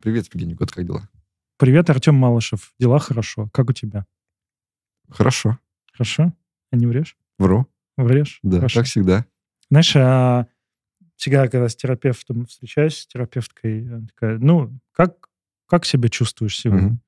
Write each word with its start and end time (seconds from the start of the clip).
Привет, 0.00 0.26
Евгений 0.32 0.54
Год, 0.54 0.70
как 0.70 0.86
дела? 0.86 1.08
Привет, 1.56 1.90
Артем 1.90 2.14
Малышев. 2.14 2.72
Дела 2.78 3.00
хорошо. 3.00 3.48
Как 3.52 3.68
у 3.68 3.72
тебя? 3.72 4.06
Хорошо. 5.10 5.58
Хорошо? 5.92 6.32
А 6.70 6.76
не 6.76 6.86
врешь? 6.86 7.16
Вру. 7.36 7.66
Врешь? 7.96 8.38
Да, 8.44 8.58
Хорошо. 8.58 8.80
как 8.80 8.86
всегда. 8.86 9.26
Знаешь, 9.70 9.96
а 9.96 10.46
всегда, 11.16 11.48
когда 11.48 11.68
с 11.68 11.74
терапевтом 11.74 12.46
встречаюсь, 12.46 12.96
с 12.96 13.06
терапевткой, 13.08 13.88
она 13.88 14.06
такая, 14.06 14.38
ну, 14.38 14.78
как, 14.92 15.28
как 15.66 15.84
себя 15.84 16.08
чувствуешь 16.08 16.56
сегодня? 16.56 16.86
Мгм. 16.90 17.00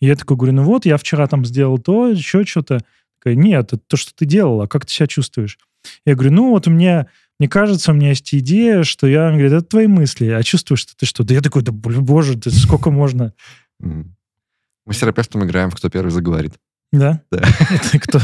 И 0.00 0.06
я 0.06 0.16
такой 0.16 0.38
говорю, 0.38 0.54
ну 0.54 0.62
вот, 0.62 0.86
я 0.86 0.96
вчера 0.96 1.26
там 1.26 1.44
сделал 1.44 1.76
то, 1.76 2.08
еще 2.08 2.44
что-то. 2.44 2.80
Такая, 3.18 3.34
нет, 3.34 3.74
это 3.74 3.82
то, 3.86 3.98
что 3.98 4.14
ты 4.14 4.24
делала, 4.24 4.66
как 4.66 4.86
ты 4.86 4.92
себя 4.92 5.06
чувствуешь? 5.06 5.58
Я 6.06 6.14
говорю, 6.14 6.32
ну 6.32 6.50
вот 6.50 6.66
мне, 6.66 7.08
мне 7.38 7.48
кажется, 7.48 7.92
у 7.92 7.94
меня 7.94 8.10
есть 8.10 8.34
идея, 8.34 8.82
что 8.82 9.06
я, 9.06 9.28
она 9.28 9.36
говорит, 9.36 9.52
это 9.52 9.66
твои 9.66 9.86
мысли, 9.86 10.26
а 10.26 10.42
чувствуешь 10.42 10.80
что 10.80 10.96
ты 10.96 11.06
что? 11.06 11.22
Да 11.24 11.34
я 11.34 11.40
такой, 11.40 11.62
да 11.62 11.72
боже, 11.72 12.38
ты 12.38 12.50
сколько 12.50 12.90
можно? 12.90 13.32
Мы 13.80 14.94
с 14.94 14.98
терапевтом 14.98 15.44
играем 15.44 15.70
«Кто 15.70 15.88
первый 15.90 16.10
заговорит». 16.10 16.54
Да? 16.90 17.22
Да. 17.30 17.42
Это 17.70 17.98
кто, 18.00 18.20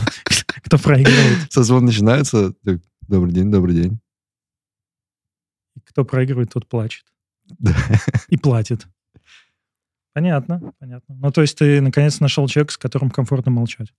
кто 0.46 0.78
проигрывает? 0.78 1.52
Созвон 1.52 1.84
начинается. 1.84 2.55
Добрый 3.02 3.32
день, 3.32 3.50
добрый 3.50 3.74
день. 3.74 4.00
Кто 5.84 6.05
проигрывает, 6.05 6.52
тот 6.52 6.66
плачет. 6.66 7.05
Да. 7.58 7.77
И 8.28 8.38
платит. 8.38 8.86
Понятно, 10.14 10.72
понятно. 10.78 11.14
Ну, 11.16 11.30
то 11.30 11.42
есть 11.42 11.58
ты, 11.58 11.83
наконец, 11.83 12.20
нашел 12.20 12.48
человека, 12.48 12.72
с 12.72 12.78
которым 12.78 13.10
комфортно 13.10 13.52
молчать. 13.52 13.92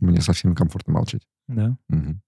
Мне 0.00 0.20
совсем 0.20 0.56
комфортно 0.56 0.94
молчать. 0.94 1.22
Да. 1.46 1.76
Мгм. 1.88 2.20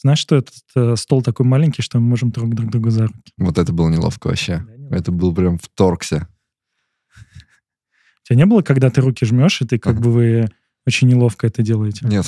Знаешь, 0.00 0.18
что 0.18 0.36
этот 0.36 0.54
э, 0.76 0.96
стол 0.96 1.22
такой 1.22 1.44
маленький, 1.46 1.82
что 1.82 1.98
мы 1.98 2.06
можем 2.08 2.30
друг 2.30 2.54
друг 2.54 2.70
другу 2.70 2.90
за 2.90 3.06
руки? 3.08 3.32
Вот 3.36 3.58
это 3.58 3.72
было 3.72 3.88
неловко 3.88 4.28
вообще. 4.28 4.58
Да, 4.66 4.72
неловко. 4.76 4.96
Это 4.96 5.12
был 5.12 5.34
прям 5.34 5.58
вторгся. 5.58 6.28
У 7.10 8.24
тебя 8.28 8.36
не 8.36 8.46
было, 8.46 8.62
когда 8.62 8.90
ты 8.90 9.00
руки 9.00 9.24
жмешь, 9.24 9.60
и 9.62 9.66
ты 9.66 9.78
как 9.78 9.94
Ага. 9.94 10.02
бы 10.04 10.10
вы 10.12 10.48
очень 10.86 11.08
неловко 11.08 11.46
это 11.46 11.62
делаете? 11.62 12.06
Нет, 12.06 12.26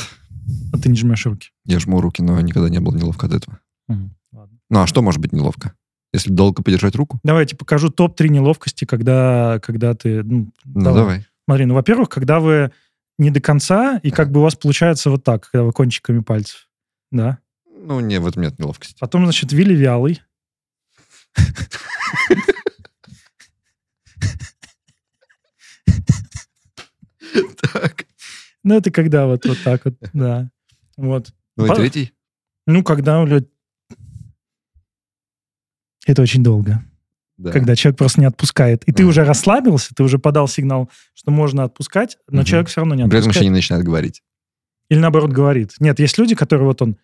А 0.73 0.79
ты 0.79 0.89
не 0.89 0.97
жмешь 0.97 1.27
руки? 1.27 1.51
я 1.65 1.79
жму 1.79 2.01
руки, 2.01 2.23
но 2.23 2.41
никогда 2.41 2.69
не 2.69 2.81
было 2.81 2.97
неловко 2.97 3.27
от 3.27 3.35
этого. 3.35 3.59
Ладно. 3.89 4.59
Ну 4.71 4.81
а 4.81 4.87
что 4.87 5.03
может 5.03 5.21
быть 5.21 5.33
неловко? 5.33 5.75
Если 6.13 6.31
долго 6.33 6.63
подержать 6.63 6.97
руку? 6.97 7.21
Давай 7.23 7.43
я 7.43 7.47
тебе 7.47 7.59
покажу 7.59 7.89
топ-3 7.91 8.29
неловкости, 8.31 8.85
когда, 8.85 9.61
когда 9.63 9.95
ты... 9.95 10.23
Ну, 10.25 10.51
Ну 10.65 10.81
давай. 10.83 10.95
давай. 11.01 11.27
Смотри, 11.47 11.65
ну, 11.67 11.75
во-первых, 11.75 12.09
когда 12.09 12.41
вы 12.41 12.73
не 13.19 13.31
до 13.31 13.41
конца, 13.41 13.99
и 14.03 14.11
как 14.11 14.33
бы 14.33 14.41
у 14.41 14.43
вас 14.43 14.57
получается 14.57 15.11
вот 15.11 15.23
так, 15.23 15.49
когда 15.51 15.63
вы 15.65 15.73
кончиками 15.73 16.21
пальцев. 16.21 16.69
Да? 17.13 17.39
Ну, 17.83 18.01
не, 18.01 18.21
в 18.21 18.27
этом 18.27 18.43
нет 18.43 18.59
неловкости. 18.59 18.97
Потом, 19.01 19.25
значит, 19.25 19.53
Вилли 19.53 19.75
вялый. 19.75 20.23
Так. 27.73 28.07
Ну, 28.65 28.77
это 28.77 28.91
когда 28.91 29.27
вот, 29.27 29.47
вот 29.47 29.59
так 29.63 29.85
вот, 29.85 29.95
да. 30.13 30.51
Вот. 30.97 31.33
Ну 31.57 31.67
и 31.67 31.77
третий? 31.77 32.13
Ну, 32.67 32.83
когда, 32.83 33.23
блядь... 33.25 33.49
Это 36.07 36.23
очень 36.23 36.43
долго. 36.43 36.85
Да. 37.37 37.53
Когда 37.53 37.77
человек 37.77 37.99
просто 37.99 38.21
не 38.21 38.27
отпускает. 38.27 38.85
И 38.85 38.93
ты 38.93 39.05
уже 39.05 39.25
расслабился, 39.25 39.95
ты 39.95 40.03
уже 40.03 40.19
подал 40.19 40.49
сигнал, 40.49 40.91
что 41.15 41.31
можно 41.31 41.65
отпускать, 41.65 42.19
но 42.29 42.43
человек 42.45 42.69
все 42.69 42.81
равно 42.81 42.95
не 42.95 43.03
При 43.05 43.19
этом 43.19 43.19
еще 43.19 43.29
отпускает. 43.29 43.45
не 43.45 43.51
начинает 43.51 43.85
говорить. 43.85 44.23
Или 44.91 44.99
наоборот 44.99 45.31
говорит. 45.31 45.75
Нет, 45.79 45.99
есть 45.99 46.19
люди, 46.19 46.35
которые 46.35 46.67
вот 46.67 46.83
он... 46.83 46.99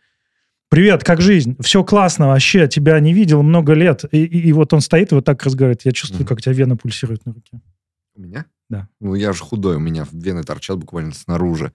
Привет, 0.69 1.05
как 1.05 1.21
жизнь? 1.21 1.57
Все 1.61 1.85
классно 1.85 2.29
вообще, 2.29 2.67
тебя 2.67 2.99
не 2.99 3.13
видел 3.13 3.43
много 3.43 3.73
лет. 3.75 4.05
И, 4.11 4.25
и- 4.25 4.49
и 4.49 4.53
вот 4.53 4.73
он 4.73 4.81
стоит 4.81 5.13
и 5.13 5.15
вот 5.15 5.25
так 5.25 5.43
разговаривает. 5.45 5.85
Я 5.85 5.93
чувствую, 5.93 6.23
Мгм. 6.23 6.29
как 6.29 6.39
у 6.39 6.41
тебя 6.41 6.53
вена 6.55 6.77
пульсирует 6.77 7.25
на 7.25 7.33
руке. 7.35 7.61
У 8.17 8.23
меня? 8.23 8.47
Да. 8.69 8.89
Ну, 9.01 9.15
я 9.15 9.33
же 9.33 9.43
худой, 9.45 9.77
у 9.77 9.81
меня 9.81 10.07
вены 10.11 10.43
торчат 10.43 10.79
буквально 10.79 11.13
снаружи. 11.15 11.73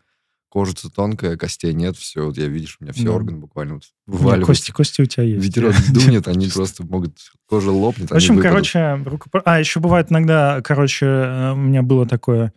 Кожица 0.50 0.89
тонкая, 0.89 1.38
костей 1.38 1.73
нет, 1.73 1.95
все. 1.95 2.25
Вот 2.25 2.38
я, 2.38 2.48
видишь, 2.48 2.75
у 2.81 2.83
меня 2.83 2.92
все 2.92 3.06
Да. 3.06 3.11
органы 3.11 3.38
буквально 3.38 3.76
вот 3.76 3.83
вываливаются. 4.05 4.45
кости, 4.48 4.71
кости 4.71 5.02
у 5.02 5.05
тебя 5.05 5.23
есть. 5.23 5.45
Ветерок 5.45 5.73
дунет, 5.94 6.27
они 6.27 6.48
просто 6.49 6.86
могут... 6.86 7.17
Кожа 7.45 7.71
лопнет, 7.71 8.10
В 8.11 8.14
общем, 8.14 8.38
короче, 8.42 8.80
рукопр- 9.05 9.42
А, 9.45 9.60
еще 9.61 9.80
бывает 9.80 10.11
иногда, 10.11 10.61
короче, 10.61 11.05
э, 11.05 11.52
у 11.54 11.55
меня 11.55 11.82
было 11.82 12.05
такое... 12.05 12.52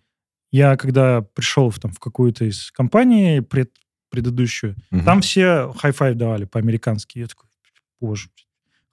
Я 0.50 0.76
когда 0.76 1.20
пришел 1.22 1.70
в, 1.70 1.78
там, 1.78 1.92
в 1.92 2.00
какую-то 2.00 2.44
из 2.44 2.72
компаний 2.72 3.40
пред, 3.40 3.70
предыдущую, 4.14 4.76
Мгм. 4.90 5.04
там 5.04 5.20
все 5.20 5.72
high 5.76 5.96
five 5.96 6.16
давали 6.16 6.44
по-американски. 6.44 7.18
Я 7.18 7.26
такой, 7.26 7.48
боже, 8.00 8.28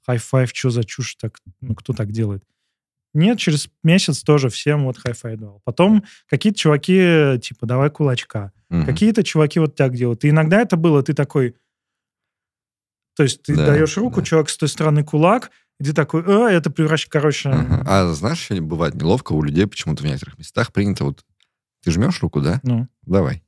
high 0.05 0.25
five, 0.25 0.49
что 0.53 0.69
за 0.71 0.83
чушь 0.83 1.15
так? 1.15 1.39
Ну, 1.61 1.75
кто 1.75 1.93
так 1.93 2.11
делает? 2.11 2.43
Нет, 3.13 3.37
через 3.39 3.69
месяц 3.83 4.23
тоже 4.23 4.49
всем 4.49 4.85
вот 4.85 4.97
high 4.97 5.18
five 5.18 5.39
давал. 5.39 5.61
Потом 5.65 6.03
какие-то 6.29 6.57
чуваки, 6.57 7.39
типа, 7.41 7.65
давай 7.67 7.89
кулачка. 7.89 8.51
Мгм. 8.69 8.85
Какие-то 8.85 9.23
чуваки 9.23 9.59
вот 9.59 9.75
так 9.75 9.95
делают. 9.95 10.23
И 10.25 10.29
иногда 10.29 10.61
это 10.61 10.75
было, 10.77 11.03
ты 11.03 11.13
такой... 11.13 11.55
То 13.15 13.23
есть 13.23 13.43
ты 13.43 13.55
Да, 13.55 13.67
даешь 13.67 13.97
руку, 13.97 14.21
да. 14.21 14.25
человек 14.25 14.49
с 14.49 14.57
той 14.57 14.69
стороны 14.69 15.03
кулак, 15.03 15.51
и 15.79 15.83
ты 15.83 15.93
такой, 15.93 16.23
а, 16.25 16.49
это 16.49 16.69
превращает, 16.71 17.11
короче... 17.11 17.49
Ага. 17.49 17.83
А 17.85 18.13
знаешь, 18.13 18.39
еще 18.49 18.61
бывает 18.61 18.95
неловко 18.95 19.33
у 19.33 19.43
людей 19.43 19.67
почему-то 19.67 20.03
в 20.03 20.05
некоторых 20.05 20.37
местах 20.39 20.71
принято 20.71 21.03
вот... 21.03 21.23
Ты 21.83 21.91
жмешь 21.91 22.21
руку, 22.21 22.41
да? 22.41 22.59
Ну, 22.63 22.87
Давай. 23.01 23.43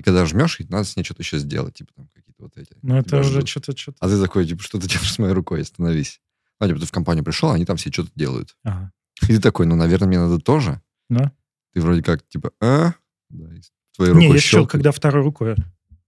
И 0.00 0.02
когда 0.02 0.24
жмешь, 0.24 0.58
надо 0.70 0.84
с 0.84 0.96
ней 0.96 1.04
что-то 1.04 1.20
еще 1.20 1.36
сделать. 1.36 1.74
Типа 1.74 1.92
там 1.94 2.08
какие-то 2.14 2.42
вот 2.42 2.56
эти. 2.56 2.74
ну 2.80 2.96
это 2.96 3.18
уже 3.18 3.44
что-то, 3.44 3.76
что-то... 3.76 3.98
А 4.00 4.08
ты 4.08 4.18
такой, 4.18 4.46
типа, 4.46 4.62
что 4.62 4.80
ты 4.80 4.88
делаешь 4.88 5.12
с 5.12 5.18
моей 5.18 5.34
рукой? 5.34 5.60
Остановись. 5.60 6.22
Ну, 6.58 6.68
типа, 6.68 6.80
ты 6.80 6.86
в 6.86 6.90
компанию 6.90 7.22
пришел, 7.22 7.50
они 7.50 7.66
там 7.66 7.76
все 7.76 7.92
что-то 7.92 8.10
делают. 8.14 8.56
Ага. 8.64 8.92
И 9.24 9.26
ты 9.26 9.40
такой, 9.42 9.66
ну, 9.66 9.76
наверное, 9.76 10.08
мне 10.08 10.18
надо 10.18 10.38
тоже. 10.38 10.80
Да? 11.10 11.32
Ты 11.74 11.82
вроде 11.82 12.02
как, 12.02 12.26
типа, 12.28 12.50
а? 12.62 12.94
Да, 13.28 13.54
и 13.54 13.60
твоей 13.94 14.14
Не, 14.14 14.20
рукой 14.20 14.36
есть 14.36 14.46
еще, 14.46 14.56
щелкает. 14.56 14.70
когда 14.70 14.90
второй 14.90 15.22
рукой. 15.22 15.56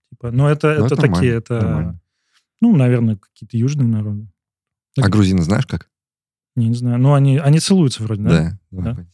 Типа, 0.08 0.30
ну, 0.30 0.46
это, 0.48 0.74
Ну, 0.78 0.86
это 0.86 0.94
это 0.94 0.96
такие, 0.96 1.34
это... 1.34 1.60
нормально. 1.60 2.00
Ну, 2.62 2.74
наверное, 2.74 3.16
какие-то 3.16 3.58
южные 3.58 3.88
народы. 3.88 4.26
А 4.98 5.08
грузины 5.10 5.42
знаешь 5.42 5.66
как? 5.66 5.90
Не, 6.56 6.68
не 6.68 6.74
знаю. 6.76 6.98
Ну, 6.98 7.12
они, 7.12 7.36
они 7.36 7.60
целуются 7.60 8.02
вроде, 8.02 8.22
да? 8.22 8.58
Да. 8.70 8.94
Да? 8.94 9.06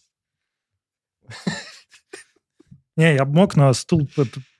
Не, 2.97 3.15
я 3.17 3.25
мог 3.25 3.57
на 3.57 3.73
стул... 3.75 4.09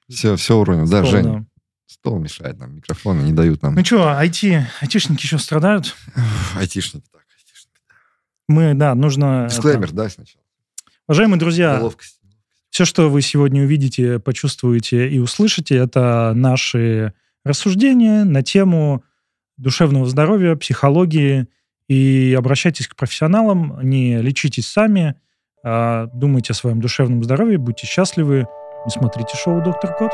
Все, 0.09 0.37
все 0.37 0.57
уронил. 0.57 0.89
Да, 0.89 1.05
стол, 1.05 1.11
Женя, 1.11 1.41
да. 1.41 1.45
стол 1.87 2.19
мешает 2.19 2.59
нам, 2.59 2.77
микрофоны 2.77 3.23
не 3.23 3.33
дают 3.33 3.63
нам. 3.63 3.75
Ну 3.75 3.85
что, 3.85 4.09
IT, 4.09 4.65
айтишники 4.81 5.23
еще 5.23 5.39
страдают? 5.39 5.95
Айтишники 6.57 7.07
так, 7.13 7.23
айтишники. 7.37 7.81
Мы, 8.49 8.75
да, 8.75 8.95
нужно... 8.95 9.49
Дисклеймер, 9.51 9.93
да, 9.93 10.09
сначала? 10.09 10.43
Уважаемые 11.07 11.39
друзья. 11.39 11.83
Все, 12.71 12.85
что 12.85 13.09
вы 13.11 13.23
сегодня 13.23 13.63
увидите, 13.63 14.19
почувствуете 14.19 15.09
и 15.09 15.19
услышите, 15.19 15.75
это 15.77 16.33
наши 16.35 17.15
рассуждения 17.45 18.25
на 18.25 18.43
тему 18.43 19.03
душевного 19.57 20.07
здоровья, 20.07 20.55
психологии. 20.55 21.47
И 21.89 22.35
обращайтесь 22.37 22.87
к 22.87 22.97
профессионалам, 22.97 23.79
не 23.83 24.21
лечитесь 24.21 24.69
сами, 24.69 25.15
а 25.65 26.07
думайте 26.13 26.53
о 26.53 26.55
своем 26.55 26.81
душевном 26.81 27.25
здоровье, 27.25 27.57
будьте 27.57 27.87
счастливы, 27.87 28.47
не 28.89 28.91
смотрите 28.91 29.37
шоу 29.37 29.61
«Доктор 29.61 29.95
Кот». 29.95 30.13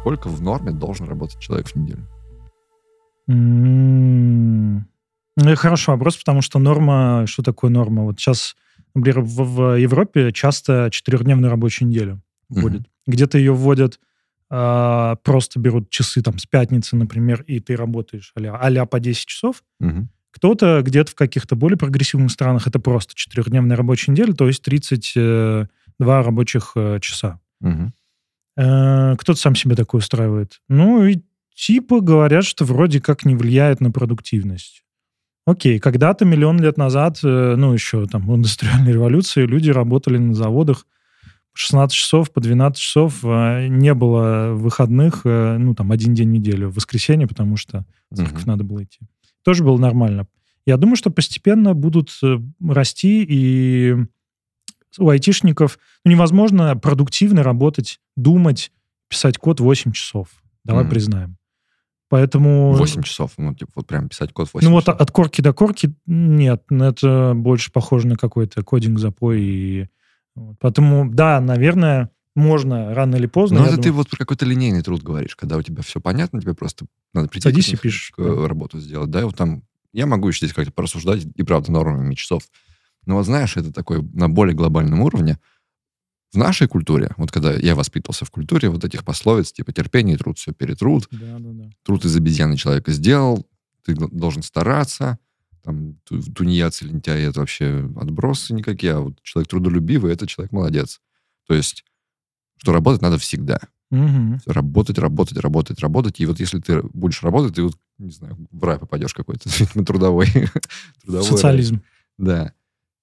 Сколько 0.00 0.28
в 0.28 0.42
норме 0.42 0.72
должен 0.72 1.08
работать 1.08 1.38
человек 1.38 1.68
в 1.68 1.76
неделю? 1.76 2.06
М, 3.26 4.86
Ну, 5.36 5.48
это 5.48 5.56
хороший 5.56 5.90
вопрос, 5.90 6.16
потому 6.18 6.42
что 6.42 6.58
норма... 6.58 7.24
Что 7.26 7.42
такое 7.42 7.70
норма? 7.70 8.02
Вот 8.02 8.18
сейчас, 8.18 8.56
например, 8.94 9.20
в, 9.20 9.42
в 9.44 9.76
Европе 9.78 10.32
часто 10.32 10.88
четырехдневную 10.90 11.50
рабочую 11.50 11.88
неделю 11.88 12.20
Мгм. 12.48 12.60
вводят. 12.62 12.82
Где-то 13.06 13.38
ее 13.38 13.52
вводят, 13.52 14.00
а, 14.50 15.16
просто 15.22 15.60
берут 15.60 15.90
часы 15.90 16.22
там 16.22 16.38
с 16.38 16.46
пятницы, 16.46 16.96
например, 16.96 17.42
и 17.46 17.60
ты 17.60 17.76
работаешь 17.76 18.32
а-ля, 18.34 18.56
а-ля 18.60 18.84
по 18.86 18.98
10 19.00 19.26
часов. 19.26 19.62
Мгм. 19.78 20.08
Кто-то 20.32 20.82
где-то 20.82 21.10
в 21.10 21.14
каких-то 21.14 21.56
более 21.56 21.76
прогрессивных 21.76 22.30
странах 22.30 22.66
это 22.66 22.78
просто 22.78 23.14
четырехдневная 23.14 23.76
рабочая 23.76 24.12
неделя, 24.12 24.32
то 24.32 24.46
есть 24.46 24.62
32 24.62 26.22
рабочих 26.22 26.72
э, 26.76 26.98
часа. 27.00 27.40
Э, 28.56 29.16
Кто-то 29.16 29.38
сам 29.38 29.54
себе 29.54 29.74
такое 29.76 30.00
устраивает. 30.00 30.60
Ну 30.68 31.04
и 31.04 31.20
типа 31.54 32.00
говорят, 32.00 32.44
что 32.44 32.64
вроде 32.64 33.00
как 33.00 33.24
не 33.24 33.34
влияет 33.36 33.80
на 33.80 33.90
продуктивность. 33.90 34.84
Окей, 35.50 35.80
когда-то 35.80 36.24
миллион 36.24 36.60
лет 36.60 36.76
назад, 36.76 37.18
э, 37.24 37.54
ну 37.56 37.72
еще 37.72 38.06
там 38.06 38.24
в 38.24 38.36
индустриальной 38.36 38.92
революции, 38.92 39.44
люди 39.44 39.70
работали 39.70 40.16
на 40.16 40.32
заводах 40.32 40.86
по 41.52 41.58
16 41.58 41.92
часов, 41.96 42.30
по 42.30 42.40
12 42.40 42.80
часов, 42.80 43.24
э, 43.24 43.66
не 43.66 43.92
было 43.94 44.52
выходных, 44.54 45.22
э, 45.24 45.56
ну 45.58 45.74
там 45.74 45.90
один 45.90 46.14
день 46.14 46.28
в 46.28 46.32
неделю, 46.34 46.68
в 46.68 46.76
воскресенье, 46.76 47.26
потому 47.26 47.56
что 47.56 47.84
в 48.12 48.16
церковь 48.16 48.42
Мгм. 48.42 48.50
надо 48.52 48.62
было 48.62 48.84
идти. 48.84 49.00
Тоже 49.42 49.64
было 49.64 49.76
нормально. 49.76 50.28
Я 50.66 50.76
думаю, 50.76 50.94
что 50.94 51.10
постепенно 51.10 51.74
будут 51.74 52.16
э, 52.22 52.38
расти, 52.68 53.26
и 53.28 53.96
у 54.98 55.08
айтишников 55.08 55.80
ну, 56.04 56.12
невозможно 56.12 56.76
продуктивно 56.76 57.42
работать, 57.42 57.98
думать, 58.16 58.70
писать 59.08 59.36
код 59.36 59.58
8 59.58 59.90
часов. 59.90 60.28
Давай 60.62 60.84
mm. 60.84 60.90
признаем. 60.90 61.39
Поэтому... 62.10 62.72
8 62.72 63.02
часов, 63.04 63.30
ну, 63.38 63.54
типа, 63.54 63.70
вот 63.76 63.86
прям 63.86 64.08
писать 64.08 64.32
код 64.32 64.50
8 64.52 64.68
Ну, 64.68 64.80
часов. 64.80 64.94
вот 64.94 65.00
от 65.00 65.10
корки 65.12 65.40
до 65.40 65.52
корки 65.52 65.94
нет, 66.06 66.64
это 66.68 67.34
больше 67.36 67.70
похоже 67.70 68.08
на 68.08 68.16
какой-то 68.16 68.64
кодинг-запой. 68.64 69.40
И... 69.40 69.88
Поэтому, 70.58 71.08
да, 71.08 71.40
наверное, 71.40 72.10
можно 72.34 72.92
рано 72.94 73.14
или 73.14 73.26
поздно. 73.26 73.60
Но 73.60 73.66
это 73.66 73.76
думаю... 73.76 73.84
ты 73.84 73.92
вот 73.92 74.10
про 74.10 74.18
какой-то 74.18 74.44
линейный 74.44 74.82
труд 74.82 75.04
говоришь, 75.04 75.36
когда 75.36 75.56
у 75.56 75.62
тебя 75.62 75.84
все 75.84 76.00
понятно, 76.00 76.40
тебе 76.40 76.52
просто 76.52 76.86
надо 77.14 77.28
прийти 77.28 77.48
Садись 77.48 77.72
и 77.74 77.76
пишешь. 77.76 78.12
работу 78.18 78.80
сделать, 78.80 79.10
да, 79.10 79.20
и 79.20 79.24
вот 79.24 79.36
там 79.36 79.62
я 79.92 80.06
могу 80.06 80.28
еще 80.28 80.38
здесь 80.38 80.52
как-то 80.52 80.72
порассуждать, 80.72 81.24
и 81.32 81.42
правда, 81.44 81.70
нормами 81.70 82.16
часов. 82.16 82.42
Но 83.06 83.14
вот 83.14 83.26
знаешь, 83.26 83.56
это 83.56 83.72
такой 83.72 84.02
на 84.02 84.28
более 84.28 84.56
глобальном 84.56 85.00
уровне. 85.02 85.38
В 86.32 86.36
нашей 86.36 86.68
культуре, 86.68 87.10
вот 87.16 87.32
когда 87.32 87.52
я 87.52 87.74
воспитывался 87.74 88.24
в 88.24 88.30
культуре 88.30 88.68
вот 88.68 88.84
этих 88.84 89.04
пословиц, 89.04 89.52
типа 89.52 89.72
терпение 89.72 90.16
труд, 90.16 90.38
все 90.38 90.52
перетрут. 90.52 91.08
Да, 91.10 91.38
да, 91.38 91.50
да. 91.52 91.70
Труд 91.82 92.04
из 92.04 92.14
обезьяны 92.14 92.56
человека 92.56 92.92
сделал, 92.92 93.46
ты 93.84 93.94
должен 93.94 94.42
стараться. 94.42 95.18
Там 95.62 95.96
тунеядцы, 96.06 96.86
лентяи, 96.86 97.28
это 97.28 97.40
вообще 97.40 97.90
отбросы 97.96 98.54
никакие, 98.54 98.94
а 98.94 99.00
вот 99.00 99.22
человек 99.22 99.50
трудолюбивый, 99.50 100.12
это 100.12 100.26
человек 100.26 100.52
молодец. 100.52 101.00
То 101.46 101.54
есть, 101.54 101.84
что 102.56 102.72
работать 102.72 103.02
надо 103.02 103.18
всегда. 103.18 103.60
Угу. 103.90 104.40
Работать, 104.46 104.98
работать, 104.98 105.38
работать, 105.38 105.80
работать. 105.80 106.20
И 106.20 106.26
вот 106.26 106.38
если 106.38 106.60
ты 106.60 106.80
будешь 106.94 107.22
работать, 107.22 107.56
ты 107.56 107.62
вот, 107.64 107.76
не 107.98 108.12
знаю, 108.12 108.38
в 108.50 108.64
рай 108.64 108.78
попадешь 108.78 109.12
какой-то, 109.14 109.50
трудовой. 109.84 110.28
трудовой 111.02 111.26
Социализм. 111.26 111.82
Рай. 112.18 112.26
Да. 112.26 112.52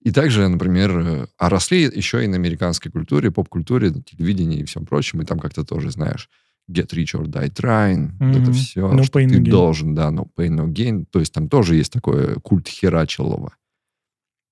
И 0.03 0.11
также, 0.11 0.47
например, 0.47 0.99
э, 0.99 1.27
а 1.38 1.49
росли 1.49 1.81
еще 1.81 2.23
и 2.23 2.27
на 2.27 2.35
американской 2.35 2.91
культуре, 2.91 3.31
поп-культуре, 3.31 3.91
телевидении 3.91 4.59
и 4.59 4.65
всем 4.65 4.85
прочем, 4.85 5.21
и 5.21 5.25
там 5.25 5.39
как-то 5.39 5.63
тоже, 5.63 5.91
знаешь, 5.91 6.29
get 6.69 6.89
rich 6.94 7.13
or 7.13 7.25
die 7.25 7.49
trying, 7.49 8.11
mm-hmm. 8.19 8.41
это 8.41 8.51
все, 8.51 8.81
no 8.81 9.03
что 9.03 9.19
ты 9.19 9.39
должен, 9.39 9.95
да, 9.95 10.09
no 10.09 10.27
pain, 10.38 10.55
no 10.55 10.67
gain. 10.67 11.05
То 11.09 11.19
есть 11.19 11.33
там 11.33 11.49
тоже 11.49 11.75
есть 11.75 11.91
такой 11.91 12.35
культ 12.41 12.67
херачилова. 12.67 13.55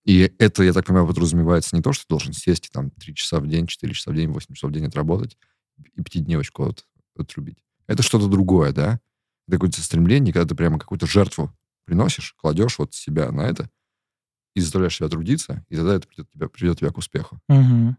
И 0.05 0.31
это, 0.37 0.63
я 0.63 0.71
так 0.71 0.85
понимаю, 0.85 1.07
подразумевается 1.07 1.75
не 1.75 1.81
то, 1.81 1.91
что 1.91 2.05
ты 2.05 2.09
должен 2.09 2.31
сесть 2.31 2.67
и 2.67 2.69
там 2.71 2.91
3 2.91 3.15
часа 3.15 3.39
в 3.39 3.47
день, 3.47 3.65
4 3.65 3.91
часа 3.93 4.11
в 4.11 4.15
день, 4.15 4.29
8 4.29 4.53
часов 4.53 4.69
в 4.69 4.73
день 4.73 4.85
отработать 4.85 5.35
и 5.95 6.01
пятидневочку 6.01 6.65
вот 6.65 6.85
отрубить. 7.17 7.57
Это 7.87 8.03
что-то 8.03 8.27
другое, 8.27 8.71
да? 8.71 8.99
Это 9.47 9.57
какое-то 9.57 9.81
стремление, 9.81 10.33
когда 10.33 10.47
ты 10.47 10.55
прямо 10.55 10.77
какую-то 10.77 11.07
жертву 11.07 11.51
приносишь, 11.85 12.33
кладешь 12.37 12.77
вот 12.77 12.93
себя 12.93 13.31
на 13.31 13.41
это, 13.41 13.69
и 14.55 14.61
заставляешь 14.61 14.95
себя 14.95 15.09
трудиться, 15.09 15.63
и 15.69 15.75
тогда 15.75 15.95
это 15.95 16.07
придет 16.07 16.29
тебя, 16.31 16.47
приведет 16.47 16.79
тебя 16.79 16.89
к 16.89 16.97
успеху. 16.97 17.39
Угу. 17.49 17.95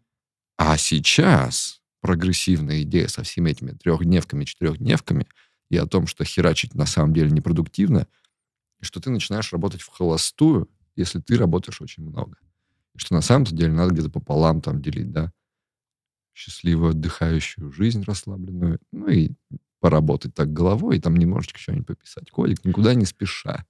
А 0.59 0.77
сейчас 0.79 1.83
прогрессивная 2.01 2.83
идея 2.83 3.09
со 3.09 3.23
всеми 3.23 3.51
этими 3.51 3.73
трехдневками, 3.73 4.45
четырехдневками 4.45 5.27
и 5.71 5.77
о 5.77 5.87
том, 5.87 6.07
что 6.07 6.25
херачить 6.25 6.75
на 6.75 6.87
самом 6.87 7.13
деле 7.13 7.31
непродуктивно, 7.31 8.07
и 8.81 8.85
что 8.85 9.01
ты 9.01 9.11
начинаешь 9.11 9.53
работать 9.53 9.83
в 9.83 9.89
холостую, 9.89 10.71
если 10.95 11.21
ты 11.21 11.37
работаешь 11.37 11.81
очень 11.81 12.05
много. 12.05 12.39
И 12.95 12.99
что 12.99 13.15
на 13.15 13.21
самом-то 13.21 13.55
деле 13.55 13.73
надо 13.73 13.93
где-то 13.93 14.11
пополам 14.11 14.63
там 14.63 14.81
делить, 14.81 15.11
да, 15.11 15.33
счастливую 16.33 16.91
отдыхающую 16.91 17.73
жизнь 17.73 18.03
расслабленную, 18.05 18.79
ну 18.93 19.09
и 19.09 19.33
поработать 19.81 20.35
так 20.35 20.53
головой, 20.53 20.97
и 20.97 21.01
там 21.01 21.17
немножечко 21.17 21.59
что-нибудь 21.59 21.87
пописать, 21.87 22.31
кодик, 22.31 22.65
никуда 22.65 22.95
не 22.95 23.05
спеша. 23.05 23.67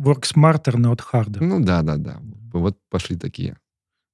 Work 0.00 0.22
smarter, 0.22 0.74
not 0.76 1.00
harder. 1.12 1.42
Ну 1.42 1.60
да, 1.64 1.82
да, 1.82 1.96
да. 1.96 2.20
Вот 2.52 2.78
пошли 2.88 3.16
такие. 3.16 3.56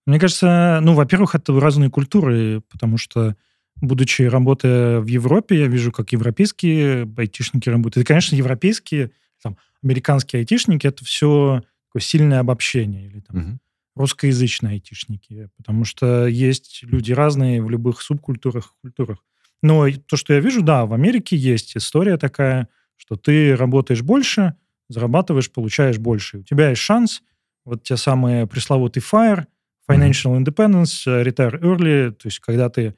Мне 0.07 0.21
кажется, 0.21 0.79
ну, 0.83 0.95
во-первых, 0.95 1.35
это 1.35 1.59
разные 1.59 1.91
культуры, 1.91 2.63
потому 2.71 2.97
что, 2.97 3.35
будучи 3.77 4.23
работая 4.23 5.01
в 5.01 5.07
Европе, 5.07 5.59
я 5.59 5.67
вижу, 5.67 5.91
как 5.91 6.13
европейские 6.13 7.13
айтишники 7.17 7.69
работают. 7.69 8.05
И, 8.05 8.07
конечно, 8.07 8.37
европейские, 8.37 9.11
там, 9.43 9.57
американские 9.83 10.41
айтишники, 10.41 10.87
это 10.87 11.05
все 11.05 11.63
такое 11.89 12.03
сильное 12.03 12.41
обобщение. 12.41 13.07
Или 13.07 13.21
там 13.21 13.37
угу. 13.37 13.59
русскоязычные 13.97 14.75
айтишники. 14.75 15.49
Потому 15.57 15.85
что 15.85 16.27
есть 16.27 16.81
люди 16.83 17.13
разные 17.13 17.63
в 17.63 17.69
любых 17.69 18.01
субкультурах, 18.03 18.75
культурах. 18.83 19.25
Но 19.63 19.91
то, 20.07 20.17
что 20.17 20.35
я 20.35 20.41
вижу, 20.41 20.63
да, 20.63 20.87
в 20.87 20.93
Америке 20.93 21.37
есть 21.37 21.77
история 21.77 22.19
такая, 22.19 22.69
что 22.97 23.17
ты 23.17 23.57
работаешь 23.57 24.03
больше, 24.03 24.55
зарабатываешь, 24.89 25.51
получаешь 25.51 25.99
больше. 25.99 26.39
У 26.39 26.43
тебя 26.43 26.71
есть 26.71 26.83
шанс, 26.83 27.23
вот 27.65 27.83
те 27.83 27.97
самые 27.97 28.47
пресловутый 28.47 29.03
FIRE, 29.03 29.47
Financial 29.89 30.37
Independence, 30.37 31.03
э, 31.07 31.23
Retire 31.23 31.61
Early, 31.61 32.11
то 32.11 32.27
есть 32.27 32.41
когда 32.41 32.69
ты 32.69 32.95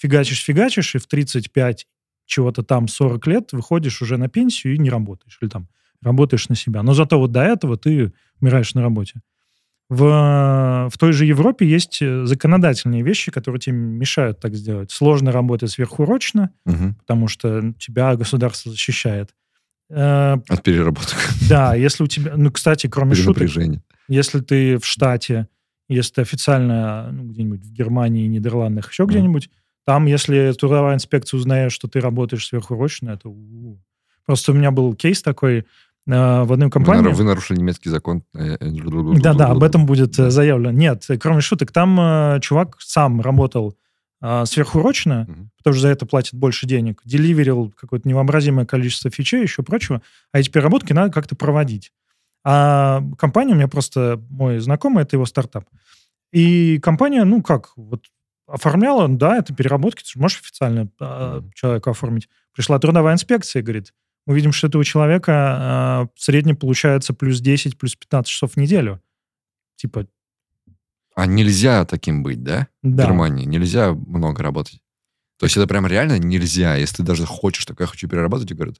фигачишь-фигачишь, 0.00 0.94
и 0.94 0.98
в 0.98 1.06
35 1.06 1.86
чего-то 2.26 2.62
там 2.62 2.88
40 2.88 3.26
лет 3.26 3.52
выходишь 3.52 4.02
уже 4.02 4.16
на 4.16 4.28
пенсию 4.28 4.74
и 4.74 4.78
не 4.78 4.90
работаешь, 4.90 5.38
или 5.40 5.48
там 5.48 5.68
работаешь 6.02 6.48
на 6.48 6.54
себя. 6.54 6.82
Но 6.82 6.94
зато 6.94 7.18
вот 7.18 7.32
до 7.32 7.42
этого 7.42 7.76
ты 7.76 8.12
умираешь 8.40 8.74
на 8.74 8.82
работе. 8.82 9.20
В, 9.88 10.88
в 10.92 10.98
той 10.98 11.12
же 11.12 11.24
Европе 11.24 11.66
есть 11.66 12.02
э, 12.02 12.26
законодательные 12.26 13.02
вещи, 13.02 13.32
которые 13.32 13.58
тебе 13.58 13.76
мешают 13.76 14.38
так 14.38 14.54
сделать. 14.54 14.90
Сложно 14.90 15.32
работать 15.32 15.70
сверхурочно, 15.70 16.50
угу. 16.66 16.94
потому 16.98 17.26
что 17.26 17.72
тебя 17.78 18.14
государство 18.14 18.70
защищает. 18.70 19.30
Э, 19.90 20.36
От 20.48 20.62
переработок. 20.62 21.16
Да, 21.48 21.74
если 21.74 22.04
у 22.04 22.06
тебя... 22.06 22.32
Ну, 22.36 22.50
кстати, 22.50 22.86
кроме 22.86 23.14
шуток, 23.14 23.48
если 24.08 24.40
ты 24.40 24.78
в 24.78 24.84
штате, 24.84 25.48
если 25.88 26.14
ты 26.14 26.20
официально 26.22 27.10
ну, 27.12 27.24
где-нибудь 27.24 27.60
в 27.60 27.72
Германии, 27.72 28.26
Нидерландах, 28.26 28.90
еще 28.90 29.04
mm. 29.04 29.06
где-нибудь, 29.06 29.50
там, 29.84 30.06
если 30.06 30.52
трудовая 30.52 30.94
инспекция 30.94 31.38
узнает, 31.38 31.72
что 31.72 31.88
ты 31.88 32.00
работаешь 32.00 32.46
сверхурочно, 32.46 33.10
это... 33.10 33.32
Просто 34.26 34.52
у 34.52 34.54
меня 34.54 34.70
был 34.70 34.94
кейс 34.94 35.22
такой, 35.22 35.58
э, 35.58 35.64
в 36.06 36.52
одной 36.52 36.70
компании... 36.70 37.08
Вы, 37.08 37.12
вы 37.12 37.24
нарушили 37.24 37.58
немецкий 37.58 37.88
закон. 37.88 38.22
Да-да, 38.34 39.46
об 39.46 39.62
этом 39.62 39.86
будет 39.86 40.14
заявлено. 40.14 40.72
Нет, 40.72 41.06
кроме 41.18 41.40
шуток, 41.40 41.72
там 41.72 41.98
э, 41.98 42.40
чувак 42.42 42.76
сам 42.80 43.22
работал 43.22 43.74
а, 44.20 44.44
сверхурочно, 44.46 45.26
угу. 45.28 45.48
потому 45.58 45.74
что 45.74 45.82
за 45.82 45.88
это 45.88 46.06
платят 46.06 46.34
больше 46.34 46.66
денег, 46.66 47.00
деливерил 47.04 47.72
какое-то 47.76 48.08
невообразимое 48.08 48.66
количество 48.66 49.10
фичей, 49.10 49.42
еще 49.42 49.62
прочего, 49.62 50.02
а 50.32 50.40
эти 50.40 50.50
переработки 50.50 50.92
надо 50.92 51.12
как-то 51.12 51.36
проводить. 51.36 51.92
А 52.44 53.02
компания, 53.18 53.52
у 53.52 53.56
меня 53.56 53.68
просто 53.68 54.22
мой 54.30 54.58
знакомый, 54.58 55.02
это 55.02 55.16
его 55.16 55.26
стартап. 55.26 55.64
И 56.32 56.78
компания, 56.80 57.24
ну 57.24 57.42
как, 57.42 57.72
вот 57.76 58.06
оформляла, 58.46 59.08
да, 59.08 59.36
это 59.36 59.54
переработки, 59.54 60.02
ты 60.02 60.18
можешь 60.18 60.40
официально 60.40 60.88
mm 61.00 61.52
человека 61.54 61.90
оформить. 61.90 62.28
Пришла 62.54 62.78
трудовая 62.78 63.14
инспекция, 63.14 63.62
говорит, 63.62 63.92
мы 64.26 64.34
видим, 64.34 64.52
что 64.52 64.66
этого 64.66 64.84
человека 64.84 65.32
а, 65.34 66.08
в 66.14 66.22
среднем 66.22 66.56
получается 66.56 67.14
плюс 67.14 67.40
10, 67.40 67.78
плюс 67.78 67.94
15 67.96 68.30
часов 68.30 68.52
в 68.52 68.56
неделю. 68.56 69.00
Типа, 69.76 70.06
а 71.18 71.26
нельзя 71.26 71.84
таким 71.84 72.22
быть, 72.22 72.44
да? 72.44 72.68
Да. 72.84 73.02
В 73.02 73.06
Германии 73.08 73.44
нельзя 73.44 73.92
много 73.92 74.40
работать. 74.40 74.80
То 75.40 75.46
есть 75.46 75.56
это 75.56 75.66
прям 75.66 75.84
реально 75.84 76.16
нельзя. 76.16 76.76
Если 76.76 76.98
ты 76.98 77.02
даже 77.02 77.26
хочешь, 77.26 77.66
так 77.66 77.80
я 77.80 77.86
хочу 77.86 78.08
перерабатывать, 78.08 78.52
и 78.52 78.54
говорят. 78.54 78.76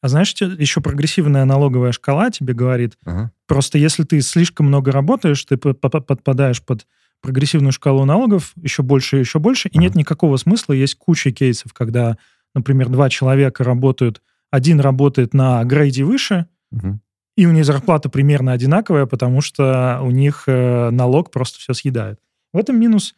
А 0.00 0.06
знаешь, 0.08 0.32
еще 0.34 0.80
прогрессивная 0.80 1.44
налоговая 1.44 1.90
шкала 1.90 2.30
тебе 2.30 2.54
говорит, 2.54 2.96
ага. 3.04 3.32
просто 3.48 3.76
если 3.76 4.04
ты 4.04 4.20
слишком 4.20 4.66
много 4.66 4.92
работаешь, 4.92 5.44
ты 5.44 5.56
подпадаешь 5.56 6.62
под 6.62 6.86
прогрессивную 7.20 7.72
шкалу 7.72 8.04
налогов 8.04 8.52
еще 8.54 8.84
больше 8.84 9.16
и 9.16 9.20
еще 9.20 9.40
больше, 9.40 9.66
и 9.66 9.72
ага. 9.72 9.82
нет 9.82 9.96
никакого 9.96 10.36
смысла. 10.36 10.74
Есть 10.74 10.94
куча 10.94 11.32
кейсов, 11.32 11.72
когда, 11.72 12.18
например, 12.54 12.88
два 12.88 13.10
человека 13.10 13.64
работают, 13.64 14.22
один 14.52 14.78
работает 14.78 15.34
на 15.34 15.64
грейде 15.64 16.04
выше, 16.04 16.46
угу 16.70 17.00
и 17.36 17.46
у 17.46 17.52
них 17.52 17.64
зарплата 17.64 18.08
примерно 18.08 18.52
одинаковая, 18.52 19.06
потому 19.06 19.40
что 19.40 20.00
у 20.02 20.10
них 20.10 20.44
э, 20.46 20.90
налог 20.90 21.30
просто 21.30 21.58
все 21.58 21.72
съедает. 21.72 22.20
В 22.52 22.58
этом 22.58 22.78
минус 22.78 23.14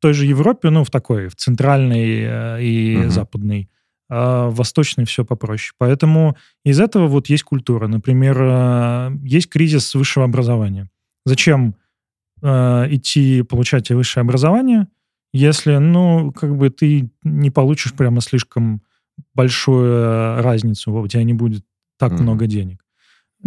той 0.00 0.12
же 0.12 0.24
Европе, 0.24 0.70
ну, 0.70 0.84
в 0.84 0.90
такой, 0.90 1.28
в 1.28 1.34
центральной 1.34 2.20
э, 2.22 2.62
и 2.62 2.96
угу. 2.98 3.10
западной. 3.10 3.68
А 4.08 4.48
в 4.48 4.54
восточной 4.54 5.04
все 5.04 5.24
попроще. 5.24 5.72
Поэтому 5.78 6.36
из 6.64 6.78
этого 6.78 7.08
вот 7.08 7.28
есть 7.28 7.42
культура. 7.42 7.88
Например, 7.88 8.36
э, 8.40 9.10
есть 9.24 9.48
кризис 9.48 9.94
высшего 9.94 10.24
образования. 10.24 10.88
Зачем 11.24 11.74
идти 12.42 13.42
получать 13.42 13.90
высшее 13.90 14.20
образование, 14.20 14.88
если, 15.32 15.78
ну, 15.78 16.32
как 16.32 16.54
бы 16.54 16.68
ты 16.68 17.08
не 17.24 17.50
получишь 17.50 17.94
прямо 17.94 18.20
слишком 18.20 18.82
большую 19.34 20.42
разницу, 20.42 20.92
у 20.92 21.08
тебя 21.08 21.24
не 21.24 21.32
будет 21.32 21.64
так 21.98 22.12
mm 22.12 22.22
много 22.22 22.46
денег. 22.46 22.85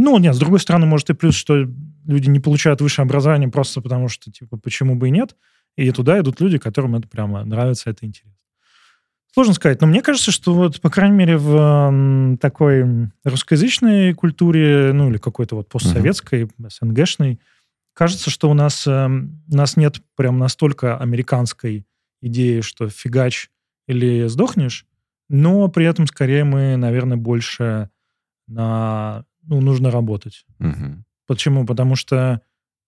Ну, 0.01 0.17
нет, 0.17 0.33
с 0.33 0.39
другой 0.39 0.61
стороны, 0.61 0.85
может 0.85 1.09
и 1.09 1.13
плюс, 1.13 1.35
что 1.35 1.67
люди 2.05 2.29
не 2.29 2.39
получают 2.39 2.79
высшее 2.79 3.03
образование 3.03 3.49
просто 3.49 3.81
потому, 3.81 4.07
что, 4.07 4.31
типа, 4.31 4.55
почему 4.55 4.95
бы 4.95 5.09
и 5.09 5.11
нет. 5.11 5.35
И 5.75 5.91
туда 5.91 6.17
идут 6.19 6.39
люди, 6.39 6.57
которым 6.57 6.95
это 6.95 7.05
прямо 7.09 7.43
нравится, 7.43 7.89
это 7.89 8.05
интересно. 8.05 8.39
Сложно 9.33 9.53
сказать, 9.53 9.81
но 9.81 9.87
мне 9.87 10.01
кажется, 10.01 10.31
что 10.31 10.53
вот, 10.53 10.79
по 10.79 10.89
крайней 10.89 11.17
мере, 11.17 11.37
в 11.37 12.37
такой 12.39 13.11
русскоязычной 13.25 14.13
культуре, 14.13 14.93
ну 14.93 15.09
или 15.09 15.17
какой-то 15.17 15.57
вот 15.57 15.67
постсоветской, 15.67 16.49
СНГшной, 16.57 17.41
кажется, 17.93 18.29
что 18.29 18.49
у 18.49 18.53
нас, 18.53 18.87
эм, 18.87 19.43
у 19.51 19.55
нас 19.57 19.75
нет 19.75 20.01
прям 20.15 20.37
настолько 20.37 20.97
американской 20.97 21.85
идеи, 22.21 22.61
что 22.61 22.87
фигач 22.87 23.49
или 23.85 24.27
сдохнешь, 24.27 24.85
но 25.27 25.67
при 25.67 25.85
этом 25.85 26.07
скорее 26.07 26.45
мы, 26.45 26.77
наверное, 26.77 27.17
больше 27.17 27.89
на... 28.47 29.25
Ну, 29.49 29.61
нужно 29.61 29.89
работать. 29.89 30.45
Мгм. 30.59 31.05
Почему? 31.25 31.65
Потому 31.65 31.95
что, 31.95 32.41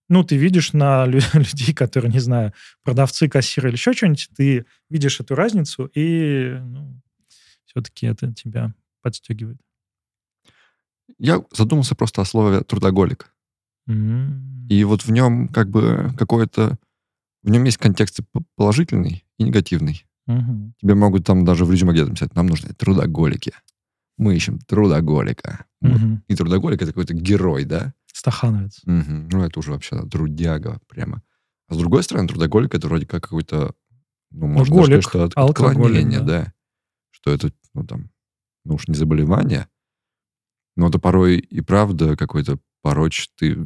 ну, 0.10 0.24
ты 0.24 0.38
видишь 0.38 0.74
на 0.74 1.06
лю- 1.08 1.20
людей, 1.34 1.74
которые, 1.74 2.12
не 2.12 2.20
знаю, 2.20 2.54
продавцы, 2.84 3.28
кассиры 3.28 3.70
или 3.70 3.76
еще 3.76 3.94
что-нибудь, 3.94 4.30
ты 4.38 4.66
видишь 4.90 5.20
эту 5.20 5.34
разницу, 5.36 5.86
и 5.96 6.56
ну, 6.64 7.02
все-таки 7.66 8.06
это 8.06 8.32
тебя 8.32 8.74
подстегивает. 9.02 9.58
Я 11.18 11.42
задумался 11.52 11.96
просто 11.96 12.22
о 12.22 12.26
слове 12.26 12.62
трудоголик. 12.62 13.34
М. 13.88 14.68
И 14.70 14.84
вот 14.84 15.04
в 15.04 15.12
нем 15.12 15.48
как 15.48 15.70
бы 15.70 16.12
какой-то... 16.18 16.78
В 17.44 17.50
нем 17.50 17.64
есть 17.64 17.78
контекст 17.78 18.20
и 18.20 18.24
п- 18.24 18.44
положительный 18.56 19.26
и 19.40 19.44
негативный. 19.44 20.06
Мгм. 20.28 20.76
Тебе 20.80 20.94
могут 20.94 21.26
там 21.26 21.44
даже 21.44 21.66
в 21.66 21.72
резюме 21.72 21.92
где-то 21.94 22.10
написать, 22.10 22.36
нам 22.36 22.46
нужны 22.46 22.72
трудоголики. 22.76 23.52
Мы 24.22 24.36
ищем 24.36 24.60
трудоголика. 24.60 25.66
Вот. 25.82 26.00
Мгм. 26.00 26.24
И 26.28 26.36
трудоголик 26.36 26.80
это 26.82 26.92
какой-то 26.92 27.16
герой, 27.16 27.66
да? 27.66 27.94
Стахановец. 28.14 28.80
Мгм. 28.86 29.30
Ну, 29.30 29.44
это 29.44 29.58
уже 29.60 29.72
вообще 29.72 30.00
трудяга 30.08 30.80
прямо. 30.88 31.24
А 31.68 31.74
с 31.74 31.78
другой 31.78 32.04
стороны, 32.04 32.28
трудоголик 32.28 32.76
это 32.76 32.88
вроде 32.88 33.08
как 33.08 33.24
какой-то, 33.24 33.74
ну, 34.30 34.46
можно 34.46 34.60
даже 34.60 34.72
Алкоголик, 34.74 35.04
сказать, 35.04 35.32
что 35.32 35.42
от- 35.44 35.60
отклонение, 35.60 36.20
да. 36.20 36.26
да. 36.26 36.54
Что 37.10 37.32
это, 37.32 37.52
ну, 37.74 37.84
там, 37.84 38.12
ну 38.64 38.76
уж 38.76 38.88
не 38.88 38.94
заболевание, 38.94 39.68
но 40.76 40.88
это 40.90 41.00
порой 41.00 41.38
и 41.38 41.62
правда 41.62 42.16
какой-то 42.16 42.60
пороч... 42.84 43.28
Ты 43.38 43.66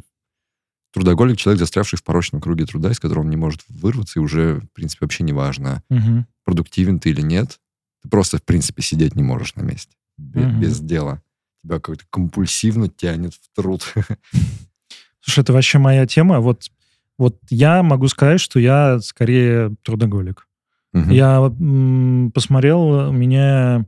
трудоголик, 0.94 1.36
человек, 1.36 1.60
застрявший 1.60 1.98
в 1.98 2.02
порочном 2.02 2.40
круге 2.40 2.64
труда, 2.64 2.90
из 2.90 2.98
которого 2.98 3.24
он 3.24 3.30
не 3.30 3.36
может 3.36 3.62
вырваться, 3.68 4.18
и 4.18 4.22
уже, 4.22 4.60
в 4.60 4.72
принципе, 4.72 5.04
вообще 5.04 5.22
не 5.22 5.34
важно, 5.34 5.82
Мгм. 5.90 6.26
продуктивен 6.44 6.98
ты 6.98 7.10
или 7.10 7.20
нет. 7.20 7.60
Ты 8.02 8.08
просто, 8.08 8.38
в 8.38 8.42
принципе, 8.42 8.80
сидеть 8.82 9.14
не 9.16 9.22
можешь 9.22 9.54
на 9.54 9.60
месте. 9.60 9.94
Мгм. 10.18 10.60
Без 10.60 10.80
дела. 10.80 11.22
Тебя 11.62 11.76
какой-то 11.76 12.04
компульсивно 12.10 12.88
тянет 12.88 13.34
в 13.34 13.54
труд. 13.54 13.82
Слушай, 15.20 15.40
это 15.40 15.52
вообще 15.52 15.78
моя 15.78 16.06
тема. 16.06 16.40
Вот, 16.40 16.70
вот 17.18 17.38
я 17.50 17.82
могу 17.82 18.08
сказать, 18.08 18.40
что 18.40 18.60
я 18.60 19.00
скорее 19.00 19.74
трудоголик. 19.82 20.46
Мгм. 20.92 21.10
Я 21.10 21.36
м, 21.38 22.30
посмотрел, 22.32 22.80
у 23.08 23.12
меня, 23.12 23.84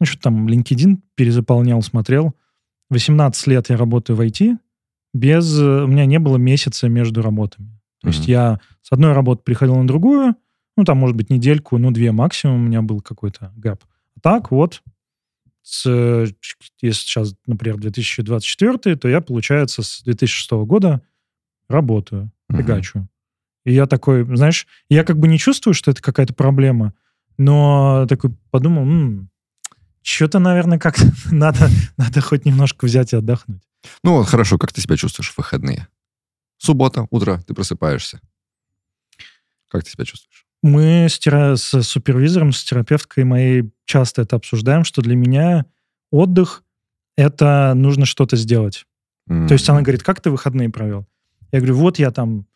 ну, 0.00 0.06
что 0.06 0.20
там, 0.20 0.46
LinkedIn 0.48 0.98
перезаполнял, 1.14 1.80
смотрел. 1.82 2.34
18 2.90 3.46
лет 3.46 3.70
я 3.70 3.76
работаю 3.76 4.16
в 4.16 4.20
IT, 4.20 4.58
без, 5.14 5.56
у 5.58 5.86
меня 5.86 6.06
не 6.06 6.18
было 6.18 6.36
месяца 6.36 6.88
между 6.88 7.22
работами. 7.22 7.80
То 8.02 8.08
есть 8.08 8.22
Мгм. 8.22 8.30
я 8.30 8.60
с 8.82 8.92
одной 8.92 9.12
работы 9.12 9.42
приходил 9.44 9.76
на 9.76 9.86
другую, 9.86 10.34
ну, 10.76 10.84
там, 10.84 10.98
может 10.98 11.16
быть, 11.16 11.30
недельку, 11.30 11.78
ну, 11.78 11.92
две 11.92 12.10
максимум 12.12 12.56
у 12.56 12.66
меня 12.66 12.82
был 12.82 13.00
какой-то 13.00 13.52
гэп. 13.56 13.82
А 14.16 14.20
так 14.20 14.50
вот, 14.50 14.82
если 15.64 16.92
сейчас, 16.92 17.34
например, 17.46 17.78
2024, 17.78 18.96
то 18.96 19.08
я, 19.08 19.20
получается, 19.20 19.82
с 19.82 20.02
2006 20.02 20.50
года 20.66 21.02
работаю, 21.68 22.30
фигачу. 22.50 23.08
И 23.64 23.72
я 23.72 23.86
такой, 23.86 24.24
знаешь, 24.36 24.66
я 24.90 25.04
как 25.04 25.18
бы 25.18 25.26
не 25.26 25.38
чувствую, 25.38 25.74
что 25.74 25.90
это 25.90 26.02
какая-то 26.02 26.34
проблема, 26.34 26.92
но 27.38 28.06
такой 28.08 28.30
подумал, 28.50 29.26
что-то, 30.02 30.38
наверное, 30.38 30.78
как-то 30.78 31.10
надо, 31.34 31.68
надо 31.96 32.20
хоть 32.20 32.44
немножко 32.44 32.84
взять 32.84 33.12
и 33.12 33.16
отдохнуть. 33.16 33.62
Ну, 34.02 34.16
вот 34.18 34.28
хорошо, 34.28 34.58
как 34.58 34.72
ты 34.72 34.80
себя 34.80 34.96
чувствуешь 34.96 35.30
в 35.30 35.38
выходные? 35.38 35.88
Суббота, 36.58 37.06
утро, 37.10 37.42
ты 37.46 37.54
просыпаешься. 37.54 38.20
Как 39.68 39.84
ты 39.84 39.90
себя 39.90 40.04
чувствуешь? 40.04 40.43
Мы 40.64 41.08
с, 41.10 41.18
тера- 41.18 41.56
с 41.56 41.82
супервизором, 41.82 42.52
с 42.52 42.64
терапевткой 42.64 43.24
моей 43.24 43.70
часто 43.84 44.22
это 44.22 44.36
обсуждаем, 44.36 44.82
что 44.84 45.02
для 45.02 45.14
меня 45.14 45.66
отдых— 46.10 46.62
это 47.18 47.74
нужно 47.76 48.06
что-то 48.06 48.36
сделать. 48.36 48.86
То 49.46 49.52
есть 49.52 49.68
она 49.68 49.82
говорит, 49.82 50.02
как 50.02 50.22
ты 50.22 50.30
выходные 50.30 50.70
провел? 50.70 51.06
Я 51.52 51.58
говорю, 51.58 51.76
вот 51.76 51.98
я 51.98 52.10
там 52.10 52.46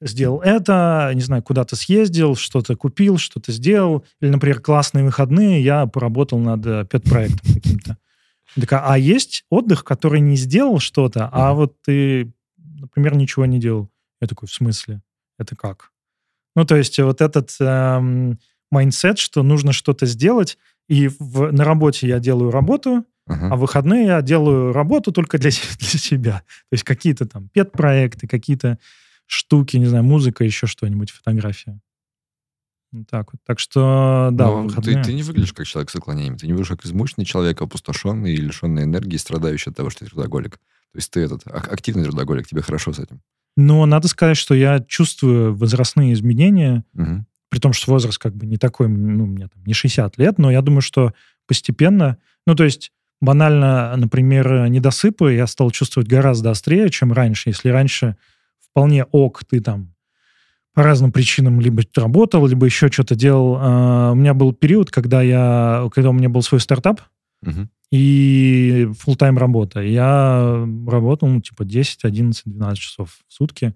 сделал 0.00 0.40
это, 0.40 1.12
не 1.14 1.20
знаю, 1.20 1.44
куда-то 1.44 1.76
съездил, 1.76 2.34
что-то 2.34 2.74
купил, 2.74 3.18
что-то 3.18 3.52
сделал. 3.52 4.04
Или, 4.20 4.30
например, 4.30 4.60
классные 4.60 5.04
выходные, 5.04 5.62
я 5.62 5.86
поработал 5.86 6.40
над 6.40 6.66
э, 6.66 6.84
пет-проектом 6.90 7.54
каким-то. 7.54 7.98
Такая, 8.60 8.82
а 8.84 8.98
есть 8.98 9.44
отдых, 9.48 9.84
который 9.84 10.20
не 10.20 10.34
сделал 10.34 10.80
что-то, 10.80 11.28
а 11.32 11.54
вот 11.54 11.80
ты, 11.82 12.32
например, 12.56 13.14
ничего 13.14 13.46
не 13.46 13.60
делал. 13.60 13.90
Я 14.20 14.26
такой, 14.26 14.48
в 14.48 14.52
смысле? 14.52 15.02
Это 15.38 15.54
как? 15.54 15.92
Ну, 16.56 16.64
то 16.64 16.76
есть 16.76 16.98
вот 16.98 17.20
этот 17.20 17.54
эм, 17.60 18.38
mindset, 18.70 19.18
что 19.18 19.42
нужно 19.42 19.72
что-то 19.72 20.06
сделать, 20.06 20.56
и 20.88 21.08
в- 21.08 21.50
на 21.52 21.64
работе 21.64 22.06
я 22.08 22.18
делаю 22.20 22.50
работу, 22.50 23.04
Ага. 23.26 23.48
а 23.52 23.56
в 23.56 23.60
выходные 23.60 24.06
я 24.06 24.22
делаю 24.22 24.72
работу 24.72 25.10
только 25.12 25.38
для, 25.38 25.50
для 25.78 25.98
себя. 25.98 26.42
То 26.70 26.74
есть 26.74 26.84
какие-то 26.84 27.26
там 27.26 27.48
pet 27.48 27.67
-проекты, 27.67 28.26
какие-то 28.28 28.78
штуки, 29.26 29.76
не 29.78 29.86
знаю, 29.86 30.04
музыка, 30.04 30.44
еще 30.44 30.66
что-нибудь, 30.66 31.10
фотография. 31.10 31.80
Вот 32.92 33.08
так 33.10 33.32
вот. 33.32 33.40
Так 33.44 33.58
что, 33.58 34.28
да, 34.32 34.46
Но 34.46 34.62
выходные... 34.64 34.96
ты, 34.98 35.04
ты 35.10 35.12
не 35.14 35.22
выглядишь 35.24 35.52
как 35.52 35.66
человек 35.66 35.90
с 35.90 35.96
отклонениями. 35.96 36.36
Ты 36.36 36.46
не 36.46 36.52
выглядишь 36.52 36.76
как 36.76 36.84
измученный 36.86 37.24
человек, 37.24 37.60
опустошенный 37.60 38.34
и 38.34 38.36
лишенный 38.36 38.84
энергии, 38.84 39.16
страдающий 39.16 39.70
от 39.70 39.76
того, 39.76 39.90
что 39.90 40.04
ты 40.04 40.10
трудоголик. 40.10 40.58
То 40.92 40.98
есть 40.98 41.10
ты 41.10 41.20
этот 41.20 41.44
ак- 41.46 41.72
активный 41.72 42.04
трудоголик, 42.04 42.46
тебе 42.46 42.62
хорошо 42.62 42.92
с 42.92 43.00
этим. 43.00 43.20
Но 43.56 43.86
надо 43.86 44.08
сказать, 44.08 44.36
что 44.36 44.54
я 44.54 44.80
чувствую 44.80 45.54
возрастные 45.54 46.12
изменения, 46.12 46.84
Мгм. 46.92 47.26
при 47.48 47.58
том, 47.60 47.72
что 47.72 47.92
возраст 47.92 48.18
как 48.18 48.34
бы 48.34 48.46
не 48.46 48.56
такой, 48.56 48.88
ну, 48.88 49.26
мне 49.26 49.46
там 49.48 49.62
не 49.64 49.74
60 49.74 50.18
лет, 50.18 50.38
но 50.38 50.50
я 50.50 50.60
думаю, 50.60 50.80
что 50.80 51.12
постепенно, 51.46 52.18
ну, 52.46 52.54
то 52.56 52.64
есть 52.64 52.90
банально, 53.20 53.94
например, 53.96 54.68
недосыпы 54.68 55.32
я 55.34 55.46
стал 55.46 55.70
чувствовать 55.70 56.08
гораздо 56.08 56.50
острее, 56.50 56.90
чем 56.90 57.12
раньше. 57.12 57.50
Если 57.50 57.68
раньше 57.68 58.16
вполне 58.60 59.04
ок, 59.04 59.44
ты 59.44 59.60
там 59.60 59.94
по 60.74 60.82
разным 60.82 61.12
причинам 61.12 61.60
либо 61.60 61.82
работал, 61.96 62.44
либо 62.46 62.66
еще 62.66 62.88
что-то 62.90 63.14
делал. 63.14 63.56
А, 63.60 64.10
У 64.10 64.16
меня 64.16 64.34
был 64.34 64.52
период, 64.52 64.90
когда 64.90 65.22
я, 65.22 65.88
когда 65.94 66.10
у 66.10 66.12
меня 66.12 66.28
был 66.28 66.42
свой 66.42 66.60
стартап 66.60 67.00
Мгм. 67.42 67.70
И 67.90 68.88
full-time 68.90 69.38
работа. 69.38 69.80
Я 69.80 70.66
работал, 70.86 71.28
ну, 71.28 71.40
типа 71.40 71.64
10, 71.64 72.04
11, 72.04 72.42
12 72.46 72.78
часов 72.78 73.18
в 73.28 73.32
сутки. 73.32 73.74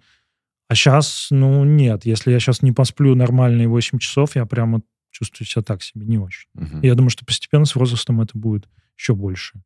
А 0.69 0.75
сейчас, 0.75 1.29
ну, 1.31 1.65
нет. 1.65 2.05
Если 2.05 2.31
я 2.31 2.41
сейчас 2.41 2.63
не 2.63 2.73
посплю 2.73 3.15
нормальные 3.15 3.69
8 3.69 3.99
часов, 3.99 4.37
я 4.37 4.45
прямо 4.45 4.83
чувствую 5.11 5.47
себя 5.47 5.63
так 5.63 5.83
себе, 5.83 6.07
не 6.07 6.19
очень. 6.19 6.49
И 6.83 6.87
я 6.87 6.95
думаю, 6.95 7.11
что 7.11 7.25
постепенно 7.25 7.65
с 7.65 7.75
возрастом 7.75 8.21
это 8.21 8.37
будет 8.37 8.69
еще 8.97 9.15
больше. 9.15 9.63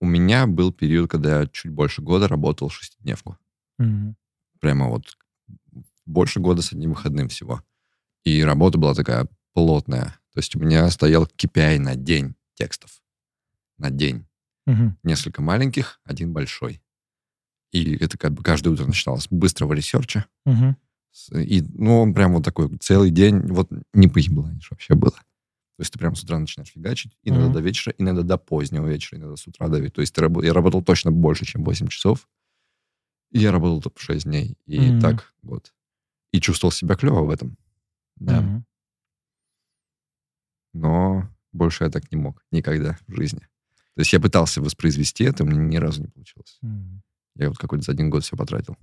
У 0.00 0.06
меня 0.06 0.46
был 0.46 0.72
период, 0.72 1.10
когда 1.10 1.40
я 1.40 1.46
чуть 1.46 1.70
больше 1.70 2.02
года 2.02 2.26
работал 2.28 2.68
шестидневку. 2.68 3.38
Мгм. 3.78 4.16
Прямо 4.60 4.88
вот 4.88 5.16
больше 6.04 6.40
года 6.40 6.60
с 6.60 6.72
одним 6.72 6.90
выходным 6.90 7.28
всего. 7.28 7.62
И 8.24 8.42
работа 8.42 8.78
была 8.78 8.94
такая 8.94 9.28
плотная. 9.54 10.16
То 10.32 10.38
есть 10.38 10.56
у 10.56 10.58
меня 10.58 10.88
стоял 10.90 11.26
KPI 11.26 11.78
на 11.78 11.94
день 11.94 12.34
текстов. 12.54 13.02
На 13.78 13.90
день. 13.90 14.26
Мгм. 14.66 14.96
Несколько 15.02 15.42
маленьких, 15.42 16.00
один 16.04 16.32
большой. 16.32 16.82
И 17.72 17.96
это 17.96 18.18
как 18.18 18.32
бы 18.32 18.42
каждое 18.42 18.70
утро 18.70 18.86
начиналось 18.86 19.24
с 19.24 19.28
быстрого 19.30 19.72
research 19.72 20.15
а. 20.15 20.26
С- 21.10 21.30
И, 21.38 21.62
ну, 21.74 22.00
он 22.02 22.14
прям 22.14 22.32
вот 22.34 22.44
такой 22.44 22.74
целый 22.78 23.10
день, 23.10 23.40
вот 23.40 23.68
не 23.92 24.08
поебланишь 24.08 24.70
вообще 24.70 24.94
было. 24.94 25.12
То 25.12 25.80
есть 25.80 25.92
ты 25.92 25.98
прям 25.98 26.14
с 26.14 26.22
утра 26.22 26.38
начинаешь 26.38 26.70
фигачить, 26.70 27.16
иногда 27.22 27.46
Мгм. 27.46 27.54
до 27.54 27.60
вечера, 27.60 27.94
иногда 27.98 28.22
до 28.22 28.38
позднего 28.38 28.86
вечера, 28.86 29.18
иногда 29.18 29.36
с 29.36 29.46
утра 29.46 29.68
до 29.68 29.78
вечера. 29.78 29.94
То 29.94 30.00
есть 30.02 30.14
ты 30.14 30.20
рабо- 30.22 30.44
я 30.44 30.52
работал 30.52 30.82
точно 30.82 31.10
больше, 31.10 31.44
чем 31.44 31.64
8 31.64 31.88
часов. 31.88 32.28
И 33.30 33.40
я 33.40 33.50
работал 33.52 33.80
топ 33.82 33.98
6 33.98 34.24
дней. 34.24 34.56
И 34.66 34.78
Мгм. 34.78 35.00
так 35.00 35.34
вот. 35.42 35.74
И 36.32 36.40
чувствовал 36.40 36.70
себя 36.72 36.94
клево 36.94 37.22
в 37.24 37.30
этом. 37.30 37.56
Да. 38.16 38.40
Мгм. 38.42 38.64
Но 40.74 41.28
больше 41.52 41.84
я 41.84 41.90
так 41.90 42.10
не 42.10 42.18
мог 42.18 42.42
никогда 42.50 42.98
в 43.06 43.14
жизни. 43.14 43.40
То 43.94 44.00
есть 44.00 44.12
я 44.12 44.20
пытался 44.20 44.62
воспроизвести 44.62 45.24
это, 45.24 45.44
у 45.44 45.46
меня 45.46 45.60
ни 45.60 45.76
разу 45.76 46.00
не 46.00 46.08
получилось. 46.08 46.58
Мгм. 46.62 47.02
Я 47.36 47.48
вот 47.48 47.58
какой-то 47.58 47.84
за 47.84 47.92
один 47.92 48.10
год 48.10 48.24
все 48.24 48.36
потратил. 48.36 48.76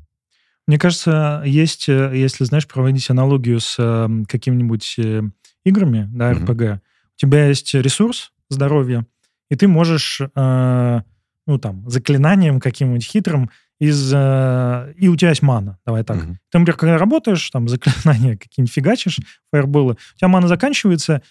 Мне 0.67 0.77
кажется, 0.77 1.41
есть, 1.45 1.89
э, 1.89 2.11
если, 2.13 2.43
знаешь, 2.43 2.67
проводить 2.67 3.09
аналогию 3.09 3.59
с 3.59 3.75
э, 3.79 4.07
какими-нибудь 4.27 4.95
э, 4.99 5.23
играми, 5.65 6.07
да, 6.11 6.31
Мгм. 6.31 6.43
РПГ, 6.43 6.61
у 6.81 7.17
тебя 7.17 7.47
есть 7.47 7.73
ресурс 7.73 8.31
здоровья, 8.49 9.05
и 9.49 9.55
ты 9.55 9.67
можешь, 9.67 10.21
э, 10.21 11.01
ну, 11.47 11.57
там, 11.57 11.89
заклинанием 11.89 12.59
каким-нибудь 12.59 13.03
хитрым 13.03 13.49
из... 13.79 14.11
Э, 14.13 14.93
и 14.95 15.07
у 15.07 15.15
тебя 15.15 15.29
есть 15.29 15.41
мана, 15.41 15.79
давай 15.85 16.03
так. 16.03 16.17
Мгм. 16.17 16.39
Ты, 16.51 16.59
например, 16.59 16.77
когда 16.77 16.97
работаешь, 16.99 17.49
там, 17.49 17.67
заклинания 17.67 18.37
какие-нибудь 18.37 18.73
фигачишь, 18.73 19.19
фаерболы, 19.51 19.93
у 19.93 20.17
тебя 20.17 20.27
мана 20.27 20.47
заканчивается, 20.47 21.23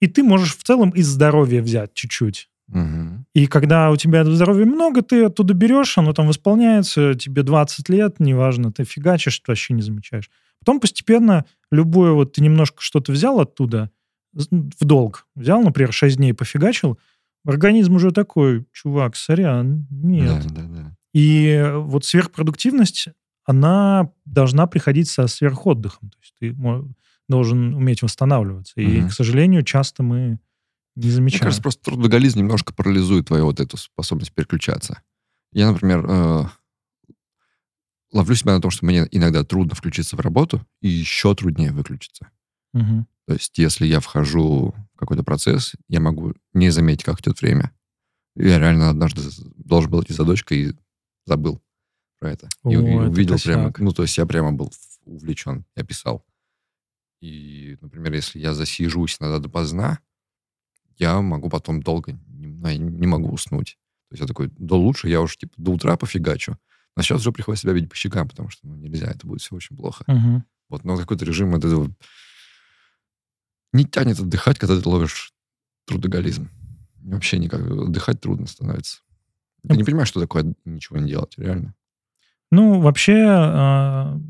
и 0.00 0.06
ты 0.06 0.22
можешь 0.22 0.56
в 0.56 0.62
целом 0.62 0.90
из 0.90 1.06
здоровья 1.08 1.62
взять 1.62 1.94
чуть-чуть. 1.94 2.48
Мгм. 2.68 3.26
И 3.34 3.46
когда 3.46 3.90
у 3.90 3.96
тебя 3.96 4.24
здоровья 4.24 4.64
много, 4.64 5.02
ты 5.02 5.24
оттуда 5.24 5.54
берешь, 5.54 5.98
оно 5.98 6.12
там 6.12 6.26
восполняется, 6.26 7.14
тебе 7.14 7.42
20 7.42 7.88
лет, 7.88 8.20
неважно, 8.20 8.72
ты 8.72 8.84
фигачишь, 8.84 9.38
ты 9.40 9.52
вообще 9.52 9.74
не 9.74 9.82
замечаешь. 9.82 10.30
Потом 10.60 10.80
постепенно 10.80 11.44
любое, 11.70 12.12
вот 12.12 12.32
ты 12.32 12.42
немножко 12.42 12.80
что-то 12.80 13.12
взял 13.12 13.40
оттуда, 13.40 13.90
в 14.32 14.84
долг, 14.84 15.26
взял, 15.36 15.62
например, 15.62 15.92
6 15.92 16.16
дней 16.16 16.32
пофигачил, 16.32 16.98
организм 17.44 17.96
уже 17.96 18.10
такой, 18.10 18.64
чувак, 18.72 19.14
сорян, 19.16 19.86
нет. 19.90 20.46
Да, 20.48 20.62
да, 20.62 20.68
да. 20.68 20.96
И 21.12 21.70
вот 21.74 22.04
сверхпродуктивность, 22.04 23.08
она 23.44 24.10
должна 24.24 24.66
приходить 24.66 25.08
со 25.08 25.26
сверхотдыхом. 25.26 26.10
То 26.10 26.18
есть 26.20 26.34
ты 26.40 26.56
должен 27.28 27.74
уметь 27.74 28.02
восстанавливаться. 28.02 28.74
И, 28.80 29.00
Мгм. 29.00 29.08
к 29.08 29.12
сожалению, 29.12 29.62
часто 29.64 30.02
мы 30.02 30.38
не 30.96 31.06
Мне 31.06 31.10
замечаем. 31.10 31.42
кажется, 31.42 31.62
просто 31.62 31.82
трудоголизм 31.82 32.38
немножко 32.40 32.72
парализует 32.74 33.26
твою 33.26 33.46
вот 33.46 33.60
эту 33.60 33.76
способность 33.76 34.32
переключаться. 34.32 35.02
Я, 35.52 35.70
например, 35.72 36.04
э, 36.08 36.44
ловлю 38.12 38.34
себя 38.34 38.54
на 38.54 38.60
том, 38.60 38.70
что 38.70 38.86
мне 38.86 39.06
иногда 39.10 39.44
трудно 39.44 39.74
включиться 39.74 40.16
в 40.16 40.20
работу, 40.20 40.64
и 40.80 40.88
еще 40.88 41.34
труднее 41.34 41.72
выключиться. 41.72 42.28
Мгм. 42.72 43.06
То 43.26 43.32
есть, 43.34 43.56
если 43.58 43.86
я 43.86 44.00
вхожу 44.00 44.74
в 44.94 44.98
какой-то 44.98 45.24
процесс, 45.24 45.72
я 45.88 46.00
могу 46.00 46.34
не 46.52 46.70
заметить, 46.70 47.04
как 47.04 47.20
идет 47.20 47.40
время. 47.40 47.72
Я 48.36 48.58
реально 48.58 48.90
однажды 48.90 49.22
должен 49.56 49.90
был 49.90 50.02
идти 50.02 50.12
за 50.12 50.24
дочкой 50.24 50.58
и 50.58 50.72
забыл 51.24 51.62
про 52.20 52.32
это. 52.32 52.48
И, 52.64 52.68
О, 52.68 52.70
и 52.70 52.74
это 52.74 53.10
увидел 53.10 53.36
прямо, 53.38 53.64
косяк. 53.72 53.78
ну, 53.80 53.92
то 53.92 54.02
есть 54.02 54.18
я 54.18 54.26
прямо 54.26 54.52
был 54.52 54.72
увлечен, 55.06 55.64
я 55.76 55.84
писал. 55.84 56.24
И, 57.24 57.78
например, 57.80 58.12
если 58.12 58.38
я 58.38 58.52
засижусь 58.52 59.16
иногда 59.18 59.38
допоздна, 59.38 59.98
я 60.98 61.22
могу 61.22 61.48
потом 61.48 61.82
долго, 61.82 62.12
не, 62.28 62.78
ну, 62.78 63.08
могу 63.08 63.30
уснуть. 63.30 63.78
То 64.08 64.14
есть 64.14 64.20
я 64.20 64.26
такой, 64.26 64.50
да 64.58 64.76
лучше 64.76 65.08
я 65.08 65.22
уж 65.22 65.38
типа 65.38 65.54
до 65.56 65.72
утра 65.72 65.96
пофигачу. 65.96 66.58
Но 66.94 67.02
сейчас 67.02 67.20
уже 67.20 67.32
приходится 67.32 67.62
себя 67.62 67.72
видеть 67.72 67.88
по 67.88 67.96
щекам, 67.96 68.28
потому 68.28 68.50
что 68.50 68.66
ну, 68.66 68.76
нельзя, 68.76 69.06
это 69.06 69.26
будет 69.26 69.40
все 69.40 69.56
очень 69.56 69.74
плохо. 69.74 70.04
Мгм. 70.06 70.44
Вот, 70.68 70.84
но 70.84 70.98
какой-то 70.98 71.24
режим 71.24 71.52
вот 71.52 71.64
этого 71.64 71.90
не 73.72 73.86
тянет 73.86 74.20
отдыхать, 74.20 74.58
когда 74.58 74.78
ты 74.78 74.86
ловишь 74.86 75.32
трудоголизм. 75.86 76.50
Вообще 76.96 77.38
никак. 77.38 77.62
Отдыхать 77.62 78.20
трудно 78.20 78.46
становится. 78.46 79.00
Ты 79.66 79.78
не 79.78 79.84
понимаешь, 79.84 80.08
что 80.08 80.20
такое 80.20 80.54
ничего 80.66 80.98
не 80.98 81.08
делать, 81.08 81.38
реально. 81.38 81.74
Ну, 82.50 82.80
вообще, 82.80 83.24
а, 83.26 84.20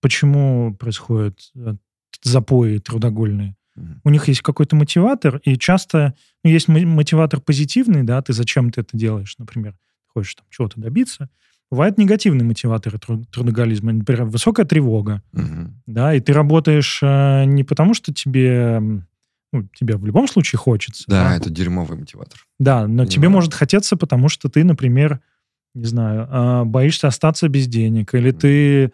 почему 0.00 0.74
происходят 0.74 1.38
э, 1.56 1.74
запои 2.22 2.78
трудогольные? 2.78 3.56
У 4.04 4.10
них 4.10 4.28
есть 4.28 4.40
какой-то 4.40 4.76
мотиватор, 4.76 5.38
и 5.44 5.56
часто 5.58 6.14
ну, 6.44 6.50
есть 6.50 6.68
мо- 6.68 6.86
мотиватор 6.86 7.40
позитивный, 7.40 8.04
да, 8.04 8.22
ты 8.22 8.32
зачем 8.32 8.70
ты 8.70 8.82
это 8.82 8.96
делаешь, 8.96 9.34
например, 9.38 9.74
хочешь 10.06 10.36
там 10.36 10.46
чего-то 10.48 10.80
добиться. 10.80 11.28
Бывают 11.72 11.98
негативные 11.98 12.44
мотиваторы 12.44 12.98
тру- 12.98 13.24
трудоголизма, 13.24 13.92
например, 13.92 14.24
высокая 14.26 14.64
тревога, 14.64 15.22
Мгм. 15.32 15.82
да, 15.86 16.14
и 16.14 16.20
ты 16.20 16.32
работаешь 16.32 17.00
э, 17.02 17.44
не 17.46 17.64
потому, 17.64 17.94
что 17.94 18.14
тебе, 18.14 18.78
ну, 19.52 19.68
тебе 19.74 19.96
в 19.96 20.06
любом 20.06 20.28
случае 20.28 20.58
хочется. 20.60 21.02
Да, 21.08 21.34
это 21.34 21.50
дерьмовый 21.50 21.98
мотиватор. 21.98 22.38
Да, 22.60 22.86
но 22.86 23.06
тебе 23.06 23.22
Понимаю. 23.22 23.32
может 23.32 23.54
хотеться, 23.54 23.96
потому 23.96 24.28
что 24.28 24.48
ты, 24.48 24.62
например, 24.62 25.20
не 25.74 25.86
знаю, 25.86 26.28
а, 26.30 26.64
боишься 26.64 27.08
остаться 27.08 27.48
без 27.48 27.66
денег, 27.66 28.14
или 28.14 28.30
ты 28.30 28.92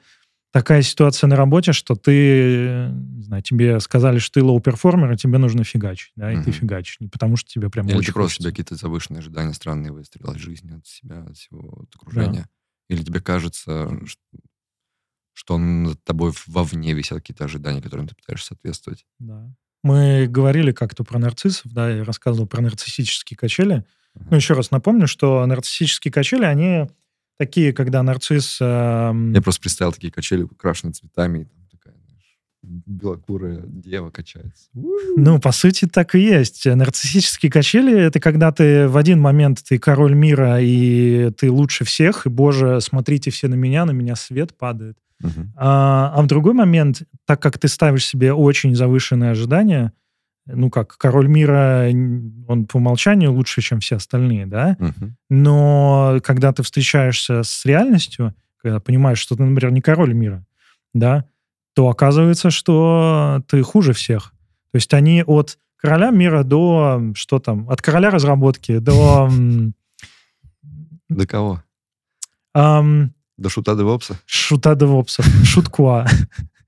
такая 0.53 0.83
ситуация 0.83 1.29
на 1.29 1.37
работе, 1.37 1.73
что 1.73 1.95
ты, 1.95 2.89
не 2.93 3.23
знаю, 3.23 3.43
тебе 3.43 3.79
сказали, 3.81 4.19
что 4.19 4.41
ты 4.41 4.45
low 4.45 4.60
performer, 4.60 5.13
и 5.13 5.17
тебе 5.17 5.39
нужно 5.39 5.65
фигачить, 5.65 6.13
да, 6.17 6.33
и 6.33 6.37
ты 6.37 6.51
Мгм. 6.51 6.53
фигачишь. 6.53 6.97
Не 7.01 7.09
потому 7.09 7.37
что 7.37 7.51
тебе 7.51 7.71
прям 7.71 7.87
Или 7.87 7.97
очень 7.97 8.07
ты 8.09 8.13
просто 8.15 8.35
хочется. 8.37 8.43
себе 8.43 8.51
какие-то 8.51 8.75
завышенные 8.77 9.19
ожидания 9.21 9.55
странные 9.55 9.93
выстроил 9.93 10.31
от 10.31 10.39
жизни, 10.39 10.77
от 10.77 10.87
себя, 10.87 11.23
от 11.23 11.37
всего 11.37 11.83
от 11.85 11.95
окружения. 11.95 12.49
Или 12.89 13.03
тебе 13.05 13.21
кажется, 13.21 13.89
ш- 14.07 14.17
что 15.33 15.59
над 15.59 16.03
тобой 16.05 16.33
вовне 16.47 16.93
висят 16.93 17.19
какие-то 17.19 17.45
ожидания, 17.45 17.81
которым 17.81 18.07
ты 18.09 18.15
пытаешься 18.15 18.49
соответствовать. 18.49 19.07
Да. 19.19 19.51
Мы 19.83 20.27
говорили 20.29 20.73
как-то 20.73 21.05
про 21.05 21.19
нарциссов, 21.19 21.73
да, 21.73 21.89
я 21.91 22.05
рассказывал 22.05 22.47
про 22.47 22.61
нарциссические 22.61 23.37
качели. 23.39 23.85
Ага. 24.15 24.27
Ну, 24.31 24.37
еще 24.37 24.55
раз 24.55 24.71
напомню, 24.71 25.07
что 25.07 25.47
нарциссические 25.47 26.13
качели, 26.13 26.45
они 26.45 26.89
такие, 27.41 27.73
когда 27.73 28.03
нарцисс... 28.03 28.59
эм, 28.61 29.33
Я 29.33 29.41
просто 29.41 29.63
представил 29.63 29.93
такие 29.95 30.13
качели, 30.13 30.43
украшенные 30.43 30.93
цветами, 30.93 31.39
и 31.39 31.45
там 31.45 31.59
такая, 31.71 31.95
знаешь, 32.07 32.37
белокурая 32.63 33.63
дева 33.65 34.11
качается. 34.11 34.69
Ну, 34.75 35.41
по 35.41 35.51
сути, 35.51 35.87
так 35.87 36.15
и 36.15 36.21
есть. 36.21 36.67
Нарциссические 36.67 37.51
качели— 37.51 37.99
это 37.99 38.21
когда 38.21 38.53
ты 38.53 38.89
в 38.89 38.99
один 38.99 39.21
момент 39.23 39.65
ты 39.67 39.79
король 39.79 40.15
мира, 40.15 40.61
и 40.61 41.31
ты 41.31 41.51
лучше 41.51 41.87
всех, 41.87 42.27
и, 42.27 42.29
боже, 42.29 42.83
смотрите 42.83 43.31
все 43.31 43.49
на 43.49 43.55
меня, 43.55 43.87
на 43.87 43.93
меня 43.93 44.17
свет 44.17 44.55
падает. 44.59 44.99
Мгм. 45.21 45.55
А, 45.57 46.13
а 46.15 46.21
в 46.21 46.27
другой 46.27 46.53
момент, 46.53 47.05
так 47.25 47.41
как 47.41 47.59
ты 47.59 47.69
ставишь 47.69 48.05
себе 48.05 48.35
очень 48.35 48.77
завышенные 48.77 49.31
ожидания, 49.31 49.95
ну 50.55 50.71
как, 50.71 50.97
король 50.97 51.29
мира, 51.29 51.89
он 52.49 52.67
по 52.67 52.77
умолчанию 52.77 53.33
лучше, 53.33 53.61
чем 53.61 53.81
все 53.81 53.97
остальные, 53.97 54.47
да? 54.47 54.77
Мгм. 54.79 55.17
Но 55.29 56.19
когда 56.23 56.53
ты 56.53 56.63
встречаешься 56.63 57.43
с 57.43 57.65
реальностью, 57.65 58.35
когда 58.63 58.81
понимаешь, 58.81 59.19
что 59.19 59.37
ты, 59.37 59.43
например, 59.43 59.73
не 59.73 59.81
король 59.81 60.15
мира, 60.15 60.45
да, 60.95 61.25
то 61.75 61.89
оказывается, 61.89 62.51
что 62.51 63.43
ты 63.49 63.63
хуже 63.63 63.93
всех. 63.93 64.33
То 64.73 64.77
есть 64.77 64.93
они 64.95 65.23
от 65.27 65.59
короля 65.77 66.11
мира 66.11 66.43
до, 66.43 67.03
что 67.15 67.39
там, 67.39 67.69
от 67.71 67.81
короля 67.83 68.11
разработки 68.11 68.79
до... 68.79 69.31
До 71.09 71.27
кого? 71.27 71.63
До 73.37 73.49
шута 73.49 73.75
девопса? 73.75 74.19
шута 74.27 74.75
девопсов, 74.75 75.27
шуткуа. 75.45 76.07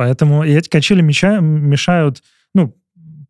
Поэтому 0.00 0.44
и 0.44 0.52
эти 0.52 0.70
качели 0.70 1.02
меча- 1.02 1.42
мешают, 1.42 2.22
ну, 2.54 2.74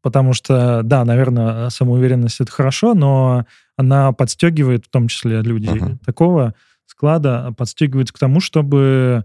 потому 0.02 0.34
что, 0.34 0.82
да, 0.84 1.04
наверное, 1.04 1.68
самоуверенность 1.68 2.40
это 2.40 2.52
хорошо, 2.52 2.94
но 2.94 3.44
она 3.76 4.12
подстегивает, 4.12 4.86
в 4.86 4.88
том 4.88 5.08
числе 5.08 5.42
людей 5.42 5.80
Ага. 5.80 5.98
такого 6.06 6.54
склада, 6.86 7.52
подстегивает 7.58 8.12
к 8.12 8.18
тому, 8.20 8.38
чтобы, 8.38 9.24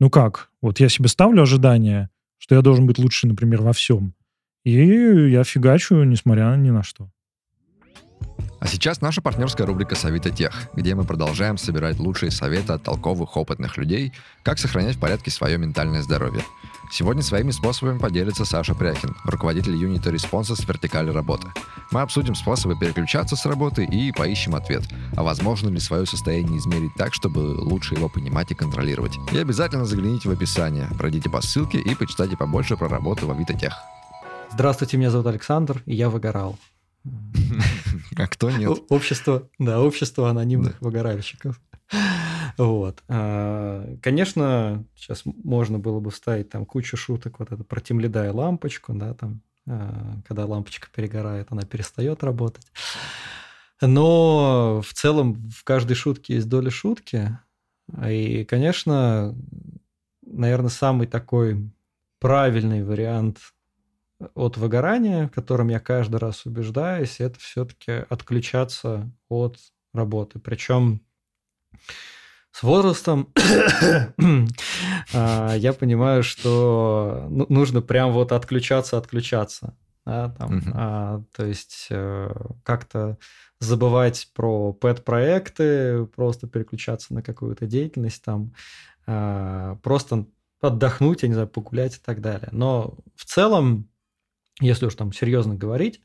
ну 0.00 0.08
как, 0.08 0.48
вот 0.62 0.80
я 0.80 0.88
себе 0.88 1.10
ставлю 1.10 1.42
ожидания, 1.42 2.08
что 2.38 2.54
я 2.54 2.62
должен 2.62 2.86
быть 2.86 2.98
лучше, 2.98 3.26
например, 3.26 3.60
во 3.60 3.74
всем. 3.74 4.14
И 4.64 4.72
я 4.72 5.44
фигачу, 5.44 6.02
несмотря 6.02 6.54
ни 6.56 6.70
на 6.70 6.82
что. 6.82 7.10
А 8.66 8.68
сейчас 8.68 9.00
наша 9.00 9.22
партнерская 9.22 9.64
рубрика 9.64 9.94
«Совета 9.94 10.30
тех», 10.30 10.52
где 10.74 10.96
мы 10.96 11.04
продолжаем 11.04 11.56
собирать 11.56 12.00
лучшие 12.00 12.32
советы 12.32 12.72
от 12.72 12.82
толковых, 12.82 13.36
опытных 13.36 13.76
людей, 13.76 14.12
как 14.42 14.58
сохранять 14.58 14.96
в 14.96 14.98
порядке 14.98 15.30
свое 15.30 15.56
ментальное 15.56 16.02
здоровье. 16.02 16.42
Сегодня 16.90 17.22
своими 17.22 17.52
способами 17.52 17.98
поделится 17.98 18.44
Саша 18.44 18.74
Пряхин, 18.74 19.14
руководитель 19.24 19.76
юнита 19.76 20.10
Responses 20.10 20.66
вертикали 20.66 21.10
работы. 21.10 21.46
Мы 21.92 22.00
обсудим 22.00 22.34
способы 22.34 22.76
переключаться 22.76 23.36
с 23.36 23.46
работы 23.46 23.84
и 23.84 24.10
поищем 24.10 24.56
ответ, 24.56 24.82
а 25.16 25.22
возможно 25.22 25.68
ли 25.68 25.78
свое 25.78 26.04
состояние 26.04 26.58
измерить 26.58 26.94
так, 26.96 27.14
чтобы 27.14 27.38
лучше 27.38 27.94
его 27.94 28.08
понимать 28.08 28.50
и 28.50 28.56
контролировать. 28.56 29.16
И 29.30 29.38
обязательно 29.38 29.84
загляните 29.84 30.28
в 30.28 30.32
описание, 30.32 30.88
пройдите 30.98 31.30
по 31.30 31.40
ссылке 31.40 31.78
и 31.78 31.94
почитайте 31.94 32.36
побольше 32.36 32.76
про 32.76 32.88
работу 32.88 33.28
в 33.28 33.30
Авито 33.30 33.54
Тех. 33.54 33.74
Здравствуйте, 34.50 34.96
меня 34.96 35.12
зовут 35.12 35.28
Александр, 35.28 35.84
и 35.86 35.94
я 35.94 36.10
выгорал. 36.10 36.58
А 38.16 38.26
кто 38.26 38.50
нет? 38.50 38.78
Общество, 38.88 39.48
да, 39.58 39.80
общество 39.80 40.30
анонимных 40.30 40.80
выгоральщиков. 40.80 41.60
Вот. 42.56 43.02
А, 43.08 43.96
Конечно, 44.02 44.84
сейчас 44.94 45.22
можно 45.24 45.78
было 45.78 46.00
бы 46.00 46.10
вставить 46.10 46.48
там 46.48 46.64
кучу 46.64 46.96
шуток, 46.96 47.38
вот 47.38 47.52
это 47.52 47.62
про 47.64 47.80
темледа 47.80 48.26
и 48.26 48.30
лампочку, 48.30 48.94
да, 48.94 49.14
там, 49.14 49.42
а, 49.68 50.16
когда 50.26 50.46
лампочка 50.46 50.88
перегорает, 50.94 51.48
она 51.50 51.62
перестает 51.62 52.24
работать. 52.24 52.66
Но 53.80 54.80
в 54.80 54.94
целом 54.94 55.50
в 55.50 55.64
каждой 55.64 55.94
шутке 55.94 56.36
есть 56.36 56.48
доля 56.48 56.70
шутки. 56.70 57.38
И, 58.08 58.44
конечно, 58.44 59.34
наверное, 60.22 60.70
самый 60.70 61.06
такой 61.06 61.70
правильный 62.18 62.82
вариант 62.82 63.38
от 64.34 64.56
выгорания, 64.56 65.28
в 65.28 65.32
котором 65.32 65.68
я 65.68 65.80
каждый 65.80 66.16
раз 66.16 66.46
убеждаюсь, 66.46 67.20
это 67.20 67.38
все-таки 67.38 68.04
отключаться 68.08 69.10
от 69.28 69.58
работы. 69.92 70.38
Причем 70.38 71.00
с 72.50 72.62
возрастом 72.62 73.32
а, 75.12 75.54
я 75.54 75.72
понимаю, 75.74 76.22
что 76.22 77.26
ну, 77.28 77.46
нужно 77.50 77.82
прям 77.82 78.12
вот 78.12 78.32
отключаться, 78.32 78.96
отключаться. 78.96 79.76
да, 80.06 80.30
там, 80.30 80.56
Мгм. 80.56 80.72
а, 80.74 81.22
то 81.36 81.44
есть 81.44 81.88
э, 81.90 82.34
как-то 82.62 83.18
забывать 83.60 84.30
про 84.34 84.72
пэт-проекты, 84.72 86.06
просто 86.06 86.46
переключаться 86.46 87.12
на 87.12 87.22
какую-то 87.22 87.66
деятельность 87.66 88.24
там, 88.24 88.54
а, 89.06 89.76
просто 89.82 90.26
отдохнуть, 90.62 91.22
я 91.22 91.28
не 91.28 91.34
знаю, 91.34 91.48
погулять 91.48 91.96
и 91.96 92.00
так 92.02 92.22
далее. 92.22 92.48
Но 92.52 92.94
в 93.16 93.24
целом, 93.26 93.88
если 94.60 94.86
уж 94.86 94.94
там 94.94 95.12
серьезно 95.12 95.54
говорить, 95.54 96.00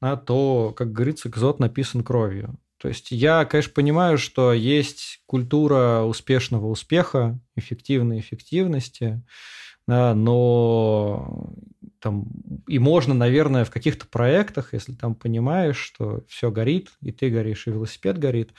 то, 0.00 0.74
как 0.76 0.92
говорится, 0.92 1.28
экзот 1.28 1.58
написан 1.58 2.04
кровью. 2.04 2.58
То 2.78 2.88
есть 2.88 3.10
я, 3.10 3.44
конечно, 3.46 3.72
понимаю, 3.72 4.18
что 4.18 4.52
есть 4.52 5.22
культура 5.26 6.02
успешного 6.02 6.66
успеха, 6.66 7.38
эффективной 7.56 8.20
эффективности, 8.20 9.22
да, 9.86 10.14
но 10.14 11.54
там 12.00 12.26
и 12.66 12.78
можно, 12.78 13.14
наверное, 13.14 13.64
в 13.64 13.70
каких-то 13.70 14.06
проектах, 14.06 14.74
если 14.74 14.92
там 14.92 15.14
понимаешь, 15.14 15.78
что 15.78 16.24
все 16.28 16.50
горит, 16.50 16.90
и 17.00 17.12
ты 17.12 17.30
горишь, 17.30 17.66
и 17.66 17.70
велосипед 17.70 18.18
горит, 18.18 18.52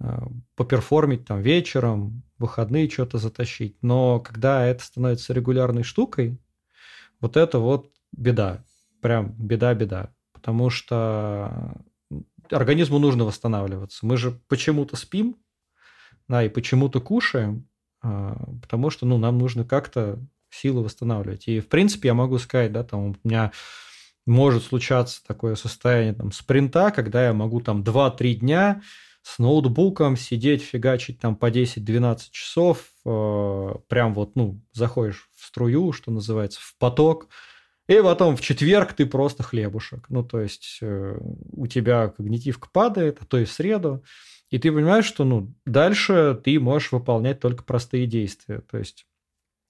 э, 0.00 0.20
поперформить 0.54 1.24
там 1.24 1.40
вечером, 1.40 2.22
выходные 2.38 2.88
что-то 2.88 3.18
затащить. 3.18 3.76
Но 3.82 4.20
когда 4.20 4.64
это 4.66 4.84
становится 4.84 5.32
регулярной 5.32 5.82
штукой, 5.82 6.38
вот 7.20 7.36
это 7.36 7.58
вот 7.58 7.90
беда. 8.12 8.64
Прям 9.00 9.34
беда-беда. 9.38 10.10
Потому 10.32 10.70
что 10.70 11.74
организму 12.50 12.98
нужно 12.98 13.24
восстанавливаться. 13.24 14.06
Мы 14.06 14.16
же 14.16 14.40
почему-то 14.48 14.96
спим, 14.96 15.36
да, 16.28 16.44
и 16.44 16.48
почему-то 16.48 17.00
кушаем, 17.00 17.68
а, 18.02 18.36
потому 18.62 18.90
что, 18.90 19.06
ну, 19.06 19.18
нам 19.18 19.38
нужно 19.38 19.64
как-то 19.64 20.18
силы 20.50 20.82
восстанавливать. 20.82 21.48
И, 21.48 21.60
в 21.60 21.68
принципе, 21.68 22.08
я 22.08 22.14
могу 22.14 22.38
сказать, 22.38 22.72
да, 22.72 22.84
там 22.84 23.00
у 23.00 23.16
меня 23.24 23.52
может 24.26 24.62
случаться 24.64 25.24
такое 25.26 25.54
состояние 25.54 26.14
там 26.14 26.32
спринта, 26.32 26.90
когда 26.90 27.26
я 27.26 27.32
могу 27.32 27.60
там 27.60 27.82
2-3 27.82 28.34
дня 28.34 28.82
с 29.22 29.38
ноутбуком 29.38 30.16
сидеть, 30.16 30.62
фигачить 30.62 31.18
там 31.18 31.36
по 31.36 31.50
10-12 31.50 32.30
часов, 32.30 32.90
э, 33.04 33.74
прям 33.88 34.14
вот, 34.14 34.36
ну, 34.36 34.62
заходишь 34.72 35.28
в 35.34 35.46
струю, 35.46 35.92
что 35.92 36.10
называется, 36.10 36.60
в 36.62 36.76
поток, 36.78 37.28
и 37.88 38.02
потом 38.02 38.36
в 38.36 38.40
четверг 38.42 38.92
ты 38.92 39.06
просто 39.06 39.42
хлебушек. 39.42 40.08
Ну, 40.10 40.22
то 40.22 40.40
есть 40.40 40.78
э, 40.82 41.18
у 41.52 41.66
тебя 41.66 42.08
когнитивка 42.08 42.68
падает, 42.70 43.18
а 43.20 43.24
то 43.24 43.38
и 43.38 43.46
в 43.46 43.50
среду. 43.50 44.04
И 44.50 44.58
ты 44.58 44.70
понимаешь, 44.70 45.06
что 45.06 45.24
ну, 45.24 45.54
дальше 45.64 46.38
ты 46.44 46.60
можешь 46.60 46.92
выполнять 46.92 47.40
только 47.40 47.64
простые 47.64 48.06
действия. 48.06 48.60
То 48.70 48.78
есть 48.78 49.06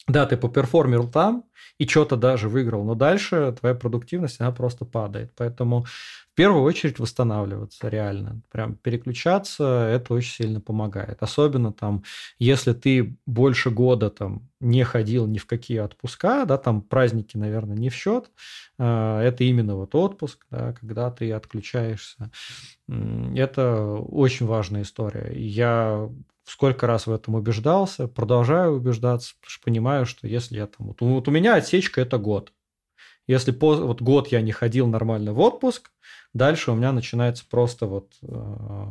да, 0.09 0.27
ты 0.27 0.37
поперформил 0.37 1.07
там 1.07 1.45
и 1.79 1.87
что-то 1.87 2.17
даже 2.17 2.49
выиграл, 2.49 2.83
но 2.85 2.95
дальше 2.95 3.55
твоя 3.59 3.75
продуктивность, 3.75 4.41
она 4.41 4.53
просто 4.53 4.85
падает. 4.85 5.33
Поэтому 5.37 5.85
в 5.85 6.35
первую 6.35 6.63
очередь 6.63 6.99
восстанавливаться 6.99 7.89
реально. 7.89 8.41
Прям 8.51 8.75
переключаться, 8.77 9.89
это 9.93 10.15
очень 10.15 10.33
сильно 10.33 10.61
помогает. 10.61 11.23
Особенно 11.23 11.73
там, 11.73 12.05
если 12.39 12.73
ты 12.73 13.17
больше 13.27 13.71
года 13.71 14.09
там 14.09 14.49
не 14.61 14.83
ходил 14.85 15.27
ни 15.27 15.39
в 15.39 15.47
какие 15.47 15.79
отпуска, 15.79 16.45
да, 16.47 16.57
там 16.57 16.81
праздники, 16.81 17.37
наверное, 17.37 17.77
не 17.77 17.91
в 17.91 17.95
счет. 17.95 18.31
А, 18.79 19.21
это 19.21 19.45
именно 19.45 19.77
вот 19.77 19.95
отпуск, 19.95 20.47
да, 20.51 20.73
когда 20.73 21.11
ты 21.11 21.33
отключаешься. 21.33 22.31
Это 22.89 23.93
очень 23.95 24.47
важная 24.47 24.83
история. 24.83 25.33
Я 25.37 26.09
сколько 26.49 26.87
раз 26.87 27.07
в 27.07 27.13
этом 27.13 27.35
убеждался, 27.35 28.09
продолжаю 28.09 28.73
убеждаться, 28.77 29.35
потому 29.39 29.51
что 29.51 29.65
понимаю, 29.65 30.07
что 30.07 30.27
если 30.27 30.57
я 30.57 30.67
там... 30.67 30.89
Вот, 30.89 31.01
вот 31.01 31.29
у 31.29 31.31
меня 31.31 31.55
отсечка– 31.55 32.01
это 32.03 32.19
год. 32.19 32.53
Если 33.27 33.53
по, 33.53 33.75
вот 33.75 34.01
год 34.01 34.29
я 34.29 34.41
не 34.41 34.53
ходил 34.53 34.87
нормально 34.87 35.35
в 35.35 35.41
отпуск, 35.41 35.91
дальше 36.33 36.73
у 36.73 36.75
меня 36.75 36.93
начинается 36.93 37.45
просто 37.49 37.85
вот 37.87 38.15
э, 38.23 38.87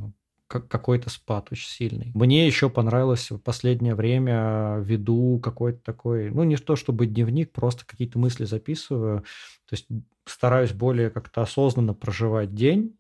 какой-то 0.48 1.10
спад 1.10 1.48
очень 1.52 1.68
сильный. 1.68 2.12
Мне 2.14 2.46
еще 2.46 2.70
понравилось 2.70 3.32
в 3.32 3.40
последнее 3.40 3.96
время 3.96 4.78
веду 4.80 5.40
какой-то 5.44 5.80
такой, 5.84 6.30
ну 6.30 6.44
не 6.44 6.58
то 6.58 6.76
чтобы 6.76 7.08
дневник, 7.08 7.52
просто 7.52 7.86
какие-то 7.88 8.20
мысли 8.20 8.46
записываю. 8.46 9.22
То 9.68 9.74
есть 9.74 9.88
стараюсь 10.26 10.72
более 10.72 11.10
как-то 11.10 11.42
осознанно 11.42 11.96
проживать 11.96 12.54
день, 12.54 12.96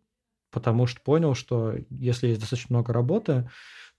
потому 0.51 0.87
что 0.87 0.99
понял, 1.01 1.35
что 1.35 1.75
если 1.91 2.29
есть 2.29 2.39
достаточно 2.39 2.77
много 2.77 2.93
работы, 2.93 3.47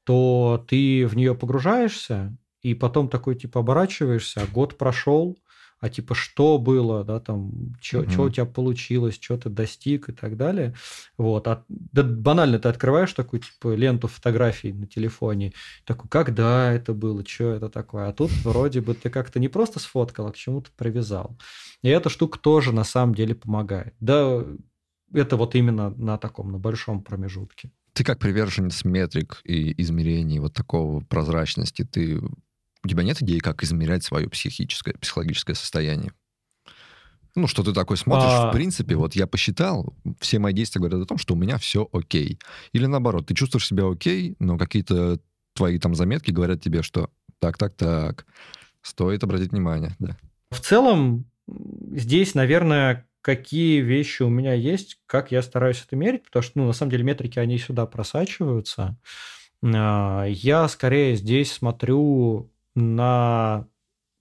то 0.08 0.64
ты 0.66 1.06
в 1.06 1.16
нее 1.18 1.34
погружаешься, 1.34 2.34
и 2.62 2.72
потом 2.72 3.10
такой 3.10 3.34
типа 3.34 3.60
оборачиваешься, 3.60 4.40
а 4.40 4.46
год 4.46 4.78
прошел, 4.78 5.36
а 5.80 5.90
типа 5.90 6.14
что 6.14 6.56
было, 6.56 7.04
да, 7.04 7.20
там, 7.20 7.74
что 7.82 8.00
угу. 8.00 8.22
у 8.22 8.30
тебя 8.30 8.46
получилось, 8.46 9.18
что 9.20 9.36
ты 9.36 9.50
достиг 9.50 10.08
и 10.08 10.12
так 10.12 10.38
далее. 10.38 10.74
Вот. 11.18 11.46
А, 11.46 11.62
да, 11.68 12.04
банально 12.04 12.58
ты 12.58 12.70
открываешь 12.70 13.12
такую 13.12 13.40
типа 13.40 13.74
ленту 13.74 14.08
фотографий 14.08 14.72
на 14.72 14.86
телефоне, 14.86 15.52
такой, 15.84 16.08
когда 16.08 16.72
это 16.72 16.94
было, 16.94 17.22
что 17.26 17.50
это 17.50 17.68
такое. 17.68 18.08
А 18.08 18.14
тут 18.14 18.30
вроде 18.44 18.80
бы 18.80 18.94
ты 18.94 19.10
как-то 19.10 19.38
не 19.38 19.48
просто 19.48 19.78
сфоткал, 19.78 20.28
а 20.28 20.32
к 20.32 20.36
чему-то 20.36 20.70
привязал. 20.74 21.36
И 21.82 21.90
эта 21.90 22.08
штука 22.08 22.38
тоже 22.38 22.72
на 22.72 22.84
самом 22.84 23.14
деле 23.14 23.34
помогает. 23.34 23.92
Да, 24.00 24.42
это 25.12 25.36
вот 25.36 25.54
именно 25.54 25.90
на 25.90 26.16
таком, 26.16 26.50
на 26.50 26.58
большом 26.58 27.02
промежутке. 27.02 27.72
Ты 27.98 28.04
как 28.04 28.20
приверженец 28.20 28.84
метрик 28.84 29.40
и 29.42 29.74
измерений 29.82 30.38
вот 30.38 30.54
такого 30.54 31.00
прозрачности, 31.00 31.82
ты 31.82 32.20
у 32.20 32.88
тебя 32.88 33.02
нет 33.02 33.20
идеи, 33.22 33.40
как 33.40 33.64
измерять 33.64 34.04
свое 34.04 34.28
психическое, 34.28 34.92
психологическое 34.92 35.56
состояние? 35.56 36.12
Ну, 37.34 37.48
что 37.48 37.64
ты 37.64 37.72
такой 37.72 37.96
смотришь, 37.96 38.30
а... 38.30 38.50
в 38.50 38.52
принципе, 38.52 38.94
вот 38.94 39.16
я 39.16 39.26
посчитал, 39.26 39.96
все 40.20 40.38
мои 40.38 40.52
действия 40.52 40.78
говорят 40.78 41.00
о 41.00 41.06
том, 41.06 41.18
что 41.18 41.34
у 41.34 41.36
меня 41.36 41.58
все 41.58 41.88
окей. 41.92 42.38
Или 42.72 42.86
наоборот, 42.86 43.26
ты 43.26 43.34
чувствуешь 43.34 43.66
себя 43.66 43.90
окей, 43.90 44.36
но 44.38 44.56
какие-то 44.56 45.18
твои 45.54 45.80
там 45.80 45.96
заметки 45.96 46.30
говорят 46.30 46.62
тебе, 46.62 46.82
что 46.82 47.10
так, 47.40 47.58
так, 47.58 47.74
так, 47.74 48.26
стоит 48.80 49.24
обратить 49.24 49.50
внимание, 49.50 49.96
да. 49.98 50.16
В 50.52 50.60
целом, 50.60 51.28
здесь, 51.48 52.36
наверное, 52.36 53.07
какие 53.28 53.82
вещи 53.82 54.22
у 54.22 54.30
меня 54.30 54.54
есть, 54.54 55.02
как 55.04 55.32
я 55.32 55.42
стараюсь 55.42 55.84
это 55.86 55.96
мерить, 55.96 56.24
потому 56.24 56.42
что, 56.42 56.52
ну, 56.58 56.66
на 56.66 56.72
самом 56.72 56.92
деле, 56.92 57.04
метрики, 57.04 57.38
они 57.38 57.58
сюда 57.58 57.84
просачиваются. 57.84 58.96
А, 59.62 60.24
я 60.24 60.66
скорее 60.66 61.14
здесь 61.14 61.52
смотрю 61.52 62.50
на 62.74 63.68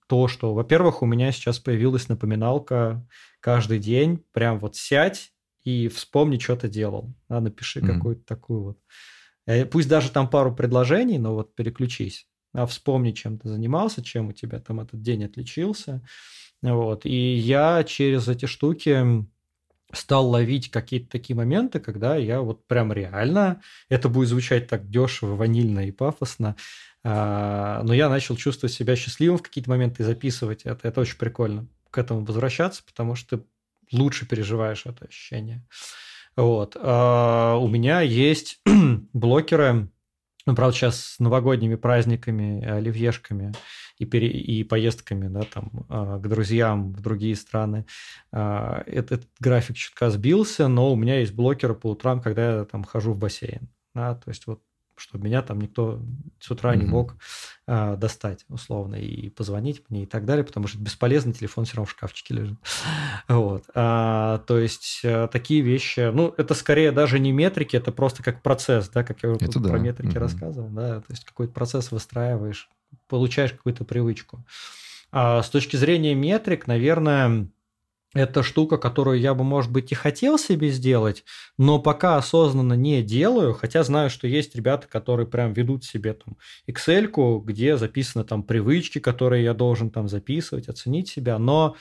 то, 0.08 0.28
что, 0.28 0.52
во-первых, 0.52 1.00
у 1.00 1.06
меня 1.06 1.32
сейчас 1.32 1.58
появилась 1.58 2.10
напоминалка 2.10 3.02
каждый 3.40 3.78
день, 3.78 4.22
прям 4.32 4.58
вот 4.58 4.76
сядь 4.76 5.32
и 5.64 5.88
вспомни, 5.88 6.36
что 6.36 6.56
ты 6.56 6.68
делал. 6.68 7.10
Да, 7.30 7.40
напиши 7.40 7.80
mm-hmm. 7.80 7.94
какую-то 7.94 8.26
такую 8.26 8.62
вот. 8.62 8.78
Э, 9.46 9.64
пусть 9.64 9.88
даже 9.88 10.10
там 10.10 10.28
пару 10.28 10.54
предложений, 10.54 11.20
но 11.20 11.32
вот 11.32 11.54
переключись. 11.54 12.26
А 12.52 12.66
вспомни, 12.66 13.12
чем 13.12 13.38
ты 13.38 13.48
занимался, 13.48 14.04
чем 14.04 14.28
у 14.28 14.32
тебя 14.34 14.60
там 14.60 14.80
этот 14.80 15.00
день 15.00 15.24
отличился. 15.24 16.02
Вот. 16.62 17.06
И 17.06 17.34
я 17.34 17.84
через 17.84 18.28
эти 18.28 18.46
штуки 18.46 19.24
стал 19.92 20.28
ловить 20.28 20.70
какие-то 20.70 21.08
такие 21.10 21.36
моменты, 21.36 21.80
когда 21.80 22.16
я 22.16 22.40
вот 22.40 22.66
прям 22.66 22.92
реально, 22.92 23.62
это 23.88 24.08
будет 24.08 24.28
звучать 24.28 24.66
так 24.66 24.90
дешево, 24.90 25.34
ванильно 25.34 25.86
и 25.86 25.92
пафосно, 25.92 26.56
а, 27.04 27.82
но 27.84 27.94
я 27.94 28.08
начал 28.08 28.36
чувствовать 28.36 28.74
себя 28.74 28.96
счастливым 28.96 29.38
в 29.38 29.42
какие-то 29.42 29.70
моменты 29.70 30.02
и 30.02 30.06
записывать 30.06 30.62
это. 30.64 30.86
Это 30.88 31.00
очень 31.00 31.16
прикольно 31.16 31.66
к 31.90 31.98
этому 31.98 32.24
возвращаться, 32.24 32.82
потому 32.84 33.14
что 33.14 33.38
ты 33.38 33.44
лучше 33.92 34.26
переживаешь 34.26 34.84
это 34.84 35.06
ощущение. 35.06 35.64
Вот. 36.36 36.76
А, 36.78 37.56
у 37.56 37.68
меня 37.68 38.00
есть 38.00 38.60
блокеры, 39.12 39.88
ну, 40.44 40.54
правда, 40.54 40.76
сейчас 40.76 41.00
с 41.00 41.18
новогодними 41.18 41.76
праздниками, 41.76 42.64
оливьешками 42.64 43.54
и, 43.98 44.04
пере, 44.04 44.28
и 44.28 44.64
поездками, 44.64 45.28
да, 45.28 45.42
там, 45.42 45.70
а, 45.88 46.18
к 46.18 46.28
друзьям 46.28 46.92
в 46.92 47.00
другие 47.00 47.36
страны. 47.36 47.86
А, 48.32 48.82
этот, 48.86 49.12
этот 49.12 49.30
график 49.40 49.76
чутка 49.76 50.10
сбился, 50.10 50.68
но 50.68 50.92
у 50.92 50.96
меня 50.96 51.20
есть 51.20 51.32
блокеры 51.32 51.74
по 51.74 51.90
утрам, 51.90 52.20
когда 52.20 52.58
я 52.58 52.64
там 52.64 52.84
хожу 52.84 53.12
в 53.12 53.18
бассейн. 53.18 53.68
Да, 53.94 54.14
то 54.14 54.28
есть 54.28 54.46
вот 54.46 54.60
чтобы 54.98 55.24
меня 55.24 55.42
там 55.42 55.60
никто 55.60 56.02
с 56.40 56.50
утра 56.50 56.74
mm-hmm. 56.74 56.78
не 56.78 56.86
мог 56.86 57.16
а, 57.66 57.96
достать, 57.96 58.44
условно, 58.48 58.96
и 58.96 59.30
позвонить 59.30 59.82
мне 59.88 60.02
и 60.02 60.06
так 60.06 60.24
далее, 60.24 60.44
потому 60.44 60.66
что 60.66 60.78
бесполезно, 60.78 61.32
телефон 61.32 61.64
все 61.64 61.76
равно 61.76 61.86
в 61.86 61.90
шкафчике 61.90 62.34
лежит. 62.34 62.58
Вот. 63.28 63.64
А, 63.74 64.38
то 64.46 64.58
есть 64.58 65.02
а, 65.04 65.28
такие 65.28 65.60
вещи, 65.60 66.10
ну, 66.12 66.34
это 66.36 66.54
скорее 66.54 66.92
даже 66.92 67.18
не 67.18 67.32
метрики, 67.32 67.76
это 67.76 67.92
просто 67.92 68.22
как 68.22 68.42
процесс, 68.42 68.88
да, 68.88 69.04
как 69.04 69.22
я 69.22 69.32
это 69.32 69.60
про 69.60 69.60
да. 69.60 69.78
метрики 69.78 70.16
mm-hmm. 70.16 70.18
рассказывал, 70.18 70.68
да, 70.70 71.00
то 71.00 71.10
есть 71.10 71.24
какой-то 71.24 71.52
процесс 71.52 71.90
выстраиваешь, 71.92 72.68
получаешь 73.08 73.52
какую-то 73.52 73.84
привычку. 73.84 74.44
А 75.10 75.42
с 75.42 75.48
точки 75.48 75.76
зрения 75.76 76.14
метрик, 76.14 76.66
наверное, 76.66 77.48
это 78.14 78.42
штука, 78.42 78.78
которую 78.78 79.20
я 79.20 79.34
бы, 79.34 79.44
может 79.44 79.70
быть, 79.70 79.92
и 79.92 79.94
хотел 79.94 80.38
себе 80.38 80.70
сделать, 80.70 81.24
но 81.58 81.78
пока 81.78 82.16
осознанно 82.16 82.72
не 82.72 83.02
делаю, 83.02 83.52
хотя 83.52 83.82
знаю, 83.82 84.08
что 84.08 84.26
есть 84.26 84.54
ребята, 84.54 84.88
которые 84.88 85.26
прям 85.26 85.52
ведут 85.52 85.84
себе 85.84 86.14
там 86.14 86.36
Excel, 86.66 87.40
где 87.44 87.76
записаны 87.76 88.24
там 88.24 88.42
привычки, 88.42 88.98
которые 88.98 89.44
я 89.44 89.54
должен 89.54 89.90
там 89.90 90.08
записывать, 90.08 90.68
оценить 90.68 91.08
себя, 91.08 91.38
но 91.38 91.76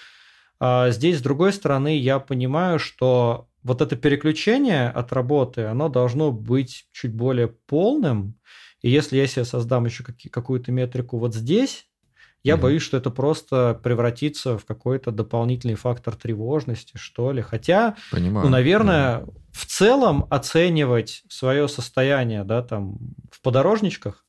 а, 0.59 0.89
здесь, 0.89 1.19
с 1.19 1.21
другой 1.21 1.53
стороны, 1.53 1.97
я 1.97 2.19
понимаю, 2.19 2.79
что 2.79 3.47
вот 3.63 3.81
это 3.81 3.95
переключение 3.95 4.89
от 4.89 5.13
работы, 5.13 5.65
оно 5.65 5.89
должно 5.89 6.31
быть 6.31 6.87
чуть 6.91 7.13
более 7.13 7.47
полным. 7.47 8.36
И 8.81 8.89
если 8.89 9.17
я 9.17 9.27
себе 9.27 9.45
создам 9.45 9.85
еще 9.85 10.03
какую-то 10.03 10.71
метрику 10.71 11.17
вот 11.17 11.33
здесь, 11.33 11.87
я 12.43 12.55
mm 12.55 12.61
боюсь, 12.61 12.81
что 12.81 12.97
это 12.97 13.09
просто 13.09 13.79
превратится 13.83 14.57
в 14.57 14.65
какой-то 14.65 15.11
дополнительный 15.11 15.75
фактор 15.75 16.15
тревожности, 16.15 16.95
что 16.95 17.31
ли. 17.31 17.41
Хотя, 17.41 17.95
Понимаю. 18.11 18.45
ну, 18.45 18.51
наверное, 18.51 19.19
mm 19.19 19.33
в 19.57 19.65
целом 19.65 20.27
оценивать 20.29 21.23
свое 21.29 21.67
состояние, 21.67 22.43
да, 22.43 22.61
там, 22.61 22.99
в 23.31 23.41
подорожничках, 23.41 24.23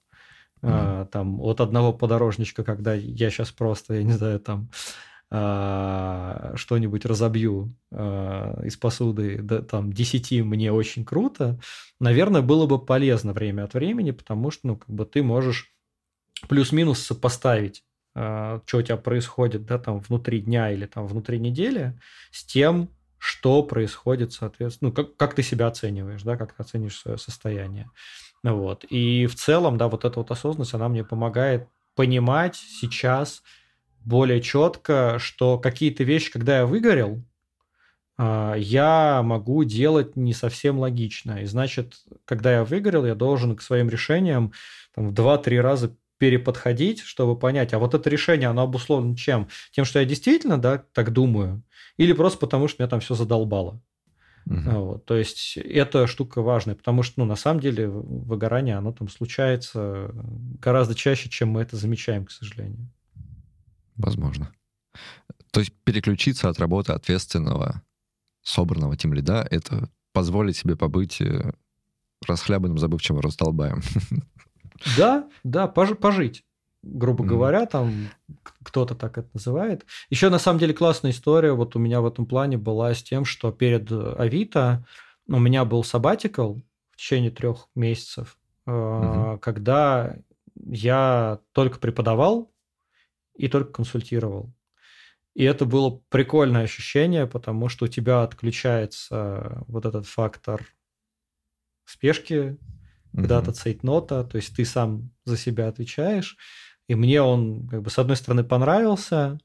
mm 0.62 0.68
а, 0.70 1.04
там, 1.04 1.38
от 1.42 1.60
одного 1.60 1.92
подорожничка, 1.92 2.64
когда 2.64 2.94
я 2.94 3.30
сейчас 3.30 3.50
просто, 3.50 3.94
я 3.94 4.02
не 4.04 4.12
знаю, 4.12 4.40
там, 4.40 4.70
а, 5.30 6.52
что-нибудь 6.56 7.04
разобью 7.04 7.74
а, 7.90 8.60
из 8.64 8.76
посуды, 8.76 9.40
да, 9.42 9.62
там, 9.62 9.92
10 9.92 10.42
мне 10.44 10.72
очень 10.72 11.04
круто, 11.04 11.60
наверное, 12.00 12.42
было 12.42 12.66
бы 12.66 12.78
полезно 12.78 13.32
время 13.32 13.64
от 13.64 13.74
времени, 13.74 14.10
потому 14.10 14.50
что, 14.50 14.68
ну, 14.68 14.76
как 14.76 14.88
бы 14.88 15.04
ты 15.04 15.22
можешь 15.22 15.72
плюс-минус 16.48 17.00
сопоставить 17.00 17.84
а, 18.14 18.62
что 18.66 18.78
у 18.78 18.82
тебя 18.82 18.96
происходит, 18.96 19.64
да, 19.66 19.78
там 19.78 20.00
внутри 20.00 20.40
дня 20.40 20.72
или 20.72 20.86
там 20.86 21.06
внутри 21.06 21.38
недели, 21.38 21.98
с 22.32 22.44
тем, 22.44 22.88
что 23.18 23.62
происходит, 23.62 24.32
соответственно, 24.32 24.90
ну, 24.90 24.94
как, 24.94 25.16
как 25.16 25.34
ты 25.34 25.42
себя 25.42 25.66
оцениваешь, 25.66 26.22
да, 26.22 26.36
как 26.36 26.54
ты 26.54 26.62
оценишь 26.62 26.98
свое 26.98 27.18
состояние. 27.18 27.90
Вот. 28.42 28.84
И 28.84 29.26
в 29.26 29.34
целом, 29.34 29.78
да, 29.78 29.88
вот 29.88 30.04
эта 30.04 30.18
вот 30.18 30.30
осознанность, 30.30 30.74
она 30.74 30.88
мне 30.88 31.04
помогает 31.04 31.68
понимать 31.94 32.56
сейчас, 32.56 33.42
более 34.04 34.40
четко, 34.40 35.18
что 35.18 35.58
какие-то 35.58 36.04
вещи, 36.04 36.30
когда 36.30 36.58
я 36.58 36.66
выгорел, 36.66 37.22
а, 38.16 38.54
я 38.54 39.22
могу 39.22 39.64
делать 39.64 40.16
не 40.16 40.32
совсем 40.32 40.78
логично. 40.78 41.42
И 41.42 41.46
значит, 41.46 41.94
когда 42.24 42.52
я 42.52 42.64
выгорел, 42.64 43.06
я 43.06 43.14
должен 43.14 43.56
к 43.56 43.62
своим 43.62 43.88
решениям 43.88 44.52
там, 44.94 45.08
в 45.08 45.12
2-3 45.12 45.60
раза 45.60 45.96
переподходить, 46.18 47.00
чтобы 47.00 47.38
понять, 47.38 47.72
а 47.72 47.78
вот 47.78 47.94
это 47.94 48.10
решение, 48.10 48.48
оно 48.48 48.62
обусловлено 48.62 49.14
чем? 49.14 49.48
Тем, 49.70 49.84
что 49.84 50.00
я 50.00 50.04
действительно 50.04 50.58
да, 50.58 50.84
так 50.92 51.12
думаю, 51.12 51.62
или 51.96 52.12
просто 52.12 52.40
потому, 52.40 52.66
что 52.66 52.82
меня 52.82 52.90
там 52.90 52.98
все 52.98 53.14
задолбало. 53.14 53.80
Угу. 54.46 54.70
Вот, 54.70 55.04
то 55.04 55.16
есть 55.16 55.56
эта 55.58 56.06
штука 56.06 56.42
важная, 56.42 56.74
потому 56.74 57.02
что, 57.02 57.20
ну, 57.20 57.26
на 57.26 57.36
самом 57.36 57.60
деле, 57.60 57.88
выгорание, 57.88 58.76
оно 58.76 58.92
там 58.92 59.08
случается 59.08 60.10
гораздо 60.60 60.94
чаще, 60.94 61.28
чем 61.28 61.50
мы 61.50 61.62
это 61.62 61.76
замечаем, 61.76 62.24
к 62.24 62.30
сожалению. 62.30 62.88
Возможно. 63.98 64.52
То 65.50 65.60
есть 65.60 65.72
переключиться 65.84 66.48
от 66.48 66.58
работы 66.58 66.92
ответственного, 66.92 67.82
собранного 68.42 68.96
тем 68.96 69.12
лида, 69.12 69.46
это 69.50 69.90
позволить 70.12 70.56
себе 70.56 70.76
побыть 70.76 71.20
э, 71.20 71.52
расхлябанным, 72.26 72.78
забывчивым 72.78 73.20
раздолбаем. 73.20 73.82
Да, 74.96 75.28
да, 75.42 75.66
пож, 75.66 75.96
пожить, 75.98 76.44
грубо 76.84 77.24
говоря, 77.24 77.66
там 77.66 78.10
кто-то 78.62 78.94
так 78.94 79.18
это 79.18 79.28
называет. 79.34 79.84
Еще 80.08 80.28
на 80.28 80.38
самом 80.38 80.60
деле 80.60 80.72
классная 80.72 81.10
история 81.10 81.52
вот 81.52 81.74
у 81.74 81.80
меня 81.80 82.00
в 82.00 82.06
этом 82.06 82.26
плане 82.26 82.58
была 82.58 82.94
с 82.94 83.02
тем, 83.02 83.24
что 83.24 83.50
перед 83.50 83.90
Авито 83.90 84.86
у 85.26 85.40
меня 85.40 85.64
был 85.64 85.82
сабатикл 85.82 86.54
в 86.92 86.96
течение 86.96 87.32
трех 87.32 87.66
месяцев, 87.74 88.38
mm-hmm. 88.68 89.40
когда 89.40 90.16
я 90.54 91.40
только 91.52 91.80
преподавал, 91.80 92.52
и 93.38 93.48
только 93.48 93.72
консультировал. 93.72 94.52
И 95.34 95.44
это 95.44 95.64
было 95.64 96.02
прикольное 96.08 96.64
ощущение, 96.64 97.26
потому 97.26 97.68
что 97.68 97.84
у 97.84 97.88
тебя 97.88 98.22
отключается 98.22 99.62
вот 99.68 99.86
этот 99.86 100.06
фактор 100.06 100.66
спешки, 101.84 102.32
mm-hmm. 102.34 102.58
когда-то 103.14 103.52
цейтнота, 103.52 104.24
то 104.24 104.36
есть 104.36 104.56
ты 104.56 104.64
сам 104.64 105.10
за 105.24 105.36
себя 105.36 105.68
отвечаешь. 105.68 106.36
И 106.88 106.94
мне 106.94 107.22
он, 107.22 107.68
как 107.68 107.82
бы, 107.82 107.90
с 107.90 107.98
одной 107.98 108.16
стороны, 108.16 108.42
понравился, 108.42 109.38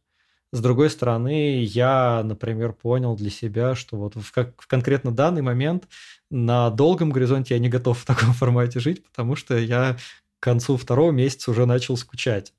с 0.52 0.62
другой 0.62 0.90
стороны, 0.90 1.64
я, 1.64 2.22
например, 2.24 2.74
понял 2.74 3.16
для 3.16 3.30
себя, 3.30 3.76
что 3.76 3.98
вот 3.98 4.16
в, 4.16 4.32
как, 4.32 4.62
в 4.62 4.68
конкретно 4.68 5.12
данный 5.12 5.42
момент 5.42 5.88
на 6.30 6.70
долгом 6.70 7.12
горизонте 7.12 7.54
я 7.54 7.60
не 7.60 7.70
готов 7.70 8.00
в 8.00 8.06
таком 8.06 8.34
формате 8.34 8.80
жить, 8.80 9.04
потому 9.04 9.36
что 9.36 9.58
я 9.58 9.98
к 10.40 10.44
концу 10.44 10.78
второго 10.78 11.12
месяца 11.12 11.52
уже 11.52 11.66
начал 11.66 11.98
скучать 11.98 12.54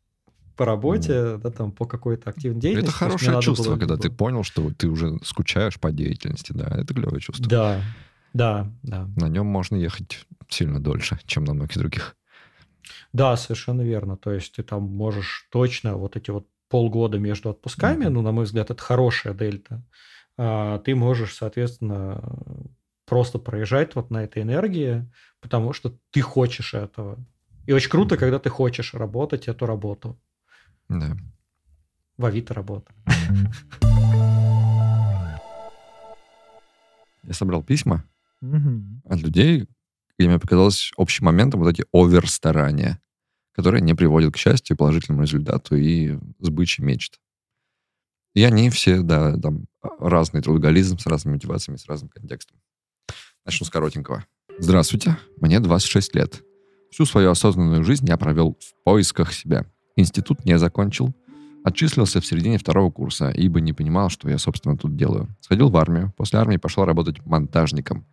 по 0.56 0.64
работе, 0.64 1.12
mm. 1.12 1.38
да, 1.38 1.50
там, 1.50 1.72
по 1.72 1.84
какой-то 1.84 2.30
активной 2.30 2.60
деятельности. 2.60 2.90
Это 2.90 2.98
хорошее 2.98 3.40
чувство, 3.42 3.70
было... 3.70 3.78
когда 3.78 3.96
ты 3.96 4.10
понял, 4.10 4.42
что 4.44 4.70
ты 4.70 4.88
уже 4.88 5.18
скучаешь 5.22 5.78
по 5.80 5.90
деятельности, 5.90 6.52
да, 6.52 6.66
это 6.68 6.94
клевое 6.94 7.20
чувство. 7.20 7.46
Да, 7.48 7.82
да, 8.32 8.70
да. 8.82 9.08
На 9.16 9.28
нем 9.28 9.46
можно 9.46 9.76
ехать 9.76 10.26
сильно 10.48 10.80
дольше, 10.80 11.18
чем 11.26 11.44
на 11.44 11.54
многих 11.54 11.76
других. 11.78 12.16
Да, 13.12 13.36
совершенно 13.36 13.82
верно. 13.82 14.16
То 14.16 14.32
есть 14.32 14.54
ты 14.54 14.62
там 14.62 14.82
можешь 14.82 15.48
точно 15.50 15.96
вот 15.96 16.16
эти 16.16 16.30
вот 16.30 16.46
полгода 16.68 17.18
между 17.18 17.50
отпусками, 17.50 18.04
mm-hmm. 18.04 18.10
ну, 18.10 18.22
на 18.22 18.32
мой 18.32 18.44
взгляд, 18.44 18.70
это 18.70 18.82
хорошая 18.82 19.34
дельта, 19.34 19.84
а, 20.36 20.78
ты 20.80 20.94
можешь, 20.94 21.34
соответственно, 21.34 22.20
просто 23.06 23.38
проезжать 23.38 23.94
вот 23.94 24.10
на 24.10 24.24
этой 24.24 24.42
энергии, 24.42 25.08
потому 25.40 25.72
что 25.72 25.96
ты 26.10 26.20
хочешь 26.20 26.74
этого. 26.74 27.24
И 27.66 27.72
очень 27.72 27.90
круто, 27.90 28.16
когда 28.16 28.38
ты 28.38 28.50
хочешь 28.50 28.94
работать 28.94 29.48
эту 29.48 29.66
работу. 29.66 30.20
Да. 30.94 31.16
В 32.16 32.24
Авито 32.24 32.54
работа. 32.54 32.92
Я 37.22 37.32
собрал 37.32 37.62
письма 37.62 38.04
от 38.40 39.20
людей, 39.20 39.66
где 40.18 40.28
мне 40.28 40.38
показалось 40.38 40.92
общим 40.96 41.26
моментом 41.26 41.60
вот 41.60 41.70
эти 41.70 41.84
оверстарания, 41.92 43.00
которые 43.52 43.80
не 43.80 43.94
приводят 43.94 44.34
к 44.34 44.36
счастью, 44.36 44.76
положительному 44.76 45.22
результату 45.22 45.74
и 45.74 46.18
сбыче 46.38 46.82
мечт. 46.82 47.18
И 48.34 48.42
они 48.42 48.68
все, 48.70 49.00
да, 49.00 49.36
там 49.38 49.64
разный 49.82 50.42
трудоголизм 50.42 50.98
с 50.98 51.06
разными 51.06 51.34
мотивациями, 51.34 51.78
с 51.78 51.86
разным 51.86 52.10
контекстом. 52.10 52.60
Начну 53.44 53.66
с 53.66 53.70
коротенького. 53.70 54.24
Здравствуйте, 54.58 55.18
мне 55.38 55.60
26 55.60 56.14
лет. 56.14 56.42
Всю 56.90 57.06
свою 57.06 57.30
осознанную 57.30 57.82
жизнь 57.82 58.06
я 58.06 58.16
провел 58.16 58.56
в 58.60 58.84
поисках 58.84 59.32
себя. 59.32 59.66
Институт 59.96 60.44
не 60.44 60.58
закончил. 60.58 61.14
Отчислился 61.64 62.20
в 62.20 62.26
середине 62.26 62.58
второго 62.58 62.90
курса, 62.90 63.30
ибо 63.30 63.60
не 63.60 63.72
понимал, 63.72 64.10
что 64.10 64.28
я, 64.28 64.38
собственно, 64.38 64.76
тут 64.76 64.96
делаю. 64.96 65.34
Сходил 65.40 65.70
в 65.70 65.76
армию. 65.76 66.12
После 66.16 66.38
армии 66.38 66.58
пошел 66.58 66.84
работать 66.84 67.24
монтажником. 67.24 68.04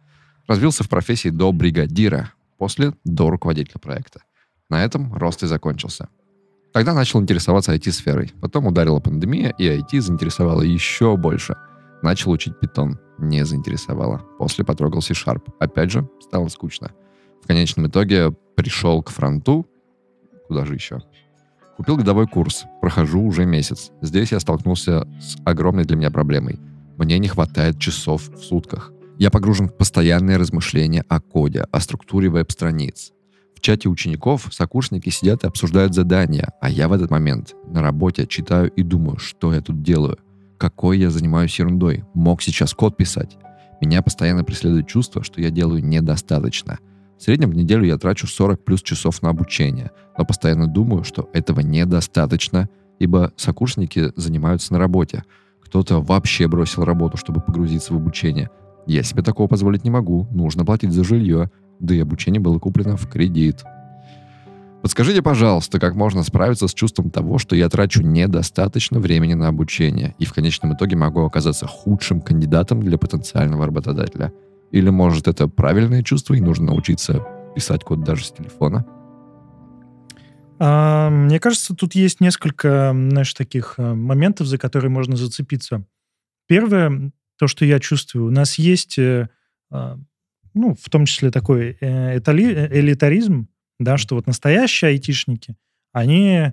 Развился 0.48 0.84
в 0.84 0.90
профессии 0.90 1.30
до 1.30 1.52
бригадира. 1.52 2.32
После— 2.58 2.94
до 3.04 3.30
руководителя 3.30 3.80
проекта. 3.80 4.22
На 4.70 4.84
этом 4.84 5.14
рост 5.14 5.44
и 5.44 5.48
закончился. 5.48 6.08
Тогда 6.72 6.94
начал 6.94 7.22
интересоваться 7.22 7.76
IT-сферой. 7.76 8.32
Потом 8.40 8.68
ударила 8.68 9.00
пандемия, 9.00 9.50
и 9.58 9.68
IT 9.68 10.00
заинтересовало 10.00 10.62
еще 10.62 11.18
больше. 11.18 11.56
Начал 12.02 12.32
учить 12.32 12.58
питон. 12.60 13.00
Не 13.18 13.44
заинтересовало. 13.44 14.20
После 14.40 14.64
потрогал 14.64 15.02
C-Sharp. 15.02 15.44
Опять 15.60 15.92
же, 15.92 16.08
стало 16.22 16.48
скучно. 16.48 16.92
В 17.44 17.48
конечном 17.48 17.88
итоге 17.88 18.32
пришел 18.56 19.04
к 19.04 19.10
фронту. 19.10 19.68
Куда 20.48 20.66
же 20.66 20.76
еще? 20.76 21.02
Купил 21.82 21.98
годовой 21.98 22.28
курс, 22.28 22.66
прохожу 22.80 23.24
уже 23.24 23.44
месяц. 23.44 23.90
Здесь 24.04 24.32
я 24.32 24.40
столкнулся 24.40 25.08
с 25.20 25.36
огромной 25.46 25.84
для 25.84 25.96
меня 25.96 26.12
проблемой. 26.12 26.60
Мне 26.96 27.18
не 27.18 27.28
хватает 27.28 27.80
часов 27.80 28.30
в 28.30 28.38
сутках. 28.38 28.94
Я 29.18 29.32
погружен 29.32 29.68
в 29.68 29.76
постоянные 29.76 30.38
размышления 30.38 31.04
о 31.10 31.20
коде, 31.20 31.66
о 31.72 31.80
структуре 31.80 32.30
веб-страниц. 32.30 33.14
В 33.56 33.62
чате 33.62 33.90
учеников 33.90 34.48
сокурсники 34.52 35.10
сидят 35.10 35.44
и 35.44 35.48
обсуждают 35.48 35.96
задания, 35.96 36.54
а 36.62 36.70
я 36.70 36.88
в 36.88 36.94
этот 36.94 37.10
момент 37.10 37.56
на 37.66 37.82
работе 37.82 38.28
читаю 38.28 38.70
и 38.70 38.84
думаю, 38.84 39.18
что 39.18 39.52
я 39.52 39.62
тут 39.62 39.82
делаю, 39.82 40.20
какой 40.60 41.00
я 41.00 41.10
занимаюсь 41.10 41.58
ерундой, 41.58 42.04
мог 42.14 42.44
сейчас 42.44 42.76
код 42.76 42.96
писать. 42.96 43.40
Меня 43.82 44.04
постоянно 44.04 44.44
преследует 44.44 44.86
чувство, 44.88 45.24
что 45.24 45.42
я 45.42 45.50
делаю 45.50 45.84
недостаточно– 45.84 46.78
в 47.22 47.24
среднем 47.24 47.52
в 47.52 47.56
неделю 47.56 47.86
я 47.86 48.00
трачу 48.00 48.26
40 48.26 48.66
плюс 48.66 48.82
часов 48.82 49.22
на 49.22 49.30
обучение, 49.30 49.92
но 50.18 50.26
постоянно 50.26 50.66
думаю, 50.66 51.04
что 51.04 51.30
этого 51.34 51.60
недостаточно, 51.60 52.68
ибо 52.98 53.32
сокурсники 53.36 54.12
занимаются 54.16 54.74
на 54.74 54.80
работе. 54.80 55.24
Кто-то 55.64 56.02
вообще 56.02 56.48
бросил 56.48 56.84
работу, 56.84 57.18
чтобы 57.18 57.40
погрузиться 57.40 57.94
в 57.94 57.98
обучение. 57.98 58.50
Я 58.88 59.04
себе 59.04 59.22
такого 59.22 59.48
позволить 59.48 59.84
не 59.84 59.92
могу, 59.92 60.28
нужно 60.32 60.66
платить 60.66 60.94
за 60.94 61.04
жилье, 61.04 61.52
да 61.80 61.94
и 61.94 62.00
обучение 62.00 62.42
было 62.42 62.58
куплено 62.58 62.98
в 62.98 63.08
кредит. 63.08 63.64
Подскажите, 64.82 65.22
пожалуйста, 65.22 65.80
как 65.80 65.94
можно 65.94 66.24
справиться 66.24 66.68
с 66.68 66.74
чувством 66.74 67.12
того, 67.12 67.38
что 67.38 67.56
я 67.56 67.70
трачу 67.70 68.02
недостаточно 68.02 69.00
времени 69.00 69.36
на 69.36 69.48
обучение 69.48 70.16
и 70.18 70.26
в 70.26 70.34
конечном 70.34 70.74
итоге 70.74 70.96
могу 70.96 71.24
оказаться 71.24 71.68
худшим 71.68 72.20
кандидатом 72.20 72.82
для 72.82 72.98
потенциального 72.98 73.68
работодателя– 73.68 74.34
или, 74.72 74.90
может, 74.90 75.28
это 75.28 75.48
правильное 75.48 76.04
чувство, 76.04 76.34
и 76.34 76.42
нужно 76.42 76.68
научиться 76.68 77.26
писать 77.56 77.84
код 77.84 78.04
даже 78.04 78.26
с 78.26 78.32
телефона? 78.32 78.86
А, 80.60 81.10
мне 81.10 81.40
кажется, 81.40 81.76
тут 81.76 81.96
есть 81.96 82.22
несколько, 82.22 82.92
знаешь, 82.94 83.34
таких 83.34 83.76
э, 83.78 83.94
моментов, 83.94 84.48
за 84.48 84.58
которые 84.58 84.92
можно 84.92 85.16
зацепиться. 85.16 85.86
Первое, 86.48 87.12
то, 87.38 87.48
что 87.48 87.66
я 87.66 87.80
чувствую. 87.80 88.28
У 88.28 88.32
нас 88.32 88.60
есть, 88.60 89.00
э, 89.00 89.28
а, 89.72 89.98
ну, 90.54 90.76
в 90.80 90.90
том 90.92 91.06
числе 91.06 91.32
такой 91.32 91.78
э, 91.82 92.20
элитаризм, 92.20 93.48
да, 93.80 93.98
что 93.98 94.16
вот 94.16 94.28
настоящие 94.28 94.90
айтишники, 94.90 95.56
они 95.94 96.52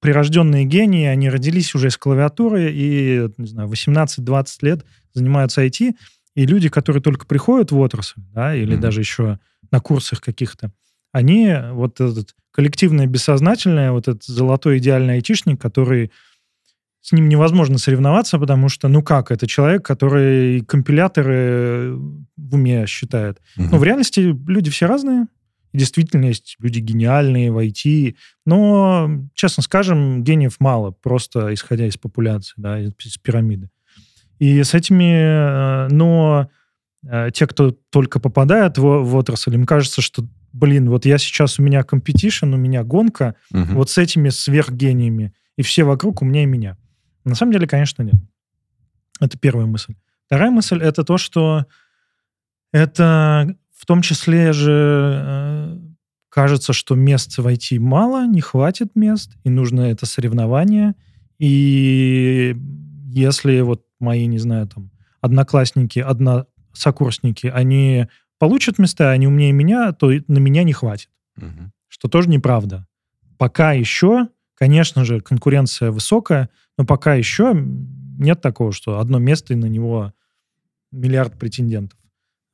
прирожденные 0.00 0.64
гении, 0.64 1.06
они 1.06 1.30
родились 1.30 1.74
уже 1.74 1.90
с 1.90 1.96
клавиатуры 1.96 2.72
и, 2.72 3.28
не 3.38 3.46
знаю, 3.46 3.70
18-20 3.70 4.46
лет 4.62 4.84
занимаются 5.12 5.64
IT, 5.64 5.94
и 6.34 6.46
люди, 6.46 6.68
которые 6.68 7.02
только 7.02 7.26
приходят 7.26 7.70
в 7.70 7.78
отрасль, 7.78 8.20
да, 8.32 8.54
или 8.54 8.76
mm-hmm. 8.76 8.80
даже 8.80 9.00
еще 9.00 9.38
на 9.70 9.80
курсах 9.80 10.20
каких-то, 10.20 10.72
они, 11.12 11.54
вот 11.72 12.00
этот 12.00 12.34
коллективное 12.50 13.06
бессознательное, 13.06 13.92
вот 13.92 14.08
этот 14.08 14.24
золотой 14.24 14.78
идеальный 14.78 15.14
айтишник, 15.14 15.60
который 15.60 16.10
с 17.00 17.12
ним 17.12 17.28
невозможно 17.28 17.78
соревноваться, 17.78 18.38
потому 18.38 18.68
что, 18.68 18.88
ну 18.88 19.02
как, 19.02 19.30
это 19.30 19.46
человек, 19.46 19.84
который 19.84 20.62
компиляторы 20.62 21.94
в 22.36 22.54
уме 22.54 22.86
считает. 22.86 23.40
Угу. 23.56 23.68
Но 23.72 23.78
в 23.78 23.84
реальности 23.84 24.20
люди 24.20 24.70
все 24.70 24.86
разные. 24.86 25.26
Действительно, 25.74 26.26
есть 26.26 26.56
люди 26.60 26.78
гениальные 26.78 27.52
в 27.52 27.58
IT, 27.58 28.14
но, 28.46 29.10
честно 29.34 29.62
скажем, 29.62 30.22
гениев 30.22 30.56
мало, 30.60 30.92
просто 30.92 31.52
исходя 31.52 31.86
из 31.86 31.96
популяции, 31.96 32.54
да, 32.56 32.80
из, 32.80 32.92
из 33.04 33.18
пирамиды. 33.18 33.70
И 34.44 34.62
с 34.62 34.74
этими, 34.74 35.86
э, 35.86 35.88
но 35.88 36.50
э, 37.06 37.30
те, 37.32 37.46
кто 37.46 37.70
только 37.70 38.20
попадает 38.20 38.76
в, 38.76 38.82
в 38.82 39.16
отрасль, 39.16 39.54
им 39.54 39.64
кажется, 39.64 40.02
что, 40.02 40.22
блин, 40.52 40.90
вот 40.90 41.06
я 41.06 41.16
сейчас, 41.16 41.58
у 41.58 41.62
меня 41.62 41.82
competition, 41.82 42.52
у 42.52 42.58
меня 42.58 42.84
гонка, 42.84 43.36
угу. 43.50 43.72
вот 43.72 43.88
с 43.88 43.96
этими 43.96 44.28
сверхгениями, 44.28 45.32
и 45.56 45.62
все 45.62 45.84
вокруг 45.84 46.20
умнее 46.20 46.44
меня. 46.44 46.76
На 47.24 47.34
самом 47.34 47.52
деле, 47.52 47.66
конечно, 47.66 48.02
нет. 48.02 48.16
Это 49.18 49.38
первая 49.38 49.64
мысль. 49.64 49.94
Вторая 50.26 50.50
мысль— 50.50 50.78
это 50.82 51.04
то, 51.04 51.16
что 51.16 51.64
это 52.70 53.56
в 53.74 53.86
том 53.86 54.02
числе 54.02 54.52
же 54.52 55.22
э, 55.24 55.78
кажется, 56.28 56.74
что 56.74 56.96
мест 56.96 57.38
в 57.38 57.46
IT 57.46 57.78
мало, 57.78 58.26
не 58.26 58.42
хватит 58.42 58.94
мест, 58.94 59.38
и 59.42 59.48
нужно 59.48 59.80
это 59.90 60.04
соревнование. 60.04 60.96
И 61.38 62.54
если 63.08 63.62
вот 63.62 63.84
мои, 64.04 64.26
не 64.26 64.38
знаю, 64.38 64.68
там, 64.68 64.90
одноклассники, 65.20 65.98
односокурсники, 65.98 67.46
они 67.48 68.06
получат 68.38 68.78
места, 68.78 69.10
они 69.10 69.26
умнее 69.26 69.52
меня, 69.52 69.92
то 69.92 70.10
на 70.28 70.38
меня 70.38 70.62
не 70.62 70.72
хватит. 70.72 71.08
Угу. 71.36 71.72
Что 71.88 72.08
тоже 72.08 72.28
неправда. 72.28 72.86
Пока 73.38 73.72
еще, 73.72 74.28
конечно 74.54 75.04
же, 75.04 75.20
конкуренция 75.20 75.90
высокая, 75.90 76.50
но 76.76 76.84
пока 76.84 77.14
еще 77.14 77.52
нет 77.54 78.40
такого, 78.40 78.72
что 78.72 78.98
одно 78.98 79.18
место 79.18 79.54
и 79.54 79.56
на 79.56 79.66
него 79.66 80.12
миллиард 80.92 81.38
претендентов. 81.38 81.98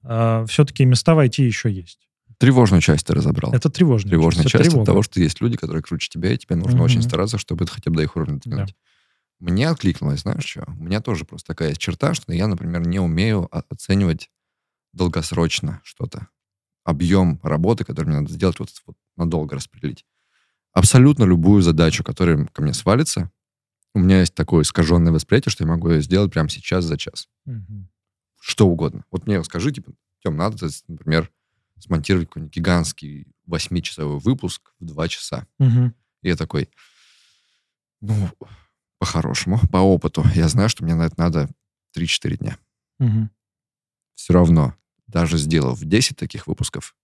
А 0.02 0.44
все-таки 0.46 0.84
места 0.84 1.14
в 1.14 1.18
IT 1.18 1.42
еще 1.42 1.70
есть. 1.70 2.08
Тревожную 2.38 2.80
часть 2.80 3.06
ты 3.06 3.12
разобрал. 3.12 3.52
Это 3.52 3.68
тревожная, 3.68 4.10
тревожная 4.10 4.44
часть. 4.44 4.64
часть 4.64 4.76
от 4.76 4.86
того, 4.86 5.02
что 5.02 5.20
есть 5.20 5.42
люди, 5.42 5.58
которые 5.58 5.82
круче 5.82 6.08
тебя, 6.08 6.32
и 6.32 6.38
тебе 6.38 6.56
нужно 6.56 6.76
угу. 6.78 6.84
очень 6.84 7.02
стараться, 7.02 7.36
чтобы 7.36 7.64
это 7.64 7.72
хотя 7.72 7.90
бы 7.90 7.98
до 7.98 8.02
их 8.02 8.16
уровня 8.16 8.40
догнать. 8.42 8.68
Да. 8.68 8.74
Мне 9.40 9.68
откликнулось, 9.68 10.20
знаешь 10.20 10.44
что? 10.44 10.64
У 10.78 10.84
меня 10.84 11.00
тоже 11.00 11.24
просто 11.24 11.48
такая 11.48 11.74
черта, 11.74 12.14
что 12.14 12.32
я, 12.32 12.46
например, 12.46 12.86
не 12.86 13.00
умею 13.00 13.48
оценивать 13.50 14.30
долгосрочно 14.92 15.80
что-то. 15.82 16.28
Объем 16.84 17.40
работы, 17.42 17.84
который 17.84 18.08
мне 18.08 18.20
надо 18.20 18.32
сделать, 18.32 18.58
вот, 18.58 18.70
вот 18.86 18.96
надолго 19.16 19.56
распределить. 19.56 20.04
Абсолютно 20.72 21.24
любую 21.24 21.62
задачу, 21.62 22.04
которая 22.04 22.46
ко 22.46 22.62
мне 22.62 22.74
свалится, 22.74 23.30
у 23.94 23.98
меня 23.98 24.20
есть 24.20 24.34
такое 24.34 24.62
искаженное 24.62 25.12
восприятие, 25.12 25.50
что 25.50 25.64
я 25.64 25.70
могу 25.70 25.90
ее 25.90 26.02
сделать 26.02 26.32
прямо 26.32 26.48
сейчас 26.48 26.84
за 26.84 26.96
час. 26.96 27.28
Угу. 27.46 27.88
Что 28.40 28.68
угодно. 28.68 29.04
Вот 29.10 29.26
мне 29.26 29.42
скажи, 29.42 29.72
типа, 29.72 29.92
Тем, 30.22 30.36
надо, 30.36 30.68
например, 30.86 31.30
смонтировать 31.78 32.28
какой-нибудь 32.28 32.54
гигантский 32.54 33.26
восьмичасовой 33.46 34.18
выпуск 34.18 34.72
в 34.78 34.84
два 34.84 35.08
часа. 35.08 35.46
Угу. 35.58 35.92
И 36.22 36.28
я 36.28 36.36
такой, 36.36 36.68
ну, 38.00 38.30
по-хорошему, 39.00 39.58
по 39.72 39.78
опыту, 39.78 40.24
я 40.34 40.46
знаю, 40.48 40.68
что 40.68 40.84
мне 40.84 40.94
на 40.94 41.06
это 41.06 41.14
надо 41.18 41.48
3-4 41.96 42.36
дня. 42.36 42.58
Угу. 43.00 43.30
Все 44.14 44.32
равно, 44.32 44.74
даже 45.06 45.38
сделав 45.38 45.80
10 45.82 46.16
таких 46.16 46.46
выпусков, 46.46 46.94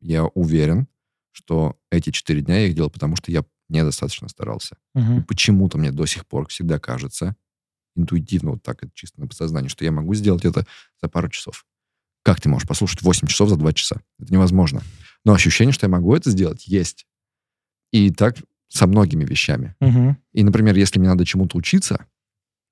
я 0.00 0.24
уверен, 0.24 0.88
что 1.30 1.78
эти 1.90 2.10
4 2.10 2.42
дня 2.42 2.58
я 2.58 2.66
их 2.66 2.74
делал, 2.74 2.90
потому 2.90 3.16
что 3.16 3.30
я 3.30 3.44
недостаточно 3.68 4.28
старался. 4.28 4.76
Угу. 4.94 5.24
Почему-то 5.28 5.78
мне 5.78 5.92
до 5.92 6.06
сих 6.06 6.26
пор 6.26 6.48
всегда 6.48 6.80
кажется, 6.80 7.36
интуитивно, 7.94 8.50
вот 8.50 8.62
так, 8.64 8.82
чисто 8.92 9.20
на 9.20 9.28
подсознании, 9.28 9.68
что 9.68 9.84
я 9.84 9.92
могу 9.92 10.12
сделать 10.14 10.44
это 10.44 10.66
за 11.00 11.08
пару 11.08 11.28
часов. 11.28 11.64
Как 12.24 12.40
ты 12.40 12.48
можешь 12.48 12.66
послушать 12.66 13.02
8 13.02 13.28
часов 13.28 13.48
за 13.48 13.56
2 13.56 13.72
часа? 13.74 14.02
Это 14.18 14.32
невозможно. 14.32 14.82
Но 15.24 15.32
ощущение, 15.34 15.72
что 15.72 15.86
я 15.86 15.90
могу 15.90 16.16
это 16.16 16.30
сделать, 16.30 16.66
есть. 16.66 17.06
И 17.92 18.10
так 18.10 18.38
со 18.74 18.88
многими 18.88 19.24
вещами. 19.24 19.76
Угу. 19.80 20.16
И, 20.32 20.42
например, 20.42 20.74
если 20.74 20.98
мне 20.98 21.08
надо 21.08 21.24
чему-то 21.24 21.56
учиться, 21.56 22.06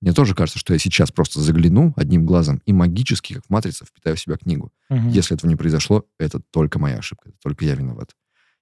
мне 0.01 0.13
тоже 0.13 0.35
кажется, 0.35 0.59
что 0.59 0.73
я 0.73 0.79
сейчас 0.81 1.13
просто 1.13 1.41
загляну 1.41 1.95
одним 1.97 2.27
глазом 2.27 2.61
и 2.67 2.73
магически, 2.73 3.35
как 3.35 3.47
в 3.47 3.51
«Матрице», 3.51 3.85
впитаю 3.85 4.17
в 4.17 4.21
себя 4.21 4.37
книгу. 4.37 4.73
Угу. 4.91 5.11
Если 5.11 5.37
этого 5.37 5.49
не 5.49 5.55
произошло, 5.55 6.05
это 6.19 6.41
только 6.41 6.81
моя 6.81 6.99
ошибка, 6.99 7.29
это 7.29 7.39
только 7.41 7.65
я 7.65 7.77
виноват. 7.77 8.17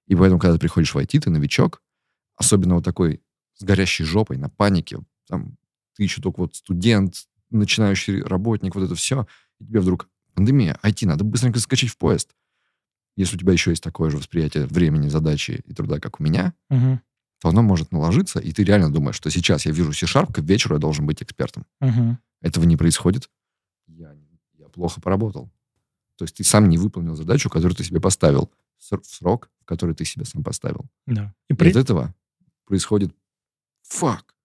И 0.05 0.15
поэтому, 0.15 0.39
когда 0.39 0.53
ты 0.53 0.59
приходишь 0.59 0.93
в 0.93 0.97
IT, 0.99 1.19
ты 1.19 1.31
новичок, 1.31 1.81
особенно 2.35 2.75
вот 2.75 2.85
такой 2.85 3.23
с 3.55 3.63
горящей 3.63 4.05
жопой, 4.05 4.37
на 4.37 4.49
панике, 4.49 4.99
там, 5.27 5.57
ты 5.95 6.03
еще 6.03 6.21
только 6.21 6.41
вот 6.41 6.55
студент, 6.55 7.25
начинающий 7.49 8.21
работник, 8.21 8.75
вот 8.75 8.83
это 8.83 8.93
все, 8.93 9.25
и 9.59 9.65
тебе 9.65 9.79
вдруг 9.79 10.09
пандемия, 10.35 10.77
IT, 10.83 11.07
надо 11.07 11.23
быстренько 11.23 11.59
скачать 11.59 11.89
в 11.89 11.97
поезд. 11.97 12.35
Если 13.15 13.35
у 13.35 13.39
тебя 13.39 13.53
еще 13.53 13.71
есть 13.71 13.83
такое 13.83 14.11
же 14.11 14.17
восприятие 14.17 14.67
времени, 14.67 15.09
задачи 15.09 15.63
и 15.65 15.73
труда, 15.73 15.99
как 15.99 16.19
у 16.19 16.23
меня, 16.23 16.53
угу. 16.69 16.99
То 17.41 17.49
оно 17.49 17.63
может 17.63 17.91
наложиться, 17.91 18.39
и 18.39 18.51
ты 18.53 18.63
реально 18.63 18.93
думаешь, 18.93 19.15
что 19.15 19.31
сейчас 19.31 19.65
я 19.65 19.71
вижу 19.71 19.93
C-Sharp, 19.93 20.31
к 20.31 20.39
вечеру 20.39 20.75
я 20.75 20.79
должен 20.79 21.07
быть 21.07 21.23
экспертом. 21.23 21.65
Угу. 21.81 22.17
Этого 22.41 22.65
не 22.65 22.77
происходит. 22.77 23.31
Я, 23.87 24.15
я 24.59 24.69
плохо 24.69 25.01
поработал. 25.01 25.49
То 26.17 26.25
есть 26.25 26.35
ты 26.35 26.43
сам 26.43 26.69
не 26.69 26.77
выполнил 26.77 27.15
задачу, 27.15 27.49
которую 27.49 27.75
ты 27.75 27.83
себе 27.83 27.99
поставил 27.99 28.51
в 28.77 29.03
срок, 29.05 29.49
который 29.65 29.95
ты 29.95 30.05
себе 30.05 30.23
сам 30.23 30.43
поставил. 30.43 30.85
Да. 31.07 31.33
И, 31.49 31.55
при... 31.55 31.69
и 31.69 31.71
от 31.71 31.77
этого 31.77 32.13
происходит 32.65 33.11
фак. 33.81 34.35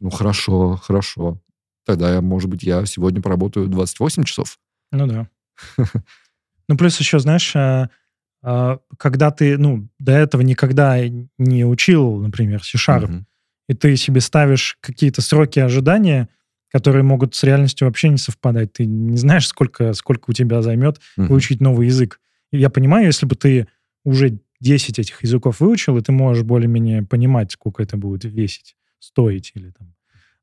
Ну, 0.00 0.10
хорошо, 0.10 0.76
хорошо. 0.76 1.40
Тогда, 1.84 2.20
может 2.20 2.50
быть, 2.50 2.64
я 2.64 2.84
сегодня 2.86 3.22
поработаю 3.22 3.68
28 3.68 4.24
часов. 4.24 4.58
Ну 4.90 5.06
да. 5.06 5.28
Ну, 6.68 6.78
плюс 6.78 6.98
еще, 7.00 7.18
знаешь, 7.18 7.54
а, 7.54 7.90
когда 8.42 9.30
ты, 9.30 9.56
ну, 9.56 9.88
до 9.98 10.12
этого 10.12 10.42
никогда 10.42 10.98
не 11.38 11.64
учил, 11.64 12.16
например, 12.18 12.62
C-Sharp, 12.64 13.24
и 13.68 13.74
ты 13.74 13.96
себе 13.96 14.20
ставишь 14.20 14.76
какие-то 14.80 15.22
сроки 15.22 15.60
ожидания, 15.60 16.28
которые 16.72 17.02
могут 17.04 17.34
с 17.34 17.44
реальностью 17.44 17.86
вообще 17.86 18.08
не 18.08 18.16
совпадать. 18.16 18.72
Ты 18.72 18.86
не 18.86 19.16
знаешь, 19.16 19.46
сколько, 19.46 19.92
сколько 19.92 20.30
у 20.30 20.32
тебя 20.32 20.62
займет 20.62 21.00
выучить 21.16 21.60
новый 21.60 21.86
язык. 21.86 22.18
И 22.50 22.58
я 22.58 22.70
понимаю, 22.70 23.06
если 23.06 23.26
бы 23.26 23.36
ты 23.36 23.68
уже 24.04 24.40
10 24.60 24.98
этих 24.98 25.22
языков 25.22 25.60
выучил, 25.60 25.96
и 25.96 26.02
ты 26.02 26.12
можешь 26.12 26.44
более-менее 26.44 27.02
понимать, 27.02 27.52
сколько 27.52 27.82
это 27.82 27.96
будет 27.96 28.24
весить, 28.24 28.76
стоить 28.98 29.52
или 29.54 29.70
там. 29.70 29.94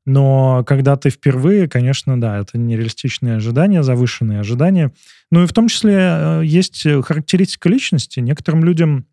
Но 0.06 0.64
когда 0.66 0.96
ты 0.96 1.10
впервые, 1.10 1.68
конечно, 1.68 2.20
да, 2.20 2.38
это 2.38 2.58
нереалистичные 2.58 3.36
ожидания, 3.36 3.82
завышенные 3.82 4.40
ожидания. 4.40 4.92
Ну 5.30 5.42
и 5.42 5.46
в 5.46 5.52
том 5.52 5.68
числе 5.68 5.96
э, 5.98 6.42
есть 6.44 6.82
характеристика 6.82 7.68
личности. 7.68 8.20
Некоторым 8.20 8.64
людям 8.64 9.06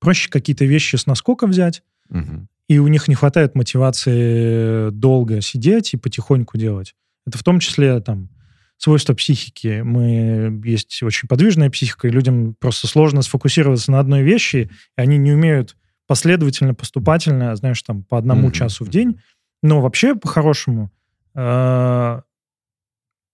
проще 0.00 0.28
какие-то 0.28 0.64
вещи 0.64 0.96
с 0.96 1.06
наскока 1.06 1.46
взять, 1.46 1.82
угу. 2.10 2.46
и 2.68 2.78
у 2.78 2.88
них 2.88 3.06
не 3.08 3.14
хватает 3.14 3.54
мотивации 3.54 4.90
долго 4.90 5.40
сидеть 5.40 5.94
и 5.94 5.96
потихоньку 5.96 6.58
делать. 6.58 6.94
Это 7.26 7.38
в 7.38 7.44
том 7.44 7.60
числе 7.60 8.00
там 8.00 8.28
свойства 8.76 9.14
психики. 9.14 9.82
Мы 9.84 10.60
есть 10.64 11.02
очень 11.04 11.28
подвижная 11.28 11.70
психика, 11.70 12.08
и 12.08 12.10
людям 12.10 12.56
просто 12.58 12.88
сложно 12.88 13.22
сфокусироваться 13.22 13.92
на 13.92 14.00
одной 14.00 14.22
вещи, 14.22 14.70
и 14.98 15.00
они 15.00 15.18
не 15.18 15.32
умеют 15.32 15.76
последовательно, 16.08 16.74
поступательно, 16.74 17.54
знаешь, 17.54 17.80
там, 17.82 18.02
по 18.02 18.18
одному 18.18 18.48
mm-hmm. 18.48 18.52
часу 18.52 18.84
в 18.84 18.88
день. 18.88 19.20
Но 19.62 19.80
вообще, 19.80 20.14
по-хорошему, 20.14 20.90
э, 21.34 22.20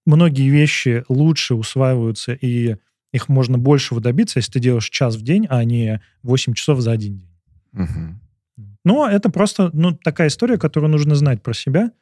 многие 0.06 0.48
вещи 0.48 1.04
лучше 1.08 1.54
усваиваются, 1.54 2.32
и 2.34 2.76
их 3.12 3.28
можно 3.28 3.56
большего 3.58 4.00
добиться, 4.00 4.38
если 4.38 4.52
ты 4.52 4.60
делаешь 4.60 4.90
час 4.90 5.16
в 5.16 5.22
день, 5.22 5.46
а 5.48 5.64
не 5.64 6.02
8 6.22 6.52
часов 6.52 6.80
за 6.80 6.92
один 6.92 7.18
день. 7.18 7.38
Mm-hmm. 7.74 8.64
Но 8.84 9.08
это 9.08 9.30
просто 9.30 9.70
ну, 9.72 9.92
такая 9.92 10.28
история, 10.28 10.58
которую 10.58 10.90
нужно 10.90 11.14
знать 11.14 11.42
про 11.42 11.54
себя– 11.54 11.92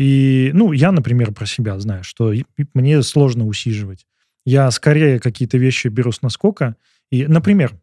и, 0.00 0.50
ну, 0.54 0.72
я, 0.72 0.92
например, 0.92 1.30
про 1.32 1.44
себя 1.44 1.78
знаю, 1.78 2.04
что 2.04 2.32
мне 2.72 3.02
сложно 3.02 3.46
усиживать. 3.46 4.06
Я 4.46 4.70
скорее 4.70 5.20
какие-то 5.20 5.58
вещи 5.58 5.88
беру 5.88 6.10
с 6.10 6.22
наскока. 6.22 6.76
И, 7.10 7.26
например, 7.26 7.74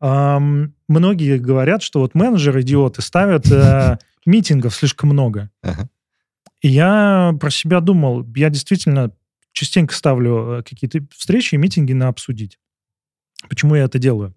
эм, 0.00 0.74
многие 0.86 1.38
говорят, 1.38 1.82
что 1.82 1.98
вот 1.98 2.14
менеджеры 2.14 2.60
идиоты 2.60 3.02
ставят 3.02 3.50
э, 3.50 3.98
митингов 4.26 4.74
слишком 4.74 5.10
много. 5.10 5.50
И 6.60 6.68
я 6.68 7.34
про 7.40 7.50
себя 7.50 7.80
думал, 7.80 8.26
я 8.34 8.50
действительно 8.50 9.12
частенько 9.52 9.94
ставлю 9.94 10.58
э, 10.58 10.62
какие-то 10.62 11.00
встречи 11.14 11.54
и 11.54 11.58
митинги 11.58 11.92
на 11.92 12.08
обсудить. 12.08 12.58
Почему 13.48 13.76
я 13.76 13.84
это 13.84 13.98
делаю? 13.98 14.34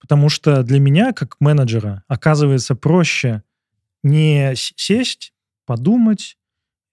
Потому 0.00 0.28
что 0.28 0.62
для 0.62 0.80
меня, 0.80 1.12
как 1.12 1.36
менеджера, 1.40 2.04
оказывается 2.08 2.74
проще 2.74 3.42
не 4.02 4.52
сесть, 4.54 5.32
подумать 5.66 6.36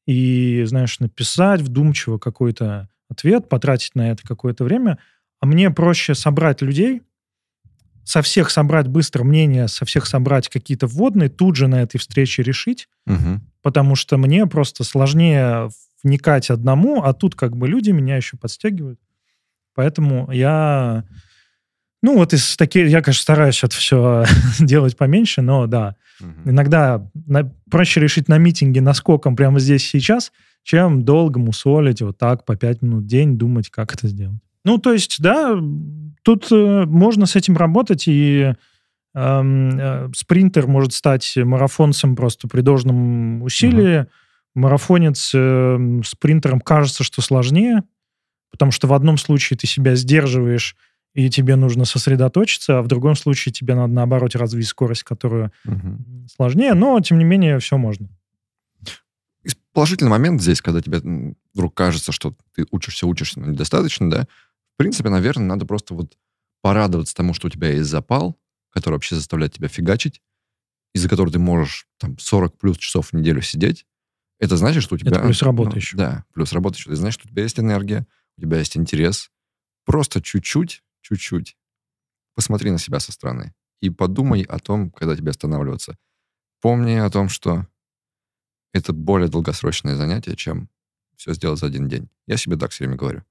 и, 0.08 0.64
знаешь, 0.66 1.00
написать 1.00 1.62
вдумчиво 1.62 2.18
какой-то 2.18 2.90
ответ, 3.10 3.50
потратить 3.50 3.96
на 3.96 4.12
это 4.12 4.24
какое-то 4.24 4.64
время, 4.64 4.98
а 5.40 5.46
мне 5.46 5.70
проще 5.72 6.16
собрать 6.16 6.62
людей, 6.62 7.02
со 8.04 8.22
всех 8.22 8.50
собрать 8.50 8.88
быстро 8.88 9.24
мнение, 9.24 9.68
со 9.68 9.86
всех 9.86 10.06
собрать 10.06 10.50
какие-то 10.50 10.88
вводные, 10.88 11.30
тут 11.30 11.56
же 11.56 11.68
на 11.68 11.82
этой 11.82 11.98
встрече 11.98 12.44
решить, 12.44 12.88
Мгм. 13.06 13.42
потому 13.62 13.96
что 13.96 14.18
мне 14.18 14.46
просто 14.48 14.84
сложнее 14.84 15.70
вникать 16.04 16.50
одному, 16.50 17.04
а 17.04 17.14
тут 17.14 17.36
как 17.36 17.56
бы 17.56 17.68
люди 17.68 17.92
меня 17.92 18.18
еще 18.18 18.36
подстегивают. 18.38 19.00
Поэтому 19.76 20.32
я... 20.32 21.04
Ну, 22.04 22.18
вот 22.18 22.34
из 22.34 22.58
таких... 22.58 22.90
Я, 22.90 23.02
конечно, 23.04 23.22
стараюсь 23.22 23.64
это 23.64 23.76
все 23.76 24.26
делать 24.60 24.98
поменьше, 24.98 25.42
но 25.42 25.68
да. 25.68 25.96
Мгм. 26.20 26.50
Иногда 26.52 27.08
на- 27.28 27.54
проще 27.70 28.00
решить 28.00 28.28
на 28.28 28.38
митинге 28.40 28.82
наскоком 28.82 29.36
прямо 29.36 29.60
здесь 29.60 29.88
сейчас, 29.88 30.32
чем 30.64 31.04
долго 31.04 31.40
мусолить 31.40 32.02
вот 32.02 32.18
так 32.18 32.46
по 32.46 32.56
пять 32.56 32.82
минут 32.82 33.04
в 33.04 33.08
день, 33.08 33.38
думать, 33.38 33.70
как 33.70 33.94
это 33.94 34.08
сделать. 34.08 34.40
Ну, 34.66 34.78
то 34.80 34.94
есть, 34.94 35.22
да, 35.22 35.56
тут 36.24 36.52
э, 36.52 36.86
можно 36.86 37.26
с 37.26 37.36
этим 37.36 37.58
работать, 37.58 38.08
и 38.08 38.54
эм, 39.14 39.80
э, 39.80 40.10
спринтер 40.16 40.68
может 40.68 40.94
стать 40.94 41.36
марафонцем 41.38 42.16
просто 42.16 42.48
при 42.48 42.62
должном 42.62 43.44
усилии. 43.44 44.08
Марафонец 44.54 45.32
э, 45.34 46.02
спринтером 46.06 46.60
кажется, 46.60 47.04
что 47.04 47.22
сложнее, 47.22 47.84
потому 48.52 48.72
что 48.72 48.88
в 48.88 48.94
одном 48.94 49.18
случае 49.18 49.58
ты 49.58 49.68
себя 49.68 49.96
сдерживаешь, 49.96 50.76
и 51.14 51.30
тебе 51.30 51.56
нужно 51.56 51.86
сосредоточиться, 51.86 52.80
а 52.80 52.82
в 52.82 52.88
другом 52.88 53.16
случае 53.16 53.52
тебе 53.52 53.76
надо, 53.76 53.94
наоборот, 53.94 54.36
развить 54.36 54.68
скорость, 54.68 55.04
которую 55.04 55.52
Мгм. 55.66 56.28
сложнее, 56.34 56.74
но, 56.74 57.00
тем 57.02 57.18
не 57.18 57.26
менее, 57.26 57.60
все 57.60 57.78
можно. 57.78 58.08
Положительный 59.74 60.12
момент 60.12 60.42
здесь, 60.42 60.62
когда 60.62 60.82
тебе 60.82 61.00
вдруг 61.54 61.74
кажется, 61.74 62.12
что 62.12 62.36
ты 62.54 62.66
учишься, 62.72 63.08
учишься, 63.08 63.40
но 63.40 63.48
недостаточно, 63.48 64.10
да, 64.10 64.28
принципе, 64.82 65.10
наверное, 65.10 65.46
надо 65.46 65.66
просто 65.66 65.94
вот 65.94 66.18
порадоваться 66.62 67.16
тому, 67.16 67.34
что 67.34 67.48
у 67.48 67.50
тебя 67.50 67.72
есть 67.72 67.90
запал, 67.90 68.40
который 68.72 68.96
вообще 68.96 69.16
заставляет 69.16 69.54
тебя 69.54 69.68
фигачить, 69.68 70.22
из-за 70.94 71.10
которого 71.10 71.32
ты 71.32 71.40
можешь 71.40 71.88
там 71.98 72.18
40 72.18 72.58
плюс 72.58 72.78
часов 72.78 73.10
в 73.10 73.14
неделю 73.14 73.42
сидеть. 73.42 73.86
Это 74.40 74.58
значит, 74.58 74.84
что 74.84 74.96
у 74.96 74.98
тебя... 74.98 75.20
плюс 75.20 75.42
работа 75.42 75.72
ну, 75.72 75.76
еще. 75.78 75.98
Да, 75.98 76.26
плюс 76.34 76.52
работа 76.52 76.78
еще. 76.78 76.90
Это 76.90 76.98
значит, 76.98 77.20
что 77.20 77.28
у 77.28 77.32
тебя 77.32 77.44
есть 77.44 77.60
энергия, 77.60 78.08
у 78.38 78.42
тебя 78.42 78.58
есть 78.58 78.76
интерес. 78.76 79.30
Просто 79.86 80.22
чуть-чуть, 80.22 80.84
чуть-чуть 81.02 81.58
посмотри 82.34 82.72
на 82.72 82.80
себя 82.80 83.00
со 83.00 83.12
стороны 83.12 83.54
и 83.82 83.90
подумай 83.90 84.44
о 84.44 84.60
том, 84.60 84.92
когда 84.92 85.16
тебе 85.16 85.32
останавливаться. 85.32 85.98
Помни 86.62 86.94
о 86.94 87.10
том, 87.10 87.30
что 87.30 87.68
это 88.74 88.94
более 88.94 89.28
долгосрочное 89.28 89.96
занятие, 89.96 90.36
чем 90.36 90.70
все 91.16 91.34
сделать 91.34 91.60
за 91.60 91.68
один 91.68 91.88
день. 91.88 92.10
Я 92.26 92.38
себе 92.38 92.58
так 92.58 92.72
все 92.72 92.86
время 92.86 92.98
говорю. 92.98 93.24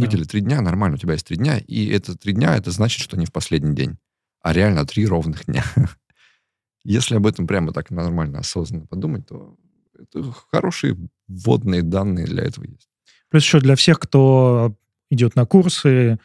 Выдели 0.00 0.24
три 0.24 0.40
дня, 0.40 0.60
нормально, 0.60 0.96
у 0.96 0.98
тебя 0.98 1.12
есть 1.12 1.26
три 1.26 1.36
дня, 1.36 1.58
и 1.58 1.86
это 1.88 2.16
три 2.16 2.32
дня, 2.32 2.56
это 2.56 2.70
значит, 2.70 3.00
что 3.02 3.16
не 3.16 3.26
в 3.26 3.32
последний 3.32 3.74
день, 3.74 3.96
а 4.42 4.52
реально 4.52 4.84
три 4.86 5.06
ровных 5.06 5.46
дня. 5.46 5.64
Если 6.84 7.16
об 7.16 7.26
этом 7.26 7.46
прямо 7.46 7.72
так 7.72 7.90
нормально, 7.90 8.40
осознанно 8.40 8.86
подумать, 8.86 9.26
то 9.26 9.56
это 9.98 10.32
хорошие 10.50 10.96
вводные 11.28 11.82
данные 11.82 12.26
для 12.26 12.42
этого 12.44 12.64
есть. 12.64 12.88
Плюс 13.30 13.44
еще 13.44 13.60
для 13.60 13.76
всех, 13.76 13.98
кто 14.00 14.76
идет 15.10 15.36
на 15.36 15.46
курсы, 15.46 16.18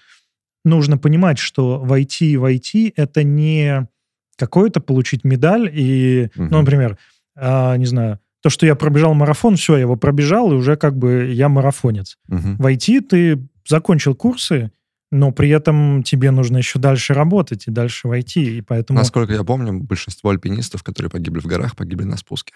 нужно 0.66 0.98
понимать, 0.98 1.38
что 1.38 1.80
войти 1.80 2.36
в 2.38 2.46
IT 2.46 2.94
это 2.96 3.24
не 3.24 3.88
какое-то 4.36 4.80
получить 4.82 5.24
медаль 5.24 5.70
и, 5.74 6.30
Мгм. 6.36 6.50
ну, 6.50 6.60
например, 6.60 6.98
а, 7.36 7.76
не 7.78 7.86
знаю, 7.86 8.20
то, 8.42 8.50
что 8.50 8.66
я 8.66 8.76
пробежал 8.76 9.14
марафон, 9.14 9.58
все, 9.58 9.76
я 9.76 9.82
его 9.82 9.96
пробежал, 9.98 10.52
и 10.52 10.56
уже 10.56 10.78
как 10.78 10.98
бы 10.98 11.32
я 11.34 11.50
марафонец. 11.50 12.18
Мгм. 12.28 12.58
В 12.58 12.66
IT 12.66 13.02
ты 13.02 13.48
закончил 13.70 14.16
курсы, 14.16 14.72
но 15.12 15.32
при 15.32 15.50
этом 15.50 16.04
тебе 16.04 16.32
нужно 16.32 16.58
еще 16.58 16.80
дальше 16.80 17.14
работать 17.14 17.68
и 17.68 17.72
дальше 17.72 18.08
войти, 18.08 18.58
и 18.58 18.62
поэтому... 18.62 19.00
Насколько 19.00 19.34
я 19.34 19.44
помню, 19.44 19.80
большинство 19.80 20.30
альпинистов, 20.30 20.84
которые 20.84 21.10
погибли 21.10 21.40
в 21.40 21.46
горах, 21.46 21.76
погибли 21.76 22.04
на 22.04 22.18
спуске. 22.18 22.54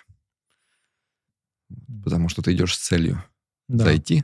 Потому 2.03 2.29
что 2.29 2.41
ты 2.41 2.53
идешь 2.53 2.75
с 2.75 2.79
целью 2.79 3.23
да. 3.67 3.85
зайти. 3.85 4.23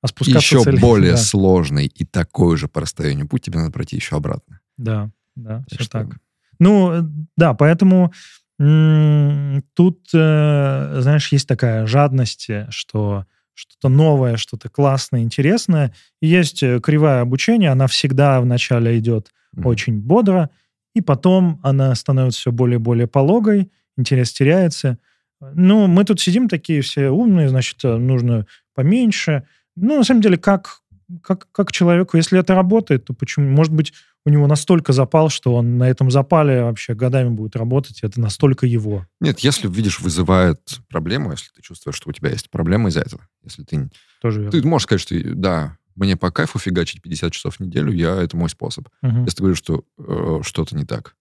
А 0.00 0.06
спускаться 0.06 0.38
еще 0.38 0.62
цель- 0.62 0.80
более 0.80 1.12
да, 1.12 1.16
сложный 1.18 1.86
и 1.86 2.04
такой 2.04 2.56
же 2.56 2.68
по 2.68 2.80
расстоянию 2.80 3.28
путь 3.28 3.42
тебе 3.42 3.58
надо 3.58 3.72
пройти 3.72 3.96
еще 3.96 4.16
обратно. 4.16 4.60
Да, 4.76 5.10
да, 5.34 5.58
Так 5.58 5.66
все 5.68 5.82
что- 5.82 5.90
так. 5.90 6.18
Ну, 6.60 6.92
э, 6.92 7.02
да, 7.36 7.54
поэтому 7.54 8.12
м, 8.60 9.62
тут, 9.74 10.08
э, 10.14 10.98
знаешь, 11.00 11.30
есть 11.30 11.46
такая 11.46 11.86
жадность, 11.86 12.48
э, 12.48 12.66
что 12.70 13.24
что-то 13.58 13.88
новое, 13.88 14.36
что-то 14.36 14.68
классное, 14.68 15.22
интересное. 15.22 15.92
И 16.22 16.28
есть 16.28 16.62
э, 16.62 16.78
кривая 16.80 17.22
обучения, 17.22 17.70
она 17.70 17.88
всегда 17.88 18.40
вначале 18.40 18.96
идет 18.98 19.32
Мгм. 19.52 19.66
очень 19.66 19.98
бодро, 20.00 20.50
и 20.94 21.00
потом 21.00 21.58
она 21.62 21.94
становится 21.94 22.40
все 22.40 22.52
более 22.52 22.76
и 22.76 22.82
более 22.82 23.06
пологой, 23.06 23.70
интерес 23.96 24.32
теряется. 24.32 24.98
Ну, 25.40 25.86
мы 25.86 26.04
тут 26.04 26.20
сидим 26.20 26.48
такие 26.48 26.82
все 26.82 27.08
умные, 27.10 27.48
значит, 27.48 27.84
э, 27.84 27.96
нужно 27.96 28.46
поменьше. 28.74 29.44
Ну, 29.74 29.96
на 29.96 30.04
самом 30.04 30.20
деле, 30.20 30.36
как, 30.36 30.80
как, 31.22 31.50
как 31.52 31.72
человеку, 31.72 32.16
если 32.16 32.38
это 32.38 32.54
работает, 32.54 33.04
то 33.04 33.14
почему? 33.14 33.48
Может 33.48 33.72
быть, 33.72 33.92
у 34.24 34.30
него 34.30 34.46
настолько 34.46 34.92
запал, 34.92 35.30
что 35.30 35.54
он 35.54 35.78
на 35.78 35.88
этом 35.88 36.10
запале 36.10 36.62
вообще 36.62 36.94
годами 36.94 37.30
будет 37.30 37.56
работать, 37.56 38.02
и 38.02 38.06
это 38.06 38.20
настолько 38.20 38.66
его. 38.66 39.06
Нет, 39.20 39.40
если 39.40 39.68
видишь, 39.68 40.00
вызывает 40.00 40.60
проблему, 40.88 41.30
если 41.30 41.50
ты 41.54 41.62
чувствуешь, 41.62 41.96
что 41.96 42.10
у 42.10 42.12
тебя 42.12 42.30
есть 42.30 42.50
проблема 42.50 42.90
из-за 42.90 43.00
этого, 43.00 43.22
если 43.42 43.64
ты... 43.64 43.90
Тоже 44.20 44.42
верно. 44.42 44.60
Ты 44.60 44.66
можешь 44.66 44.84
сказать, 44.84 45.00
что 45.00 45.14
да, 45.34 45.78
мне 45.94 46.16
по 46.16 46.30
кайфу 46.30 46.58
фигачить 46.58 47.02
50 47.02 47.32
часов 47.32 47.56
в 47.56 47.60
неделю, 47.60 47.92
я, 47.92 48.16
это 48.16 48.36
мой 48.36 48.48
способ. 48.48 48.88
Мгм. 49.02 49.24
Если 49.24 49.36
ты 49.36 49.42
говоришь, 49.42 49.58
что 49.58 49.84
э, 49.98 50.40
что-то 50.42 50.76
не 50.76 50.84
так, 50.84 51.14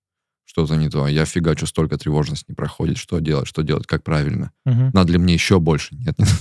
что-то 0.46 0.76
не 0.76 0.90
то, 0.90 1.08
я 1.08 1.26
фигачу, 1.26 1.66
столько 1.66 1.98
тревожность 1.98 2.48
не 2.48 2.56
проходит, 2.56 2.98
что 2.98 3.20
делать, 3.20 3.48
что 3.48 3.64
делать, 3.64 3.88
как 3.88 4.04
правильно. 4.04 4.52
Мгм. 4.66 4.92
Надо 4.94 5.14
ли 5.14 5.18
мне 5.18 5.34
еще 5.34 5.60
больше? 5.60 5.96
Нет, 5.96 6.18
не 6.18 6.26
надо. 6.26 6.38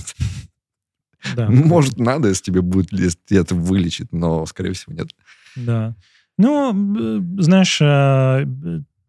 Да. 1.37 1.47
Может, 1.49 1.97
надо, 1.99 2.29
если 2.29 2.45
тебе 2.45 2.61
будет, 2.61 2.91
если 2.91 3.39
это 3.39 3.53
вылечит, 3.53 4.11
но, 4.11 4.45
скорее 4.45 4.73
всего, 4.73 4.93
нет. 4.93 5.09
Да. 5.55 5.95
Ну, 6.39 6.71
знаешь, 7.39 7.79
э, 7.81 8.45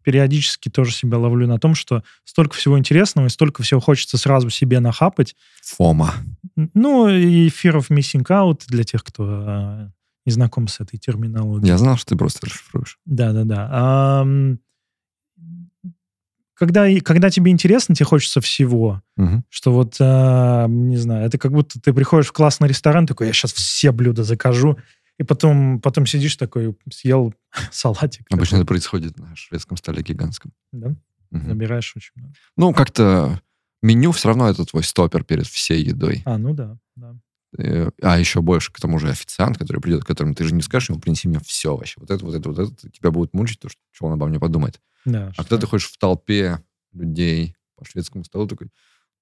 периодически 0.03 0.69
тоже 0.69 0.93
себя 0.93 1.19
ловлю 1.19 1.47
на 1.47 1.59
том, 1.59 1.75
что 1.75 2.03
столько 2.25 2.57
всего 2.57 2.79
интересного 2.79 3.27
и 3.27 3.31
столько 3.31 3.63
всего 3.63 3.81
хочется 3.81 4.19
сразу 4.19 4.51
себе 4.51 4.81
нахапать. 4.81 5.37
Фома. 5.63 6.15
Ну, 6.57 7.09
и 7.09 7.49
fear 7.49 7.79
of 7.79 7.89
missing 7.91 8.25
out 8.29 8.63
для 8.69 8.85
тех, 8.85 9.05
кто 9.05 9.45
э, 9.47 9.91
не 10.27 10.33
знаком 10.33 10.69
с 10.69 10.81
этой 10.81 10.99
терминологией. 10.99 11.69
Я 11.69 11.79
знал, 11.79 11.97
что 11.97 12.11
ты 12.11 12.17
просто 12.17 12.47
расшифруешь. 12.47 12.99
Да-да-да. 13.07 14.25
Когда, 16.59 16.87
когда 17.01 17.31
тебе 17.31 17.53
интересно, 17.53 17.95
тебе 17.95 18.07
хочется 18.07 18.41
всего. 18.41 19.01
Мгм. 19.17 19.45
Что 19.49 19.73
вот, 19.73 19.97
а, 20.01 20.67
не 20.67 20.97
знаю, 20.97 21.25
это 21.27 21.39
как 21.39 21.53
будто 21.53 21.81
ты 21.81 21.93
приходишь 21.93 22.29
в 22.29 22.33
классный 22.33 22.69
ресторан, 22.69 23.07
такой, 23.07 23.29
я 23.29 23.33
сейчас 23.33 23.53
все 23.53 23.93
блюда 23.93 24.25
закажу, 24.25 24.77
и 25.19 25.23
потом, 25.23 25.81
потом 25.81 26.05
сидишь 26.07 26.37
такой, 26.37 26.77
съел 26.93 27.33
салатик. 27.71 28.27
Обычно 28.31 28.59
такой, 28.59 28.61
это 28.61 28.67
происходит 28.67 29.19
на 29.19 29.35
шведском 29.37 29.77
столе 29.77 30.03
гигантском. 30.03 30.53
да, 30.73 30.95
Мгм. 31.31 31.49
набираешь 31.49 31.93
очень 31.97 32.13
много. 32.17 32.35
Ну, 32.57 32.73
как-то 32.73 33.41
меню 33.83 34.13
все 34.13 34.29
равно 34.29 34.49
это 34.49 34.65
твой 34.65 34.83
стопер 34.83 35.25
перед 35.25 35.47
всей 35.47 35.83
едой. 35.85 36.23
А, 36.25 36.39
ну 36.39 36.55
да, 36.55 36.77
да. 36.97 37.15
Э, 37.57 37.91
А 38.03 38.19
еще 38.19 38.43
больше 38.43 38.73
к 38.73 38.81
тому 38.81 38.99
же 38.99 39.09
официант, 39.09 39.57
который 39.59 39.81
придет, 39.81 40.05
которому 40.05 40.35
ты 40.35 40.45
же 40.45 40.55
не 40.55 40.61
скажешь 40.63 40.91
ему, 40.91 41.01
принеси 41.01 41.29
мне 41.29 41.41
все 41.41 41.75
вообще. 41.77 41.95
Вот 41.99 42.11
это, 42.11 42.25
вот 42.25 42.35
это, 42.35 42.51
вот 42.51 42.59
это. 42.59 42.91
Тебя 42.91 43.11
будет 43.11 43.33
мучить, 43.33 43.59
то, 43.61 43.69
что, 43.69 43.81
что 43.91 44.07
он 44.07 44.13
обо 44.15 44.27
мне 44.27 44.39
подумает. 44.39 44.81
да 45.05 45.29
А 45.29 45.33
что- 45.33 45.43
когда 45.45 45.59
ты 45.59 45.67
ходишь 45.67 45.89
в 45.91 45.97
толпе 45.99 46.63
людей 46.93 47.55
по 47.77 47.85
шведскому 47.85 48.25
столу, 48.25 48.47
такой, 48.47 48.69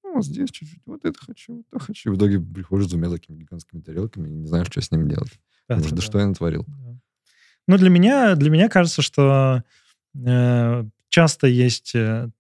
ну, 0.02 0.14
вот 0.14 0.24
здесь 0.24 0.50
чуть-чуть, 0.50 0.80
вот 0.86 1.04
это 1.04 1.18
хочу, 1.24 1.56
вот 1.56 1.64
это 1.70 1.84
хочу. 1.84 2.10
И 2.10 2.14
в 2.14 2.18
итоге 2.18 2.40
приходишь 2.40 2.86
с 2.86 2.90
двумя 2.90 3.10
такими 3.10 3.36
гигантскими 3.38 3.80
тарелками 3.80 4.28
и 4.28 4.32
не 4.32 4.46
знаешь, 4.46 4.66
что 4.68 4.80
с 4.80 4.90
ними 4.90 5.08
делать. 5.08 5.38
Да, 5.68 5.76
Думаешь, 5.76 5.90
да, 5.90 5.96
да 5.96 6.02
что 6.02 6.18
я 6.18 6.26
натворил? 6.26 6.64
Да. 6.66 6.98
Ну, 7.68 7.78
для 7.78 7.90
меня, 7.90 8.34
для 8.36 8.50
меня 8.50 8.68
кажется, 8.68 9.02
что 9.02 9.62
э, 10.14 10.84
часто 11.08 11.46
есть 11.46 11.94
э, 11.94 12.30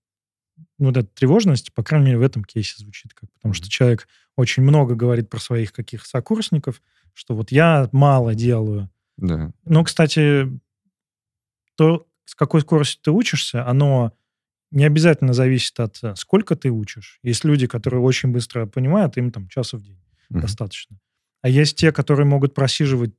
вот 0.78 0.96
эта 0.96 1.08
тревожность, 1.08 1.72
по 1.74 1.82
крайней 1.82 2.06
мере, 2.06 2.18
в 2.18 2.22
этом 2.22 2.44
кейсе 2.44 2.74
звучит 2.78 3.12
как, 3.14 3.30
потому 3.34 3.52
что 3.54 3.68
человек 3.68 4.08
очень 4.36 4.62
много 4.62 4.94
говорит 4.94 5.28
про 5.30 5.38
своих 5.38 5.72
каких 5.72 6.06
сокурсников, 6.06 6.82
что 7.14 7.34
вот 7.34 7.50
я 7.50 7.88
мало 7.92 8.34
делаю. 8.34 8.90
Да. 9.16 9.50
Но, 9.64 9.82
кстати, 9.82 10.46
то, 11.74 12.06
с 12.26 12.34
какой 12.34 12.60
скоростью 12.60 13.00
ты 13.02 13.10
учишься, 13.10 13.66
оно 13.66 14.12
не 14.70 14.84
обязательно 14.84 15.32
зависит 15.32 15.78
от 15.80 15.98
э, 16.02 16.14
сколько 16.16 16.54
ты 16.56 16.70
учишь. 16.70 17.18
Есть 17.22 17.44
люди, 17.44 17.66
которые 17.66 18.00
очень 18.02 18.30
быстро 18.30 18.66
понимают, 18.66 19.16
им 19.16 19.30
там 19.30 19.48
часов 19.48 19.80
в 19.80 19.84
день 19.84 20.00
Мгм. 20.28 20.40
достаточно. 20.40 20.98
А 21.42 21.48
есть 21.48 21.76
те, 21.78 21.92
которые 21.92 22.26
могут 22.26 22.52
просиживать 22.52 23.14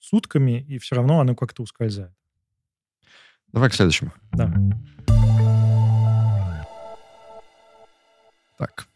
сутками, 0.00 0.62
и 0.62 0.78
все 0.78 0.96
равно 0.96 1.20
оно 1.20 1.34
как-то 1.34 1.62
ускользает. 1.62 2.12
Давай 3.52 3.70
к 3.70 3.74
следующему. 3.74 4.12
Да. 4.32 4.52
Так. 8.58 8.88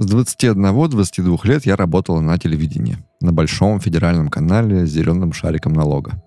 С 0.00 0.06
21-22 0.06 1.40
лет 1.42 1.66
я 1.66 1.74
работала 1.74 2.20
на 2.20 2.38
телевидении, 2.38 2.98
на 3.20 3.32
большом 3.32 3.80
федеральном 3.80 4.28
канале 4.28 4.86
с 4.86 4.90
зеленым 4.90 5.32
шариком 5.32 5.72
налога. 5.72 6.22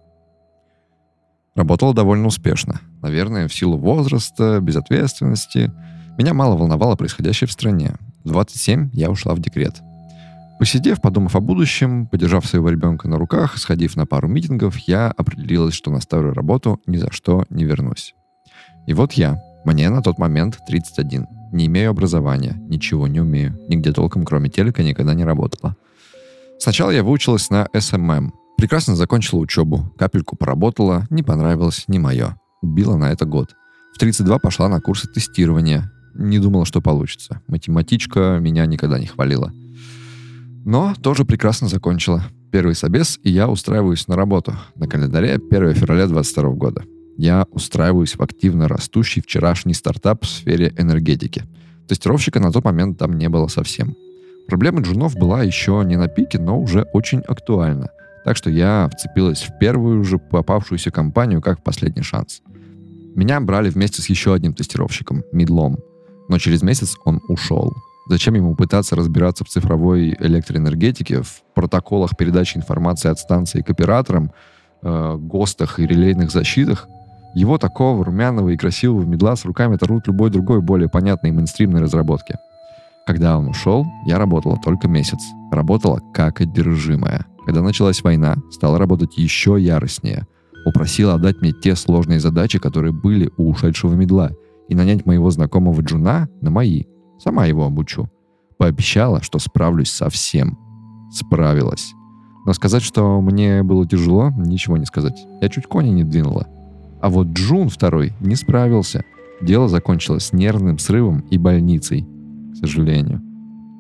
Работала 1.56 1.94
довольно 1.94 2.28
успешно. 2.28 2.82
Наверное, 3.02 3.48
в 3.48 3.54
силу 3.54 3.78
возраста, 3.78 4.60
безответственности. 4.60 5.72
Меня 6.18 6.34
мало 6.34 6.58
волновало 6.58 6.98
происходящее 6.98 7.48
в 7.48 7.54
стране. 7.54 7.96
В 8.26 8.30
27 8.32 8.90
я 8.92 9.10
ушла 9.10 9.36
в 9.36 9.40
декрет. 9.40 9.82
Посидев, 10.60 11.00
подумав 11.00 11.38
о 11.38 11.40
будущем, 11.40 12.08
подержав 12.08 12.46
своего 12.46 12.70
ребенка 12.70 13.08
на 13.08 13.18
руках, 13.18 13.58
сходив 13.58 13.96
на 13.96 14.06
пару 14.06 14.28
митингов, 14.28 14.78
я 14.80 15.08
определилась, 15.12 15.76
что 15.76 15.92
на 15.92 16.02
старую 16.02 16.34
работу 16.34 16.82
ни 16.88 16.98
за 16.98 17.10
что 17.10 17.46
не 17.50 17.64
вернусь. 17.64 18.16
И 18.86 18.94
вот 18.94 19.14
я, 19.14 19.42
мне 19.64 19.90
на 19.90 20.02
тот 20.02 20.18
момент 20.20 20.60
31. 20.68 21.26
Не 21.52 21.68
имею 21.68 21.92
образования, 21.92 22.56
ничего 22.70 23.08
не 23.08 23.20
умею. 23.20 23.58
Нигде 23.68 23.92
толком, 23.92 24.24
кроме 24.24 24.50
телека, 24.50 24.84
никогда 24.84 25.14
не 25.14 25.26
работала. 25.26 25.76
Сначала 26.60 26.92
я 26.92 27.04
выучилась 27.04 27.50
на 27.50 27.68
SMM. 27.78 28.34
Прекрасно 28.58 28.96
закончила 28.96 29.40
учебу. 29.40 29.94
Капельку 29.98 30.38
поработала, 30.38 31.08
не 31.10 31.24
понравилось, 31.24 31.86
не 31.88 32.00
мое. 32.00 32.38
Убила 32.62 32.96
на 32.96 33.12
это 33.12 33.26
год. 33.26 33.56
В 33.94 34.00
32 34.00 34.40
пошла 34.40 34.70
на 34.70 34.80
курсы 34.80 35.08
тестирования. 35.08 35.92
Не 36.14 36.40
думала, 36.40 36.66
что 36.66 36.82
получится. 36.82 37.42
Математичка 37.48 38.38
меня 38.40 38.66
никогда 38.66 39.00
не 39.00 39.08
хвалила. 39.08 39.52
Но 40.64 40.94
тоже 41.02 41.26
прекрасно 41.26 41.68
закончила. 41.68 42.24
Первый 42.52 42.76
собес, 42.76 43.20
и 43.24 43.32
я 43.32 43.50
устраиваюсь 43.50 44.08
на 44.08 44.16
работу. 44.16 44.54
На 44.76 44.88
календаре 44.88 45.34
1 45.34 45.74
февраля 45.74 46.08
22 46.08 46.50
года 46.52 46.84
я 47.22 47.46
устраиваюсь 47.52 48.16
в 48.16 48.24
активно 48.24 48.68
растущий 48.68 49.22
вчерашний 49.22 49.76
стартап 49.76 50.26
в 50.26 50.28
сфере 50.28 50.74
энергетики. 50.76 51.44
Тестировщика 51.88 52.40
на 52.40 52.52
тот 52.52 52.64
момент 52.64 52.98
там 52.98 53.16
не 53.16 53.30
было 53.30 53.46
совсем. 53.46 53.96
Проблема 54.48 54.82
джунов 54.82 55.16
была 55.16 55.44
еще 55.44 55.84
не 55.86 55.98
на 55.98 56.08
пике, 56.08 56.40
но 56.40 56.60
уже 56.60 56.82
очень 56.94 57.20
актуальна. 57.20 57.90
Так 58.26 58.38
что 58.38 58.50
я 58.50 58.90
вцепилась 58.92 59.44
в 59.44 59.56
первую 59.60 60.04
же 60.04 60.18
попавшуюся 60.18 60.90
компанию 60.90 61.42
как 61.42 61.60
в 61.60 61.64
последний 61.64 62.02
шанс. 62.02 62.42
Меня 63.16 63.40
брали 63.40 63.70
вместе 63.70 64.02
с 64.02 64.10
еще 64.10 64.34
одним 64.34 64.56
тестировщиком, 64.56 65.24
Мидлом. 65.32 65.78
Но 66.28 66.40
через 66.40 66.64
месяц 66.64 66.96
он 67.06 67.22
ушел. 67.28 67.72
Зачем 68.10 68.34
ему 68.34 68.56
пытаться 68.56 68.96
разбираться 68.96 69.44
в 69.44 69.50
цифровой 69.50 70.18
электроэнергетике, 70.20 71.22
в 71.22 71.44
протоколах 71.54 72.18
передачи 72.18 72.58
информации 72.58 73.12
от 73.12 73.20
станции 73.20 73.62
к 73.62 73.70
операторам, 73.70 74.32
э, 74.82 75.18
ГОСТах 75.20 75.80
и 75.80 75.86
релейных 75.86 76.32
защитах? 76.32 76.88
Его 77.34 77.58
такого 77.58 78.04
румяного 78.04 78.50
и 78.50 78.58
красивого 78.58 79.04
медла 79.04 79.36
с 79.36 79.46
руками 79.46 79.76
оторвут 79.76 80.08
любой 80.08 80.30
другой 80.30 80.62
более 80.62 80.90
понятной 80.90 81.30
и 81.30 81.34
мейнстримной 81.34 81.82
разработки. 81.82 82.36
Когда 83.06 83.38
он 83.38 83.48
ушел, 83.48 83.86
я 84.06 84.18
работала 84.18 84.58
только 84.58 84.88
месяц. 84.88 85.20
Работала 85.52 86.02
как 86.14 86.42
одержимая. 86.42 87.26
Когда 87.46 87.62
началась 87.62 88.04
война, 88.04 88.36
стала 88.52 88.78
работать 88.78 89.18
еще 89.18 89.58
яростнее. 89.60 90.28
Упросила 90.66 91.16
отдать 91.16 91.42
мне 91.42 91.52
те 91.52 91.76
сложные 91.76 92.20
задачи, 92.20 92.60
которые 92.60 92.94
были 92.94 93.32
у 93.38 93.50
ушедшего 93.50 93.94
медла, 93.96 94.32
и 94.70 94.76
нанять 94.76 95.06
моего 95.06 95.32
знакомого 95.32 95.82
Джуна 95.82 96.30
на 96.42 96.52
мои. 96.52 96.84
Сама 97.20 97.46
его 97.46 97.66
обучу. 97.66 98.10
Пообещала, 98.58 99.22
что 99.22 99.40
справлюсь 99.40 99.90
со 99.90 100.10
всем. 100.10 100.58
Справилась. 101.12 101.94
Но 102.46 102.54
сказать, 102.54 102.84
что 102.84 103.22
мне 103.22 103.64
было 103.64 103.88
тяжело, 103.88 104.32
ничего 104.36 104.78
не 104.78 104.86
сказать. 104.86 105.26
Я 105.42 105.50
чуть 105.50 105.68
кони 105.68 105.90
не 105.90 106.04
двинула. 106.04 106.48
А 107.02 107.10
вот 107.10 107.28
Джун 107.30 107.70
второй 107.70 108.14
не 108.20 108.36
справился. 108.36 109.04
Дело 109.42 109.68
закончилось 109.68 110.34
нервным 110.34 110.78
срывом 110.78 111.22
и 111.32 111.38
больницей, 111.38 112.08
к 112.54 112.58
сожалению. 112.58 113.22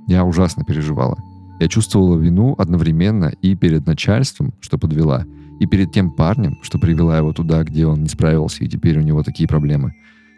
Я 0.07 0.26
ужасно 0.26 0.63
переживала. 0.63 1.17
Я 1.59 1.67
чувствовала 1.67 2.17
вину 2.17 2.55
одновременно 2.57 3.32
и 3.43 3.55
перед 3.55 3.86
начальством, 3.86 4.55
что 4.59 4.80
подвела, 4.80 5.26
и 5.59 5.67
перед 5.67 5.91
тем 5.91 6.09
парнем, 6.09 6.57
что 6.63 6.80
привела 6.80 7.19
его 7.19 7.34
туда, 7.34 7.63
где 7.63 7.86
он 7.86 8.01
не 8.01 8.09
справился, 8.09 8.63
и 8.63 8.67
теперь 8.67 8.97
у 8.97 9.03
него 9.03 9.22
такие 9.22 9.47
проблемы. 9.47 9.93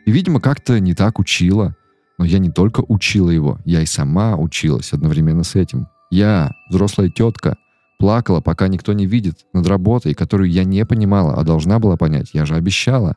И, 0.06 0.12
видимо, 0.12 0.42
как-то 0.42 0.78
не 0.82 0.94
так 0.94 1.20
учила. 1.20 1.76
Но 2.20 2.26
я 2.26 2.40
не 2.40 2.52
только 2.52 2.84
учила 2.88 3.30
его, 3.30 3.60
я 3.64 3.82
и 3.82 3.86
сама 3.86 4.36
училась 4.36 4.92
одновременно 4.92 5.44
с 5.44 5.56
этим. 5.56 5.88
Я, 6.12 6.52
взрослая 6.70 7.10
тетка, 7.10 7.56
плакала, 8.04 8.42
пока 8.42 8.68
никто 8.68 8.92
не 8.92 9.06
видит, 9.06 9.46
над 9.54 9.66
работой, 9.66 10.14
которую 10.14 10.52
я 10.52 10.66
не 10.66 10.86
понимала, 10.86 11.36
а 11.36 11.44
должна 11.46 11.80
была 11.80 11.96
понять, 11.96 12.32
я 12.34 12.46
же 12.46 12.56
обещала. 12.56 13.16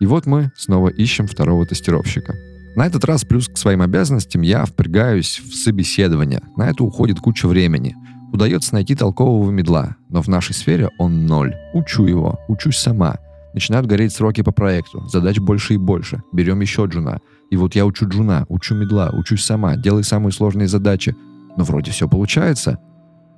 И 0.00 0.06
вот 0.06 0.26
мы 0.26 0.52
снова 0.54 0.90
ищем 0.90 1.26
второго 1.26 1.64
тестировщика. 1.64 2.34
На 2.76 2.86
этот 2.86 3.06
раз 3.06 3.24
плюс 3.24 3.48
к 3.48 3.56
своим 3.56 3.80
обязанностям 3.80 4.42
я 4.42 4.66
впрягаюсь 4.66 5.40
в 5.42 5.54
собеседование. 5.54 6.42
На 6.58 6.68
это 6.68 6.84
уходит 6.84 7.20
куча 7.20 7.48
времени. 7.48 7.96
Удается 8.30 8.74
найти 8.74 8.94
толкового 8.94 9.50
медла, 9.50 9.96
но 10.10 10.20
в 10.20 10.28
нашей 10.28 10.54
сфере 10.54 10.90
он 10.98 11.24
ноль. 11.24 11.54
Учу 11.72 12.04
его, 12.04 12.38
учусь 12.48 12.76
сама. 12.76 13.16
Начинают 13.54 13.86
гореть 13.86 14.12
сроки 14.12 14.42
по 14.42 14.52
проекту, 14.52 15.08
задач 15.08 15.38
больше 15.38 15.72
и 15.72 15.78
больше. 15.78 16.22
Берем 16.34 16.60
еще 16.60 16.84
джуна. 16.84 17.20
И 17.50 17.56
вот 17.56 17.74
я 17.74 17.86
учу 17.86 18.06
джуна, 18.06 18.44
учу 18.50 18.74
мидла, 18.74 19.08
учусь 19.10 19.42
сама, 19.42 19.76
делаю 19.76 20.04
самые 20.04 20.32
сложные 20.32 20.68
задачи. 20.68 21.16
Но 21.56 21.64
вроде 21.64 21.92
все 21.92 22.06
получается. 22.10 22.78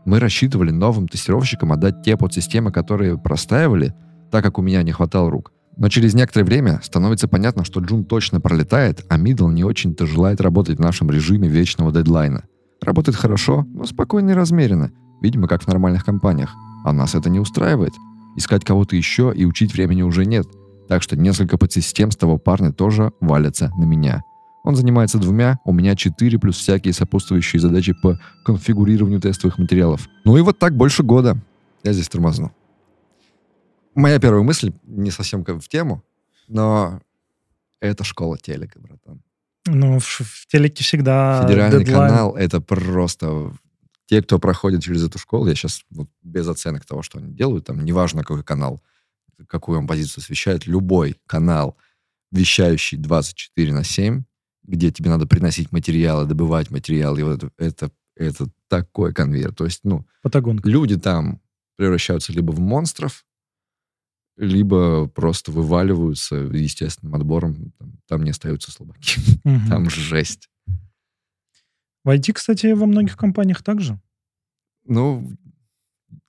Мы 0.05 0.19
рассчитывали 0.19 0.71
новым 0.71 1.09
тестировщикам 1.09 1.73
отдать 1.73 2.03
те 2.03 2.17
подсистемы, 2.17 2.73
которые 2.73 3.19
простаивали, 3.19 3.95
так 4.31 4.43
как 4.45 4.59
у 4.59 4.63
меня 4.63 4.83
не 4.83 4.93
хватало 4.93 5.31
рук. 5.31 5.53
Но 5.77 5.89
через 5.89 6.15
некоторое 6.15 6.45
время 6.45 6.81
становится 6.83 7.29
понятно, 7.29 7.65
что 7.65 7.81
Джун 7.81 8.05
точно 8.05 8.41
пролетает, 8.41 9.05
а 9.09 9.17
Мидл 9.17 9.49
не 9.49 9.65
очень-то 9.65 10.07
желает 10.07 10.41
работать 10.41 10.79
в 10.79 10.83
нашем 10.83 11.11
режиме 11.11 11.49
вечного 11.49 11.93
дедлайна. 11.93 12.45
Работает 12.83 13.17
хорошо, 13.17 13.67
но 13.75 13.85
спокойно 13.85 14.31
и 14.31 14.35
размеренно, 14.35 14.91
видимо, 15.23 15.49
как 15.49 15.63
в 15.63 15.67
нормальных 15.69 16.05
компаниях. 16.05 16.55
А 16.85 16.93
нас 16.93 17.15
это 17.15 17.29
не 17.29 17.39
устраивает. 17.39 17.93
Искать 18.37 18.65
кого-то 18.65 18.97
еще 18.97 19.33
и 19.35 19.45
учить 19.45 19.73
времени 19.73 20.03
уже 20.03 20.25
нет. 20.25 20.47
Так 20.89 21.03
что 21.03 21.17
несколько 21.17 21.59
подсистем 21.59 22.11
с 22.11 22.17
того 22.17 22.39
парня 22.39 22.73
тоже 22.73 23.13
валятся 23.21 23.73
на 23.77 23.85
меня. 23.85 24.23
Он 24.63 24.77
занимается 24.77 25.19
двумя, 25.19 25.59
у 25.65 25.73
меня 25.73 25.97
четыре, 25.97 26.39
плюс 26.39 26.59
всякие 26.59 26.93
сопутствующие 26.93 27.61
задачи 27.61 27.95
по 27.95 28.19
конфигурированию 28.45 29.21
тестовых 29.21 29.59
материалов. 29.59 30.09
Ну 30.25 30.37
и 30.37 30.43
вот 30.43 30.59
так 30.59 30.77
больше 30.77 31.03
года. 31.03 31.39
Я 31.83 31.93
здесь 31.93 32.09
тормозну. 32.09 32.53
Моя 33.95 34.19
первая 34.19 34.43
мысль 34.43 34.73
не 34.85 35.11
совсем 35.11 35.45
как 35.45 35.63
в 35.63 35.69
тему, 35.69 36.05
но 36.47 37.01
это 37.81 38.05
школа 38.05 38.37
телека, 38.39 38.79
братан. 38.79 39.23
Ну, 39.67 39.99
в, 39.99 40.05
в 40.05 40.47
телеке 40.47 40.85
всегда 40.85 41.43
Федеральный 41.43 41.85
дедлайн. 41.85 42.11
канал— 42.11 42.37
это 42.37 42.61
просто... 42.61 43.53
Те, 44.07 44.23
кто 44.23 44.41
проходит 44.41 44.83
через 44.83 45.05
эту 45.07 45.19
школу, 45.19 45.47
я 45.47 45.55
сейчас 45.55 45.83
вот 45.91 46.09
без 46.23 46.49
оценок 46.49 46.85
того, 46.85 47.03
что 47.03 47.19
они 47.19 47.33
делают, 47.33 47.67
там 47.67 47.85
неважно, 47.85 48.23
какой 48.23 48.43
канал, 48.43 48.83
какую 49.47 49.79
он 49.79 49.87
позицию 49.87 50.23
освещает, 50.23 50.67
любой 50.67 51.17
канал, 51.27 51.77
вещающий 52.33 52.99
24 52.99 53.73
на 53.73 53.85
7, 53.85 54.25
где 54.71 54.91
тебе 54.91 55.11
надо 55.11 55.27
приносить 55.27 55.73
материалы, 55.73 56.27
добывать 56.27 56.71
материалы, 56.71 57.21
и 57.21 57.23
вот 57.25 57.45
это, 57.45 57.51
это, 57.59 57.91
это 58.17 58.47
такой 58.69 59.13
конвейер. 59.13 59.53
То 59.53 59.65
есть, 59.65 59.81
ну, 59.85 60.07
Патагонка. 60.23 60.69
люди 60.69 60.97
там 60.97 61.41
превращаются 61.77 62.33
либо 62.33 62.53
в 62.53 62.61
монстров, 62.61 63.27
либо 64.37 65.07
просто 65.09 65.53
вываливаются 65.53 66.37
естественным 66.37 67.15
отбором. 67.15 67.73
Там, 67.79 67.99
там 68.07 68.23
не 68.23 68.31
остаются 68.31 68.71
слабаки. 68.71 69.21
Мгм. 69.45 69.69
Там 69.69 69.91
жесть. 69.91 70.49
В 72.05 72.09
IT, 72.09 72.33
кстати, 72.33 72.73
во 72.73 72.87
многих 72.87 73.17
компаниях 73.17 73.63
также. 73.63 74.01
Ну, 74.87 75.31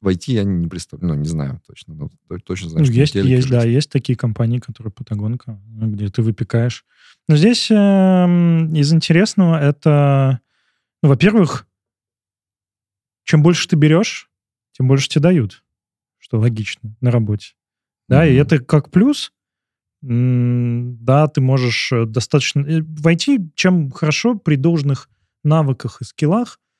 войти 0.01 0.33
я 0.33 0.43
не 0.43 0.67
представляю, 0.67 1.13
ну, 1.15 1.19
не 1.21 1.27
знаю 1.27 1.61
точно. 1.67 1.93
но 1.93 2.09
то- 2.27 2.37
точно 2.39 2.69
знаю, 2.69 2.85
Ну, 2.85 2.91
есть, 2.91 3.15
есть, 3.15 3.49
да, 3.49 3.63
есть 3.63 3.89
такие 3.89 4.17
компании, 4.17 4.59
которые 4.59 4.91
Патагонка, 4.91 5.59
где 5.67 6.07
ты 6.09 6.21
выпекаешь. 6.21 6.85
Но 7.27 7.35
здесь 7.35 7.69
эм, 7.71 8.73
из 8.73 8.91
интересного 8.93 9.59
это, 9.59 10.41
ну, 11.03 11.09
во-первых, 11.09 11.67
чем 13.23 13.43
больше 13.43 13.67
ты 13.67 13.75
берешь, 13.75 14.29
тем 14.73 14.87
больше 14.87 15.07
тебе 15.09 15.21
дают, 15.21 15.63
что 16.17 16.39
логично 16.39 16.95
на 17.01 17.11
работе. 17.11 17.53
Да, 18.07 18.25
и 18.25 18.33
Мгм. 18.33 18.41
это 18.41 18.59
как 18.59 18.89
плюс. 18.91 19.31
Да, 20.03 21.27
ты 21.27 21.41
можешь 21.41 21.91
э, 21.91 22.05
достаточно... 22.05 22.61
э, 22.61 22.81
Войти, 22.81 23.51
чем 23.55 23.91
хорошо 23.91 24.35
при 24.35 24.55
должных 24.55 25.09
навыках 25.43 26.01
и 26.01 26.05
скиллах, 26.05 26.57
э, 26.57 26.70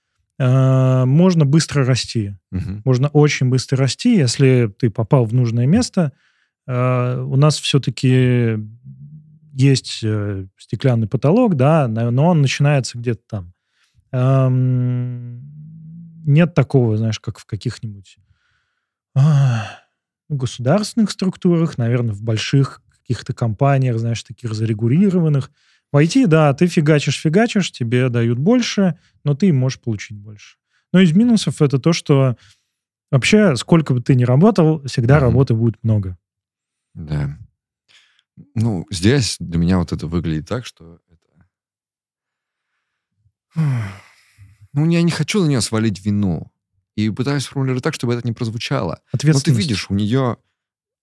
можно 1.06 1.46
быстро 1.46 1.86
расти 1.86 2.36
Мгм. 2.52 2.82
можно 2.86 3.10
очень 3.10 3.50
быстро 3.50 3.78
расти, 3.78 4.18
если 4.18 4.74
ты 4.80 4.90
попал 4.90 5.26
в 5.26 5.34
нужное 5.34 5.68
место. 5.68 6.14
Э, 6.68 7.20
У 7.22 7.36
нас 7.36 7.60
все-таки 7.60 8.58
есть 9.54 10.00
э, 10.04 10.48
стеклянный 10.58 11.08
потолок, 11.08 11.56
да, 11.56 11.88
но 11.88 12.28
он 12.28 12.42
начинается 12.42 12.98
где-то 12.98 13.22
там. 13.30 13.54
Нет 16.26 16.54
такого, 16.54 16.98
знаешь, 16.98 17.20
как 17.20 17.40
в 17.40 17.46
каких-нибудь 17.46 18.18
а, 19.16 19.66
государственных 20.30 21.12
структурах, 21.12 21.78
наверное, 21.78 22.14
в 22.14 22.22
больших 22.22 22.82
каких-то 23.00 23.34
компаниях, 23.34 24.00
знаешь, 24.00 24.24
таких 24.24 24.54
зарегулированных. 24.54 25.52
В 25.92 25.98
IT, 25.98 26.28
да, 26.28 26.54
ты 26.54 26.68
фигачишь, 26.68 27.20
фигачишь, 27.20 27.72
тебе 27.72 28.10
дают 28.10 28.40
больше, 28.40 28.98
но 29.24 29.36
ты 29.36 29.52
можешь 29.52 29.80
получить 29.80 30.18
больше. 30.18 30.58
Но 30.94 31.02
из 31.02 31.14
минусов 31.14 31.62
это 31.62 31.80
то, 31.80 31.94
что 31.94 32.38
вообще, 33.12 33.56
сколько 33.56 33.94
бы 33.94 34.02
ты 34.02 34.16
ни 34.16 34.24
работал, 34.24 34.82
всегда 34.86 35.18
mm-hmm. 35.18 35.22
работы 35.22 35.54
будет 35.54 35.84
много. 35.84 36.18
Да. 36.94 37.38
Ну, 38.56 38.86
здесь 38.90 39.36
для 39.40 39.60
меня 39.60 39.78
вот 39.80 39.92
это 39.92 40.08
выглядит 40.08 40.48
так, 40.48 40.66
что 40.66 41.00
это... 41.10 41.28
Ну, 44.74 44.90
я 44.90 45.02
не 45.02 45.12
хочу 45.12 45.44
на 45.44 45.50
нее 45.50 45.60
свалить 45.60 46.06
вину. 46.06 46.50
И 46.96 47.10
пытаюсь 47.10 47.44
сформулировать 47.44 47.84
так, 47.84 47.94
чтобы 47.94 48.14
это 48.14 48.26
не 48.26 48.32
прозвучало. 48.32 49.02
Но 49.12 49.40
ты 49.40 49.52
видишь, 49.52 49.90
у 49.90 49.94
нее... 49.94 50.38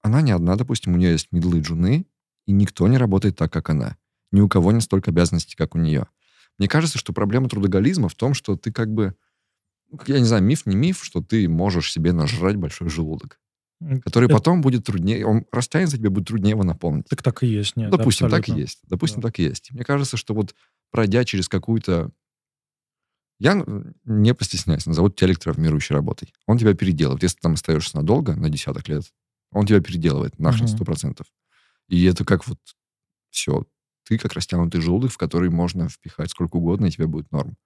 Она 0.00 0.22
не 0.22 0.32
одна, 0.32 0.56
допустим, 0.56 0.94
у 0.94 0.96
нее 0.96 1.12
есть 1.12 1.28
медлы 1.32 1.60
джуны, 1.60 2.06
и 2.46 2.52
никто 2.52 2.88
не 2.88 2.96
работает 2.96 3.36
так, 3.36 3.52
как 3.52 3.68
она. 3.68 3.98
Ни 4.30 4.40
у 4.40 4.48
кого 4.48 4.72
не 4.72 4.80
столько 4.80 5.10
обязанностей, 5.10 5.56
как 5.56 5.74
у 5.74 5.78
нее. 5.78 6.06
Мне 6.58 6.68
кажется, 6.68 6.98
что 6.98 7.12
проблема 7.12 7.48
трудоголизма 7.48 8.08
в 8.08 8.14
том, 8.14 8.34
что 8.34 8.56
ты 8.56 8.72
как 8.72 8.92
бы... 8.92 9.14
Ну, 9.90 10.00
я 10.06 10.18
не 10.18 10.26
знаю, 10.26 10.42
миф 10.42 10.66
не 10.66 10.76
миф, 10.76 11.02
что 11.02 11.22
ты 11.22 11.48
можешь 11.48 11.92
себе 11.92 12.12
нажрать 12.12 12.56
большой 12.56 12.88
желудок 12.90 13.38
который 14.02 14.28
потом 14.28 14.60
будет 14.60 14.84
труднее, 14.84 15.24
он 15.24 15.46
растянется, 15.52 15.98
тебе 15.98 16.10
будет 16.10 16.28
труднее 16.28 16.50
его 16.50 16.64
наполнить. 16.64 17.06
Так 17.08 17.22
так 17.22 17.42
и 17.42 17.46
есть, 17.46 17.76
нет. 17.76 17.90
Допустим, 17.90 18.26
абсолютно. 18.26 18.52
так 18.52 18.58
и 18.58 18.60
есть. 18.60 18.80
Допустим, 18.84 19.20
да. 19.20 19.28
так 19.28 19.38
и 19.38 19.42
есть. 19.44 19.70
Мне 19.72 19.84
кажется, 19.84 20.16
что 20.16 20.34
вот 20.34 20.54
пройдя 20.90 21.24
через 21.24 21.48
какую-то... 21.48 22.10
Я 23.38 23.64
не 24.04 24.34
постесняюсь, 24.34 24.86
назовут 24.86 25.14
тебя 25.14 25.28
электровмирующей 25.28 25.94
работой. 25.94 26.34
Он 26.46 26.58
тебя 26.58 26.74
переделывает. 26.74 27.22
Если 27.22 27.36
ты 27.36 27.42
там 27.42 27.54
остаешься 27.54 27.96
надолго, 27.96 28.34
на 28.34 28.50
десяток 28.50 28.88
лет, 28.88 29.04
он 29.52 29.64
тебя 29.64 29.80
переделывает 29.80 30.38
нахрен 30.40 30.66
сто 30.66 30.84
процентов. 30.84 31.26
И 31.88 32.04
это 32.04 32.24
как 32.24 32.48
вот 32.48 32.58
все. 33.30 33.64
Ты 34.08 34.16
как 34.16 34.32
растянутый 34.32 34.80
желудок, 34.80 35.12
в 35.12 35.18
который 35.18 35.50
можно 35.50 35.90
впихать 35.90 36.30
сколько 36.30 36.56
угодно, 36.56 36.86
и 36.86 36.90
тебе 36.90 37.06
будет 37.06 37.30
норм. 37.30 37.56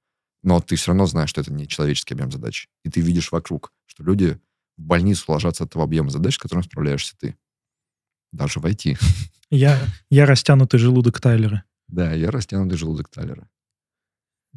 Но 0.42 0.60
ты 0.60 0.74
все 0.74 0.88
равно 0.88 1.06
знаешь, 1.06 1.30
что 1.30 1.40
это 1.40 1.52
не 1.52 1.68
человеческий 1.68 2.14
объем 2.14 2.32
задач. 2.32 2.68
И 2.84 2.90
ты 2.90 3.00
видишь 3.00 3.30
вокруг, 3.30 3.72
что 3.86 4.02
люди 4.02 4.40
в 4.76 4.82
больницу 4.82 5.24
ложатся 5.28 5.62
от 5.62 5.70
того 5.70 5.84
объема 5.84 6.10
задач, 6.10 6.34
с 6.34 6.38
которым 6.38 6.64
справляешься 6.64 7.14
ты. 7.16 7.36
Даже 8.32 8.58
войти. 8.58 8.96
Я, 9.50 9.78
я 10.10 10.26
растянутый 10.26 10.80
желудок 10.80 11.20
Тайлера. 11.20 11.62
Да, 11.86 12.12
я 12.12 12.32
растянутый 12.32 12.76
желудок 12.76 13.08
Тайлера. 13.08 13.48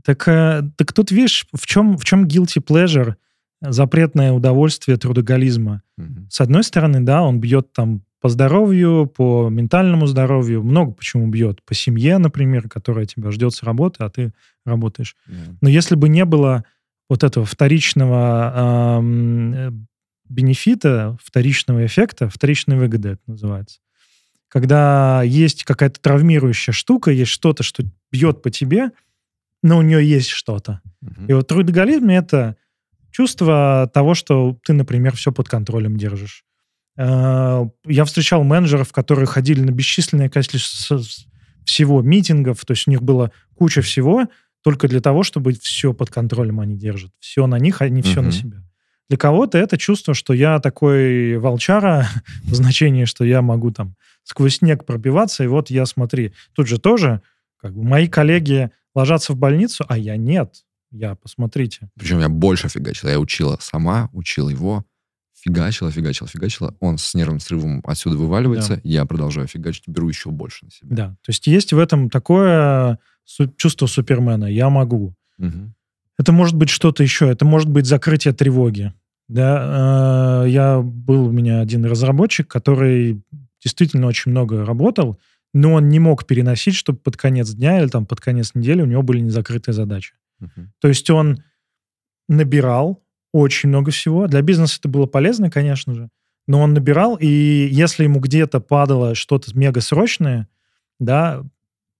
Так, 0.03 0.27
э, 0.27 0.63
так 0.75 0.91
тут, 0.91 1.11
видишь, 1.11 1.45
в 1.53 1.67
чем, 1.67 1.97
в 1.97 2.03
чем 2.03 2.25
guilty 2.25 2.63
pleasure, 2.63 3.15
запретное 3.61 4.31
удовольствие 4.31 4.97
трудоголизма. 4.97 5.83
Угу. 5.99 6.29
С 6.31 6.41
одной 6.41 6.63
стороны, 6.63 7.01
да, 7.01 7.21
он 7.21 7.39
бьет 7.39 7.73
там 7.73 8.03
по 8.25 8.29
здоровью, 8.29 9.05
по 9.05 9.49
ментальному 9.51 10.07
здоровью, 10.07 10.63
много 10.63 10.93
почему 10.93 11.27
бьет. 11.27 11.63
По 11.63 11.75
семье, 11.75 12.17
например, 12.17 12.67
которая 12.67 13.05
тебя 13.05 13.29
ждет 13.29 13.53
с 13.53 13.61
работы, 13.61 14.03
а 14.03 14.09
ты 14.09 14.33
работаешь. 14.65 15.15
Yeah. 15.29 15.57
Но 15.61 15.69
если 15.69 15.93
бы 15.93 16.09
не 16.09 16.25
было 16.25 16.63
вот 17.07 17.23
этого 17.23 17.45
вторичного 17.45 18.99
э, 18.99 19.71
бенефита, 20.27 21.15
вторичного 21.23 21.85
эффекта, 21.85 22.27
вторичной 22.27 22.77
выгоды 22.77 23.09
это 23.09 23.21
называется. 23.27 23.77
Когда 24.47 25.21
есть 25.21 25.63
какая-то 25.63 26.01
травмирующая 26.01 26.73
штука, 26.73 27.11
есть 27.11 27.29
что-то, 27.29 27.61
что 27.61 27.83
бьет 28.11 28.41
по 28.41 28.49
тебе, 28.49 28.89
но 29.61 29.77
у 29.77 29.83
нее 29.83 30.03
есть 30.03 30.29
что-то. 30.29 30.81
Uh-huh. 31.03 31.27
И 31.27 31.33
вот 31.33 31.47
трудоголизм— 31.47 32.09
это 32.09 32.57
чувство 33.11 33.87
того, 33.93 34.15
что 34.15 34.57
ты, 34.65 34.73
например, 34.73 35.15
все 35.15 35.31
под 35.31 35.47
контролем 35.47 35.95
держишь. 35.95 36.43
Э, 36.97 37.65
я 37.85 38.05
встречал 38.05 38.43
менеджеров, 38.43 38.91
которые 38.91 39.25
ходили 39.25 39.61
на 39.61 39.71
бесчисленное 39.71 40.29
количество 40.29 41.01
всего 41.65 42.01
митингов, 42.01 42.63
то 42.65 42.71
есть 42.71 42.87
у 42.87 42.91
них 42.91 43.01
было 43.01 43.31
куча 43.55 43.81
всего, 43.81 44.27
только 44.63 44.87
для 44.87 45.01
того, 45.01 45.23
чтобы 45.23 45.53
все 45.53 45.93
под 45.93 46.09
контролем 46.09 46.59
они 46.59 46.75
держат. 46.75 47.11
Все 47.19 47.47
на 47.47 47.59
них, 47.59 47.81
а 47.81 47.89
не 47.89 48.01
все 48.01 48.19
uh-huh. 48.19 48.25
на 48.25 48.31
себя. 48.31 48.57
Для 49.09 49.17
кого-то 49.17 49.57
это 49.57 49.77
чувство, 49.77 50.13
что 50.13 50.33
я 50.33 50.59
такой 50.59 51.37
волчара, 51.37 52.07
в 52.43 52.55
значении, 52.55 53.05
что 53.05 53.23
я 53.23 53.41
могу 53.41 53.71
там 53.71 53.95
сквозь 54.23 54.57
снег 54.57 54.85
пробиваться, 54.85 55.43
и 55.43 55.47
вот 55.47 55.69
я, 55.69 55.85
смотри, 55.85 56.33
тут 56.53 56.67
же 56.67 56.79
тоже 56.79 57.21
как 57.57 57.75
бы 57.75 57.83
мои 57.83 58.07
коллеги 58.07 58.71
ложатся 58.95 59.33
в 59.33 59.37
больницу, 59.37 59.85
а 59.87 59.97
я 59.97 60.17
нет. 60.17 60.65
Я, 60.91 61.15
посмотрите. 61.15 61.89
Причем 61.99 62.19
я 62.19 62.29
больше 62.29 62.69
фигачила. 62.69 63.09
Я 63.09 63.19
учила 63.19 63.57
сама, 63.59 64.09
учила 64.13 64.49
его, 64.49 64.85
фигачила, 65.45 65.91
фигачила, 65.91 66.27
фигачила. 66.27 66.75
Он 66.79 66.97
с 66.97 67.13
нервным 67.13 67.39
срывом 67.39 67.81
отсюда 67.85 68.17
вываливается, 68.17 68.75
да. 68.75 68.81
я 68.83 69.05
продолжаю 69.05 69.47
фигачить, 69.47 69.87
беру 69.87 70.09
еще 70.09 70.31
больше 70.31 70.65
на 70.65 70.71
себя. 70.71 70.95
Да, 70.95 71.07
то 71.09 71.29
есть 71.29 71.45
есть 71.47 71.73
в 71.73 71.79
этом 71.79 72.09
такое 72.09 72.99
чувство 73.57 73.85
супермена. 73.85 74.45
Я 74.45 74.69
могу. 74.69 75.13
Угу. 75.37 75.73
Это 76.17 76.31
может 76.31 76.55
быть 76.55 76.69
что-то 76.69 77.03
еще. 77.03 77.29
Это 77.29 77.45
может 77.45 77.69
быть 77.69 77.85
закрытие 77.85 78.33
тревоги. 78.33 78.93
Да, 79.27 80.43
э, 80.45 80.49
я 80.49 80.81
был 80.81 81.27
у 81.27 81.31
меня 81.31 81.59
один 81.59 81.85
разработчик, 81.85 82.47
который 82.47 83.21
действительно 83.61 84.07
очень 84.07 84.31
много 84.31 84.65
работал, 84.65 85.19
но 85.53 85.73
он 85.73 85.89
не 85.89 85.99
мог 85.99 86.25
переносить, 86.25 86.75
чтобы 86.75 86.99
под 86.99 87.17
конец 87.17 87.51
дня 87.51 87.79
или 87.79 87.87
там 87.87 88.05
под 88.05 88.21
конец 88.21 88.51
недели 88.53 88.81
у 88.81 88.85
него 88.85 89.01
были 89.01 89.19
незакрытые 89.19 89.73
задачи. 89.73 90.13
Uh-huh. 90.41 90.67
То 90.79 90.87
есть 90.87 91.09
он 91.09 91.43
набирал 92.27 93.03
очень 93.35 93.67
много 93.67 93.91
всего. 93.91 94.27
Для 94.27 94.41
бизнеса 94.41 94.77
это 94.79 94.87
было 94.87 95.07
полезно, 95.07 95.51
конечно 95.51 95.93
же, 95.93 96.09
но 96.47 96.61
он 96.61 96.73
набирал, 96.73 97.17
и 97.17 97.27
если 97.27 98.05
ему 98.05 98.21
где-то 98.21 98.61
падало 98.61 99.13
что-то 99.13 99.57
мега 99.57 99.81
срочное, 99.81 100.47
да, 100.99 101.43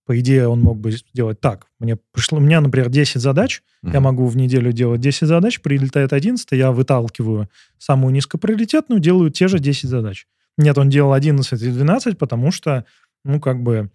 по 0.05 0.17
идее, 0.17 0.47
он 0.47 0.61
мог 0.61 0.79
бы 0.79 0.91
сделать 0.91 1.41
так. 1.41 1.67
Мне 1.79 1.97
пришло, 2.13 2.37
у 2.37 2.41
меня, 2.41 2.61
например, 2.61 2.89
10 2.89 3.19
задач, 3.19 3.63
mm-hmm. 3.83 3.91
я 3.91 3.99
могу 3.99 4.27
в 4.27 4.37
неделю 4.37 4.71
делать 4.71 5.01
10 5.01 5.27
задач, 5.27 5.59
прилетает 5.59 6.13
11, 6.13 6.47
я 6.53 6.71
выталкиваю 6.71 7.49
самую 7.79 8.13
низкоприоритетную, 8.13 9.01
делаю 9.01 9.29
те 9.29 9.49
же 9.49 9.59
10 9.59 9.89
задач. 9.89 10.27
Нет, 10.57 10.77
он 10.77 10.89
делал 10.89 11.11
11 11.11 11.61
и 11.61 11.69
12, 11.69 12.17
потому 12.17 12.51
что, 12.51 12.85
ну, 13.25 13.41
как 13.41 13.61
бы, 13.61 13.89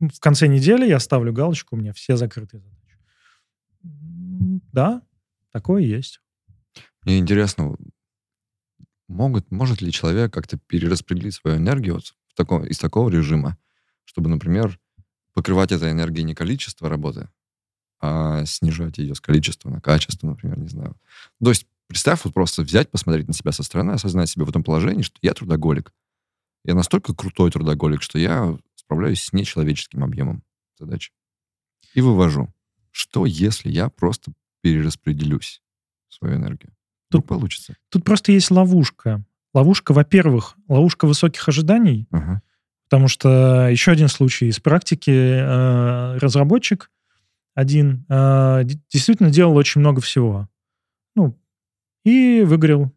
в 0.00 0.18
конце 0.18 0.48
недели 0.48 0.88
я 0.88 0.98
ставлю 0.98 1.32
галочку, 1.32 1.76
у 1.76 1.78
меня 1.78 1.92
все 1.92 2.16
закрытые 2.16 2.62
задачи. 2.62 2.98
Да, 4.72 5.02
такое 5.52 5.82
есть. 5.82 6.21
Мне 7.04 7.18
интересно, 7.18 7.76
могут, 9.08 9.50
может 9.50 9.80
ли 9.80 9.92
человек 9.92 10.32
как-то 10.32 10.58
перераспределить 10.58 11.34
свою 11.34 11.56
энергию 11.56 11.94
вот 11.94 12.14
в 12.28 12.34
таком, 12.34 12.64
из 12.64 12.78
такого 12.78 13.08
режима, 13.08 13.58
чтобы, 14.04 14.28
например, 14.28 14.78
покрывать 15.34 15.72
этой 15.72 15.90
энергией 15.90 16.24
не 16.24 16.34
количество 16.34 16.88
работы, 16.88 17.28
а 18.00 18.44
снижать 18.46 18.98
ее 18.98 19.14
с 19.14 19.20
количества 19.20 19.70
на 19.70 19.80
качество, 19.80 20.26
например, 20.26 20.58
не 20.58 20.68
знаю. 20.68 20.96
То 21.42 21.50
есть 21.50 21.66
представь, 21.86 22.24
вот 22.24 22.34
просто 22.34 22.62
взять, 22.62 22.90
посмотреть 22.90 23.28
на 23.28 23.34
себя 23.34 23.52
со 23.52 23.62
стороны, 23.62 23.92
осознать 23.92 24.28
себя 24.28 24.44
в 24.44 24.48
этом 24.48 24.64
положении, 24.64 25.02
что 25.02 25.18
я 25.22 25.34
трудоголик. 25.34 25.92
Я 26.64 26.74
настолько 26.74 27.14
крутой 27.14 27.50
трудоголик, 27.50 28.02
что 28.02 28.18
я 28.18 28.56
справляюсь 28.74 29.22
с 29.22 29.32
нечеловеческим 29.32 30.04
объемом 30.04 30.42
задач. 30.78 31.12
И 31.94 32.00
вывожу. 32.00 32.52
Что, 32.90 33.26
если 33.26 33.70
я 33.70 33.88
просто 33.88 34.32
перераспределюсь 34.62 35.62
свою 36.08 36.36
энергию? 36.36 36.72
Тут 37.12 37.26
получится. 37.26 37.76
Тут 37.88 38.04
просто 38.04 38.32
есть 38.32 38.50
ловушка. 38.50 39.24
Ловушка, 39.54 39.92
во-первых, 39.92 40.56
ловушка 40.68 41.06
высоких 41.06 41.46
ожиданий. 41.48 42.06
Ага. 42.10 42.42
Потому 42.88 43.08
что 43.08 43.68
еще 43.68 43.92
один 43.92 44.08
случай 44.08 44.46
из 44.46 44.60
практики. 44.60 45.10
Э, 45.10 46.18
разработчик 46.18 46.90
один 47.54 48.04
э, 48.08 48.64
действительно 48.90 49.30
делал 49.30 49.56
очень 49.56 49.80
много 49.80 50.00
всего. 50.00 50.48
Ну, 51.14 51.38
и 52.04 52.42
выгорел. 52.46 52.92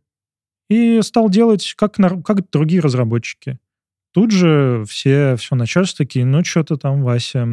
И 0.70 1.02
стал 1.02 1.30
делать, 1.30 1.74
как, 1.78 1.96
как 1.96 2.50
другие 2.50 2.82
разработчики. 2.82 3.60
Тут 4.14 4.32
же 4.32 4.86
все, 4.88 5.36
все 5.36 5.56
начальство 5.56 6.06
такие, 6.06 6.26
ну, 6.26 6.44
что-то 6.44 6.78
там 6.78 7.04
Вася 7.04 7.48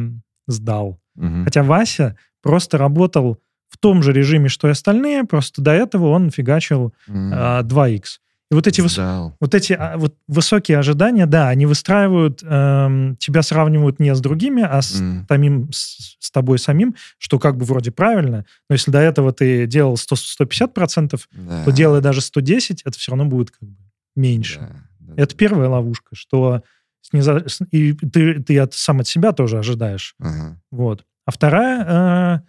сдал. 0.47 0.99
Угу. 1.15 1.43
Хотя 1.43 1.63
Вася 1.63 2.17
просто 2.41 2.77
работал 2.77 3.39
в 3.73 3.77
том 3.77 4.03
же 4.03 4.13
режиме, 4.13 4.49
что 4.49 4.67
и 4.67 4.71
остальные, 4.71 5.23
просто 5.23 5.61
до 5.61 5.71
этого 5.71 6.09
он 6.09 6.29
фигачил 6.29 6.93
mm. 7.09 7.31
а, 7.33 7.63
2х. 7.63 8.03
И 8.51 8.55
вот 8.55 8.67
эти, 8.67 8.81
выс... 8.81 8.99
вот 9.39 9.55
эти 9.55 9.73
а, 9.73 9.97
вот 9.97 10.15
высокие 10.27 10.77
ожидания, 10.77 11.25
да, 11.25 11.49
они 11.49 11.65
выстраивают, 11.65 12.43
эм, 12.43 13.15
тебя 13.17 13.41
сравнивают 13.41 13.99
не 13.99 14.13
с 14.13 14.19
другими, 14.19 14.61
а 14.61 14.79
с, 14.83 15.01
mm. 15.01 15.25
самим, 15.27 15.71
с, 15.71 16.17
с 16.19 16.29
тобой 16.29 16.59
самим, 16.59 16.93
что 17.17 17.39
как 17.39 17.57
бы 17.57 17.65
вроде 17.65 17.89
правильно, 17.89 18.45
но 18.69 18.73
если 18.73 18.91
до 18.91 18.99
этого 18.99 19.33
ты 19.33 19.65
делал 19.65 19.97
100, 19.97 20.15
150%, 20.43 21.19
да. 21.31 21.63
то 21.63 21.71
делая 21.71 21.99
даже 21.99 22.21
110, 22.21 22.83
это 22.83 22.99
все 22.99 23.11
равно 23.11 23.25
будет 23.25 23.49
как 23.49 23.67
бы 23.67 23.75
меньше. 24.15 24.59
Да, 24.59 24.67
да, 24.99 25.13
это 25.23 25.33
да. 25.33 25.37
первая 25.39 25.69
ловушка, 25.69 26.09
что 26.13 26.61
сниза... 27.01 27.43
и 27.71 27.93
ты, 27.93 28.39
ты 28.39 28.59
от, 28.59 28.75
сам 28.75 28.99
от 28.99 29.07
себя 29.07 29.31
тоже 29.31 29.57
ожидаешь. 29.57 30.13
Ага. 30.19 30.61
Вот. 30.69 31.05
А 31.25 31.31
вторая, 31.31 31.85
э, 31.87 32.39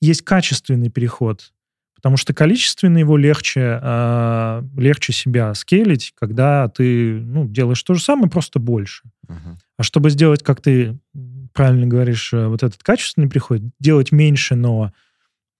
есть 0.00 0.22
качественный 0.22 0.88
переход, 0.88 1.52
потому 1.94 2.16
что 2.16 2.32
количественно 2.32 2.98
его 2.98 3.16
легче, 3.16 3.78
э, 3.82 4.62
легче 4.76 5.12
себя 5.12 5.54
скейлить, 5.54 6.12
когда 6.18 6.68
ты 6.68 7.20
ну, 7.20 7.46
делаешь 7.46 7.82
то 7.82 7.94
же 7.94 8.02
самое, 8.02 8.30
просто 8.30 8.58
больше. 8.58 9.02
ага. 9.28 9.58
А 9.76 9.82
чтобы 9.82 10.10
сделать, 10.10 10.42
как 10.42 10.60
ты 10.60 10.98
правильно 11.52 11.86
говоришь, 11.86 12.32
э, 12.32 12.46
вот 12.46 12.62
этот 12.62 12.82
качественный 12.82 13.28
переход, 13.28 13.60
делать 13.78 14.12
меньше, 14.12 14.54
но 14.54 14.92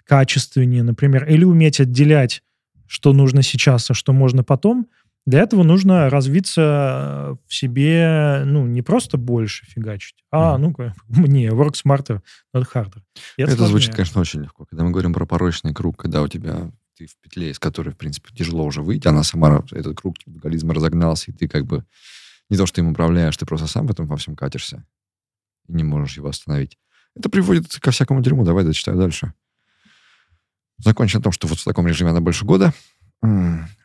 качественнее, 0.04 0.82
например, 0.82 1.24
или 1.28 1.44
уметь 1.44 1.80
отделять, 1.80 2.42
что 2.86 3.12
нужно 3.12 3.42
сейчас, 3.42 3.90
а 3.90 3.94
что 3.94 4.12
можно 4.12 4.42
потом, 4.42 4.88
для 5.26 5.40
этого 5.40 5.62
нужно 5.62 6.08
развиться 6.10 7.38
в 7.46 7.54
себе, 7.54 8.42
ну, 8.44 8.66
не 8.66 8.82
просто 8.82 9.16
больше 9.18 9.66
фигачить, 9.66 10.16
а, 10.30 10.58
ну, 10.58 10.72
как- 10.72 10.94
мне, 11.08 11.48
work 11.48 11.74
smarter, 11.74 12.20
not 12.54 12.66
harder. 12.74 13.02
И 13.36 13.42
Это, 13.42 13.52
сложнее. 13.52 13.68
звучит, 13.68 13.94
конечно, 13.94 14.20
очень 14.20 14.42
легко. 14.42 14.64
Когда 14.64 14.84
мы 14.84 14.90
говорим 14.90 15.12
про 15.12 15.26
порочный 15.26 15.74
круг, 15.74 15.96
когда 15.96 16.22
у 16.22 16.28
тебя 16.28 16.70
ты 16.96 17.06
в 17.06 17.16
петле, 17.22 17.50
из 17.50 17.58
которой, 17.58 17.90
в 17.90 17.96
принципе, 17.96 18.28
тяжело 18.34 18.64
уже 18.64 18.82
выйти, 18.82 19.08
она 19.08 19.22
сама, 19.22 19.64
этот 19.70 19.96
круг 19.98 20.16
алкоголизма 20.26 20.74
разогнался, 20.74 21.30
и 21.30 21.34
ты 21.34 21.48
как 21.48 21.64
бы 21.64 21.84
не 22.50 22.56
то, 22.58 22.66
что 22.66 22.80
им 22.80 22.88
управляешь, 22.88 23.36
ты 23.36 23.46
просто 23.46 23.66
сам 23.68 23.86
в 23.86 23.90
этом 23.90 24.06
во 24.06 24.16
всем 24.18 24.36
катишься 24.36 24.84
и 25.68 25.72
не 25.72 25.82
можешь 25.84 26.16
его 26.16 26.28
остановить. 26.28 26.78
Это 27.16 27.30
приводит 27.30 27.72
ко 27.80 27.90
всякому 27.90 28.20
дерьму. 28.22 28.44
Давай 28.44 28.64
дочитаю 28.64 28.98
дальше. 28.98 29.32
Закончим 30.78 31.18
на 31.20 31.22
том, 31.24 31.32
что 31.32 31.46
вот 31.46 31.58
в 31.58 31.64
таком 31.64 31.86
режиме 31.86 32.10
она 32.10 32.20
больше 32.20 32.44
года. 32.44 32.72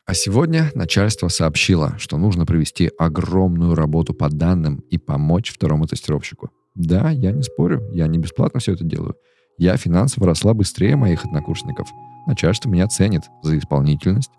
А 0.06 0.14
сегодня 0.14 0.72
начальство 0.76 1.30
сообщило, 1.30 1.96
что 1.98 2.18
нужно 2.18 2.46
провести 2.46 2.92
огромную 3.00 3.74
работу 3.74 4.14
по 4.14 4.30
данным 4.30 4.84
и 4.92 5.00
помочь 5.00 5.52
второму 5.52 5.88
тестировщику. 5.88 6.52
Да, 6.76 7.10
я 7.10 7.32
не 7.32 7.42
спорю, 7.42 7.82
я 7.92 8.06
не 8.06 8.20
бесплатно 8.20 8.60
все 8.60 8.74
это 8.74 8.84
делаю. 8.84 9.16
Я 9.58 9.76
финансово 9.78 10.28
росла 10.28 10.54
быстрее 10.54 10.96
моих 10.96 11.26
однокурсников. 11.26 11.88
Начальство 12.28 12.70
меня 12.70 12.88
ценит 12.88 13.24
за 13.42 13.58
исполнительность. 13.58 14.30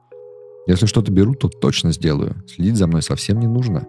Если 0.69 0.87
что-то 0.87 1.11
беру, 1.11 1.35
то 1.35 1.49
точно 1.49 1.91
сделаю. 1.91 2.37
Следить 2.47 2.77
за 2.77 2.87
мной 2.87 3.03
совсем 3.03 3.41
не 3.41 3.49
нужно. 3.49 3.89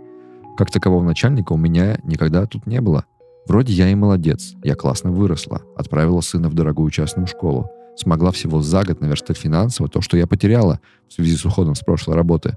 Как 0.57 0.71
такового 0.71 1.03
начальника 1.03 1.53
у 1.53 1.57
меня 1.57 1.99
никогда 2.03 2.47
тут 2.47 2.65
не 2.65 2.81
было. 2.81 3.05
Вроде 3.47 3.73
я 3.73 3.89
и 3.89 3.95
молодец. 3.95 4.55
Я 4.63 4.73
классно 4.73 5.11
выросла. 5.11 5.61
Отправила 5.75 6.21
сына 6.21 6.49
в 6.49 6.55
дорогую 6.55 6.89
частную 6.89 7.27
школу. 7.27 7.69
Смогла 7.97 8.31
всего 8.31 8.61
за 8.61 8.83
год 8.83 9.01
наверстать 9.01 9.37
финансово 9.37 9.89
то, 9.89 10.01
что 10.01 10.17
я 10.17 10.27
потеряла 10.27 10.79
в 11.09 11.13
связи 11.13 11.35
с 11.35 11.43
уходом 11.45 11.73
с 11.73 11.79
прошлой 11.79 12.15
работы. 12.15 12.55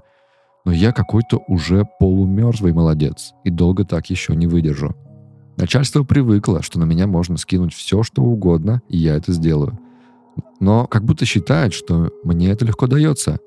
Но 0.65 0.71
я 0.71 0.91
какой-то 0.91 1.41
уже 1.47 1.83
полумертвый 1.99 2.73
молодец. 2.73 3.33
И 3.43 3.49
долго 3.49 3.83
так 3.83 4.11
еще 4.11 4.35
не 4.35 4.45
выдержу. 4.45 4.95
Начальство 5.57 6.03
привыкло, 6.03 6.61
что 6.61 6.79
на 6.79 6.85
меня 6.85 7.07
можно 7.07 7.37
скинуть 7.37 7.73
все, 7.73 8.03
что 8.03 8.21
угодно, 8.21 8.83
и 8.87 8.97
я 8.97 9.15
это 9.15 9.33
сделаю. 9.33 9.79
Но 10.59 10.85
как 10.85 11.03
будто 11.03 11.25
считает, 11.25 11.73
что 11.73 12.11
мне 12.23 12.51
это 12.51 12.63
легко 12.63 12.85
дается. 12.85 13.39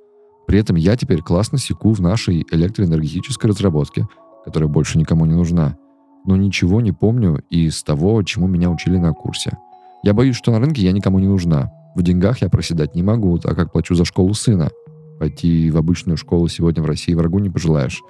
При 0.49 0.59
этом 0.59 0.75
я 0.77 0.97
теперь 0.97 1.23
классно 1.23 1.59
секу 1.59 1.93
в 1.93 2.01
нашей 2.01 2.45
электроэнергетической 2.51 3.49
разработке, 3.51 4.07
которая 4.45 4.69
больше 4.69 4.99
никому 4.99 5.27
не 5.27 5.35
нужна. 5.35 5.79
Но 6.27 6.37
ничего 6.37 6.81
не 6.81 6.91
помню 6.91 7.43
из 7.51 7.83
того, 7.85 8.21
чему 8.25 8.49
меня 8.49 8.69
учили 8.69 8.97
на 8.97 9.13
курсе. 9.13 9.57
Я 10.03 10.13
боюсь, 10.13 10.37
что 10.37 10.51
на 10.51 10.59
рынке 10.59 10.83
я 10.83 10.93
никому 10.93 11.19
не 11.21 11.27
нужна. 11.27 11.73
В 11.95 12.03
деньгах 12.03 12.43
я 12.43 12.49
проседать 12.49 12.95
не 12.95 13.03
могу, 13.03 13.39
так 13.39 13.57
как 13.57 13.73
плачу 13.73 13.95
за 13.95 14.05
школу 14.05 14.35
сына. 14.35 14.71
Пойти 15.19 15.71
в 15.71 15.77
обычную 15.77 16.17
школу 16.17 16.49
сегодня 16.49 16.83
в 16.83 16.87
России 16.87 17.15
врагу 17.15 17.39
не 17.39 17.51
пожелаешь. 17.51 18.03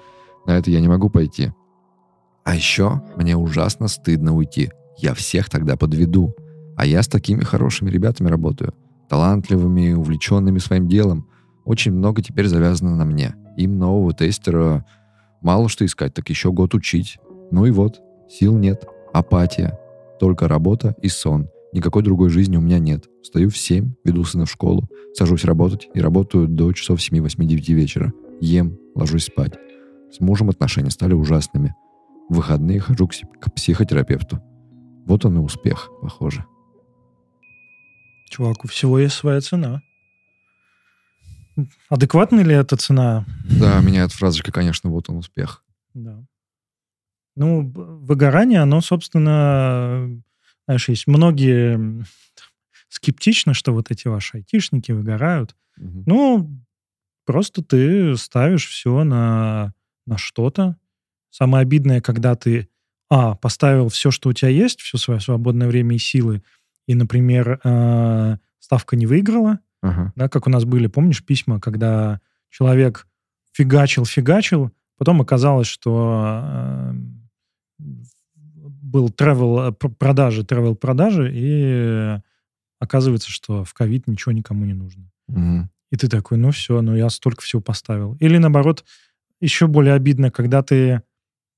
На 0.45 0.57
это 0.57 0.71
я 0.71 0.79
не 0.79 0.87
могу 0.87 1.09
пойти. 1.09 1.51
А 2.43 2.55
еще 2.55 3.01
мне 3.15 3.37
ужасно 3.37 3.87
стыдно 3.87 4.35
уйти. 4.35 4.71
Я 4.97 5.13
всех 5.13 5.49
тогда 5.49 5.75
подведу. 5.75 6.33
А 6.75 6.85
я 6.85 7.03
с 7.03 7.07
такими 7.07 7.41
хорошими 7.43 7.89
ребятами 7.89 8.27
работаю. 8.27 8.73
Талантливыми, 9.07 9.93
увлеченными 9.93 10.57
своим 10.57 10.87
делом. 10.87 11.27
Очень 11.63 11.93
много 11.93 12.21
теперь 12.21 12.47
завязано 12.47 12.95
на 12.95 13.05
мне. 13.05 13.35
Им 13.57 13.77
нового 13.77 14.13
тестера 14.13 14.85
мало 15.41 15.69
что 15.69 15.85
искать, 15.85 16.13
так 16.13 16.29
еще 16.29 16.51
год 16.51 16.73
учить. 16.73 17.17
Ну 17.51 17.65
и 17.65 17.71
вот, 17.71 18.01
сил 18.29 18.57
нет, 18.57 18.85
апатия. 19.13 19.79
Только 20.19 20.47
работа 20.47 20.95
и 21.01 21.07
сон. 21.07 21.49
Никакой 21.75 22.03
другой 22.03 22.29
жизни 22.29 22.55
у 22.55 22.61
меня 22.61 22.79
нет. 22.79 23.09
Встаю 23.21 23.49
в 23.49 23.57
7, 23.57 23.95
веду 24.05 24.23
сына 24.23 24.45
в 24.45 24.49
школу, 24.49 24.87
сажусь 25.13 25.43
работать 25.43 25.89
и 25.93 25.99
работаю 25.99 26.47
до 26.47 26.71
часов 26.71 27.01
7, 27.01 27.19
8, 27.21 27.45
9 27.45 27.69
вечера. 27.71 28.13
Ем, 28.39 28.77
ложусь 28.95 29.25
спать. 29.25 29.55
С 30.09 30.21
мужем 30.21 30.49
отношения 30.49 30.89
стали 30.89 31.11
ужасными. 31.11 31.75
В 32.29 32.35
выходные 32.35 32.79
хожу 32.79 33.09
к, 33.09 33.11
пси- 33.11 33.27
к 33.41 33.53
психотерапевту. 33.53 34.41
Вот 35.05 35.25
он 35.25 35.35
и 35.35 35.39
успех, 35.39 35.89
похоже. 36.01 36.45
Чувак, 38.29 38.63
у 38.63 38.69
всего 38.69 38.97
есть 38.97 39.15
своя 39.15 39.41
цена. 39.41 39.81
Адекватна 41.89 42.39
ли 42.39 42.55
эта 42.55 42.77
цена? 42.77 43.25
Да, 43.59 43.81
меня 43.81 44.05
эта 44.05 44.15
фразочка, 44.15 44.53
конечно, 44.53 44.89
вот 44.89 45.09
он 45.09 45.17
успех. 45.17 45.61
Да. 45.93 46.23
Ну, 47.35 47.69
выгорание, 47.69 48.61
оно, 48.61 48.79
собственно, 48.79 50.21
знаешь, 50.65 50.89
есть 50.89 51.07
многие 51.07 51.73
м, 51.75 52.05
скептичны, 52.89 53.53
что 53.53 53.73
вот 53.73 53.91
эти 53.91 54.07
ваши 54.07 54.37
айтишники 54.37 54.91
выгорают. 54.91 55.55
Мгм. 55.77 56.03
Ну, 56.05 56.59
просто 57.25 57.63
ты 57.63 58.15
ставишь 58.17 58.67
все 58.67 59.03
на, 59.03 59.73
на 60.05 60.17
что-то. 60.17 60.77
Самое 61.29 61.63
обидное, 61.63 62.01
когда 62.01 62.35
ты, 62.35 62.69
а, 63.09 63.35
поставил 63.35 63.89
все, 63.89 64.11
что 64.11 64.29
у 64.29 64.33
тебя 64.33 64.49
есть, 64.49 64.79
все 64.81 64.97
свое 64.97 65.19
свободное 65.19 65.67
время 65.67 65.95
и 65.95 65.99
силы, 65.99 66.41
и, 66.87 66.95
например, 66.95 67.59
э, 67.63 68.37
ставка 68.59 68.95
не 68.95 69.05
выиграла, 69.05 69.59
Ага. 69.81 70.13
да, 70.15 70.29
как 70.29 70.47
у 70.47 70.49
нас 70.49 70.65
были, 70.65 70.87
помнишь, 70.87 71.23
письма, 71.23 71.59
когда 71.59 72.21
человек 72.49 73.07
фигачил-фигачил, 73.53 74.71
потом 74.97 75.21
оказалось, 75.21 75.67
что 75.67 76.41
э, 76.43 76.93
был 78.95 79.09
travel, 79.09 79.73
п- 79.73 79.89
продажи, 79.89 80.43
travel 80.43 80.73
продажи, 80.75 81.29
и 81.33 82.17
оказывается, 82.79 83.29
что 83.29 83.65
в 83.65 83.73
ковид 83.73 84.07
ничего 84.07 84.31
никому 84.31 84.63
не 84.63 84.73
нужно. 84.73 85.11
Мгм. 85.27 85.69
И 85.91 85.97
ты 85.97 86.07
такой, 86.07 86.37
ну 86.37 86.51
все, 86.51 86.81
ну 86.81 86.95
я 86.95 87.09
столько 87.09 87.41
всего 87.41 87.61
поставил. 87.61 88.15
Или 88.21 88.37
наоборот, 88.37 88.85
еще 89.41 89.67
более 89.67 89.95
обидно, 89.95 90.31
когда 90.31 90.63
ты 90.63 91.01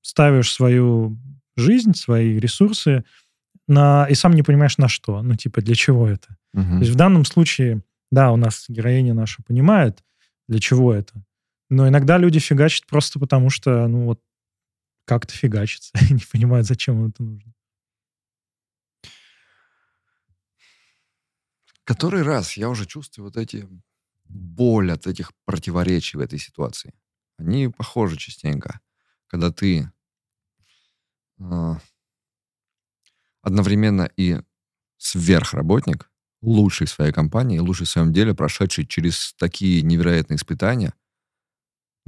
ставишь 0.02 0.52
свою 0.52 1.16
жизнь, 1.56 1.94
свои 1.94 2.40
ресурсы 2.40 3.04
на 3.68 4.08
и 4.10 4.14
сам 4.14 4.32
не 4.32 4.42
понимаешь 4.42 4.76
на 4.76 4.88
что. 4.88 5.22
Ну 5.22 5.36
типа 5.36 5.62
для 5.62 5.76
чего 5.76 6.08
это? 6.08 6.36
Мгм. 6.54 6.78
То 6.78 6.80
есть 6.80 6.92
в 6.92 6.96
данном 6.96 7.24
случае, 7.24 7.82
да, 8.10 8.32
у 8.32 8.36
нас 8.36 8.64
героиня 8.68 9.14
наша 9.14 9.44
понимает, 9.46 10.02
для 10.48 10.58
чего 10.58 10.92
это. 10.92 11.14
Но 11.70 11.86
иногда 11.86 12.18
люди 12.18 12.40
фигачат 12.40 12.84
просто 12.86 13.20
потому, 13.20 13.48
что, 13.48 13.86
ну 13.86 14.06
вот, 14.06 14.20
как-то 15.08 15.32
фигачится, 15.32 15.90
не 16.10 16.22
понимают, 16.30 16.66
зачем 16.66 17.00
им 17.00 17.08
это 17.08 17.22
нужно. 17.22 17.54
Который 21.84 22.20
раз 22.20 22.58
я 22.58 22.68
уже 22.68 22.84
чувствую 22.84 23.24
вот 23.28 23.38
эти 23.38 23.66
боль 24.24 24.92
от 24.92 25.06
этих 25.06 25.32
противоречий 25.46 26.18
в 26.18 26.20
этой 26.20 26.38
ситуации. 26.38 26.92
Они 27.38 27.68
похожи 27.68 28.18
частенько. 28.18 28.80
Когда 29.28 29.50
ты 29.50 29.90
а, 31.40 31.78
одновременно 33.40 34.10
и 34.18 34.42
сверхработник, 34.98 36.10
лучший 36.42 36.86
в 36.86 36.90
своей 36.90 37.12
компании, 37.12 37.58
лучший 37.58 37.86
в 37.86 37.90
своем 37.90 38.12
деле, 38.12 38.34
прошедший 38.34 38.86
через 38.86 39.32
такие 39.38 39.80
невероятные 39.80 40.36
испытания, 40.36 40.92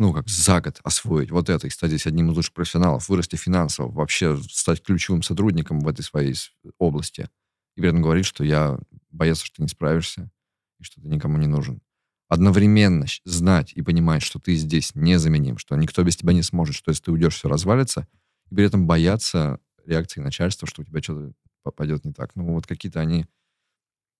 ну, 0.01 0.15
как 0.15 0.31
за 0.31 0.63
год 0.63 0.81
освоить 0.83 1.31
вот 1.31 1.51
это 1.51 1.67
и 1.67 1.71
стать 1.71 1.91
здесь 1.91 2.07
одним 2.07 2.31
из 2.31 2.37
лучших 2.37 2.55
профессионалов, 2.55 3.07
вырасти 3.11 3.37
финансово, 3.37 3.93
вообще 3.93 4.35
стать 4.49 4.83
ключевым 4.83 5.23
сотрудником 5.23 5.81
в 5.81 5.89
этой 5.89 6.01
своей 6.01 6.35
области. 6.79 7.29
И 7.77 7.83
при 7.83 7.91
этом 7.91 8.01
говорить, 8.01 8.25
что 8.25 8.43
я 8.43 8.79
боялся, 9.11 9.45
что 9.45 9.57
ты 9.57 9.63
не 9.63 9.69
справишься 9.69 10.31
и 10.79 10.85
что 10.85 11.03
ты 11.03 11.07
никому 11.07 11.37
не 11.37 11.47
нужен. 11.47 11.83
Одновременно 12.29 13.05
знать 13.27 13.75
и 13.75 13.83
понимать, 13.83 14.23
что 14.23 14.39
ты 14.39 14.55
здесь 14.55 14.95
незаменим, 14.95 15.59
что 15.59 15.77
никто 15.77 16.03
без 16.03 16.17
тебя 16.17 16.33
не 16.33 16.43
сможет, 16.43 16.77
что 16.77 16.91
если 16.91 17.05
ты 17.05 17.13
уйдешь, 17.13 17.35
все 17.35 17.51
развалится, 17.51 18.09
и 18.51 18.55
при 18.55 18.65
этом 18.65 18.87
бояться 18.87 19.61
реакции 19.85 20.23
начальства, 20.23 20.67
что 20.67 20.81
у 20.81 20.85
тебя 20.87 21.03
что-то 21.03 21.35
пойдет 21.77 22.07
не 22.07 22.15
так. 22.15 22.35
Ну, 22.37 22.55
вот 22.55 22.67
какие-то 22.67 23.01
они 23.01 23.27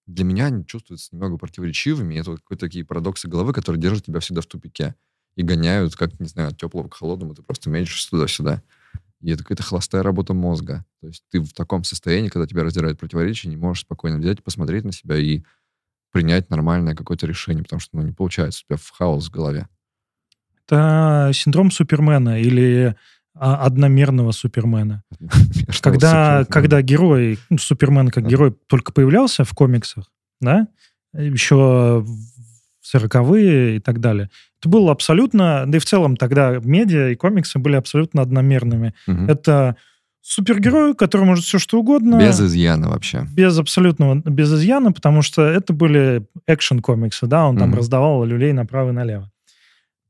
для 0.07 0.25
меня 0.27 0.47
они 0.47 0.67
чувствуются 0.67 1.09
немного 1.13 1.39
противоречивыми. 1.39 2.17
Это 2.17 2.33
вот 2.33 2.41
какие-то 2.41 2.67
такие 2.67 2.85
парадоксы 2.85 3.29
головы, 3.29 3.55
которые 3.55 3.81
держат 3.81 4.05
тебя 4.05 4.21
всегда 4.21 4.43
в 4.43 4.47
тупике 4.47 4.95
и 5.37 5.43
гоняют, 5.43 5.97
как, 5.97 6.19
не 6.21 6.27
знаю, 6.27 6.49
от 6.49 6.59
теплого 6.59 6.89
к 6.89 6.95
холодному. 6.95 7.35
Ты 7.35 7.43
просто 7.43 7.71
мечешься 7.71 8.11
туда-сюда. 8.11 8.63
И 9.21 9.31
это 9.31 9.43
какая-то 9.43 9.63
холостая 9.63 10.03
работа 10.03 10.33
мозга. 10.35 10.85
То 11.01 11.09
есть 11.09 11.25
ты 11.31 11.41
в 11.41 11.53
таком 11.53 11.85
состоянии, 11.85 12.29
когда 12.29 12.47
тебя 12.47 12.65
раздирают 12.65 12.99
противоречия, 12.99 13.49
не 13.49 13.57
можешь 13.57 13.83
спокойно 13.83 14.19
взять, 14.19 14.43
посмотреть 14.43 14.85
на 14.85 14.93
себя 14.93 15.17
и 15.17 15.43
принять 16.11 16.51
нормальное 16.51 16.95
какое-то 16.95 17.27
решение, 17.27 17.63
потому 17.63 17.81
что 17.81 17.97
ну, 17.97 18.03
не 18.03 18.13
получается, 18.13 18.63
у 18.65 18.69
тебя 18.69 18.77
в 18.83 18.91
хаос 18.91 19.29
в 19.29 19.31
голове. 19.31 19.69
Это 20.67 21.31
синдром 21.35 21.71
Супермена 21.71 22.41
или 22.41 22.97
а, 23.35 23.65
одномерного 23.65 24.33
Супермена. 24.33 25.05
Когда, 25.83 26.45
когда 26.47 26.83
герой, 26.83 27.39
ну, 27.49 27.59
Супермен 27.59 28.09
как 28.09 28.27
герой 28.27 28.53
только 28.67 28.93
появлялся 28.93 29.45
в 29.45 29.53
комиксах, 29.55 30.11
да, 30.41 30.69
еще 31.13 32.05
в 32.91 32.99
сороковые 32.99 33.77
и 33.77 33.79
так 33.79 34.01
далее, 34.01 34.31
это 34.61 34.69
было 34.69 34.91
абсолютно, 34.91 35.65
да 35.67 35.77
и 35.77 35.81
в 35.81 35.85
целом 35.85 36.17
тогда 36.17 36.59
медиа 36.63 37.11
и 37.11 37.15
комиксы 37.15 37.59
были 37.61 37.77
абсолютно 37.77 38.21
одномерными. 38.23 38.95
Мгм. 39.07 39.29
Это 39.31 39.77
супергерой, 40.21 40.95
который 40.95 41.25
может 41.25 41.45
все 41.45 41.59
что 41.59 41.79
угодно. 41.79 42.19
Без 42.19 42.41
изъяна 42.41 42.89
вообще. 42.91 43.27
без 43.35 43.59
абсолютного, 43.59 44.17
без 44.17 44.53
изъяна, 44.53 44.93
потому 44.93 45.23
что 45.23 45.43
это 45.43 45.73
были 45.73 46.27
экшен-комиксы, 46.47 47.27
да, 47.27 47.47
он 47.47 47.57
там 47.59 47.69
Мгм. 47.71 47.79
раздавал 47.79 48.25
люлей 48.25 48.53
направо 48.53 48.91
и 48.91 48.93
налево. 48.93 49.31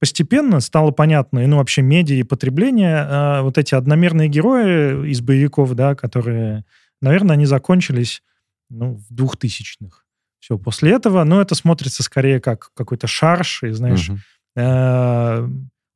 Постепенно 0.01 0.61
стало 0.61 0.91
понятно, 0.93 1.41
и, 1.41 1.47
ну, 1.47 1.59
вообще 1.59 1.83
медиа 1.83 2.17
и 2.17 2.23
потребление, 2.23 3.07
э, 3.09 3.41
вот 3.43 3.59
эти 3.59 3.75
одномерные 3.75 4.29
герои 4.29 5.11
из 5.11 5.21
боевиков, 5.21 5.75
да, 5.75 5.95
которые, 5.95 6.65
наверное, 7.03 7.35
они 7.35 7.45
закончились, 7.45 8.23
ну, 8.71 8.95
в 8.95 9.15
двухтысячных. 9.15 10.07
Все, 10.41 10.59
после 10.59 10.93
этого, 10.93 11.23
ну, 11.25 11.41
это 11.41 11.55
смотрится 11.55 12.03
скорее 12.03 12.41
как 12.41 12.71
какой-то 12.75 13.07
шарш, 13.07 13.63
и, 13.63 13.71
знаешь, 13.71 14.11
э, 14.57 15.49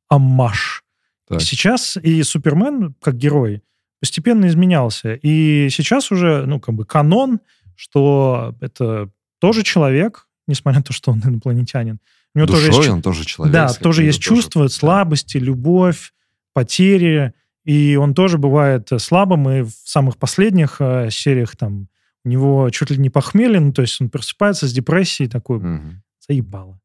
аммаж. 0.07 0.83
Так. 1.27 1.41
Сейчас 1.41 1.97
и 1.97 2.21
Супермен, 2.23 2.95
как 3.01 3.17
герой, 3.17 3.63
постепенно 3.99 4.45
изменялся. 4.45 5.15
И 5.15 5.69
сейчас 5.71 6.11
уже, 6.11 6.45
ну, 6.45 6.59
как 6.59 6.75
бы 6.75 6.85
канон, 6.85 7.39
что 7.75 8.55
это 8.61 9.09
тоже 9.39 9.63
человек, 9.63 10.27
несмотря 10.47 10.79
на 10.79 10.83
то, 10.83 10.93
что 10.93 11.11
он 11.11 11.21
инопланетянин. 11.25 11.99
У 12.35 12.37
него 12.37 12.47
тоже 12.47 12.67
Душой 12.67 12.77
есть, 12.77 12.87
чу- 12.87 12.93
он 12.93 13.01
тоже 13.01 13.25
человек. 13.25 13.53
да, 13.53 13.73
тоже 13.73 14.03
есть 14.03 14.19
какими-то 14.19 14.41
чувства, 14.43 14.67
слабости, 14.67 15.37
любовь, 15.37 16.13
потери. 16.53 17.33
И 17.63 17.95
он 17.95 18.13
тоже 18.13 18.37
бывает 18.37 18.91
э, 18.91 18.99
слабым. 18.99 19.49
И 19.49 19.61
в 19.63 19.71
самых 19.83 20.17
последних 20.17 20.77
э, 20.79 21.09
сериях 21.09 21.55
там 21.55 21.87
у 22.25 22.29
него 22.29 22.69
чуть 22.71 22.89
ли 22.89 22.97
не 22.97 23.09
похмелье, 23.09 23.59
ну, 23.59 23.71
то 23.71 23.81
есть 23.83 24.01
он 24.01 24.09
просыпается 24.09 24.67
с 24.67 24.73
депрессией 24.73 25.29
такой, 25.29 25.59
Мгм. 25.59 26.03
заебало. 26.27 26.81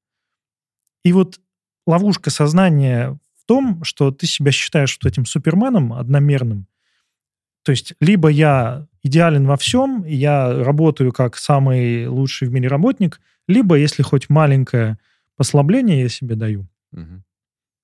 И 1.05 1.12
вот 1.12 1.41
ловушка 1.86 2.30
сознания 2.30 3.18
в 3.43 3.47
том, 3.47 3.82
что 3.82 4.11
ты 4.11 4.26
себя 4.26 4.53
считаешь 4.53 4.99
вот 5.03 5.11
этим 5.11 5.24
суперменом 5.24 5.93
одномерным. 5.95 6.66
То 7.64 7.72
есть 7.72 7.95
либо 8.01 8.28
я 8.28 8.86
идеален 9.03 9.47
во 9.47 9.57
всем, 9.57 10.05
и 10.05 10.14
я 10.14 10.62
работаю 10.62 11.12
как 11.12 11.36
самый 11.36 12.07
лучший 12.07 12.49
в 12.49 12.53
мире 12.53 12.68
работник, 12.68 13.20
либо 13.49 13.76
если 13.76 14.03
хоть 14.03 14.28
маленькое 14.28 14.99
послабление 15.36 16.03
я 16.03 16.09
себе 16.09 16.36
даю, 16.36 16.68
Мгм. 16.93 17.24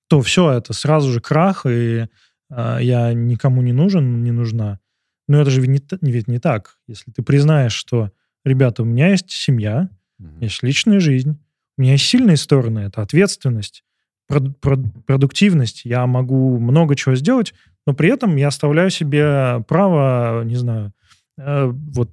то 0.09 0.21
все 0.21 0.51
это 0.51 0.73
сразу 0.73 1.11
же 1.11 1.21
крах, 1.21 1.65
и 1.67 2.07
а, 2.49 2.77
я 2.77 3.13
никому 3.13 3.61
не 3.61 3.73
нужен, 3.73 4.23
не 4.23 4.31
нужна. 4.31 4.79
Но 5.27 5.41
это 5.41 5.49
же 5.51 5.61
ведь 5.61 5.69
не, 6.01 6.11
ведь 6.11 6.27
не 6.27 6.39
так. 6.39 6.77
Если 6.87 7.11
ты 7.11 7.21
признаешь, 7.21 7.73
что, 7.73 8.11
ребята, 8.45 8.83
у 8.83 8.85
меня 8.85 9.09
есть 9.09 9.29
семья, 9.31 9.89
Мгм. 10.19 10.39
есть 10.39 10.63
личная 10.63 10.99
жизнь. 10.99 11.37
У 11.77 11.81
меня 11.81 11.91
есть 11.93 12.05
сильные 12.05 12.37
стороны. 12.37 12.79
Это 12.79 13.01
ответственность, 13.01 13.83
прод- 14.31 14.55
прод- 14.59 15.01
продуктивность. 15.05 15.81
Я 15.85 16.07
могу 16.07 16.57
много 16.59 16.95
чего 16.95 17.15
сделать, 17.15 17.53
но 17.85 17.93
при 17.93 18.09
этом 18.09 18.35
я 18.35 18.47
оставляю 18.47 18.89
себе 18.89 19.63
право, 19.67 20.43
не 20.43 20.55
знаю, 20.55 20.93
э, 21.37 21.65
вот 21.67 22.09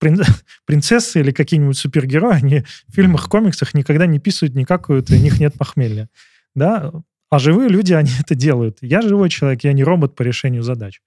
прин- 0.00 0.22
принцессы 0.66 1.18
или 1.20 1.32
какие-нибудь 1.32 1.76
супергерои, 1.76 2.36
они 2.36 2.60
в 2.88 2.94
фильмах, 2.94 3.28
комиксах 3.28 3.74
никогда 3.74 4.06
не 4.06 4.18
писают, 4.20 4.54
и 4.54 5.14
у 5.14 5.18
них 5.18 5.40
нет 5.40 5.54
похмелья. 5.58 6.08
Да? 6.54 6.92
А 7.30 7.38
живые 7.38 7.68
люди, 7.68 7.92
они 7.94 8.10
это 8.20 8.34
делают. 8.34 8.78
Я 8.80 9.02
живой 9.02 9.28
человек, 9.30 9.64
я 9.64 9.72
не 9.72 9.82
робот 9.82 10.14
по 10.14 10.22
решению 10.22 10.62
задач. 10.62 11.00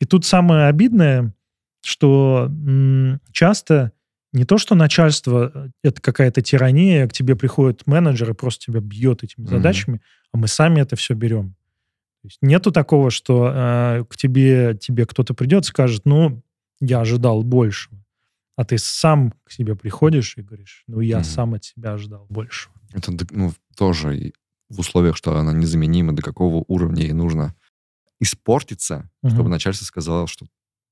И 0.00 0.06
тут 0.06 0.24
самое 0.24 0.66
обидное, 0.66 1.34
что 1.82 2.50
часто 3.32 3.92
не 4.32 4.44
то, 4.44 4.58
что 4.58 4.74
начальство 4.74 5.50
э, 5.52 5.68
это 5.82 6.00
какая-то 6.00 6.40
тирания, 6.40 7.06
к 7.08 7.12
тебе 7.12 7.34
приходит 7.36 7.86
менеджер 7.86 8.30
и 8.30 8.34
просто 8.34 8.66
тебя 8.66 8.80
бьет 8.80 9.24
этими 9.24 9.44
Мгм. 9.44 9.50
задачами, 9.56 10.00
а 10.32 10.36
мы 10.38 10.46
сами 10.46 10.80
это 10.80 10.94
все 10.96 11.14
берем. 11.14 11.54
То 12.22 12.26
есть 12.26 12.38
нету 12.42 12.70
такого, 12.70 13.10
что 13.10 13.50
э, 13.52 14.04
к 14.08 14.16
тебе, 14.16 14.76
тебе 14.80 15.06
кто-то 15.06 15.34
придет 15.34 15.64
и 15.64 15.68
скажет, 15.68 16.02
ну, 16.04 16.42
я 16.80 17.00
ожидал 17.00 17.42
большего. 17.42 17.96
А 18.56 18.64
ты 18.64 18.78
сам 18.78 19.32
к 19.44 19.52
себе 19.52 19.74
приходишь 19.74 20.34
и 20.36 20.42
говоришь, 20.42 20.84
ну, 20.86 21.00
я 21.00 21.18
Мгм. 21.18 21.24
сам 21.24 21.54
от 21.54 21.64
себя 21.64 21.94
ожидал 21.94 22.26
большего. 22.28 22.74
Это 22.92 23.12
ну, 23.30 23.52
тоже 23.76 24.32
в 24.68 24.78
условиях, 24.78 25.16
что 25.16 25.36
она 25.36 25.52
незаменима, 25.52 26.14
до 26.14 26.22
какого 26.22 26.64
уровня 26.68 27.02
ей 27.02 27.12
нужно 27.12 27.54
испортиться, 28.20 29.10
Мгм. 29.22 29.32
чтобы 29.34 29.48
начальство 29.50 29.84
сказало, 29.84 30.26
что 30.26 30.46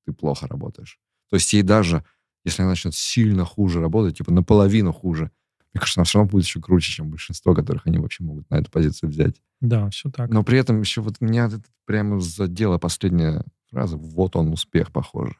ты 0.07 0.12
плохо 0.12 0.47
работаешь. 0.47 0.99
То 1.31 1.37
есть 1.37 1.53
ей 1.53 1.62
даже, 1.62 2.05
если 2.45 2.62
она 2.62 2.70
начнет 2.70 2.95
сильно 2.95 3.45
хуже 3.45 3.81
работать, 3.81 4.16
типа 4.18 4.33
наполовину 4.33 4.93
хуже, 4.93 5.31
мне 5.74 5.81
кажется, 5.81 6.01
она 6.01 6.05
все 6.07 6.18
равно 6.18 6.31
будет 6.31 6.45
еще 6.45 6.61
круче, 6.61 6.91
чем 6.93 7.11
большинство, 7.11 7.55
которых 7.55 7.87
они 7.87 7.99
вообще 7.99 8.24
могут 8.24 8.49
на 8.51 8.57
эту 8.57 8.70
позицию 8.70 9.11
взять. 9.11 9.37
Да, 9.61 9.91
все 9.91 10.11
так. 10.11 10.31
Но 10.31 10.43
при 10.43 10.59
этом 10.59 10.81
еще 10.81 11.03
вот 11.03 11.20
меня 11.20 11.51
прямо 11.85 12.20
задела 12.20 12.79
последняя 12.79 13.45
фраза 13.70 13.97
«вот 13.99 14.35
он, 14.37 14.49
успех», 14.53 14.91
похоже. 14.93 15.37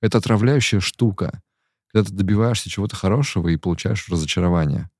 Это 0.00 0.18
отравляющая 0.18 0.78
штука, 0.80 1.42
когда 1.88 2.08
ты 2.08 2.14
добиваешься 2.14 2.70
чего-то 2.70 2.94
хорошего 2.94 3.48
и 3.48 3.56
получаешь 3.56 4.08
разочарование. 4.08 4.90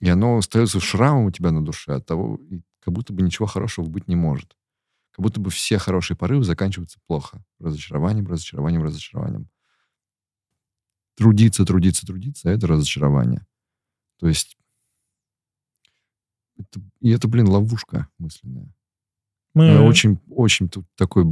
И 0.00 0.08
оно 0.08 0.36
остается 0.38 0.78
шрамом 0.78 1.24
у 1.24 1.30
тебя 1.30 1.50
на 1.50 1.64
душе 1.64 1.94
от 1.94 2.06
того, 2.06 2.38
как 2.80 2.94
будто 2.94 3.12
бы 3.12 3.22
ничего 3.22 3.46
хорошего 3.46 3.86
быть 3.86 4.08
не 4.08 4.14
может. 4.16 4.56
Как 5.16 5.22
будто 5.22 5.40
бы 5.40 5.48
все 5.48 5.78
хорошие 5.78 6.14
порывы 6.14 6.44
заканчиваются 6.44 6.98
плохо. 7.06 7.42
Разочарованием, 7.58 8.26
разочарованием, 8.26 8.82
разочарованием. 8.82 9.48
Трудиться, 11.16 11.64
трудиться, 11.64 12.06
трудиться— 12.06 12.50
это 12.50 12.66
разочарование. 12.66 13.46
То 14.18 14.28
есть 14.28 14.58
это- 16.58 16.82
и 17.00 17.08
это, 17.10 17.28
блин, 17.28 17.48
ловушка 17.48 18.08
мысленная. 18.18 18.70
Мы 19.54 19.80
очень, 19.88 20.20
очень 20.28 20.68
тут 20.68 20.84
такой 20.96 21.24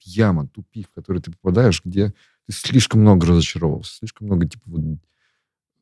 яма, 0.00 0.46
тупик, 0.48 0.90
в 0.90 0.92
который 0.92 1.22
ты 1.22 1.30
попадаешь, 1.32 1.82
где 1.82 2.10
ты 2.46 2.52
слишком 2.52 3.00
много 3.00 3.26
разочаровался, 3.28 3.94
слишком 3.96 4.26
много 4.26 4.46
типа 4.46 4.64
вот 4.66 4.98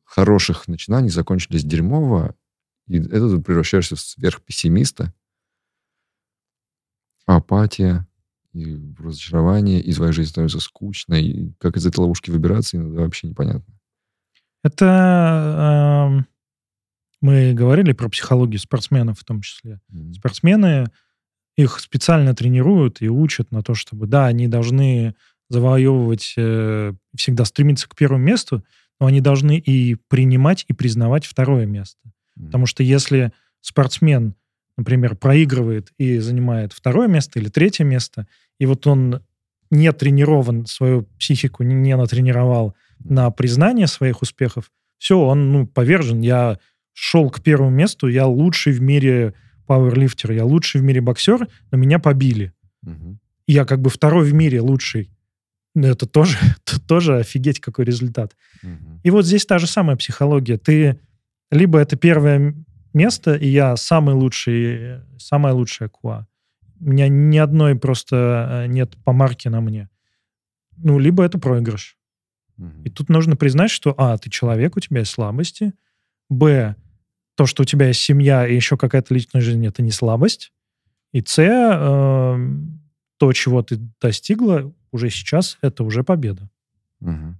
хороших 0.05 0.69
начинаний 0.69 1.09
закончились 1.09 1.65
дерьмово, 1.65 2.33
и 2.87 2.97
это 2.97 3.29
ты 3.35 3.41
превращаешься 3.41 3.97
в 3.97 3.99
сверхпессимиста. 3.99 5.13
Апатия 7.25 8.07
и 8.53 8.77
разочарование, 8.99 9.81
и 9.81 9.93
твоя 9.93 10.11
жизнь 10.11 10.29
становится 10.29 10.59
скучной. 10.59 11.23
И 11.23 11.53
как 11.59 11.77
из 11.77 11.85
этой 11.85 11.99
ловушки 11.99 12.29
выбираться, 12.29 12.77
иногда 12.77 13.01
вообще 13.01 13.27
непонятно. 13.27 13.73
Это 14.63 16.07
эм, 16.09 16.27
мы 17.21 17.53
говорили 17.53 17.93
про 17.93 18.09
психологию 18.09 18.59
спортсменов 18.59 19.19
в 19.19 19.23
том 19.23 19.41
числе. 19.41 19.79
М. 19.93 20.13
Спортсмены 20.13 20.87
их 21.57 21.79
специально 21.79 22.33
тренируют 22.35 23.01
и 23.01 23.09
учат 23.09 23.51
на 23.51 23.61
то, 23.61 23.75
чтобы, 23.75 24.07
да, 24.07 24.27
они 24.27 24.47
должны 24.47 25.15
завоевывать, 25.49 26.33
э, 26.37 26.93
всегда 27.15 27.45
стремиться 27.45 27.89
к 27.89 27.95
первому 27.95 28.23
месту, 28.23 28.63
но 28.99 29.07
они 29.07 29.21
должны 29.21 29.57
и 29.57 29.95
принимать, 29.95 30.65
и 30.67 30.73
признавать 30.73 31.25
второе 31.25 31.65
место. 31.65 31.99
М. 32.37 32.45
Потому 32.47 32.65
что 32.65 32.83
если 32.83 33.33
спортсмен, 33.61 34.35
например, 34.81 35.15
проигрывает 35.15 35.93
и 35.97 36.17
занимает 36.17 36.73
второе 36.73 37.07
место 37.07 37.39
или 37.39 37.49
третье 37.49 37.83
место, 37.83 38.27
и 38.59 38.65
вот 38.65 38.85
он 38.87 39.21
не 39.69 39.91
тренирован, 39.93 40.65
свою 40.65 41.03
психику 41.19 41.63
не, 41.63 41.95
натренировал 41.95 42.75
на 42.99 43.29
признание 43.31 43.87
своих 43.87 44.21
успехов, 44.21 44.71
все, 44.97 45.19
он 45.19 45.51
ну, 45.51 45.65
повержен. 45.65 46.21
Я 46.21 46.59
шел 46.93 47.29
к 47.29 47.41
первому 47.41 47.71
месту, 47.71 48.07
я 48.07 48.27
лучший 48.27 48.73
в 48.73 48.81
мире 48.81 49.33
пауэрлифтер, 49.65 50.31
я 50.31 50.45
лучший 50.45 50.81
в 50.81 50.83
мире 50.83 51.01
боксер, 51.01 51.47
но 51.71 51.77
меня 51.77 51.99
побили. 51.99 52.53
И 53.47 53.53
я 53.53 53.65
как 53.65 53.81
бы 53.81 53.89
второй 53.89 54.25
в 54.25 54.33
мире 54.33 54.61
лучший. 54.61 55.09
Ну, 55.73 55.87
Это 55.87 56.05
тоже, 56.05 56.37
это 56.65 56.79
тоже 56.81 57.17
офигеть 57.17 57.59
какой 57.59 57.85
результат. 57.85 58.35
Мгм. 58.61 58.99
И 59.03 59.09
вот 59.09 59.25
здесь 59.25 59.45
та 59.45 59.57
же 59.57 59.67
самая 59.67 59.95
психология. 59.95 60.57
Ты 60.57 60.99
либо 61.49 61.79
это 61.79 61.95
первое 61.95 62.55
место, 62.93 63.35
и 63.35 63.47
я 63.47 63.75
самый 63.75 64.15
лучший, 64.15 65.01
самая 65.17 65.53
лучшая 65.53 65.89
куа. 65.89 66.27
У 66.79 66.89
меня 66.89 67.07
ни 67.07 67.37
одной 67.37 67.75
просто 67.75 68.65
э, 68.65 68.67
нет 68.67 68.95
помарки 69.03 69.47
на 69.47 69.61
мне. 69.61 69.89
Ну, 70.77 70.99
либо 70.99 71.23
это 71.23 71.37
проигрыш. 71.37 71.97
И 72.83 72.89
тут 72.89 73.09
нужно 73.09 73.35
признать, 73.35 73.71
что, 73.71 73.95
а, 73.97 74.17
ты 74.17 74.29
человек, 74.29 74.77
у 74.77 74.79
тебя 74.79 74.99
есть 74.99 75.11
слабости, 75.11 75.73
б, 76.29 76.75
то, 77.35 77.47
что 77.47 77.63
у 77.63 77.65
тебя 77.65 77.87
есть 77.87 78.01
семья 78.01 78.47
и 78.47 78.53
еще 78.53 78.77
какая-то 78.77 79.13
личная 79.13 79.41
жизнь, 79.41 79.65
это 79.65 79.81
не 79.81 79.89
слабость, 79.89 80.51
и 81.11 81.23
с, 81.25 81.39
э, 81.39 82.49
то, 83.17 83.33
чего 83.33 83.63
ты 83.63 83.77
достигла 83.99 84.71
уже 84.91 85.09
сейчас, 85.09 85.57
это 85.61 85.83
уже 85.83 86.03
победа. 86.03 86.49
Мгм. 86.99 87.39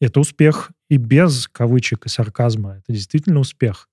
Это 0.00 0.20
успех 0.20 0.70
и 0.88 0.96
без 0.96 1.48
кавычек 1.48 2.06
и 2.06 2.08
сарказма. 2.08 2.76
Это 2.76 2.92
действительно 2.92 3.40
успех. 3.40 3.87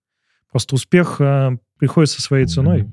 Просто 0.56 0.76
успех 0.76 1.18
э, 1.20 1.58
приходит 1.80 2.12
со 2.12 2.22
своей 2.22 2.46
ценой. 2.46 2.90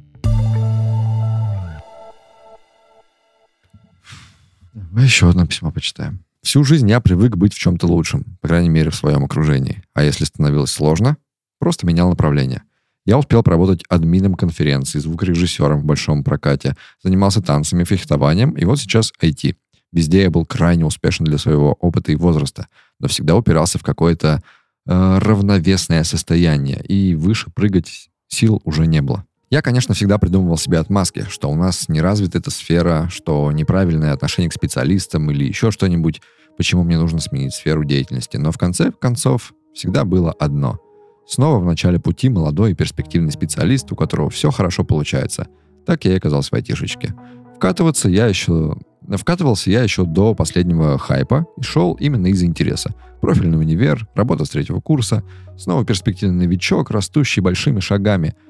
Еще 4.97 5.29
одно 5.29 5.47
письмо 5.47 5.71
почитаем. 5.71 6.25
Всю 6.43 6.65
жизнь 6.65 6.91
я 6.91 6.99
привык 6.99 7.37
быть 7.37 7.55
в 7.55 7.59
чем-то 7.61 7.87
лучшем, 7.87 8.25
по 8.41 8.49
крайней 8.49 8.69
мере, 8.69 8.91
в 8.91 8.97
своем 8.97 9.23
окружении. 9.23 9.85
А 9.95 10.03
если 10.03 10.25
становилось 10.25 10.73
сложно, 10.73 11.19
просто 11.61 11.87
менял 11.87 12.11
направление. 12.11 12.65
Я 13.07 13.17
успел 13.17 13.45
поработать 13.45 13.85
админом 13.89 14.35
конференции, 14.35 14.99
звукорежиссером 14.99 15.83
в 15.83 15.85
большом 15.85 16.25
прокате, 16.25 16.77
занимался 17.01 17.43
танцами, 17.43 17.85
фехтованием, 17.85 18.51
и 18.57 18.65
вот 18.65 18.81
сейчас 18.81 19.13
IT. 19.23 19.55
Везде 19.93 20.23
я 20.23 20.31
был 20.31 20.45
крайне 20.45 20.85
успешен 20.85 21.27
для 21.27 21.39
своего 21.39 21.75
опыта 21.75 22.11
и 22.11 22.17
возраста, 22.17 22.67
но 22.99 23.07
всегда 23.07 23.37
упирался 23.37 23.79
в 23.79 23.85
какое-то 23.85 24.43
равновесное 24.87 26.05
состояние, 26.05 26.83
и 26.83 27.15
выше 27.15 27.51
прыгать 27.51 28.09
сил 28.29 28.61
уже 28.65 28.87
не 28.87 29.03
было. 29.03 29.25
Я, 29.51 29.61
конечно, 29.61 29.95
всегда 29.95 30.17
придумывал 30.17 30.57
себе 30.57 30.79
отмазки, 30.79 31.27
что 31.29 31.51
у 31.51 31.55
нас 31.55 31.91
не 31.91 32.01
развита 32.01 32.39
эта 32.39 32.51
сфера, 32.51 33.09
что 33.11 33.53
неправильное 33.53 34.15
отношение 34.15 34.49
к 34.49 34.55
специалистам 34.55 35.31
или 35.31 35.45
еще 35.45 35.71
что-нибудь, 35.71 36.23
почему 36.57 36.85
мне 36.85 36.99
нужно 36.99 37.21
сменить 37.21 37.53
сферу 37.53 37.85
деятельности. 37.85 38.39
Но 38.39 38.51
в 38.51 38.57
конце 38.57 38.93
концов 38.93 39.53
всегда 39.75 40.05
было 40.07 40.33
одно. 40.33 40.79
Снова 41.27 41.61
в 41.61 41.67
начале 41.67 42.01
пути 42.01 42.31
молодой 42.31 42.73
и 42.73 42.75
перспективный 42.75 43.31
специалист, 43.31 43.93
у 43.93 43.95
которого 43.95 44.31
все 44.31 44.51
хорошо 44.51 44.85
получается. 44.85 45.47
Так 45.87 46.07
я 46.07 46.15
и 46.15 46.17
оказался 46.17 46.49
в 46.51 46.55
айтишечке. 46.55 47.15
Вкатываться 47.57 48.09
я 48.09 48.27
еще... 48.27 48.77
Вкатывался 49.09 49.71
я 49.71 49.83
еще 49.83 50.05
до 50.05 50.35
последнего 50.35 50.99
хайпа 50.99 51.47
и 51.59 51.63
шел 51.63 51.95
именно 51.95 52.29
из-за 52.29 52.47
интереса. 52.47 52.95
Профильный 53.21 53.59
универ, 53.59 54.09
работа 54.15 54.45
с 54.45 54.51
третьего 54.51 54.81
курса, 54.81 55.23
снова 55.57 55.85
перспективный 55.85 56.47
новичок, 56.47 56.91
растущий 56.91 57.43
большими 57.43 57.81
шагами– 57.81 58.35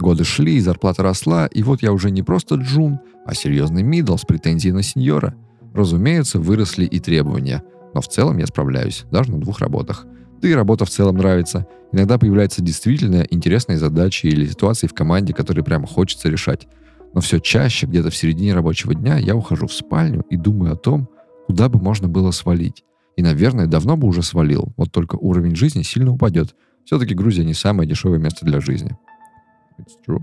Годы 0.00 0.24
шли, 0.24 0.58
зарплата 0.60 1.02
росла, 1.02 1.46
и 1.46 1.62
вот 1.62 1.82
я 1.82 1.92
уже 1.92 2.10
не 2.10 2.22
просто 2.22 2.54
джун, 2.54 3.00
а 3.26 3.34
серьезный 3.34 3.82
мидл 3.82 4.16
с 4.16 4.22
претензией 4.22 4.72
на 4.72 4.82
сеньора. 4.82 5.34
Разумеется, 5.74 6.38
выросли 6.40 6.86
и 6.86 6.98
требования, 7.00 7.62
но 7.92 8.00
в 8.00 8.08
целом 8.08 8.38
я 8.38 8.46
справляюсь, 8.46 9.04
даже 9.10 9.30
на 9.30 9.38
двух 9.38 9.60
работах. 9.60 10.06
Да 10.40 10.48
и 10.48 10.54
работа 10.54 10.86
в 10.86 10.90
целом 10.90 11.18
нравится. 11.18 11.66
Иногда 11.92 12.16
появляются 12.16 12.62
действительно 12.62 13.26
интересные 13.28 13.76
задачи 13.76 14.26
или 14.26 14.46
ситуации 14.46 14.86
в 14.86 14.94
команде, 14.94 15.34
которые 15.34 15.64
прямо 15.64 15.86
хочется 15.86 16.30
решать. 16.30 16.66
Но 17.14 17.20
все 17.20 17.40
чаще, 17.40 17.86
где-то 17.86 18.10
в 18.10 18.16
середине 18.16 18.54
рабочего 18.54 18.94
дня, 18.94 19.18
я 19.18 19.34
ухожу 19.34 19.66
в 19.66 19.72
спальню 19.72 20.24
и 20.30 20.36
думаю 20.36 20.72
о 20.72 20.76
том, 20.76 21.08
куда 21.46 21.68
бы 21.68 21.80
можно 21.80 22.08
было 22.08 22.30
свалить. 22.30 22.84
И, 23.16 23.22
наверное, 23.22 23.66
давно 23.66 23.96
бы 23.96 24.06
уже 24.06 24.22
свалил, 24.22 24.72
вот 24.76 24.92
только 24.92 25.16
уровень 25.16 25.56
жизни 25.56 25.82
сильно 25.82 26.12
упадет. 26.12 26.54
Все-таки 26.84 27.14
Грузия 27.14 27.44
не 27.44 27.54
самое 27.54 27.88
дешевое 27.88 28.18
место 28.18 28.46
для 28.46 28.60
жизни. 28.60 28.96
It's 29.78 29.96
true. 30.06 30.22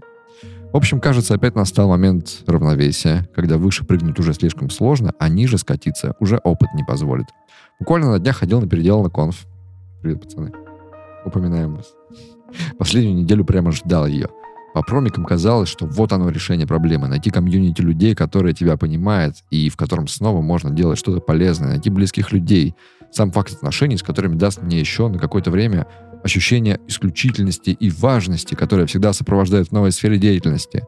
В 0.71 0.77
общем, 0.77 0.99
кажется, 0.99 1.33
опять 1.33 1.55
настал 1.55 1.89
момент 1.89 2.43
равновесия, 2.45 3.27
когда 3.33 3.57
выше 3.57 3.85
прыгнуть 3.85 4.19
уже 4.19 4.33
слишком 4.33 4.69
сложно, 4.69 5.13
а 5.19 5.29
ниже 5.29 5.57
скатиться 5.57 6.15
уже 6.19 6.37
опыт 6.43 6.69
не 6.73 6.83
позволит. 6.83 7.27
Буквально 7.79 8.11
на 8.11 8.19
днях 8.19 8.37
ходил 8.37 8.61
на 8.61 8.67
переделанный 8.67 9.09
конф. 9.09 9.45
Привет, 10.01 10.21
пацаны. 10.21 10.51
Упоминаем 11.25 11.75
вас. 11.75 11.93
Последнюю 12.77 13.15
неделю 13.15 13.45
прямо 13.45 13.71
ждал 13.71 14.07
ее. 14.07 14.29
По 14.77 14.83
промикам 14.83 15.25
казалось, 15.25 15.69
что 15.69 15.87
вот 15.87 16.13
оно 16.13 16.29
решение 16.29 16.67
проблемы. 16.67 17.07
Найти 17.07 17.31
комьюнити 17.31 17.81
людей, 17.81 18.13
которые 18.13 18.53
тебя 18.53 18.77
понимают, 18.77 19.37
и 19.49 19.69
в 19.69 19.75
котором 19.75 20.07
снова 20.07 20.39
можно 20.41 20.69
делать 20.69 20.99
что-то 20.99 21.19
полезное. 21.19 21.69
Найти 21.69 21.89
близких 21.89 22.31
людей. 22.31 22.75
Сам 23.11 23.31
факт 23.31 23.53
отношений, 23.53 23.97
с 23.97 24.03
которыми 24.03 24.35
даст 24.35 24.61
мне 24.61 24.79
еще 24.79 25.07
на 25.07 25.17
какое-то 25.17 25.49
время 25.49 25.87
ощущение 26.23 26.79
исключительности 26.87 27.71
и 27.71 27.89
важности, 27.89 28.53
которое 28.53 28.85
всегда 28.85 29.13
сопровождает 29.13 29.69
в 29.69 29.71
новой 29.71 29.91
сфере 29.91 30.19
деятельности. 30.19 30.85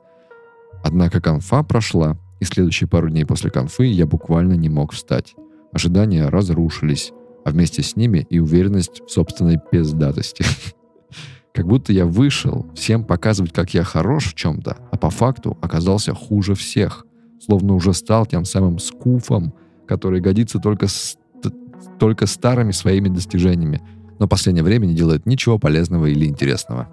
Однако 0.83 1.19
конфа 1.19 1.63
прошла, 1.63 2.15
и 2.39 2.45
следующие 2.45 2.87
пару 2.87 3.09
дней 3.09 3.25
после 3.25 3.49
конфы 3.49 3.85
я 3.85 4.05
буквально 4.05 4.53
не 4.53 4.69
мог 4.69 4.93
встать. 4.93 5.33
Ожидания 5.73 6.27
разрушились, 6.27 7.11
а 7.43 7.49
вместе 7.49 7.81
с 7.81 7.95
ними 7.95 8.27
и 8.29 8.37
уверенность 8.37 9.01
в 9.07 9.09
собственной 9.09 9.57
пиздатости. 9.71 10.45
Как 11.53 11.67
будто 11.67 11.91
я 11.91 12.05
вышел 12.05 12.67
всем 12.75 13.03
показывать, 13.03 13.53
как 13.53 13.73
я 13.73 13.83
хорош 13.83 14.27
в 14.27 14.35
чем-то, 14.35 14.77
а 14.91 14.97
по 14.97 15.09
факту 15.09 15.57
оказался 15.61 16.13
хуже 16.13 16.55
всех. 16.55 17.05
Словно 17.39 17.73
уже 17.73 17.93
стал 17.93 18.25
тем 18.25 18.45
самым 18.45 18.79
скуфом, 18.79 19.53
который 19.87 20.21
годится 20.21 20.59
только, 20.59 20.87
с, 20.87 21.17
только 21.97 22.27
старыми 22.27 22.71
своими 22.71 23.09
достижениями, 23.09 23.81
но 24.19 24.25
в 24.25 24.29
последнее 24.29 24.63
время 24.63 24.85
не 24.85 24.93
делает 24.93 25.25
ничего 25.25 25.57
полезного 25.57 26.05
или 26.05 26.25
интересного. 26.25 26.87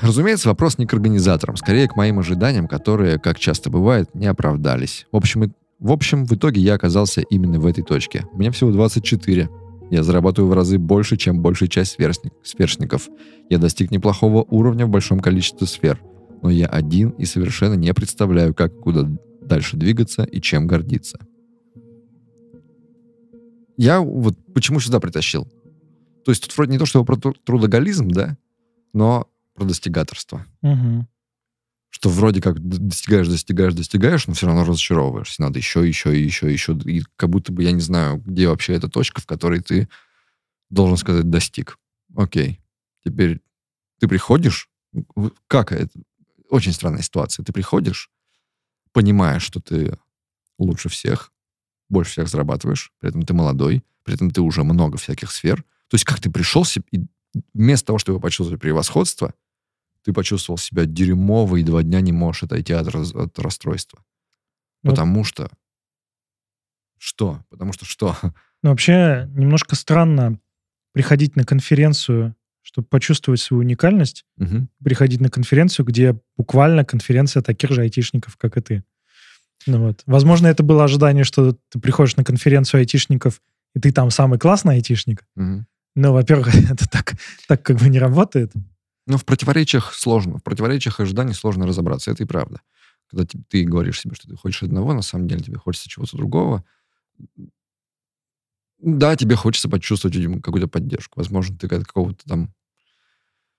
Разумеется, 0.00 0.48
вопрос 0.48 0.78
не 0.78 0.86
к 0.86 0.94
организаторам, 0.94 1.56
скорее 1.56 1.88
к 1.88 1.96
моим 1.96 2.18
ожиданиям, 2.18 2.66
которые, 2.68 3.18
как 3.18 3.38
часто 3.38 3.70
бывает, 3.70 4.14
не 4.14 4.26
оправдались. 4.26 5.06
В 5.12 5.16
общем, 5.16 5.52
в 5.78 5.90
общем, 5.90 6.24
в 6.26 6.32
итоге 6.32 6.60
я 6.60 6.74
оказался 6.74 7.22
именно 7.22 7.58
в 7.58 7.66
этой 7.66 7.82
точке. 7.82 8.26
Мне 8.32 8.50
всего 8.50 8.70
24. 8.70 9.48
Я 9.92 10.02
зарабатываю 10.02 10.50
в 10.50 10.54
разы 10.54 10.78
больше, 10.78 11.18
чем 11.18 11.42
большая 11.42 11.68
часть 11.68 11.92
сверстник, 11.92 12.32
сверстников. 12.42 13.10
Я 13.50 13.58
достиг 13.58 13.90
неплохого 13.90 14.42
уровня 14.42 14.86
в 14.86 14.88
большом 14.88 15.20
количестве 15.20 15.66
сфер. 15.66 16.00
Но 16.40 16.48
я 16.48 16.66
один 16.66 17.10
и 17.10 17.26
совершенно 17.26 17.74
не 17.74 17.92
представляю, 17.92 18.54
как 18.54 18.74
куда 18.80 19.06
дальше 19.42 19.76
двигаться 19.76 20.22
и 20.22 20.40
чем 20.40 20.66
гордиться. 20.66 21.18
Я 23.76 24.00
вот 24.00 24.34
почему 24.54 24.80
сюда 24.80 24.98
притащил? 24.98 25.44
То 26.24 26.30
есть 26.30 26.42
тут 26.42 26.56
вроде 26.56 26.72
не 26.72 26.78
то, 26.78 26.86
что 26.86 27.04
про 27.04 27.16
трудоголизм, 27.16 28.08
да, 28.08 28.38
но 28.94 29.28
про 29.54 29.66
достигаторство. 29.66 30.46
Угу. 30.62 31.06
Что 31.94 32.08
вроде 32.08 32.40
как 32.40 32.58
достигаешь, 32.58 33.28
достигаешь, 33.28 33.74
достигаешь, 33.74 34.26
но 34.26 34.32
все 34.32 34.46
равно 34.46 34.64
разочаровываешься. 34.64 35.42
Надо 35.42 35.58
еще, 35.58 35.86
еще, 35.86 36.18
еще, 36.18 36.50
еще. 36.50 36.72
И 36.86 37.02
как 37.16 37.28
будто 37.28 37.52
бы 37.52 37.62
я 37.62 37.70
не 37.70 37.82
знаю, 37.82 38.16
где 38.16 38.48
вообще 38.48 38.72
эта 38.72 38.88
точка, 38.88 39.20
в 39.20 39.26
которой 39.26 39.60
ты 39.60 39.88
должен 40.70 40.96
сказать 40.96 41.28
достиг. 41.28 41.78
Окей. 42.16 42.60
Теперь 43.04 43.42
ты 44.00 44.08
приходишь, 44.08 44.70
как 45.46 45.70
это? 45.72 45.90
Очень 46.48 46.72
странная 46.72 47.02
ситуация. 47.02 47.44
Ты 47.44 47.52
приходишь, 47.52 48.10
понимаешь, 48.92 49.42
что 49.42 49.60
ты 49.60 49.98
лучше 50.58 50.88
всех, 50.88 51.30
больше 51.90 52.12
всех 52.12 52.28
зарабатываешь, 52.28 52.90
при 53.00 53.10
этом 53.10 53.22
ты 53.22 53.34
молодой, 53.34 53.84
при 54.02 54.14
этом 54.14 54.30
ты 54.30 54.40
уже 54.40 54.64
много 54.64 54.96
всяких 54.96 55.30
сфер. 55.30 55.62
То 55.88 55.96
есть 55.96 56.04
как 56.04 56.20
ты 56.20 56.30
пришел 56.30 56.64
и 56.90 57.04
вместо 57.52 57.88
того, 57.88 57.98
чтобы 57.98 58.18
почувствовать 58.18 58.62
превосходство, 58.62 59.34
ты 60.04 60.12
почувствовал 60.12 60.58
себя 60.58 60.84
дерьмово 60.84 61.56
и 61.56 61.62
два 61.62 61.82
дня 61.82 62.00
не 62.00 62.12
можешь 62.12 62.44
отойти 62.44 62.72
от, 62.72 62.88
раз, 62.88 63.14
от 63.14 63.38
расстройства. 63.38 64.04
Ну, 64.82 64.90
Потому 64.90 65.24
что... 65.24 65.50
Что? 66.98 67.44
Потому 67.50 67.72
что 67.72 67.84
что? 67.84 68.16
Ну, 68.62 68.70
вообще, 68.70 69.28
немножко 69.34 69.74
странно 69.74 70.38
приходить 70.92 71.34
на 71.34 71.44
конференцию, 71.44 72.36
чтобы 72.62 72.86
почувствовать 72.86 73.40
свою 73.40 73.60
уникальность, 73.62 74.24
угу. 74.38 74.68
приходить 74.84 75.20
на 75.20 75.30
конференцию, 75.30 75.84
где 75.86 76.20
буквально 76.36 76.84
конференция 76.84 77.42
таких 77.42 77.70
же 77.72 77.82
айтишников, 77.82 78.36
как 78.36 78.56
и 78.56 78.60
ты. 78.60 78.84
Ну 79.66 79.86
вот. 79.86 80.02
Возможно, 80.06 80.46
это 80.46 80.62
было 80.62 80.84
ожидание, 80.84 81.24
что 81.24 81.56
ты 81.70 81.80
приходишь 81.80 82.16
на 82.16 82.24
конференцию 82.24 82.80
айтишников, 82.80 83.42
и 83.74 83.80
ты 83.80 83.92
там 83.92 84.10
самый 84.10 84.38
классный 84.38 84.74
айтишник. 84.74 85.24
Угу. 85.36 85.66
Но, 85.96 86.12
во-первых, 86.12 86.54
это 86.70 86.88
так, 86.88 87.14
так 87.48 87.62
как 87.62 87.78
бы 87.78 87.88
не 87.88 87.98
работает. 87.98 88.52
Ну, 89.06 89.16
в 89.16 89.24
противоречиях 89.24 89.92
сложно. 89.94 90.38
В 90.38 90.42
противоречиях 90.42 91.00
ожиданий 91.00 91.34
сложно 91.34 91.66
разобраться. 91.66 92.10
Это 92.10 92.22
и 92.22 92.26
правда. 92.26 92.60
Когда 93.10 93.26
ты, 93.26 93.38
ты 93.48 93.64
говоришь 93.64 94.00
себе, 94.00 94.14
что 94.14 94.28
ты 94.28 94.36
хочешь 94.36 94.62
одного, 94.62 94.94
на 94.94 95.02
самом 95.02 95.28
деле 95.28 95.42
тебе 95.42 95.58
хочется 95.58 95.88
чего-то 95.88 96.16
другого. 96.16 96.64
Да, 98.78 99.16
тебе 99.16 99.36
хочется 99.36 99.68
почувствовать, 99.68 100.16
какую-то 100.42 100.68
поддержку. 100.68 101.18
Возможно, 101.18 101.56
ты 101.56 101.68
какого-то 101.68 102.24
там... 102.26 102.52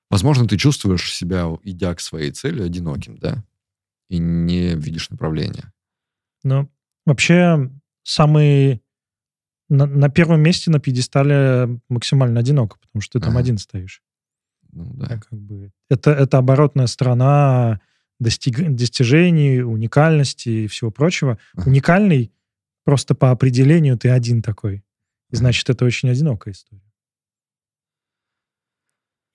Возможно, 0.10 0.48
ты 0.48 0.58
чувствуешь 0.58 1.14
себя, 1.14 1.48
идя 1.64 1.96
к 1.96 2.00
своей 2.00 2.32
цели, 2.32 2.62
одиноким, 2.62 3.18
да? 3.18 3.44
И 4.10 4.18
не 4.18 4.76
видишь 4.76 5.10
направления. 5.10 5.72
Ну, 6.44 6.70
вообще, 7.06 7.70
самый... 8.04 8.82
На, 9.70 9.86
на 9.86 10.10
первом 10.10 10.42
месте 10.42 10.70
на 10.70 10.80
пьедестале 10.80 11.80
максимально 11.90 12.42
одиноко, 12.42 12.78
потому 12.80 13.02
что 13.02 13.18
ты 13.18 13.26
там 13.26 13.32
ага. 13.32 13.40
один 13.40 13.58
стоишь. 13.58 14.04
Ну, 14.74 14.94
да. 14.96 15.06
А 15.06 15.20
как 15.20 15.40
бы, 15.40 15.72
это, 15.90 16.12
это 16.12 16.38
оборотная 16.38 16.88
сторона 16.88 17.82
достиг, 18.20 18.76
достижений, 18.76 19.62
уникальности 19.62 20.50
и 20.50 20.68
всего 20.68 20.92
прочего. 20.92 21.38
Ага. 21.56 21.70
Уникальный 21.70 22.32
просто 22.84 23.16
по 23.16 23.32
определению 23.32 23.98
ты 23.98 24.10
один 24.10 24.42
такой. 24.42 24.84
И 25.30 25.36
значит, 25.36 25.70
это 25.70 25.86
очень 25.86 26.10
одинокая 26.10 26.54
история. 26.54 26.82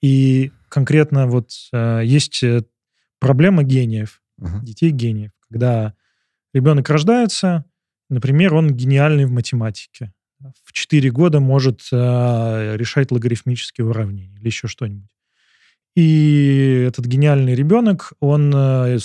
И 0.00 0.52
конкретно 0.68 1.26
вот 1.26 1.50
э, 1.72 2.02
есть 2.04 2.42
э, 2.42 2.64
проблема 3.18 3.64
гениев, 3.64 4.22
uh 4.40 4.62
детей 4.62 4.90
гениев, 4.90 5.32
когда 5.48 5.94
Ребенок 6.54 6.88
рождается, 6.88 7.64
например, 8.08 8.54
он 8.54 8.74
гениальный 8.74 9.26
в 9.26 9.30
математике. 9.30 10.12
В 10.64 10.72
4 10.72 11.10
года 11.10 11.40
может 11.40 11.80
э, 11.92 12.76
решать 12.76 13.10
логарифмические 13.10 13.86
уравнения 13.86 14.36
или 14.38 14.46
еще 14.46 14.68
что-нибудь. 14.68 15.10
И 15.98 16.84
этот 16.86 17.06
гениальный 17.06 17.56
ребенок, 17.56 18.12
он 18.20 18.52
э, 18.54 18.98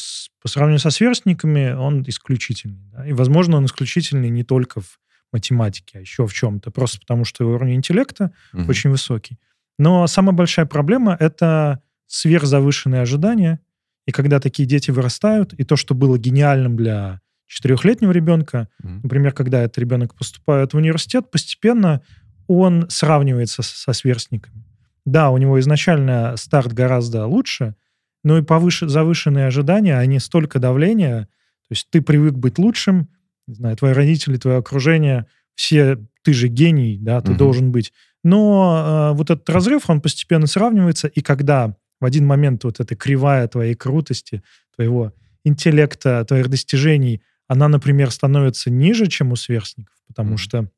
по 0.44 0.48
сравнению 0.48 0.80
со 0.80 0.92
сверстниками, 0.92 1.72
он 1.72 2.04
исключительный. 2.06 2.86
Да? 2.92 3.08
И, 3.08 3.14
возможно, 3.14 3.58
он 3.58 3.66
исключительный 3.66 4.30
не 4.30 4.44
только 4.44 4.80
в 4.80 5.00
математике, 5.32 5.98
а 5.98 6.02
еще 6.02 6.28
в 6.28 6.34
чем-то, 6.36 6.70
просто 6.70 7.00
потому 7.00 7.26
что 7.26 7.50
уровень 7.50 7.78
интеллекта 7.78 8.32
угу. 8.54 8.70
очень 8.70 8.92
высокий. 8.92 9.40
Но 9.80 10.06
самая 10.06 10.36
большая 10.36 10.68
проблема— 10.68 11.18
это 11.20 11.82
сверхзавышенные 12.06 13.02
ожидания. 13.02 13.60
И 14.06 14.12
когда 14.12 14.40
такие 14.40 14.68
дети 14.68 14.92
вырастают, 14.92 15.54
и 15.54 15.64
то, 15.64 15.76
что 15.76 15.96
было 15.96 16.20
гениальным 16.20 16.78
для 16.78 17.22
четырехлетнего 17.48 18.12
ребенка, 18.12 18.70
mm 18.84 19.00
например, 19.02 19.32
когда 19.32 19.64
этот 19.64 19.80
ребенок 19.80 20.14
поступает 20.14 20.74
в 20.74 20.78
университет, 20.78 21.32
постепенно 21.32 22.04
он 22.46 22.86
сравнивается 22.90 23.64
со 23.64 23.94
сверстниками. 23.94 24.63
Да, 25.06 25.32
у 25.32 25.38
него 25.38 25.60
изначально 25.60 26.36
старт 26.38 26.74
гораздо 26.74 27.26
лучше, 27.26 27.76
но 28.24 28.38
и 28.38 28.42
повыше, 28.42 28.88
завышенные 28.88 29.48
ожидания, 29.48 29.98
они 29.98 30.20
столько 30.20 30.60
давления, 30.60 31.24
то 31.24 31.72
есть 31.72 31.88
ты 31.90 32.02
привык 32.02 32.36
быть 32.36 32.58
лучшим, 32.58 33.10
не 33.48 33.56
знаю, 33.56 33.76
твои 33.76 33.94
родители, 33.94 34.38
твое 34.38 34.58
окружение, 34.58 35.28
все, 35.56 35.98
ты 36.24 36.34
же 36.34 36.48
гений, 36.48 36.98
да, 36.98 37.22
ты 37.22 37.32
угу. 37.32 37.40
должен 37.40 37.72
быть. 37.72 37.92
Но 38.24 39.12
э, 39.12 39.18
вот 39.18 39.30
этот 39.30 39.50
разрыв, 39.50 39.90
он 39.90 40.02
постепенно 40.02 40.48
сравнивается, 40.48 41.08
и 41.08 41.22
когда 41.22 41.76
в 42.00 42.06
один 42.06 42.26
момент 42.26 42.64
вот 42.64 42.80
эта 42.80 42.96
кривая 42.96 43.48
твоей 43.48 43.76
крутости, 43.76 44.42
твоего 44.76 45.14
интеллекта, 45.44 46.24
твоих 46.26 46.50
достижений, 46.50 47.22
она, 47.48 47.68
например, 47.68 48.12
становится 48.12 48.72
ниже, 48.72 49.08
чем 49.08 49.34
у 49.34 49.36
сверстников, 49.36 49.96
потому 50.08 50.36
mm 50.36 50.38
что, 50.38 50.70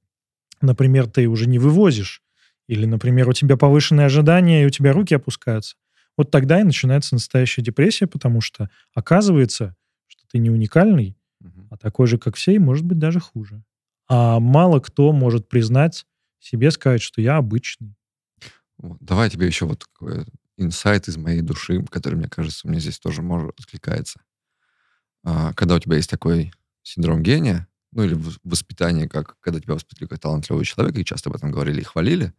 например, 0.61 1.07
ты 1.07 1.27
уже 1.27 1.47
не 1.47 1.59
вывозишь, 1.59 2.23
или, 2.67 2.85
например, 2.85 3.29
у 3.29 3.33
тебя 3.33 3.57
повышенные 3.57 4.05
ожидания, 4.05 4.63
и 4.63 4.65
у 4.65 4.69
тебя 4.69 4.93
руки 4.93 5.13
опускаются. 5.13 5.75
Вот 6.17 6.31
тогда 6.31 6.61
и 6.61 6.63
начинается 6.63 7.15
настоящая 7.15 7.61
депрессия, 7.61 8.07
потому 8.07 8.41
что 8.41 8.69
оказывается, 8.93 9.75
что 10.07 10.23
ты 10.31 10.37
не 10.39 10.49
уникальный, 10.49 11.17
mm 11.43 11.67
а 11.71 11.77
такой 11.77 12.07
же, 12.07 12.17
как 12.17 12.35
все, 12.35 12.53
и 12.53 12.59
может 12.59 12.85
быть 12.85 12.99
даже 12.99 13.19
хуже. 13.19 13.63
А 14.07 14.39
мало 14.39 14.79
кто 14.79 15.11
может 15.11 15.49
признать 15.49 16.05
себе, 16.39 16.71
сказать, 16.71 17.01
что 17.01 17.21
я 17.21 17.37
обычный. 17.37 17.95
Давай 18.77 19.29
тебе 19.29 19.47
еще 19.47 19.65
вот 19.65 19.79
такой 19.79 20.25
инсайт 20.57 21.07
из 21.07 21.17
моей 21.17 21.41
души, 21.41 21.83
который, 21.89 22.15
мне 22.15 22.29
кажется, 22.29 22.67
мне 22.67 22.79
здесь 22.79 22.99
тоже 22.99 23.21
может 23.21 23.59
откликается. 23.59 24.21
А, 25.23 25.53
когда 25.53 25.75
у 25.75 25.79
тебя 25.79 25.95
есть 25.95 26.09
такой 26.09 26.53
синдром 26.83 27.23
гения, 27.23 27.67
ну 27.91 28.03
или 28.03 28.17
воспитание, 28.43 29.09
как 29.09 29.39
когда 29.39 29.59
тебя 29.59 29.73
воспитали 29.73 30.07
как 30.07 30.19
талантливого 30.19 30.63
человека, 30.63 30.99
и 30.99 31.05
часто 31.05 31.29
об 31.29 31.35
этом 31.35 31.51
говорили 31.51 31.81
и 31.81 31.85
хвалили, 31.85 32.33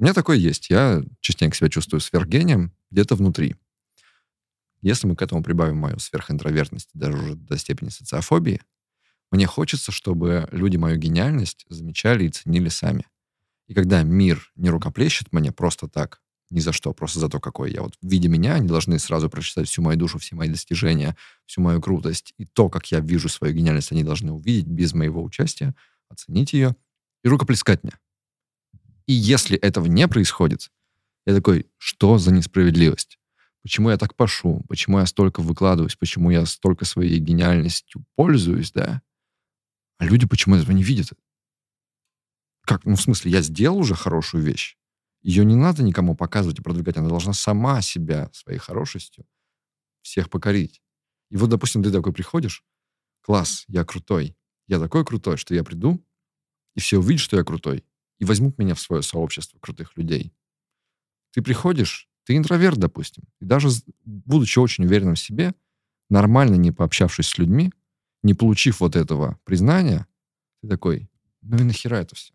у 0.00 0.02
меня 0.02 0.14
такое 0.14 0.38
есть. 0.38 0.70
Я 0.70 1.02
частенько 1.20 1.54
себя 1.54 1.68
чувствую 1.68 2.00
сверхгением 2.00 2.72
где-то 2.90 3.16
внутри. 3.16 3.54
Если 4.80 5.06
мы 5.06 5.14
к 5.14 5.20
этому 5.20 5.42
прибавим 5.42 5.76
мою 5.76 5.98
сверхинтровертность, 5.98 6.88
даже 6.94 7.18
уже 7.18 7.34
до 7.34 7.58
степени 7.58 7.90
социофобии, 7.90 8.62
мне 9.30 9.46
хочется, 9.46 9.92
чтобы 9.92 10.48
люди 10.52 10.78
мою 10.78 10.96
гениальность 10.96 11.66
замечали 11.68 12.24
и 12.24 12.30
ценили 12.30 12.70
сами. 12.70 13.06
И 13.66 13.74
когда 13.74 14.02
мир 14.02 14.50
не 14.56 14.70
рукоплещет 14.70 15.34
мне 15.34 15.52
просто 15.52 15.86
так, 15.86 16.22
ни 16.48 16.60
за 16.60 16.72
что, 16.72 16.94
просто 16.94 17.20
за 17.20 17.28
то, 17.28 17.38
какой 17.38 17.70
я. 17.70 17.82
Вот 17.82 17.94
видя 18.00 18.30
меня, 18.30 18.54
они 18.54 18.66
должны 18.66 18.98
сразу 18.98 19.28
прочитать 19.28 19.68
всю 19.68 19.82
мою 19.82 19.98
душу, 19.98 20.18
все 20.18 20.34
мои 20.34 20.48
достижения, 20.48 21.14
всю 21.44 21.60
мою 21.60 21.78
крутость. 21.82 22.32
И 22.38 22.46
то, 22.46 22.70
как 22.70 22.90
я 22.90 23.00
вижу 23.00 23.28
свою 23.28 23.52
гениальность, 23.52 23.92
они 23.92 24.02
должны 24.02 24.32
увидеть 24.32 24.66
без 24.66 24.94
моего 24.94 25.22
участия, 25.22 25.74
оценить 26.08 26.54
ее 26.54 26.74
и 27.22 27.28
рукоплескать 27.28 27.84
мне. 27.84 27.92
И 29.10 29.12
если 29.12 29.58
этого 29.58 29.86
не 29.86 30.06
происходит, 30.06 30.70
я 31.26 31.34
такой, 31.34 31.68
что 31.78 32.16
за 32.18 32.30
несправедливость? 32.30 33.18
Почему 33.60 33.90
я 33.90 33.96
так 33.96 34.14
пошу? 34.14 34.64
Почему 34.68 35.00
я 35.00 35.06
столько 35.06 35.40
выкладываюсь? 35.40 35.96
Почему 35.96 36.30
я 36.30 36.46
столько 36.46 36.84
своей 36.84 37.18
гениальностью 37.18 38.04
пользуюсь, 38.14 38.70
да? 38.70 39.02
А 39.98 40.04
люди 40.04 40.28
почему 40.28 40.54
этого 40.54 40.70
не 40.70 40.84
видят? 40.84 41.08
Как, 42.64 42.84
ну, 42.84 42.94
в 42.94 43.00
смысле, 43.00 43.32
я 43.32 43.42
сделал 43.42 43.78
уже 43.78 43.96
хорошую 43.96 44.44
вещь. 44.44 44.78
Ее 45.22 45.44
не 45.44 45.56
надо 45.56 45.82
никому 45.82 46.14
показывать 46.14 46.60
и 46.60 46.62
продвигать. 46.62 46.96
Она 46.96 47.08
должна 47.08 47.32
сама 47.32 47.82
себя 47.82 48.30
своей 48.32 48.60
хорошестью 48.60 49.26
всех 50.02 50.30
покорить. 50.30 50.82
И 51.30 51.36
вот, 51.36 51.50
допустим, 51.50 51.82
ты 51.82 51.90
такой 51.90 52.12
приходишь, 52.12 52.62
класс, 53.22 53.64
я 53.66 53.84
крутой. 53.84 54.36
Я 54.68 54.78
такой 54.78 55.04
крутой, 55.04 55.36
что 55.36 55.52
я 55.52 55.64
приду, 55.64 56.00
и 56.76 56.80
все 56.80 56.98
увидят, 56.98 57.22
что 57.22 57.36
я 57.36 57.42
крутой 57.42 57.82
и 58.20 58.24
возьмут 58.24 58.58
меня 58.58 58.74
в 58.74 58.80
свое 58.80 59.02
сообщество 59.02 59.58
крутых 59.58 59.96
людей. 59.96 60.32
Ты 61.32 61.42
приходишь, 61.42 62.08
ты 62.24 62.36
интроверт, 62.36 62.78
допустим, 62.78 63.24
и 63.40 63.44
даже 63.44 63.68
будучи 64.04 64.58
очень 64.58 64.84
уверенным 64.84 65.14
в 65.14 65.20
себе, 65.20 65.54
нормально 66.08 66.54
не 66.54 66.70
пообщавшись 66.70 67.28
с 67.28 67.38
людьми, 67.38 67.72
не 68.22 68.34
получив 68.34 68.80
вот 68.80 68.94
этого 68.94 69.38
признания, 69.44 70.06
ты 70.60 70.68
такой, 70.68 71.10
ну 71.40 71.56
и 71.58 71.62
нахера 71.62 71.96
это 71.96 72.14
все? 72.14 72.32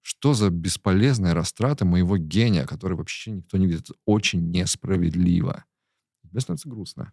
Что 0.00 0.34
за 0.34 0.50
бесполезная 0.50 1.34
растрата 1.34 1.84
моего 1.84 2.16
гения, 2.16 2.66
который 2.66 2.96
вообще 2.96 3.30
никто 3.30 3.58
не 3.58 3.66
видит? 3.66 3.88
Очень 4.06 4.50
несправедливо. 4.50 5.64
Тебе 6.28 6.40
становится 6.40 6.68
грустно. 6.68 7.12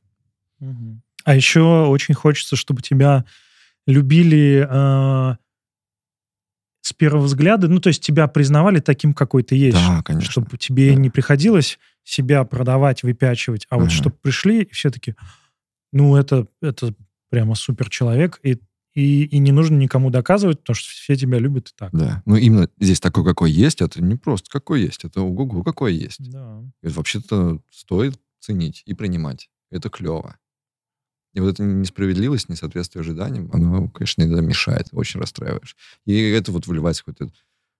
А 1.23 1.35
еще 1.35 1.87
очень 1.87 2.13
хочется, 2.13 2.55
чтобы 2.55 2.81
тебя 2.81 3.25
любили 3.85 4.65
э, 4.69 5.37
с 6.81 6.93
первого 6.93 7.23
взгляда, 7.23 7.67
ну, 7.67 7.79
то 7.79 7.89
есть 7.89 8.03
тебя 8.03 8.27
признавали 8.27 8.79
таким, 8.79 9.13
какой 9.13 9.43
ты 9.43 9.55
есть. 9.55 9.77
Да, 9.77 10.01
конечно. 10.03 10.29
Чтобы 10.31 10.57
тебе 10.57 10.93
да. 10.93 10.99
не 10.99 11.09
приходилось 11.09 11.79
себя 12.03 12.43
продавать, 12.43 13.03
выпячивать, 13.03 13.67
а 13.69 13.75
ага. 13.75 13.83
вот 13.83 13.91
чтобы 13.91 14.15
пришли 14.21 14.63
и 14.63 14.73
все 14.73 14.89
таки 14.89 15.15
ну, 15.91 16.15
это, 16.15 16.47
это 16.61 16.93
прямо 17.29 17.55
супер 17.55 17.89
человек, 17.89 18.39
и, 18.43 18.59
и, 18.93 19.23
и 19.25 19.37
не 19.39 19.51
нужно 19.51 19.75
никому 19.75 20.09
доказывать, 20.09 20.59
потому 20.59 20.75
что 20.75 20.89
все 20.89 21.15
тебя 21.15 21.37
любят 21.37 21.69
и 21.69 21.71
так. 21.77 21.91
Да, 21.91 22.21
ну 22.25 22.35
именно 22.35 22.69
здесь 22.79 22.99
такой, 22.99 23.23
какой 23.23 23.51
есть, 23.51 23.81
это 23.81 24.01
не 24.01 24.15
просто 24.15 24.49
какой 24.49 24.81
есть, 24.81 25.05
это 25.05 25.21
ого-го 25.21 25.63
какой 25.63 25.95
есть. 25.95 26.31
Да. 26.31 26.61
И 26.81 26.87
вообще-то 26.87 27.61
стоит 27.69 28.19
ценить 28.39 28.83
и 28.85 28.93
принимать. 28.93 29.49
Это 29.69 29.89
клево. 29.89 30.37
И 31.33 31.39
вот 31.39 31.53
эта 31.53 31.63
несправедливость, 31.63 32.49
несоответствие 32.49 33.01
ожиданиям, 33.01 33.49
оно, 33.53 33.87
конечно, 33.87 34.23
иногда 34.23 34.41
мешает, 34.41 34.89
очень 34.91 35.19
расстраиваешь. 35.19 35.77
И 36.05 36.19
это 36.19 36.51
вот 36.51 36.67
выливается 36.67 37.05
какое-то 37.05 37.33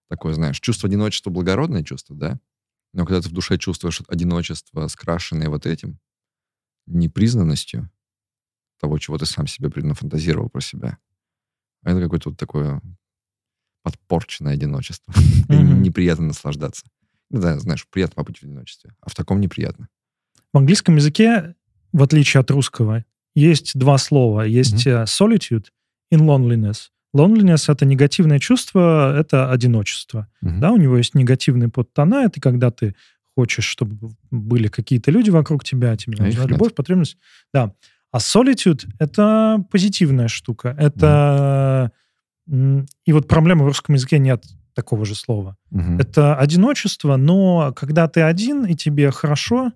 такое, 0.08 0.32
знаешь, 0.34 0.60
чувство 0.60 0.88
одиночества, 0.88 1.30
благородное 1.30 1.82
чувство, 1.82 2.16
да? 2.16 2.40
Но 2.94 3.04
когда 3.04 3.20
ты 3.20 3.28
в 3.28 3.32
душе 3.32 3.58
чувствуешь 3.58 4.00
одиночество, 4.08 4.86
скрашенное 4.88 5.48
вот 5.48 5.66
этим, 5.66 5.98
непризнанностью 6.86 7.90
того, 8.80 8.98
чего 8.98 9.16
ты 9.18 9.26
сам 9.26 9.46
себе 9.46 9.70
нафантазировал 9.82 10.48
про 10.48 10.60
себя, 10.60 10.98
это 11.84 12.00
какое-то 12.00 12.30
вот 12.30 12.38
такое 12.38 12.80
подпорченное 13.82 14.54
одиночество. 14.54 15.12
Mm-hmm. 15.48 15.80
неприятно 15.80 16.26
наслаждаться. 16.26 16.86
Ну 17.28 17.40
да, 17.40 17.58
знаешь, 17.58 17.86
приятно 17.88 18.14
побыть 18.14 18.38
в 18.38 18.44
одиночестве, 18.44 18.94
а 19.00 19.10
в 19.10 19.14
таком 19.14 19.40
неприятно. 19.40 19.88
В 20.52 20.58
английском 20.58 20.96
языке, 20.96 21.56
в 21.92 22.02
отличие 22.02 22.40
от 22.40 22.50
русского, 22.50 23.04
есть 23.34 23.72
два 23.78 23.98
слова. 23.98 24.42
Есть 24.42 24.86
mm-hmm. 24.86 25.04
solitude 25.04 25.66
и 26.10 26.16
loneliness. 26.16 26.88
Loneliness— 27.14 27.64
это 27.68 27.84
негативное 27.84 28.38
чувство, 28.38 29.18
это 29.18 29.50
одиночество. 29.50 30.28
Mm-hmm. 30.42 30.58
Да, 30.58 30.72
у 30.72 30.76
него 30.76 30.96
есть 30.96 31.14
негативные 31.14 31.68
подтона, 31.68 32.24
это 32.24 32.40
когда 32.40 32.70
ты 32.70 32.94
хочешь, 33.36 33.64
чтобы 33.64 34.12
были 34.30 34.68
какие-то 34.68 35.10
люди 35.10 35.30
вокруг 35.30 35.64
тебя, 35.64 35.96
тебе 35.96 36.16
а 36.18 36.24
нужна 36.24 36.44
любовь, 36.44 36.70
нет. 36.70 36.74
потребность. 36.74 37.16
Да. 37.52 37.74
А 38.10 38.18
solitude— 38.18 38.86
это 38.98 39.64
позитивная 39.70 40.28
штука. 40.28 40.74
Это... 40.78 41.92
Mm. 42.48 42.86
И 43.04 43.12
вот 43.12 43.28
проблема 43.28 43.64
в 43.64 43.68
русском 43.68 43.94
языке 43.94 44.18
нет 44.18 44.44
такого 44.74 45.04
же 45.04 45.14
слова. 45.14 45.56
Mm-hmm. 45.70 46.00
Это 46.00 46.36
одиночество, 46.36 47.16
но 47.16 47.72
когда 47.76 48.08
ты 48.08 48.22
один, 48.22 48.64
и 48.64 48.74
тебе 48.74 49.10
хорошо, 49.10 49.72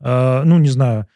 э, 0.00 0.42
ну, 0.44 0.58
не 0.58 0.68
знаю, 0.68 1.06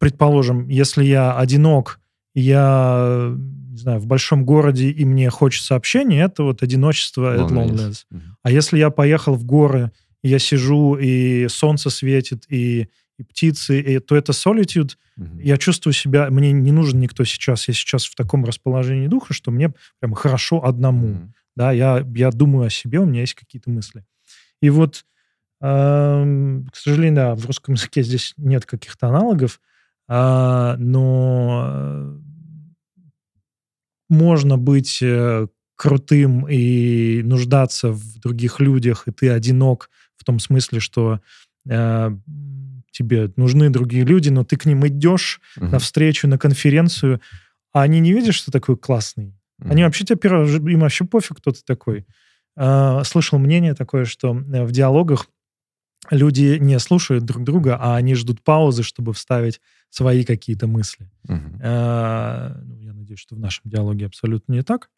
предположим, 0.00 0.66
если 0.66 1.04
я 1.04 1.36
одинок, 1.36 2.00
я, 2.34 3.36
не 3.70 3.76
знаю, 3.76 4.00
в 4.00 4.06
большом 4.06 4.44
городе, 4.44 4.90
и 4.90 5.04
мне 5.04 5.28
хочется 5.28 5.76
общения, 5.76 6.22
это 6.22 6.42
вот 6.42 6.62
одиночество, 6.62 7.34
это 7.34 7.54
loneliness. 7.54 8.06
Mm-hmm. 8.10 8.20
А 8.42 8.50
если 8.50 8.78
я 8.78 8.90
поехал 8.90 9.34
в 9.34 9.44
горы, 9.44 9.92
я 10.22 10.38
сижу, 10.38 10.96
и 10.96 11.48
солнце 11.48 11.90
светит, 11.90 12.44
и, 12.48 12.88
и 13.18 13.22
птицы, 13.22 13.78
и, 13.78 13.98
то 13.98 14.16
это 14.16 14.32
solitude. 14.32 14.96
Mm-hmm. 15.18 15.42
Я 15.42 15.58
чувствую 15.58 15.92
себя, 15.92 16.30
мне 16.30 16.50
не 16.52 16.72
нужен 16.72 16.98
никто 16.98 17.24
сейчас, 17.24 17.68
я 17.68 17.74
сейчас 17.74 18.06
в 18.06 18.14
таком 18.14 18.46
расположении 18.46 19.06
духа, 19.06 19.34
что 19.34 19.50
мне 19.50 19.72
прям 19.98 20.14
хорошо 20.14 20.64
одному. 20.64 21.08
Mm-hmm. 21.08 21.28
Да, 21.56 21.72
я, 21.72 22.06
я 22.14 22.30
думаю 22.30 22.68
о 22.68 22.70
себе, 22.70 23.00
у 23.00 23.06
меня 23.06 23.20
есть 23.20 23.34
какие-то 23.34 23.68
мысли. 23.68 24.04
И 24.62 24.70
вот, 24.70 25.04
э, 25.60 26.62
к 26.72 26.76
сожалению, 26.76 27.16
да, 27.16 27.34
в 27.34 27.44
русском 27.44 27.74
языке 27.74 28.02
здесь 28.02 28.32
нет 28.38 28.64
каких-то 28.64 29.08
аналогов, 29.08 29.60
а, 30.12 30.74
но 30.78 31.66
э, 31.72 32.18
можно 34.08 34.58
быть 34.58 34.98
э, 35.02 35.46
крутым 35.76 36.48
и 36.48 37.22
нуждаться 37.22 37.92
в 37.92 38.18
других 38.18 38.58
людях, 38.58 39.04
и 39.06 39.12
ты 39.12 39.30
одинок 39.30 39.88
в 40.16 40.24
том 40.24 40.40
смысле, 40.40 40.80
что 40.80 41.20
э, 41.68 42.10
тебе 42.90 43.32
нужны 43.36 43.70
другие 43.70 44.04
люди, 44.04 44.30
но 44.30 44.42
ты 44.42 44.56
к 44.56 44.66
ним 44.66 44.84
идешь 44.84 45.40
Мгм. 45.56 45.70
на 45.70 45.78
встречу, 45.78 46.26
на 46.26 46.38
конференцию, 46.38 47.20
а 47.72 47.82
они 47.82 48.00
не 48.00 48.12
видят, 48.12 48.34
что 48.34 48.46
ты 48.46 48.52
такой 48.58 48.76
классный. 48.76 49.38
Мгм. 49.58 49.70
Они 49.70 49.84
вообще 49.84 50.04
тебя 50.04 50.16
первый 50.16 50.52
им 50.72 50.80
вообще 50.80 51.04
пофиг, 51.04 51.36
кто 51.36 51.52
ты 51.52 51.60
такой. 51.64 52.04
А, 52.56 53.04
Слышал 53.04 53.38
мнение 53.38 53.74
такое, 53.74 54.06
что 54.06 54.32
в 54.32 54.72
диалогах 54.72 55.28
люди 56.10 56.58
не 56.60 56.78
слушают 56.78 57.24
друг 57.24 57.44
друга, 57.44 57.76
а 57.80 57.96
они 57.96 58.14
ждут 58.14 58.42
паузы, 58.42 58.82
чтобы 58.82 59.12
вставить 59.12 59.60
свои 59.88 60.24
какие-то 60.24 60.66
мысли. 60.66 61.10
Ну, 61.28 61.36
Я 61.60 62.92
надеюсь, 62.92 63.20
что 63.20 63.34
в 63.36 63.40
нашем 63.40 63.62
диалоге 63.70 64.06
абсолютно 64.06 64.52
не 64.52 64.62
так. 64.62 64.90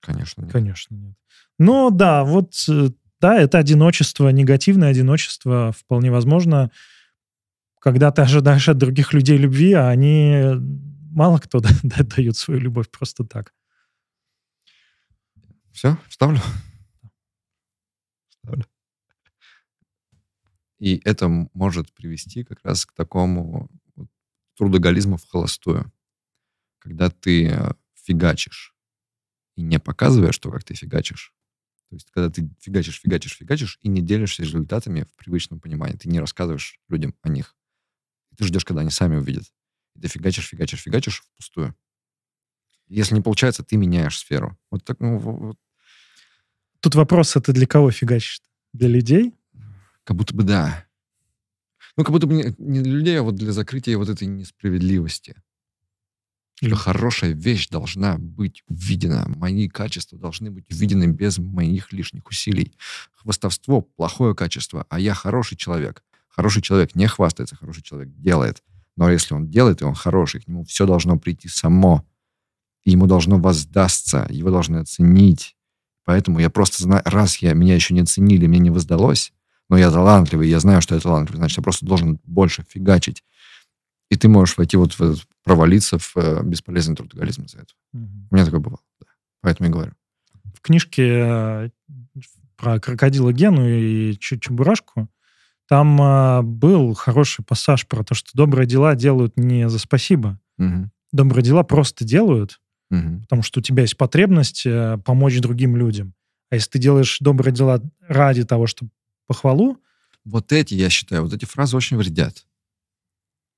Конечно. 0.00 0.42
нет. 0.42 0.52
Конечно, 0.52 0.94
нет. 0.94 1.14
Но 1.58 1.90
да, 1.90 2.22
вот, 2.24 2.52
э, 2.68 2.90
да, 3.20 3.38
это 3.40 3.58
одиночество, 3.58 4.28
негативное 4.28 4.90
одиночество 4.90 5.72
вполне 5.72 6.10
возможно, 6.12 6.70
когда 7.80 8.12
ты 8.12 8.22
ожидаешь 8.22 8.68
от 8.68 8.78
других 8.78 9.12
людей 9.12 9.38
любви, 9.38 9.72
а 9.72 9.88
они 9.88 10.42
мало 11.10 11.38
кто 11.38 11.60
да- 11.60 11.70
да- 11.82 12.04
дают 12.04 12.36
свою 12.36 12.60
любовь 12.60 12.90
просто 12.90 13.24
так. 13.24 13.52
Все, 15.72 15.96
вставлю. 16.08 16.40
Вставлю. 18.28 18.64
И 20.78 21.00
это 21.04 21.28
может 21.28 21.92
привести 21.92 22.44
как 22.44 22.58
раз 22.64 22.84
к 22.86 22.92
такому 22.92 23.70
трудоголизму 24.56 25.16
в 25.16 25.28
холостую. 25.28 25.92
Когда 26.78 27.10
ты 27.10 27.48
э, 27.48 27.72
фигачишь 27.94 28.74
и 29.56 29.62
не 29.62 29.78
показываешь 29.78 30.38
то, 30.38 30.50
как 30.50 30.64
ты 30.64 30.74
фигачишь. 30.74 31.32
То 31.88 31.96
есть, 31.96 32.10
когда 32.10 32.30
ты 32.30 32.48
фигачишь, 32.60 33.00
фигачишь, 33.00 33.36
фигачишь 33.36 33.78
и 33.82 33.88
не 33.88 34.02
делишься 34.02 34.42
результатами 34.42 35.02
в 35.04 35.16
привычном 35.16 35.60
понимании. 35.60 35.96
Ты 35.96 36.08
не 36.08 36.20
рассказываешь 36.20 36.80
людям 36.88 37.14
о 37.22 37.28
них. 37.28 37.54
Ты 38.36 38.44
ждешь, 38.44 38.64
когда 38.64 38.82
они 38.82 38.90
сами 38.90 39.16
увидят. 39.16 39.44
И 39.94 40.00
ты 40.00 40.08
фигачишь, 40.08 40.48
фигачишь, 40.48 40.82
фигачишь 40.82 41.22
впустую. 41.22 41.74
Если 42.88 43.14
не 43.14 43.20
получается, 43.20 43.64
ты 43.64 43.76
меняешь 43.76 44.18
сферу. 44.18 44.56
Вот 44.70 44.84
так, 44.84 45.00
ну, 45.00 45.18
во- 45.18 45.32
вот 45.32 45.58
Тут 46.80 46.94
вопрос, 46.94 47.36
это 47.36 47.52
для 47.52 47.66
кого 47.66 47.90
фигачишь? 47.90 48.42
Для 48.72 48.88
людей? 48.88 49.34
Как 50.06 50.16
будто 50.16 50.34
бы 50.34 50.44
да. 50.44 50.86
Ну, 51.96 52.04
как 52.04 52.12
будто 52.12 52.28
бы 52.28 52.34
не, 52.34 52.80
для 52.80 52.92
людей, 52.92 53.18
а 53.18 53.24
вот 53.24 53.34
для 53.34 53.50
закрытия 53.50 53.98
вот 53.98 54.08
этой 54.08 54.28
несправедливости. 54.28 55.34
Или- 56.60 56.74
хорошая 56.74 57.32
вещь 57.32 57.68
должна 57.68 58.16
быть 58.16 58.62
увидена. 58.68 59.24
Мои 59.36 59.68
качества 59.68 60.16
должны 60.16 60.52
быть 60.52 60.70
увидены 60.70 61.06
без 61.06 61.38
моих 61.38 61.92
лишних 61.92 62.28
усилий. 62.28 62.72
Хвастовство— 63.14 63.80
плохое 63.96 64.36
качество, 64.36 64.86
а 64.88 65.00
я 65.00 65.12
хороший 65.12 65.56
человек. 65.56 66.04
Хороший 66.28 66.62
человек 66.62 66.94
не 66.94 67.08
хвастается, 67.08 67.56
хороший 67.56 67.82
человек 67.82 68.10
делает. 68.14 68.62
Но 68.94 69.10
если 69.10 69.34
он 69.34 69.50
делает, 69.50 69.82
и 69.82 69.84
он 69.84 69.94
хороший, 69.94 70.40
к 70.40 70.46
нему 70.46 70.64
все 70.64 70.86
должно 70.86 71.18
прийти 71.18 71.48
само. 71.48 72.06
И 72.84 72.92
ему 72.92 73.08
должно 73.08 73.40
воздастся, 73.40 74.28
его 74.30 74.50
должны 74.50 74.76
оценить. 74.76 75.56
Поэтому 76.04 76.38
я 76.38 76.48
просто 76.48 76.84
знаю, 76.84 77.02
раз 77.04 77.38
я, 77.38 77.54
меня 77.54 77.74
еще 77.74 77.92
не 77.92 78.00
оценили, 78.00 78.46
мне 78.46 78.60
не 78.60 78.70
воздалось, 78.70 79.32
но 79.68 79.76
я 79.76 79.90
талантливый, 79.90 80.48
я 80.48 80.60
знаю, 80.60 80.80
что 80.82 80.94
я 80.94 81.00
талантливый, 81.00 81.38
значит, 81.38 81.58
я 81.58 81.62
просто 81.62 81.86
должен 81.86 82.20
больше 82.24 82.64
фигачить. 82.68 83.24
И 84.10 84.16
ты 84.16 84.28
можешь 84.28 84.56
войти 84.56 84.76
вот 84.76 84.92
в 84.92 85.00
этот, 85.00 85.26
провалиться 85.42 85.98
в 85.98 86.16
э, 86.16 86.42
бесполезный 86.44 86.94
трудоголизм 86.94 87.42
из-за 87.42 87.58
этого. 87.58 87.78
Мгм. 87.92 88.28
У 88.30 88.34
меня 88.34 88.44
такое 88.44 88.60
бывало, 88.60 88.82
да. 89.00 89.06
Поэтому 89.42 89.68
и 89.68 89.72
говорю. 89.72 89.92
В 90.54 90.60
книжке 90.60 91.02
э, 91.08 91.70
про 92.56 92.78
крокодила 92.80 93.32
Гену 93.32 93.68
и 93.68 94.16
Чебурашку 94.18 95.08
там 95.68 96.00
а, 96.00 96.42
был 96.42 96.94
хороший 96.94 97.44
пассаж 97.44 97.86
про 97.86 98.04
то, 98.04 98.14
что 98.14 98.30
добрые 98.34 98.66
дела 98.66 98.94
делают 98.94 99.36
не 99.36 99.68
за 99.68 99.78
спасибо. 99.78 100.38
Мгм. 100.58 100.92
Добрые 101.12 101.44
дела 101.44 101.62
просто 101.64 102.04
делают, 102.04 102.60
Мгм. 102.90 103.22
потому 103.22 103.42
что 103.42 103.60
у 103.60 103.62
тебя 103.62 103.82
есть 103.82 103.96
потребность 103.96 104.64
э, 104.64 104.98
помочь 105.04 105.40
другим 105.40 105.76
людям. 105.76 106.14
А 106.50 106.54
если 106.54 106.70
ты 106.70 106.78
делаешь 106.78 107.18
добрые 107.20 107.52
дела 107.52 107.82
ради 108.06 108.44
того, 108.44 108.68
чтобы 108.68 108.90
похвалу, 109.26 109.80
Вот 110.24 110.52
эти, 110.52 110.74
я 110.74 110.90
считаю, 110.90 111.22
вот 111.22 111.32
эти 111.32 111.44
фразы 111.44 111.76
очень 111.76 111.96
вредят. 111.96 112.46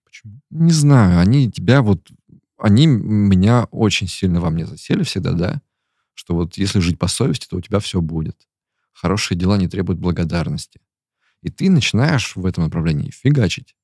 почему? 0.04 0.40
Не 0.50 0.72
знаю, 0.72 1.20
они 1.20 1.50
тебя 1.50 1.82
вот... 1.82 2.10
Они 2.58 2.86
меня 2.86 3.64
очень 3.70 4.08
сильно 4.08 4.40
во 4.40 4.50
мне 4.50 4.66
засели 4.66 5.04
всегда, 5.04 5.32
да? 5.32 5.62
Что 6.14 6.34
вот 6.34 6.58
если 6.58 6.80
жить 6.80 6.98
по 6.98 7.06
совести, 7.06 7.46
то 7.46 7.56
у 7.56 7.60
тебя 7.60 7.78
все 7.78 8.00
будет. 8.00 8.48
Хорошие 8.92 9.38
дела 9.38 9.56
не 9.56 9.68
требуют 9.68 10.00
благодарности. 10.00 10.80
И 11.42 11.50
ты 11.50 11.70
начинаешь 11.70 12.34
в 12.34 12.44
этом 12.44 12.64
направлении 12.64 13.10
фигачить. 13.10 13.76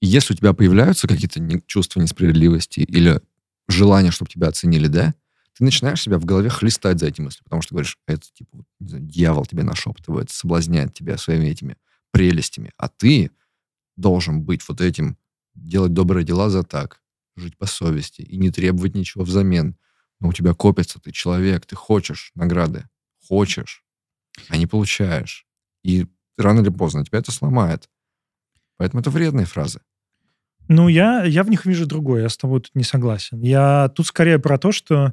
И 0.00 0.06
если 0.06 0.34
у 0.34 0.36
тебя 0.36 0.52
появляются 0.52 1.08
какие-то 1.08 1.40
чувства 1.66 2.00
несправедливости 2.00 2.80
или 2.80 3.20
желание, 3.68 4.12
чтобы 4.12 4.30
тебя 4.30 4.48
оценили, 4.48 4.86
да, 4.86 5.14
ты 5.60 5.64
начинаешь 5.64 6.00
себя 6.00 6.18
в 6.18 6.24
голове 6.24 6.48
хлестать 6.48 6.98
за 6.98 7.08
эти 7.08 7.20
мысли, 7.20 7.42
потому 7.44 7.60
что 7.60 7.74
говоришь, 7.74 7.98
это 8.06 8.22
типа, 8.32 8.64
знаю, 8.80 9.04
дьявол 9.04 9.44
тебе 9.44 9.62
нашептывает, 9.62 10.30
соблазняет 10.30 10.94
тебя 10.94 11.18
своими 11.18 11.48
этими 11.48 11.76
прелестями, 12.12 12.72
а 12.78 12.88
ты 12.88 13.30
должен 13.94 14.40
быть 14.40 14.66
вот 14.66 14.80
этим, 14.80 15.18
делать 15.54 15.92
добрые 15.92 16.24
дела 16.24 16.48
за 16.48 16.62
так, 16.62 17.02
жить 17.36 17.58
по 17.58 17.66
совести 17.66 18.22
и 18.22 18.38
не 18.38 18.50
требовать 18.50 18.94
ничего 18.94 19.22
взамен. 19.22 19.76
Но 20.18 20.28
у 20.28 20.32
тебя 20.32 20.54
копится, 20.54 20.98
ты 20.98 21.12
человек, 21.12 21.66
ты 21.66 21.76
хочешь 21.76 22.30
награды, 22.34 22.88
хочешь, 23.28 23.84
а 24.48 24.56
не 24.56 24.66
получаешь. 24.66 25.46
И 25.84 26.06
рано 26.38 26.60
или 26.60 26.70
поздно 26.70 27.04
тебя 27.04 27.18
это 27.18 27.32
сломает. 27.32 27.90
Поэтому 28.78 29.02
это 29.02 29.10
вредные 29.10 29.44
фразы. 29.44 29.82
Ну, 30.68 30.88
я, 30.88 31.24
я 31.24 31.44
в 31.44 31.50
них 31.50 31.66
вижу 31.66 31.84
другое, 31.84 32.22
я 32.22 32.28
с 32.30 32.38
тобой 32.38 32.62
тут 32.62 32.74
не 32.74 32.84
согласен. 32.84 33.42
Я 33.42 33.90
тут 33.94 34.06
скорее 34.06 34.38
про 34.38 34.56
то, 34.56 34.72
что 34.72 35.12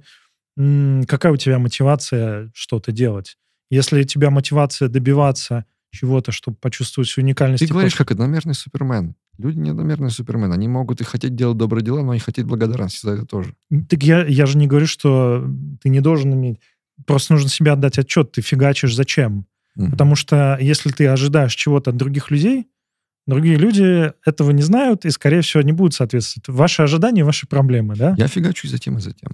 какая 1.07 1.31
у 1.31 1.37
тебя 1.37 1.59
мотивация 1.59 2.51
что-то 2.53 2.91
делать. 2.91 3.37
Если 3.69 4.01
у 4.01 4.05
тебя 4.05 4.29
мотивация 4.29 4.89
добиваться 4.89 5.65
чего-то, 5.91 6.31
чтобы 6.31 6.57
почувствовать 6.57 7.15
уникальность. 7.17 7.65
Ты 7.65 7.71
говоришь, 7.71 7.95
как 7.95 8.11
одномерный 8.11 8.53
супермен. 8.53 9.15
Люди 9.37 9.57
не 9.59 9.69
одномерные 9.69 10.09
супермен. 10.09 10.51
Они 10.51 10.67
могут 10.67 11.01
и 11.01 11.03
хотеть 11.03 11.35
делать 11.35 11.57
добрые 11.57 11.83
дела, 11.83 12.01
но 12.01 12.13
и 12.13 12.19
хотеть 12.19 12.45
благодарности 12.45 13.05
за 13.05 13.13
это 13.13 13.25
тоже. 13.25 13.55
Так 13.89 14.03
я, 14.03 14.25
я 14.25 14.45
же 14.45 14.57
не 14.57 14.67
говорю, 14.67 14.87
что 14.87 15.47
ты 15.81 15.89
не 15.89 16.01
должен 16.01 16.33
иметь... 16.33 16.59
Просто 17.05 17.33
нужно 17.33 17.49
себе 17.49 17.71
отдать 17.71 17.99
отчет, 17.99 18.31
ты 18.31 18.41
фигачишь 18.41 18.95
зачем. 18.95 19.45
Мгм. 19.75 19.91
Потому 19.91 20.15
что 20.15 20.57
если 20.59 20.89
ты 20.89 21.07
ожидаешь 21.07 21.53
чего-то 21.53 21.91
от 21.91 21.97
других 21.97 22.31
людей, 22.31 22.67
другие 23.27 23.55
люди 23.57 24.11
этого 24.25 24.49
не 24.49 24.63
знают 24.63 25.05
и, 25.05 25.11
скорее 25.11 25.41
всего, 25.41 25.61
не 25.61 25.73
будут 25.73 25.93
соответствовать. 25.93 26.47
Ваши 26.47 26.81
ожидания, 26.81 27.23
ваши 27.23 27.45
проблемы, 27.47 27.95
да? 27.95 28.15
Я 28.17 28.27
фигачу 28.27 28.65
и 28.65 28.69
затем, 28.69 28.97
и 28.97 29.01
затем. 29.01 29.29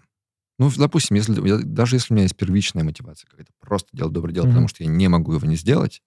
Ну, 0.60 0.72
допустим, 0.78 1.16
если, 1.18 1.46
я- 1.48 1.58
даже 1.64 1.96
если 1.96 2.14
у 2.14 2.16
меня 2.16 2.24
есть 2.24 2.38
первичная 2.38 2.84
мотивация 2.84 3.28
какая-то, 3.30 3.52
просто 3.60 3.90
делать 3.94 4.14
доброе 4.14 4.34
дело, 4.34 4.46
Мгм. 4.46 4.54
потому 4.54 4.68
что 4.68 4.84
я 4.84 4.90
не 4.90 5.08
могу 5.08 5.34
его 5.34 5.46
не 5.48 5.56
сделать, 5.56 6.02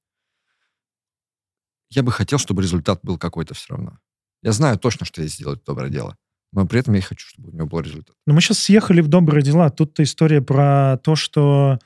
я 1.91 2.03
бы 2.03 2.13
хотел, 2.13 2.39
чтобы 2.39 2.63
результат 2.63 3.01
был 3.03 3.19
какой-то 3.19 3.55
все 3.55 3.75
равно. 3.75 3.99
Я 4.43 4.53
знаю 4.53 4.79
точно, 4.79 5.07
что 5.07 5.23
я 5.23 5.29
сделаю 5.29 5.61
доброе 5.65 5.91
дело, 5.91 6.17
но 6.53 6.67
при 6.67 6.81
этом 6.81 6.95
я 6.95 7.01
хочу, 7.03 7.27
чтобы 7.29 7.51
у 7.51 7.53
него 7.53 7.67
был 7.67 7.81
результат. 7.81 8.15
Но 8.27 8.35
мы 8.35 8.41
сейчас 8.41 8.59
съехали 8.59 9.01
в 9.01 9.09
добрые 9.09 9.43
дела. 9.43 9.71
Тут-то 9.71 10.03
история 10.03 10.43
про 10.43 10.99
то, 11.03 11.17
что 11.17 11.79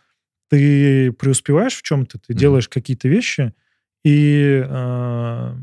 ты 0.49 1.13
преуспеваешь 1.13 1.75
в 1.77 1.83
чем-то, 1.83 2.19
ты 2.19 2.33
Мгм. 2.33 2.39
делаешь 2.41 2.69
какие-то 2.69 3.09
вещи, 3.09 3.55
и, 4.05 4.63
э, 4.67 5.55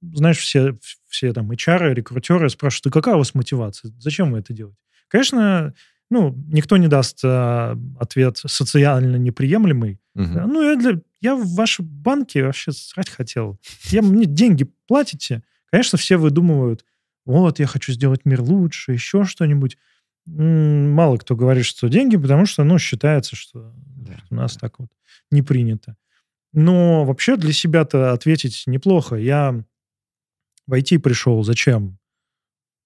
знаешь, 0.00 0.38
все, 0.38 0.76
все 1.08 1.32
там 1.32 1.50
HR, 1.50 1.92
рекрутеры 1.94 2.48
спрашивают, 2.48 2.86
а 2.86 2.90
какая 2.98 3.16
у 3.16 3.18
вас 3.18 3.34
мотивация? 3.34 3.92
Зачем 3.98 4.32
вы 4.32 4.38
это 4.38 4.52
делаете? 4.52 4.78
Конечно, 5.08 5.74
ну, 6.12 6.34
никто 6.48 6.76
не 6.76 6.88
даст 6.88 7.20
э, 7.24 7.76
ответ 7.98 8.36
социально 8.36 9.16
неприемлемый. 9.16 9.98
Да, 10.14 10.46
Ну, 10.46 10.62
я, 10.62 10.76
для, 10.76 11.00
я 11.22 11.34
в 11.34 11.54
ваши 11.54 11.82
банки 11.82 12.38
вообще 12.38 12.72
срать 12.72 13.08
хотел. 13.08 13.58
Я, 13.86 14.02
мне 14.02 14.26
деньги 14.26 14.68
платите. 14.86 15.42
Конечно, 15.70 15.96
все 15.96 16.18
выдумывают, 16.18 16.84
вот, 17.24 17.60
я 17.60 17.66
хочу 17.66 17.92
сделать 17.92 18.24
мир 18.24 18.42
лучше, 18.42 18.92
еще 18.92 19.24
что-нибудь. 19.24 19.78
Мало 20.26 21.16
кто 21.16 21.34
говорит, 21.34 21.64
что 21.64 21.88
деньги, 21.88 22.16
потому 22.16 22.46
что, 22.46 22.62
ну, 22.62 22.78
считается, 22.78 23.34
что 23.34 23.72
Да, 23.96 24.16
у 24.30 24.34
нас 24.34 24.54
да. 24.54 24.60
так 24.60 24.78
вот 24.78 24.90
не 25.30 25.40
принято. 25.42 25.96
Но 26.52 27.04
вообще 27.06 27.36
для 27.36 27.52
себя-то 27.52 28.12
ответить 28.12 28.64
неплохо. 28.66 29.16
Я 29.16 29.64
в 30.66 30.74
IT 30.74 30.98
пришел. 30.98 31.42
Зачем? 31.42 31.98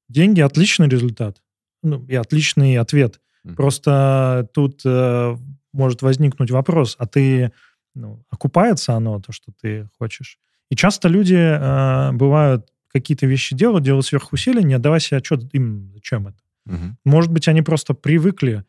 Деньги– 0.08 0.40
отличный 0.42 0.88
результат. 0.88 1.42
Ну, 1.86 2.04
и 2.06 2.16
отличный 2.16 2.78
ответ. 2.78 3.20
Мгм. 3.44 3.54
Просто 3.54 4.48
тут 4.52 4.80
э, 4.84 5.36
может 5.72 6.02
возникнуть 6.02 6.50
вопрос, 6.50 6.96
а 6.98 7.06
ты, 7.06 7.52
ну, 7.94 8.24
окупается 8.28 8.94
оно, 8.94 9.20
то, 9.20 9.30
что 9.30 9.52
ты 9.62 9.88
хочешь? 9.98 10.38
И 10.68 10.74
часто 10.74 11.08
люди 11.08 11.36
э, 11.36 12.12
бывают 12.12 12.66
какие-то 12.92 13.26
вещи 13.26 13.54
делают, 13.54 13.84
делают 13.84 14.04
сверхусилия, 14.04 14.62
не 14.62 14.74
отдавая 14.74 14.98
себе 14.98 15.18
отчет 15.18 15.42
им, 15.54 15.92
зачем 15.94 16.26
это. 16.26 16.38
Мгм. 16.64 16.98
Может 17.04 17.30
быть, 17.30 17.46
они 17.46 17.62
просто 17.62 17.94
привыкли, 17.94 18.64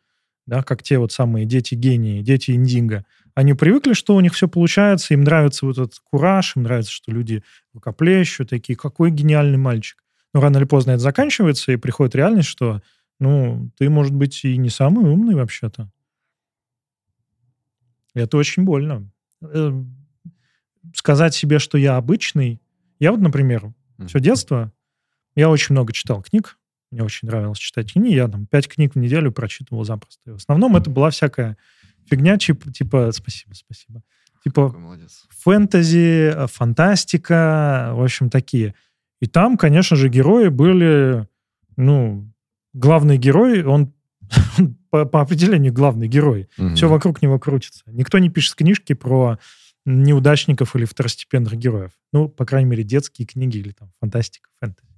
да, 0.46 0.62
как 0.62 0.84
те 0.84 0.98
вот 0.98 1.10
самые 1.10 1.44
дети-гении, 1.44 2.22
дети 2.22 2.52
Индинго. 2.52 3.04
Они 3.34 3.54
привыкли, 3.54 3.94
что 3.94 4.14
у 4.14 4.20
них 4.20 4.34
все 4.34 4.46
получается, 4.46 5.14
им 5.14 5.24
нравится 5.24 5.66
вот 5.66 5.78
этот 5.78 5.98
кураж, 6.04 6.54
им 6.54 6.62
нравится, 6.62 6.92
что 6.92 7.10
люди 7.10 7.42
рукоплещут, 7.74 8.50
такие, 8.50 8.76
какой 8.76 9.10
гениальный 9.10 9.58
мальчик. 9.58 10.04
Но 10.34 10.40
рано 10.40 10.58
или 10.58 10.64
поздно 10.64 10.92
это 10.92 11.00
заканчивается, 11.00 11.72
и 11.72 11.76
приходит 11.76 12.14
реальность, 12.14 12.48
что, 12.48 12.82
ну, 13.18 13.70
ты, 13.76 13.90
может 13.90 14.14
быть, 14.14 14.44
и 14.44 14.56
не 14.56 14.70
самый 14.70 15.04
умный 15.04 15.34
вообще-то. 15.34 15.90
Это 18.14 18.36
очень 18.36 18.64
больно. 18.64 19.10
Э, 19.42 19.72
сказать 20.94 21.34
себе, 21.34 21.58
что 21.58 21.78
я 21.78 21.96
обычный... 21.96 22.60
Я 22.98 23.12
вот, 23.12 23.20
например, 23.20 23.72
все 24.06 24.20
детство, 24.20 24.72
я 25.34 25.50
очень 25.50 25.72
много 25.72 25.92
читал 25.92 26.22
книг, 26.22 26.58
мне 26.90 27.02
очень 27.02 27.28
нравилось 27.28 27.58
читать 27.58 27.92
книги, 27.92 28.14
я 28.14 28.28
там 28.28 28.46
пять 28.46 28.68
книг 28.68 28.94
в 28.94 28.98
неделю 28.98 29.30
прочитывал 29.30 29.84
запросто. 29.84 30.20
И 30.26 30.30
в 30.30 30.36
основном 30.36 30.76
это 30.76 30.90
была 30.90 31.10
всякая 31.10 31.56
фигня, 32.06 32.38
типа, 32.38 33.12
спасибо, 33.12 33.54
спасибо, 33.54 34.02
типа 34.42 34.74
фэнтези, 35.30 36.32
э, 36.34 36.46
фантастика, 36.46 37.90
в 37.94 38.02
общем, 38.02 38.30
такие. 38.30 38.74
И 39.20 39.26
там, 39.26 39.56
конечно 39.56 39.96
же, 39.96 40.08
герои 40.08 40.48
были, 40.48 41.28
ну, 41.76 42.32
главный 42.72 43.18
герой, 43.18 43.64
он 43.64 43.92
по, 44.90 45.04
по 45.04 45.20
определению 45.20 45.72
главный 45.72 46.08
герой. 46.08 46.48
Угу. 46.58 46.74
Все 46.74 46.88
вокруг 46.88 47.22
него 47.22 47.38
крутится. 47.38 47.82
Никто 47.86 48.18
не 48.18 48.30
пишет 48.30 48.54
книжки 48.54 48.92
про 48.92 49.38
неудачников 49.84 50.76
или 50.76 50.84
второстепенных 50.84 51.54
героев. 51.54 51.92
Ну, 52.12 52.28
по 52.28 52.44
крайней 52.44 52.68
мере, 52.68 52.82
детские 52.82 53.26
книги 53.26 53.58
или 53.58 53.72
там 53.72 53.92
фантастика, 54.00 54.50
фэнтези. 54.60 54.88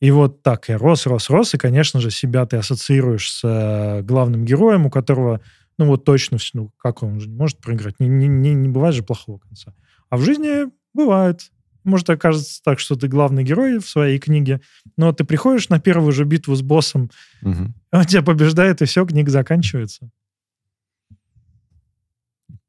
И 0.00 0.10
вот 0.10 0.42
так 0.42 0.68
я 0.68 0.78
рос, 0.78 1.06
рос, 1.06 1.30
рос, 1.30 1.54
и, 1.54 1.58
конечно 1.58 2.00
же, 2.00 2.10
себя 2.10 2.44
ты 2.44 2.56
ассоциируешь 2.56 3.30
с 3.30 3.44
э, 3.44 4.02
главным 4.02 4.44
героем, 4.44 4.86
у 4.86 4.90
которого, 4.90 5.40
ну 5.78 5.86
вот 5.86 6.04
точно, 6.04 6.38
ну 6.54 6.72
как 6.76 7.04
он 7.04 7.20
же 7.20 7.28
не 7.28 7.36
может 7.36 7.58
проиграть, 7.58 8.00
не, 8.00 8.08
не, 8.08 8.26
не, 8.26 8.52
не 8.52 8.68
бывает 8.68 8.96
же 8.96 9.04
плохого 9.04 9.38
конца. 9.38 9.74
А 10.10 10.16
в 10.16 10.22
жизни 10.22 10.64
бывает. 10.92 11.52
Может 11.84 12.10
окажется 12.10 12.62
так, 12.62 12.78
что 12.78 12.96
ты 12.96 13.08
главный 13.08 13.44
герой 13.44 13.78
в 13.78 13.88
своей 13.88 14.18
книге, 14.18 14.60
но 14.96 15.12
ты 15.12 15.24
приходишь 15.24 15.68
на 15.68 15.80
первую 15.80 16.12
же 16.12 16.24
битву 16.24 16.54
с 16.54 16.62
боссом, 16.62 17.10
угу. 17.42 17.74
он 17.92 18.04
тебя 18.04 18.22
побеждает, 18.22 18.82
и 18.82 18.84
все, 18.84 19.04
книга 19.04 19.30
заканчивается. 19.30 20.10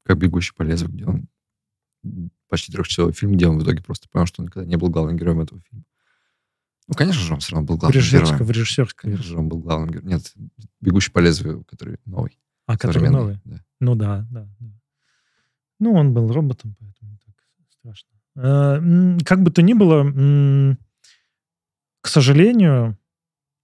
Как 0.03 0.17
«Бегущий 0.17 0.53
по 0.55 0.63
лезвию», 0.63 0.91
где 0.91 1.05
он 1.05 1.27
почти 2.49 2.71
трехчасовой 2.71 3.13
фильм, 3.13 3.33
где 3.33 3.47
он 3.47 3.57
в 3.57 3.63
итоге 3.63 3.81
просто 3.81 4.09
понял, 4.09 4.25
что 4.25 4.41
он 4.41 4.47
никогда 4.47 4.67
не 4.67 4.75
был 4.75 4.89
главным 4.89 5.17
героем 5.17 5.41
этого 5.41 5.61
фильма. 5.61 5.85
Ну, 6.87 6.95
конечно 6.95 7.21
же, 7.21 7.33
он 7.33 7.39
все 7.39 7.53
равно 7.53 7.67
был 7.67 7.77
главным 7.77 8.01
в 8.01 8.11
героем. 8.11 8.37
В 8.37 8.51
режиссерской. 8.51 9.11
Конечно 9.11 9.25
же, 9.25 9.37
он 9.37 9.47
был 9.47 9.59
главным 9.59 9.89
героем. 9.89 10.07
Нет, 10.07 10.33
«Бегущий 10.81 11.11
по 11.11 11.19
лезвию», 11.19 11.63
который 11.63 11.97
новый. 12.05 12.37
А, 12.65 12.77
который 12.77 13.09
новый? 13.09 13.39
Да. 13.45 13.63
Ну 13.79 13.95
да, 13.95 14.27
да, 14.29 14.47
да. 14.59 14.67
Ну, 15.79 15.93
он 15.93 16.13
был 16.13 16.31
роботом, 16.31 16.75
поэтому 16.79 17.17
так 17.25 17.35
страшно. 17.69 18.09
А, 18.35 18.79
как 19.25 19.43
бы 19.43 19.51
то 19.51 19.61
ни 19.61 19.73
было, 19.73 20.75
к 22.01 22.07
сожалению, 22.07 22.97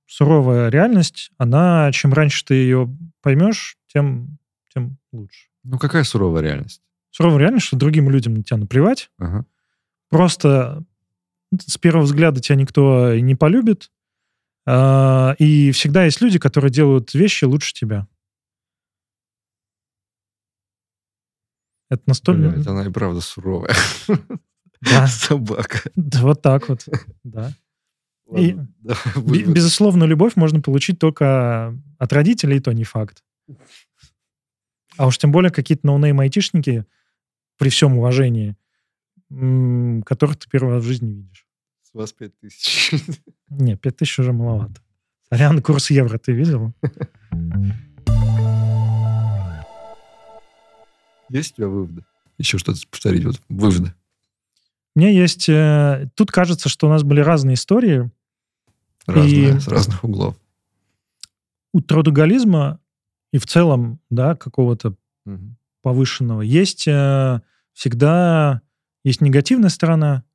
суровая 0.05 0.69
реальность, 0.69 1.31
она, 1.37 1.91
чем 1.91 2.13
раньше 2.13 2.45
ты 2.45 2.55
ее 2.55 2.95
поймешь, 3.21 3.77
тем, 3.87 4.37
тем 4.73 4.97
лучше. 5.11 5.49
Ну, 5.63 5.77
какая 5.77 6.03
суровая 6.03 6.41
реальность? 6.41 6.81
Суровая 7.11 7.39
реальность, 7.39 7.67
что 7.67 7.77
другим 7.77 8.09
людям 8.09 8.35
на 8.35 8.43
тебя 8.43 8.57
наплевать. 8.57 9.11
Ага. 9.17 9.45
Просто 10.09 10.83
с 11.51 11.77
первого 11.77 12.03
взгляда 12.03 12.39
тебя 12.41 12.55
никто 12.55 13.15
не 13.15 13.35
полюбит. 13.35 13.91
А, 14.65 15.35
и 15.39 15.71
всегда 15.71 16.05
есть 16.05 16.21
люди, 16.21 16.39
которые 16.39 16.71
делают 16.71 17.13
вещи 17.13 17.45
лучше 17.45 17.73
тебя. 17.73 18.07
Это 21.89 22.03
настолько... 22.05 22.49
Блядь, 22.49 22.67
она 22.67 22.85
и 22.85 22.89
правда 22.89 23.19
суровая. 23.19 23.73
Да. 24.81 25.07
Собака. 25.07 25.81
Да, 25.95 26.21
вот 26.21 26.41
так 26.41 26.69
вот, 26.69 26.85
да. 27.23 27.53
Ладно, 28.27 28.45
и, 28.45 28.57
да, 28.81 28.95
безусловно, 29.15 30.03
любовь 30.03 30.35
можно 30.35 30.61
получить 30.61 30.99
только 30.99 31.75
от 31.97 32.13
родителей, 32.13 32.59
то 32.59 32.71
не 32.71 32.83
факт. 32.83 33.23
А 34.97 35.07
уж 35.07 35.17
тем 35.17 35.31
более 35.31 35.51
какие-то 35.51 35.87
no 35.87 35.98
name 35.98 36.19
айтишники, 36.19 36.85
при 37.57 37.69
всем 37.69 37.97
уважении, 37.97 38.55
которых 40.05 40.37
ты 40.37 40.49
первый 40.49 40.75
раз 40.75 40.83
в 40.83 40.87
жизни 40.87 41.11
видишь. 41.13 41.45
С 41.83 41.93
вас 41.93 42.13
пять 42.13 42.37
тысяч. 42.39 42.91
Не, 43.49 43.75
пять 43.75 43.97
тысяч 43.97 44.19
уже 44.19 44.31
маловато. 44.31 44.81
Сорян, 45.29 45.61
курс 45.61 45.89
евро 45.89 46.17
ты 46.17 46.31
видел? 46.31 46.73
Есть 51.29 51.53
у 51.53 51.55
тебя 51.57 51.67
выводы? 51.67 52.05
Еще 52.37 52.57
что-то 52.57 52.79
повторить, 52.89 53.25
вот 53.25 53.41
выводы. 53.49 53.93
Меня 54.99 55.11
есть... 55.11 55.47
Э, 55.47 56.09
тут 56.15 56.29
кажется, 56.29 56.67
что 56.67 56.87
у 56.87 56.89
нас 56.89 57.03
были 57.03 57.21
разные 57.21 57.53
истории. 57.53 58.11
Разные, 59.05 59.55
и 59.55 59.59
с 59.59 59.67
разных 59.69 60.03
углов. 60.03 60.35
У 61.71 61.79
трудоголизма 61.79 62.81
и 63.31 63.37
в 63.37 63.45
целом, 63.45 64.01
да, 64.09 64.35
какого-то 64.35 64.95
угу. 65.25 65.55
повышенного, 65.81 66.41
есть 66.41 66.85
э, 66.85 67.39
всегда 67.71 68.61
есть 69.05 69.21
негативная 69.21 69.69
сторона 69.69 70.25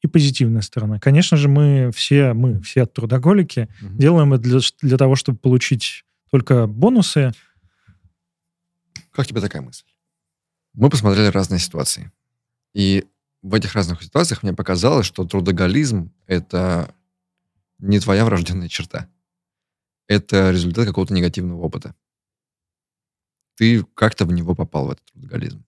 и 0.00 0.06
позитивная 0.06 0.62
сторона. 0.62 0.98
Конечно 0.98 1.36
же, 1.36 1.50
мы 1.50 1.90
все, 1.94 2.32
мы 2.32 2.62
все 2.62 2.86
трудоголики, 2.86 3.68
угу. 3.82 3.98
делаем 3.98 4.32
это 4.32 4.42
для, 4.42 4.60
для 4.80 4.96
того, 4.96 5.16
чтобы 5.16 5.36
получить 5.36 6.06
только 6.30 6.66
бонусы. 6.66 7.32
Как 9.10 9.26
тебе 9.26 9.42
такая 9.42 9.60
мысль? 9.60 9.84
Мы 10.72 10.88
посмотрели 10.88 11.26
разные 11.26 11.58
ситуации. 11.58 12.10
И 12.72 13.04
в 13.42 13.54
этих 13.54 13.74
разных 13.74 14.02
ситуациях 14.02 14.42
мне 14.42 14.52
показалось, 14.52 15.06
что 15.06 15.24
трудоголизм— 15.24 16.12
это 16.26 16.94
не 17.78 18.00
твоя 18.00 18.24
врожденная 18.24 18.68
черта. 18.68 19.08
Это 20.08 20.50
результат 20.50 20.86
какого-то 20.86 21.14
негативного 21.14 21.60
опыта 21.60 21.94
ты 23.58 23.84
как-то 23.94 24.24
в 24.24 24.32
него 24.32 24.54
попал, 24.54 24.86
в 24.86 24.90
этот 24.92 25.04
трудоголизм. 25.12 25.64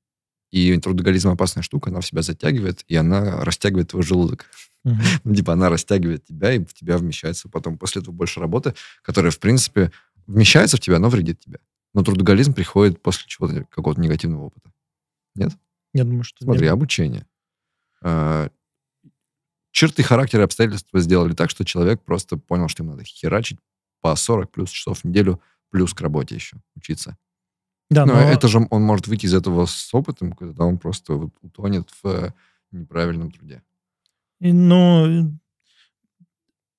И 0.53 0.77
трудоголизм 0.79 1.31
опасная 1.31 1.65
штука, 1.65 1.91
она 1.91 2.01
в 2.01 2.07
себя 2.07 2.23
затягивает, 2.23 2.85
и 2.87 2.95
она 2.95 3.45
растягивает 3.45 3.89
твой 3.89 4.05
желудок. 4.05 4.47
Uh-huh. 4.87 4.95
ну, 5.25 5.35
типа 5.35 5.55
она 5.55 5.69
растягивает 5.69 6.25
тебя, 6.25 6.53
и 6.53 6.65
в 6.65 6.73
тебя 6.73 6.99
вмещается 6.99 7.49
потом 7.49 7.79
после 7.79 8.01
этого 8.01 8.15
больше 8.15 8.39
работы, 8.39 8.75
которая, 9.03 9.33
в 9.33 9.41
принципе, 9.41 9.91
вмещается 10.29 10.77
в 10.77 10.81
тебя, 10.81 11.01
но 11.01 11.09
вредит 11.09 11.41
тебе. 11.41 11.59
Но 11.93 12.05
трудоголизм 12.05 12.55
приходит 12.55 13.03
после 13.03 13.25
чего-то, 13.27 13.65
какого-то 13.65 14.01
негативного 14.01 14.45
опыта. 14.45 14.73
Нет? 15.35 15.51
Я 15.93 16.05
думаю, 16.05 16.23
что 16.23 16.45
Смотри, 16.45 16.67
нет. 16.67 16.73
обучение. 16.73 17.27
А, 18.03 18.51
черты 19.71 20.03
характера 20.03 20.43
и 20.43 20.45
обстоятельства 20.45 21.01
сделали 21.01 21.33
так, 21.35 21.51
что 21.51 21.65
человек 21.65 22.03
просто 22.03 22.37
понял, 22.37 22.69
что 22.69 22.83
ему 22.83 22.93
надо 22.93 23.05
херачить 23.05 23.59
по 24.01 24.15
40 24.15 24.51
плюс 24.51 24.71
часов 24.71 25.01
в 25.01 25.05
неделю, 25.05 25.41
плюс 25.71 25.95
к 25.95 26.01
работе 26.01 26.35
еще 26.35 26.57
учиться. 26.75 27.17
Да, 27.91 28.07
но, 28.07 28.15
но 28.15 28.21
это 28.21 28.49
же 28.49 28.67
он 28.71 28.83
может 28.83 29.09
выйти 29.09 29.27
из 29.27 29.35
этого 29.35 29.67
с 29.67 29.93
опытом, 29.93 30.33
когда 30.33 30.65
он 30.65 30.79
просто 30.79 31.15
вот 31.15 31.31
утонет 31.43 31.91
в 32.03 32.07
э, 32.07 32.33
неправильном 32.71 33.33
труде. 33.33 33.63
Ну, 34.39 35.37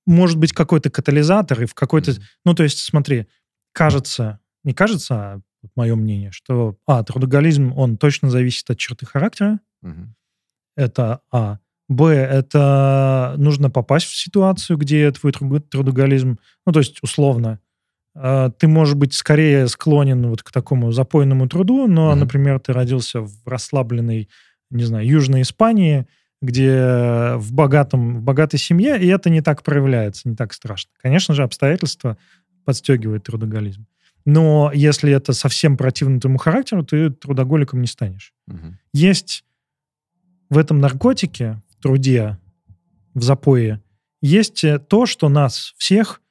может 0.06 0.38
быть 0.38 0.54
какой-то 0.54 0.90
катализатор 0.90 1.62
и 1.62 1.66
в 1.66 1.74
какой-то... 1.74 2.12
Mm-hmm. 2.12 2.22
Ну, 2.46 2.54
то 2.54 2.64
есть, 2.64 2.80
смотри, 2.80 3.28
кажется, 3.74 4.40
не 4.64 4.74
кажется, 4.74 5.16
а 5.16 5.42
мое 5.76 5.96
мнение, 5.96 6.32
что, 6.32 6.78
а, 6.88 7.04
трудоголизм, 7.04 7.74
он 7.76 7.98
точно 7.98 8.30
зависит 8.30 8.70
от 8.70 8.78
черты 8.78 9.06
характера. 9.06 9.60
Mm-hmm. 9.84 10.08
Это 10.76 11.22
А. 11.32 11.60
Б, 11.90 12.14
это 12.14 13.36
нужно 13.38 13.70
попасть 13.70 14.06
в 14.06 14.16
ситуацию, 14.16 14.78
где 14.78 15.12
твой 15.12 15.34
трудоголизм, 15.34 16.40
ну, 16.66 16.72
то 16.72 16.80
есть, 16.80 17.04
условно, 17.04 17.60
а, 18.16 18.50
ты, 18.50 18.68
может 18.68 18.98
быть, 18.98 19.14
скорее 19.14 19.68
склонен 19.68 20.28
вот 20.28 20.42
к 20.42 20.52
такому 20.52 20.92
запойному 20.92 21.50
труду, 21.50 21.88
но, 21.88 22.12
mm-hmm. 22.12 22.16
например, 22.16 22.60
ты 22.60 22.72
родился 22.72 23.22
в 23.22 23.34
расслабленной, 23.46 24.30
не 24.70 24.84
знаю, 24.84 25.06
Южной 25.06 25.42
Испании, 25.42 26.08
где 26.42 27.36
в, 27.36 27.52
богатом, 27.52 28.20
в 28.20 28.22
богатой 28.22 28.60
семье, 28.60 29.00
и 29.00 29.08
это 29.08 29.30
не 29.30 29.42
так 29.42 29.62
проявляется, 29.64 30.28
не 30.30 30.36
так 30.36 30.54
страшно. 30.54 30.92
Конечно 31.02 31.36
же, 31.36 31.44
обстоятельства 31.44 32.18
подстегивают 32.66 33.26
трудоголизм. 33.26 33.86
Но 34.26 34.72
если 34.74 35.12
это 35.12 35.34
совсем 35.34 35.78
противно 35.78 36.20
твоему 36.20 36.38
характеру, 36.38 36.84
ты 36.84 37.10
трудоголиком 37.10 37.82
не 37.82 37.88
станешь. 37.88 38.34
Угу. 38.48 38.76
Есть 38.94 39.44
в 40.52 40.58
этом 40.58 40.80
наркотике, 40.80 41.60
в 41.70 41.82
труде, 41.82 42.38
в 43.16 43.24
запое, 43.24 43.82
есть 44.22 44.64
то, 44.88 45.06
что 45.08 45.30
нас 45.30 45.74
всех 45.78 46.22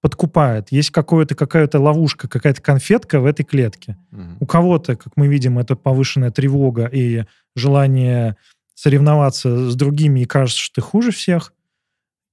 подкупает. 0.00 0.70
Есть 0.70 0.90
какое-то, 0.90 1.34
какая-то 1.34 1.80
ловушка, 1.80 2.28
какая-то 2.28 2.62
конфетка 2.62 3.20
в 3.20 3.26
этой 3.26 3.42
клетке. 3.42 3.96
Угу. 4.12 4.22
У 4.40 4.46
кого-то, 4.46 4.96
как 4.96 5.14
мы 5.16 5.26
видим, 5.26 5.58
это 5.58 5.76
повышенная 5.76 6.30
тревога 6.30 6.86
и 6.86 7.24
желание 7.56 8.36
соревноваться 8.74 9.70
с 9.70 9.74
другими, 9.74 10.20
и 10.20 10.24
кажется, 10.26 10.60
что 10.60 10.76
ты 10.76 10.80
хуже 10.80 11.10
всех. 11.10 11.52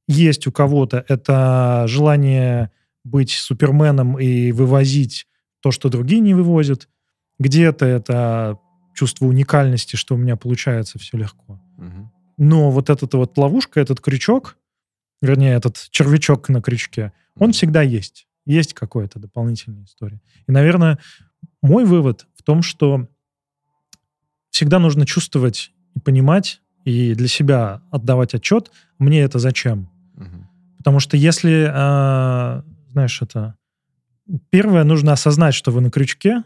Есть 0.08 0.48
у 0.48 0.52
кого-то 0.52 1.04
это 1.08 1.86
желание 1.88 2.72
быть 3.04 3.32
суперменом 3.32 4.20
и 4.20 4.52
вывозить 4.52 5.28
то, 5.62 5.72
что 5.72 5.90
другие 5.90 6.22
не 6.22 6.34
вывозят. 6.34 6.88
Где-то 7.40 7.86
это 7.86 8.60
чувство 8.98 9.26
уникальности, 9.26 9.96
что 9.96 10.16
у 10.16 10.18
меня 10.18 10.36
получается 10.36 10.98
все 10.98 11.18
легко. 11.18 11.62
Но 12.38 12.72
вот 12.72 12.90
эта 12.90 13.18
вот 13.18 13.38
ловушка, 13.38 13.80
этот 13.80 14.02
крючок, 14.02 14.58
вернее, 15.22 15.54
этот 15.54 15.88
червячок 15.92 16.50
на 16.50 16.62
крючке, 16.62 17.14
он 17.40 17.52
всегда 17.52 17.82
есть. 17.82 18.28
Есть 18.46 18.74
какая-то 18.74 19.20
дополнительная 19.20 19.84
история. 19.84 20.20
И, 20.48 20.52
наверное, 20.52 20.98
мой 21.62 21.86
вывод 21.86 22.26
в 22.36 22.44
том, 22.44 22.62
что 22.62 23.08
всегда 24.50 24.80
нужно 24.80 25.06
чувствовать 25.06 25.72
и 25.96 26.00
понимать, 26.00 26.62
и 26.84 27.14
для 27.14 27.28
себя 27.28 27.82
отдавать 27.92 28.34
отчет, 28.34 28.72
мне 28.98 29.22
это 29.22 29.40
зачем. 29.40 29.90
Потому 30.78 31.00
что 31.00 31.18
если, 31.18 31.70
а, 31.72 32.64
знаешь, 32.92 33.22
это... 33.22 33.56
Первое, 34.50 34.84
нужно 34.84 35.14
осознать, 35.14 35.54
что 35.54 35.72
вы 35.72 35.82
на 35.82 35.92
крючке, 35.92 36.44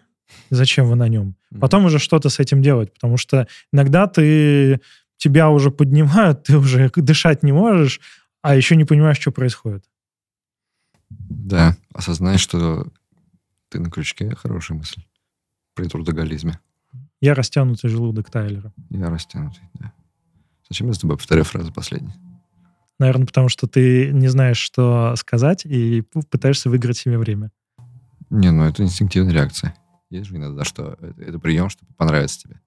зачем 0.49 0.87
вы 0.87 0.95
на 0.95 1.07
нем. 1.07 1.35
Потом 1.59 1.85
уже 1.85 1.99
что-то 1.99 2.29
с 2.29 2.39
этим 2.39 2.61
делать, 2.61 2.93
потому 2.93 3.17
что 3.17 3.47
иногда 3.73 4.07
ты 4.07 4.79
тебя 5.17 5.49
уже 5.49 5.71
поднимают, 5.71 6.43
ты 6.45 6.57
уже 6.57 6.89
дышать 6.95 7.43
не 7.43 7.51
можешь, 7.51 7.99
а 8.41 8.55
еще 8.55 8.75
не 8.75 8.85
понимаешь, 8.85 9.19
что 9.19 9.31
происходит. 9.31 9.83
Да, 11.09 11.75
осознай, 11.93 12.37
что 12.37 12.87
ты 13.69 13.79
на 13.79 13.91
крючке, 13.91 14.33
хорошая 14.35 14.77
мысль. 14.77 15.01
При 15.73 15.87
трудоголизме. 15.87 16.59
Я 17.21 17.35
растянутый 17.35 17.89
желудок 17.89 18.29
Тайлера. 18.29 18.73
Я 18.89 19.09
растянутый, 19.09 19.63
да. 19.75 19.93
Зачем 20.69 20.87
я 20.87 20.93
с 20.93 20.99
тобой 20.99 21.17
повторяю 21.17 21.45
фразу 21.45 21.71
последней? 21.71 22.13
Наверное, 22.97 23.25
потому 23.25 23.49
что 23.49 23.67
ты 23.67 24.11
не 24.11 24.27
знаешь, 24.27 24.57
что 24.57 25.15
сказать, 25.17 25.65
и 25.65 26.01
пытаешься 26.29 26.69
выиграть 26.69 26.97
себе 26.97 27.17
время. 27.17 27.51
Не, 28.29 28.51
ну 28.51 28.63
это 28.63 28.83
инстинктивная 28.83 29.33
реакция. 29.33 29.75
Есть 30.11 30.27
же 30.29 30.35
иногда, 30.35 30.63
что 30.65 30.97
это, 31.01 31.39
прием, 31.39 31.69
чтобы 31.69 31.91
понравиться 31.93 32.41
тебе. 32.41 32.59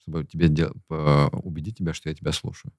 Чтобы 0.00 0.24
тебе 0.24 0.48
дел- 0.48 0.74
убедить 0.88 1.76
тебя, 1.78 1.92
что 1.92 2.08
я 2.08 2.14
тебя 2.14 2.32
слушаю. 2.32 2.72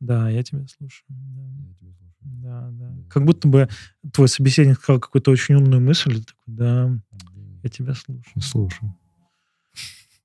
Да, 0.00 0.28
я 0.28 0.42
тебя 0.42 0.66
слушаю. 0.68 1.04
Да, 1.08 1.42
Я 1.66 1.74
тебя 1.74 1.92
слушаю. 1.96 2.14
да. 2.20 2.68
да. 2.72 2.94
Как 3.08 3.24
будто 3.24 3.48
бы 3.48 3.68
твой 4.12 4.28
собеседник 4.28 4.78
сказал 4.78 5.00
какую-то 5.00 5.30
очень 5.30 5.54
умную 5.54 5.80
мысль, 5.80 6.22
такой, 6.24 6.42
да, 6.46 6.90
я 7.62 7.70
тебя 7.70 7.94
слушаю. 7.94 8.42
Слушаю. 8.42 8.96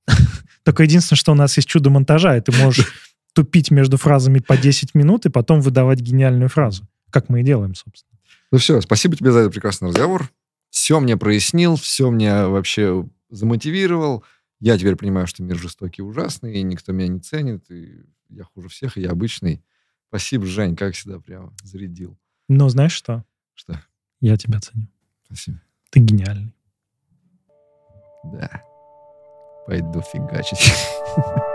Только 0.64 0.82
единственное, 0.82 1.18
что 1.18 1.32
у 1.32 1.36
нас 1.36 1.56
есть 1.56 1.68
чудо 1.68 1.90
монтажа, 1.90 2.36
и 2.36 2.40
ты 2.40 2.52
можешь 2.52 2.92
тупить 3.34 3.70
между 3.70 3.96
фразами 3.96 4.40
по 4.40 4.56
10 4.56 4.94
минут 4.94 5.26
и 5.26 5.30
потом 5.30 5.60
выдавать 5.60 6.00
гениальную 6.00 6.48
фразу, 6.48 6.88
как 7.10 7.28
мы 7.28 7.40
и 7.40 7.44
делаем, 7.44 7.74
собственно. 7.74 8.18
Ну 8.50 8.58
все, 8.58 8.80
спасибо 8.80 9.16
тебе 9.16 9.32
за 9.32 9.40
этот 9.40 9.52
прекрасный 9.52 9.88
разговор. 9.88 10.30
Все 10.74 10.98
мне 10.98 11.16
прояснил, 11.16 11.76
все 11.76 12.10
мне 12.10 12.48
вообще 12.48 13.08
замотивировал. 13.30 14.24
Я 14.58 14.76
теперь 14.76 14.96
понимаю, 14.96 15.28
что 15.28 15.44
мир 15.44 15.56
жестокий 15.56 16.02
и 16.02 16.04
ужасный, 16.04 16.54
и 16.54 16.62
никто 16.64 16.90
меня 16.90 17.06
не 17.06 17.20
ценит, 17.20 17.70
и 17.70 18.02
я 18.28 18.42
хуже 18.42 18.68
всех, 18.68 18.98
и 18.98 19.02
я 19.02 19.12
обычный. 19.12 19.64
Спасибо, 20.08 20.46
Жень, 20.46 20.74
как 20.74 20.94
всегда, 20.94 21.20
прямо 21.20 21.54
зарядил. 21.62 22.18
Но 22.48 22.68
знаешь 22.70 22.90
что? 22.90 23.24
Что? 23.54 23.80
Я 24.20 24.36
тебя 24.36 24.58
ценю. 24.58 24.88
Спасибо. 25.26 25.60
Ты 25.90 26.00
гениальный. 26.00 26.56
Да. 28.24 28.64
Пойду 29.68 30.02
фигачить. 30.02 30.58